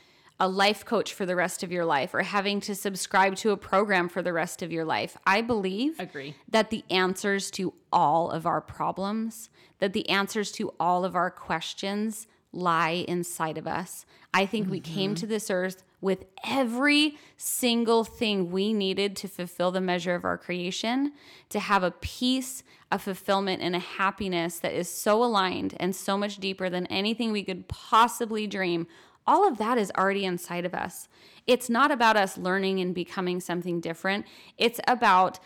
a 0.41 0.47
life 0.47 0.83
coach 0.83 1.13
for 1.13 1.23
the 1.23 1.35
rest 1.35 1.61
of 1.61 1.71
your 1.71 1.85
life 1.85 2.15
or 2.15 2.23
having 2.23 2.59
to 2.59 2.73
subscribe 2.73 3.35
to 3.35 3.51
a 3.51 3.57
program 3.57 4.09
for 4.09 4.23
the 4.23 4.33
rest 4.33 4.63
of 4.63 4.71
your 4.71 4.83
life. 4.83 5.15
I 5.23 5.41
believe 5.41 5.99
Agree. 5.99 6.33
that 6.49 6.71
the 6.71 6.83
answers 6.89 7.51
to 7.51 7.75
all 7.93 8.31
of 8.31 8.47
our 8.47 8.59
problems, 8.59 9.51
that 9.77 9.93
the 9.93 10.09
answers 10.09 10.51
to 10.53 10.73
all 10.79 11.05
of 11.05 11.15
our 11.15 11.29
questions 11.29 12.25
lie 12.51 13.05
inside 13.07 13.59
of 13.59 13.67
us. 13.67 14.03
I 14.33 14.47
think 14.47 14.67
we 14.67 14.79
came 14.79 15.13
to 15.15 15.27
this 15.27 15.51
earth 15.51 15.83
with 16.01 16.25
every 16.43 17.19
single 17.37 18.03
thing 18.03 18.49
we 18.49 18.73
needed 18.73 19.15
to 19.17 19.27
fulfill 19.27 19.69
the 19.69 19.79
measure 19.79 20.15
of 20.15 20.25
our 20.25 20.39
creation, 20.39 21.11
to 21.49 21.59
have 21.59 21.83
a 21.83 21.91
peace, 21.91 22.63
a 22.91 22.97
fulfillment, 22.97 23.61
and 23.61 23.75
a 23.75 23.79
happiness 23.79 24.57
that 24.57 24.73
is 24.73 24.89
so 24.89 25.23
aligned 25.23 25.75
and 25.79 25.95
so 25.95 26.17
much 26.17 26.37
deeper 26.37 26.67
than 26.67 26.87
anything 26.87 27.31
we 27.31 27.43
could 27.43 27.67
possibly 27.67 28.47
dream. 28.47 28.87
All 29.31 29.47
of 29.47 29.59
that 29.59 29.77
is 29.77 29.93
already 29.97 30.25
inside 30.25 30.65
of 30.65 30.73
us. 30.73 31.07
It's 31.47 31.69
not 31.69 31.89
about 31.89 32.17
us 32.17 32.37
learning 32.37 32.81
and 32.81 32.93
becoming 32.93 33.39
something 33.39 33.79
different. 33.79 34.25
It's 34.57 34.81
about 34.89 35.39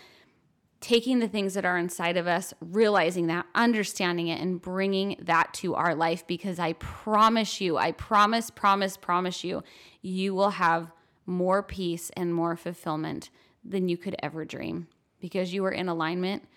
taking 0.81 1.19
the 1.19 1.27
things 1.27 1.53
that 1.53 1.65
are 1.65 1.77
inside 1.77 2.17
of 2.17 2.25
us, 2.25 2.51
realizing 2.59 3.27
that, 3.27 3.45
understanding 3.53 4.29
it, 4.29 4.41
and 4.41 4.59
bringing 4.59 5.17
that 5.21 5.53
to 5.53 5.75
our 5.75 5.93
life. 5.93 6.25
Because 6.25 6.57
I 6.57 6.73
promise 6.73 7.61
you, 7.61 7.77
I 7.77 7.91
promise, 7.91 8.49
promise, 8.49 8.97
promise 8.97 9.43
you, 9.43 9.61
you 10.01 10.33
will 10.33 10.49
have 10.49 10.91
more 11.27 11.61
peace 11.61 12.09
and 12.17 12.33
more 12.33 12.57
fulfillment 12.57 13.29
than 13.63 13.87
you 13.87 13.97
could 13.97 14.15
ever 14.23 14.45
dream 14.45 14.87
because 15.19 15.53
you 15.53 15.63
are 15.63 15.71
in 15.71 15.89
alignment 15.89 16.47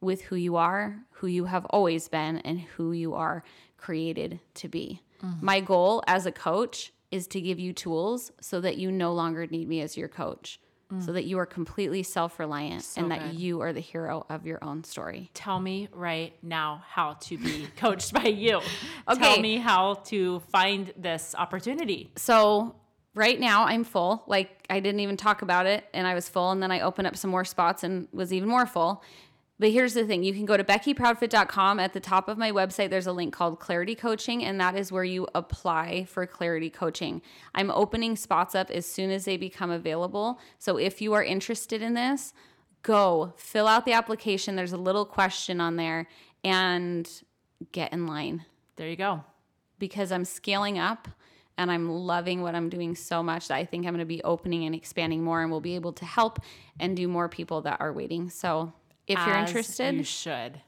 with 0.00 0.22
who 0.22 0.36
you 0.36 0.54
are, 0.54 0.98
who 1.14 1.26
you 1.26 1.46
have 1.46 1.64
always 1.66 2.06
been, 2.06 2.38
and 2.38 2.60
who 2.60 2.92
you 2.92 3.14
are 3.14 3.42
created 3.76 4.38
to 4.54 4.68
be. 4.68 5.02
My 5.40 5.60
goal 5.60 6.02
as 6.06 6.26
a 6.26 6.32
coach 6.32 6.92
is 7.10 7.26
to 7.28 7.40
give 7.40 7.58
you 7.58 7.72
tools 7.72 8.32
so 8.40 8.60
that 8.60 8.76
you 8.78 8.90
no 8.90 9.12
longer 9.12 9.46
need 9.46 9.68
me 9.68 9.80
as 9.80 9.96
your 9.96 10.08
coach. 10.08 10.60
So 11.00 11.12
that 11.14 11.24
you 11.24 11.36
are 11.40 11.46
completely 11.46 12.04
self 12.04 12.38
reliant 12.38 12.86
and 12.96 13.10
that 13.10 13.32
good. 13.32 13.40
you 13.40 13.60
are 13.60 13.72
the 13.72 13.80
hero 13.80 14.24
of 14.30 14.46
your 14.46 14.62
own 14.62 14.84
story. 14.84 15.30
Tell 15.34 15.58
me 15.58 15.88
right 15.92 16.32
now 16.44 16.84
how 16.88 17.14
to 17.22 17.36
be 17.36 17.66
coached 17.76 18.12
by 18.12 18.26
you. 18.28 18.60
Okay. 19.08 19.18
Tell 19.18 19.40
me 19.40 19.56
how 19.56 19.94
to 20.04 20.38
find 20.52 20.92
this 20.96 21.34
opportunity. 21.36 22.12
So, 22.14 22.76
right 23.16 23.40
now 23.40 23.64
I'm 23.64 23.82
full. 23.82 24.22
Like, 24.28 24.64
I 24.70 24.78
didn't 24.78 25.00
even 25.00 25.16
talk 25.16 25.42
about 25.42 25.66
it 25.66 25.84
and 25.92 26.06
I 26.06 26.14
was 26.14 26.28
full. 26.28 26.52
And 26.52 26.62
then 26.62 26.70
I 26.70 26.78
opened 26.82 27.08
up 27.08 27.16
some 27.16 27.30
more 27.32 27.44
spots 27.44 27.82
and 27.82 28.06
was 28.12 28.32
even 28.32 28.48
more 28.48 28.64
full. 28.64 29.02
But 29.58 29.70
here's 29.70 29.94
the 29.94 30.04
thing 30.04 30.22
you 30.22 30.34
can 30.34 30.44
go 30.44 30.56
to 30.58 30.64
beckyproudfit.com. 30.64 31.80
At 31.80 31.94
the 31.94 32.00
top 32.00 32.28
of 32.28 32.36
my 32.36 32.52
website, 32.52 32.90
there's 32.90 33.06
a 33.06 33.12
link 33.12 33.32
called 33.32 33.58
Clarity 33.58 33.94
Coaching, 33.94 34.44
and 34.44 34.60
that 34.60 34.76
is 34.76 34.92
where 34.92 35.04
you 35.04 35.26
apply 35.34 36.04
for 36.04 36.26
Clarity 36.26 36.68
Coaching. 36.68 37.22
I'm 37.54 37.70
opening 37.70 38.16
spots 38.16 38.54
up 38.54 38.70
as 38.70 38.84
soon 38.84 39.10
as 39.10 39.24
they 39.24 39.38
become 39.38 39.70
available. 39.70 40.38
So 40.58 40.76
if 40.76 41.00
you 41.00 41.14
are 41.14 41.24
interested 41.24 41.80
in 41.80 41.94
this, 41.94 42.34
go 42.82 43.32
fill 43.36 43.66
out 43.66 43.86
the 43.86 43.92
application. 43.94 44.56
There's 44.56 44.74
a 44.74 44.76
little 44.76 45.06
question 45.06 45.58
on 45.60 45.76
there 45.76 46.06
and 46.44 47.10
get 47.72 47.94
in 47.94 48.06
line 48.06 48.44
There 48.76 48.88
you 48.88 48.96
go. 48.96 49.24
because 49.78 50.12
I'm 50.12 50.26
scaling 50.26 50.78
up 50.78 51.08
and 51.56 51.70
I'm 51.70 51.88
loving 51.88 52.42
what 52.42 52.54
I'm 52.54 52.68
doing 52.68 52.94
so 52.94 53.22
much 53.22 53.48
that 53.48 53.56
I 53.56 53.64
think 53.64 53.86
I'm 53.86 53.94
going 53.94 54.00
to 54.00 54.04
be 54.04 54.22
opening 54.22 54.64
and 54.66 54.74
expanding 54.74 55.24
more 55.24 55.40
and 55.40 55.50
we'll 55.50 55.62
be 55.62 55.74
able 55.76 55.94
to 55.94 56.04
help 56.04 56.40
and 56.78 56.94
do 56.94 57.08
more 57.08 57.30
people 57.30 57.62
that 57.62 57.80
are 57.80 57.92
waiting. 57.94 58.28
So 58.28 58.74
if 59.06 59.18
you're 59.26 59.36
interested, 59.36 59.94
you 59.94 60.02
should. 60.04 60.60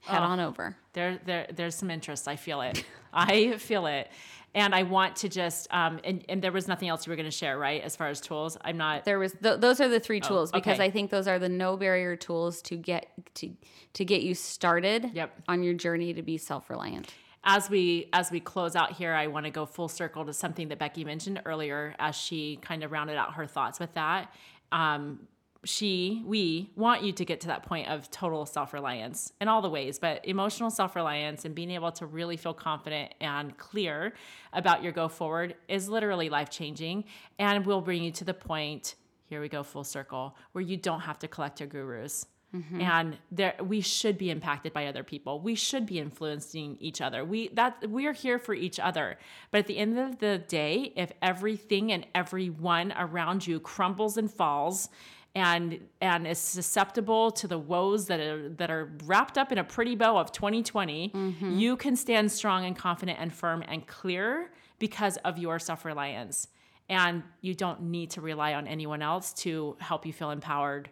head 0.00 0.22
on 0.22 0.40
over. 0.40 0.76
There, 0.92 1.18
there, 1.24 1.46
there's 1.54 1.74
some 1.74 1.90
interest. 1.90 2.26
I 2.28 2.36
feel 2.36 2.60
it. 2.60 2.84
I 3.12 3.56
feel 3.58 3.86
it. 3.86 4.08
And 4.54 4.74
I 4.74 4.84
want 4.84 5.16
to 5.16 5.28
just, 5.28 5.68
um, 5.70 6.00
and, 6.02 6.24
and 6.30 6.40
there 6.40 6.50
was 6.52 6.66
nothing 6.66 6.88
else 6.88 7.06
you 7.06 7.10
were 7.10 7.16
going 7.16 7.26
to 7.26 7.30
share, 7.30 7.58
right? 7.58 7.82
As 7.82 7.94
far 7.94 8.08
as 8.08 8.20
tools, 8.22 8.56
I'm 8.64 8.78
not. 8.78 9.04
There 9.04 9.18
was 9.18 9.34
th- 9.42 9.60
those 9.60 9.80
are 9.82 9.88
the 9.88 10.00
three 10.00 10.18
tools 10.20 10.50
because 10.50 10.72
Oh, 10.78 10.82
okay. 10.82 10.84
I 10.84 10.90
think 10.90 11.10
those 11.10 11.28
are 11.28 11.38
the 11.38 11.48
no 11.50 11.76
barrier 11.76 12.16
tools 12.16 12.62
to 12.62 12.76
get 12.76 13.08
to 13.34 13.50
to 13.94 14.04
get 14.04 14.22
you 14.22 14.34
started 14.34 15.10
Yep. 15.12 15.42
on 15.48 15.62
your 15.62 15.74
journey 15.74 16.14
to 16.14 16.22
be 16.22 16.38
self-reliant. 16.38 17.12
as 17.44 17.68
we 17.68 18.08
as 18.14 18.30
we 18.30 18.40
close 18.40 18.74
out 18.76 18.92
here 18.92 19.12
i 19.14 19.26
want 19.26 19.44
to 19.46 19.50
go 19.50 19.64
full 19.64 19.88
circle 19.88 20.24
to 20.24 20.32
something 20.32 20.68
that 20.68 20.78
becky 20.78 21.02
mentioned 21.04 21.40
earlier 21.46 21.94
as 21.98 22.14
she 22.14 22.58
kind 22.60 22.82
of 22.82 22.90
rounded 22.92 23.16
out 23.16 23.34
her 23.34 23.46
thoughts 23.46 23.78
with 23.80 23.92
that 23.94 24.34
um, 24.72 25.20
she 25.66 26.22
we 26.24 26.70
want 26.76 27.02
you 27.02 27.12
to 27.12 27.24
get 27.24 27.40
to 27.40 27.48
that 27.48 27.62
point 27.62 27.88
of 27.88 28.10
total 28.10 28.46
self-reliance 28.46 29.32
in 29.40 29.48
all 29.48 29.60
the 29.60 29.70
ways 29.70 29.98
but 29.98 30.26
emotional 30.26 30.70
self-reliance 30.70 31.44
and 31.44 31.54
being 31.54 31.70
able 31.70 31.92
to 31.92 32.06
really 32.06 32.36
feel 32.36 32.54
confident 32.54 33.12
and 33.20 33.56
clear 33.58 34.14
about 34.52 34.82
your 34.82 34.92
go 34.92 35.08
forward 35.08 35.54
is 35.68 35.88
literally 35.88 36.28
life 36.28 36.48
changing 36.48 37.04
and 37.38 37.66
will 37.66 37.80
bring 37.80 38.02
you 38.02 38.10
to 38.10 38.24
the 38.24 38.34
point 38.34 38.94
here 39.26 39.40
we 39.40 39.48
go 39.48 39.62
full 39.62 39.84
circle 39.84 40.36
where 40.52 40.62
you 40.62 40.76
don't 40.76 41.00
have 41.00 41.18
to 41.20 41.28
collect 41.28 41.60
your 41.60 41.68
gurus. 41.68 42.26
Mm-hmm. 42.54 42.80
And 42.80 43.18
there 43.32 43.54
we 43.60 43.80
should 43.80 44.16
be 44.16 44.30
impacted 44.30 44.72
by 44.72 44.86
other 44.86 45.02
people. 45.02 45.40
We 45.40 45.56
should 45.56 45.84
be 45.84 45.98
influencing 45.98 46.76
each 46.80 47.00
other. 47.00 47.24
We 47.24 47.48
that 47.48 47.90
we're 47.90 48.12
here 48.12 48.38
for 48.38 48.54
each 48.54 48.78
other. 48.78 49.18
But 49.50 49.58
at 49.58 49.66
the 49.66 49.78
end 49.78 49.98
of 49.98 50.20
the 50.20 50.38
day 50.38 50.92
if 50.96 51.10
everything 51.20 51.92
and 51.92 52.06
everyone 52.14 52.94
around 52.96 53.46
you 53.46 53.58
crumbles 53.58 54.16
and 54.16 54.30
falls 54.30 54.88
and 55.36 55.78
and 56.00 56.26
is 56.26 56.38
susceptible 56.38 57.30
to 57.30 57.46
the 57.46 57.58
woes 57.58 58.06
that 58.06 58.18
are 58.20 58.48
that 58.48 58.70
are 58.70 58.90
wrapped 59.04 59.36
up 59.38 59.52
in 59.52 59.58
a 59.58 59.64
pretty 59.64 59.94
bow 59.94 60.16
of 60.16 60.32
2020 60.32 61.10
mm-hmm. 61.10 61.58
you 61.58 61.76
can 61.76 61.94
stand 61.94 62.32
strong 62.32 62.64
and 62.64 62.74
confident 62.74 63.18
and 63.20 63.32
firm 63.32 63.62
and 63.68 63.86
clear 63.86 64.50
because 64.78 65.16
of 65.18 65.38
your 65.38 65.58
self-reliance. 65.58 66.48
And 66.88 67.22
you 67.40 67.54
don't 67.54 67.82
need 67.82 68.10
to 68.10 68.20
rely 68.20 68.54
on 68.54 68.68
anyone 68.68 69.02
else 69.02 69.32
to 69.34 69.76
help 69.80 70.06
you 70.06 70.12
feel 70.12 70.30
empowered 70.30 70.88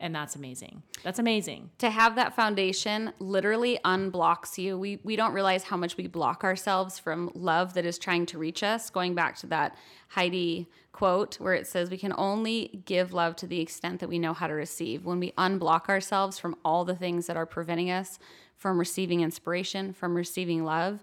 and 0.00 0.14
that's 0.14 0.36
amazing 0.36 0.82
that's 1.02 1.18
amazing 1.18 1.70
to 1.78 1.90
have 1.90 2.16
that 2.16 2.34
foundation 2.34 3.12
literally 3.18 3.78
unblocks 3.84 4.58
you. 4.58 4.78
We 4.78 5.00
we 5.02 5.16
don't 5.16 5.32
realize 5.32 5.64
how 5.64 5.76
much 5.76 5.96
we 5.96 6.06
block 6.06 6.44
ourselves 6.44 6.98
from 6.98 7.30
love 7.34 7.74
that 7.74 7.84
is 7.84 7.98
trying 7.98 8.26
to 8.26 8.38
reach 8.38 8.62
us. 8.62 8.90
Going 8.90 9.14
back 9.14 9.36
to 9.36 9.46
that 9.48 9.76
Heidi 10.08 10.68
quote 10.92 11.40
where 11.40 11.54
it 11.54 11.66
says 11.66 11.90
we 11.90 11.96
can 11.96 12.12
only 12.18 12.82
give 12.84 13.12
love 13.12 13.36
to 13.36 13.46
the 13.46 13.60
extent 13.60 14.00
that 14.00 14.08
we 14.08 14.18
know 14.18 14.34
how 14.34 14.46
to 14.46 14.54
receive. 14.54 15.04
When 15.04 15.20
we 15.20 15.32
unblock 15.32 15.88
ourselves 15.88 16.38
from 16.38 16.56
all 16.64 16.84
the 16.84 16.96
things 16.96 17.26
that 17.26 17.36
are 17.36 17.46
preventing 17.46 17.90
us 17.90 18.18
from 18.56 18.78
receiving 18.78 19.20
inspiration, 19.20 19.94
from 19.94 20.14
receiving 20.14 20.64
love, 20.64 21.02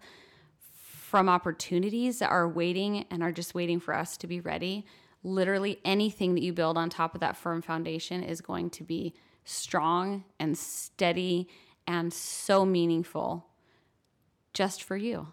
from 0.59 1.27
opportunities 1.27 2.19
that 2.19 2.29
are 2.29 2.47
waiting 2.47 3.05
and 3.09 3.23
are 3.23 3.31
just 3.31 3.55
waiting 3.55 3.79
for 3.79 3.95
us 3.95 4.17
to 4.17 4.27
be 4.27 4.39
ready. 4.39 4.85
Literally 5.27 5.79
anything 5.83 6.35
that 6.35 6.41
you 6.41 6.53
build 6.53 6.77
on 6.77 6.89
top 6.89 7.13
of 7.13 7.19
that 7.19 7.35
firm 7.35 7.61
foundation 7.61 8.23
is 8.23 8.39
going 8.39 8.69
to 8.69 8.83
be 8.83 9.13
strong 9.43 10.23
and 10.39 10.57
steady 10.57 11.49
and 11.85 12.13
so 12.13 12.65
meaningful 12.65 13.45
just 14.53 14.81
for 14.81 14.95
you. 14.95 15.27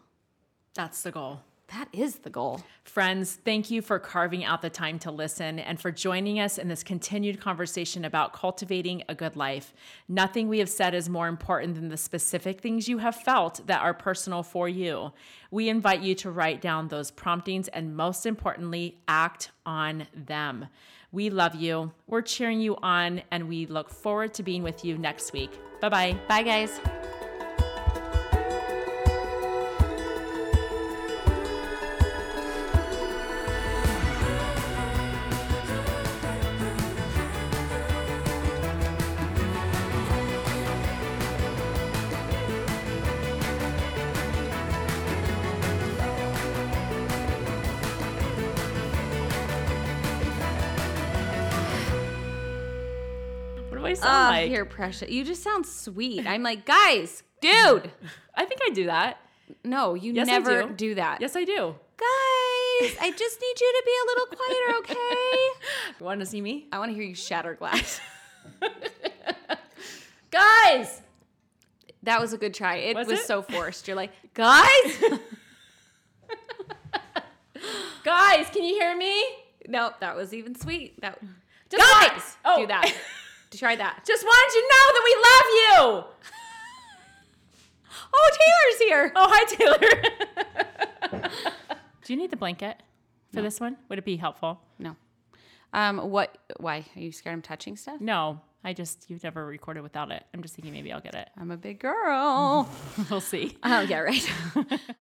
that's 0.74 1.02
the 1.02 1.12
goal 1.12 1.40
That 1.68 1.88
is 1.92 2.16
the 2.16 2.30
goal. 2.30 2.60
Friends, 2.84 3.38
thank 3.44 3.70
you 3.70 3.80
for 3.80 3.98
carving 3.98 4.44
out 4.44 4.60
the 4.60 4.70
time 4.70 4.98
to 5.00 5.10
listen 5.10 5.58
and 5.58 5.80
for 5.80 5.90
joining 5.90 6.38
us 6.38 6.58
in 6.58 6.68
this 6.68 6.82
continued 6.82 7.40
conversation 7.40 8.04
about 8.04 8.34
cultivating 8.34 9.02
a 9.08 9.14
good 9.14 9.34
life. 9.34 9.72
Nothing 10.06 10.48
we 10.48 10.58
have 10.58 10.68
said 10.68 10.94
is 10.94 11.08
more 11.08 11.26
important 11.26 11.74
than 11.74 11.88
the 11.88 11.96
specific 11.96 12.60
things 12.60 12.88
you 12.88 12.98
have 12.98 13.16
felt 13.16 13.66
that 13.66 13.80
are 13.80 13.94
personal 13.94 14.42
for 14.42 14.68
you. 14.68 15.12
We 15.50 15.68
invite 15.68 16.02
you 16.02 16.14
to 16.16 16.30
write 16.30 16.60
down 16.60 16.88
those 16.88 17.10
promptings 17.10 17.68
and, 17.68 17.96
most 17.96 18.26
importantly, 18.26 18.98
act 19.08 19.50
on 19.64 20.06
them. 20.14 20.66
We 21.12 21.30
love 21.30 21.54
you. 21.54 21.92
We're 22.06 22.22
cheering 22.22 22.60
you 22.60 22.76
on, 22.82 23.22
and 23.30 23.48
we 23.48 23.66
look 23.66 23.88
forward 23.88 24.34
to 24.34 24.42
being 24.42 24.62
with 24.62 24.84
you 24.84 24.98
next 24.98 25.32
week. 25.32 25.50
Bye 25.80 25.88
bye. 25.88 26.16
Bye, 26.28 26.42
guys. 26.42 26.80
Like? 54.44 54.52
you're 54.52 54.64
precious. 54.64 55.10
You 55.10 55.24
just 55.24 55.42
sound 55.42 55.66
sweet. 55.66 56.26
I'm 56.26 56.42
like, 56.42 56.64
guys, 56.64 57.22
dude. 57.40 57.90
I 58.34 58.44
think 58.44 58.60
I 58.66 58.70
do 58.70 58.86
that. 58.86 59.18
No, 59.62 59.94
you 59.94 60.12
Yes, 60.12 60.26
never 60.26 60.62
do. 60.64 60.72
do. 60.74 60.94
that. 60.96 61.20
Yes, 61.20 61.36
I 61.36 61.44
do. 61.44 61.74
Guys, 61.96 62.96
I 63.00 63.12
just 63.16 63.40
need 63.40 63.60
you 63.60 63.72
to 63.72 63.82
be 63.86 63.92
a 64.02 64.06
little 64.08 64.26
quieter, 64.26 64.78
okay? 64.78 65.48
You 66.00 66.04
want 66.06 66.20
to 66.20 66.26
see 66.26 66.40
me? 66.40 66.66
I 66.72 66.78
want 66.78 66.90
to 66.90 66.94
hear 66.94 67.04
you 67.04 67.14
shatter 67.14 67.54
glass. 67.54 68.00
Guys! 70.30 71.00
That 72.02 72.20
was 72.20 72.32
a 72.32 72.38
good 72.38 72.52
try. 72.52 72.76
It 72.76 72.96
Was 72.96 73.06
was, 73.06 73.20
it? 73.20 73.26
so 73.26 73.42
forced. 73.42 73.86
You're 73.86 73.96
like, 73.96 74.10
guys? 74.34 75.02
Guys, 78.02 78.46
can 78.52 78.64
you 78.64 78.74
hear 78.74 78.96
me? 78.96 79.24
nope, 79.68 79.94
that 80.00 80.14
was 80.14 80.34
even 80.34 80.54
sweet. 80.54 81.00
That 81.00 81.18
Just 81.70 81.82
guys, 82.10 82.36
oh. 82.44 82.60
do 82.60 82.66
that. 82.66 82.84
Oh. 82.86 82.98
Try 83.58 83.76
that. 83.76 84.04
Just 84.06 84.24
wanted 84.24 84.54
you 84.54 84.62
to 84.62 84.68
know 84.72 84.86
that 84.94 85.02
we 85.04 85.14
love 85.24 85.48
you. 86.04 86.04
Oh, 88.16 88.30
Taylor's 88.30 88.80
here. 88.88 89.12
Oh, 89.16 89.26
hi, 89.28 89.44
Taylor. 89.56 91.30
Do 92.04 92.12
you 92.12 92.16
need 92.16 92.30
the 92.30 92.36
blanket 92.36 92.80
for 93.32 93.42
this 93.42 93.58
one? 93.58 93.76
Would 93.88 93.98
it 93.98 94.04
be 94.04 94.16
helpful? 94.16 94.60
No. 94.78 94.94
Um, 95.72 95.98
what? 96.10 96.38
Why 96.60 96.84
are 96.94 97.00
you 97.00 97.10
scared? 97.10 97.32
I'm 97.34 97.42
touching 97.42 97.76
stuff. 97.76 98.00
No, 98.00 98.40
I 98.62 98.72
just, 98.72 99.10
you've 99.10 99.24
never 99.24 99.44
recorded 99.44 99.82
without 99.82 100.12
it. 100.12 100.22
I'm 100.32 100.42
just 100.42 100.54
thinking 100.54 100.72
maybe 100.72 100.92
I'll 100.92 101.00
get 101.00 101.16
it. 101.16 101.28
I'm 101.36 101.50
a 101.50 101.56
big 101.56 101.80
girl. 101.80 102.68
We'll 103.10 103.20
see. 103.20 103.56
oh 103.64 103.80
yeah, 103.80 103.98
right. 103.98 104.30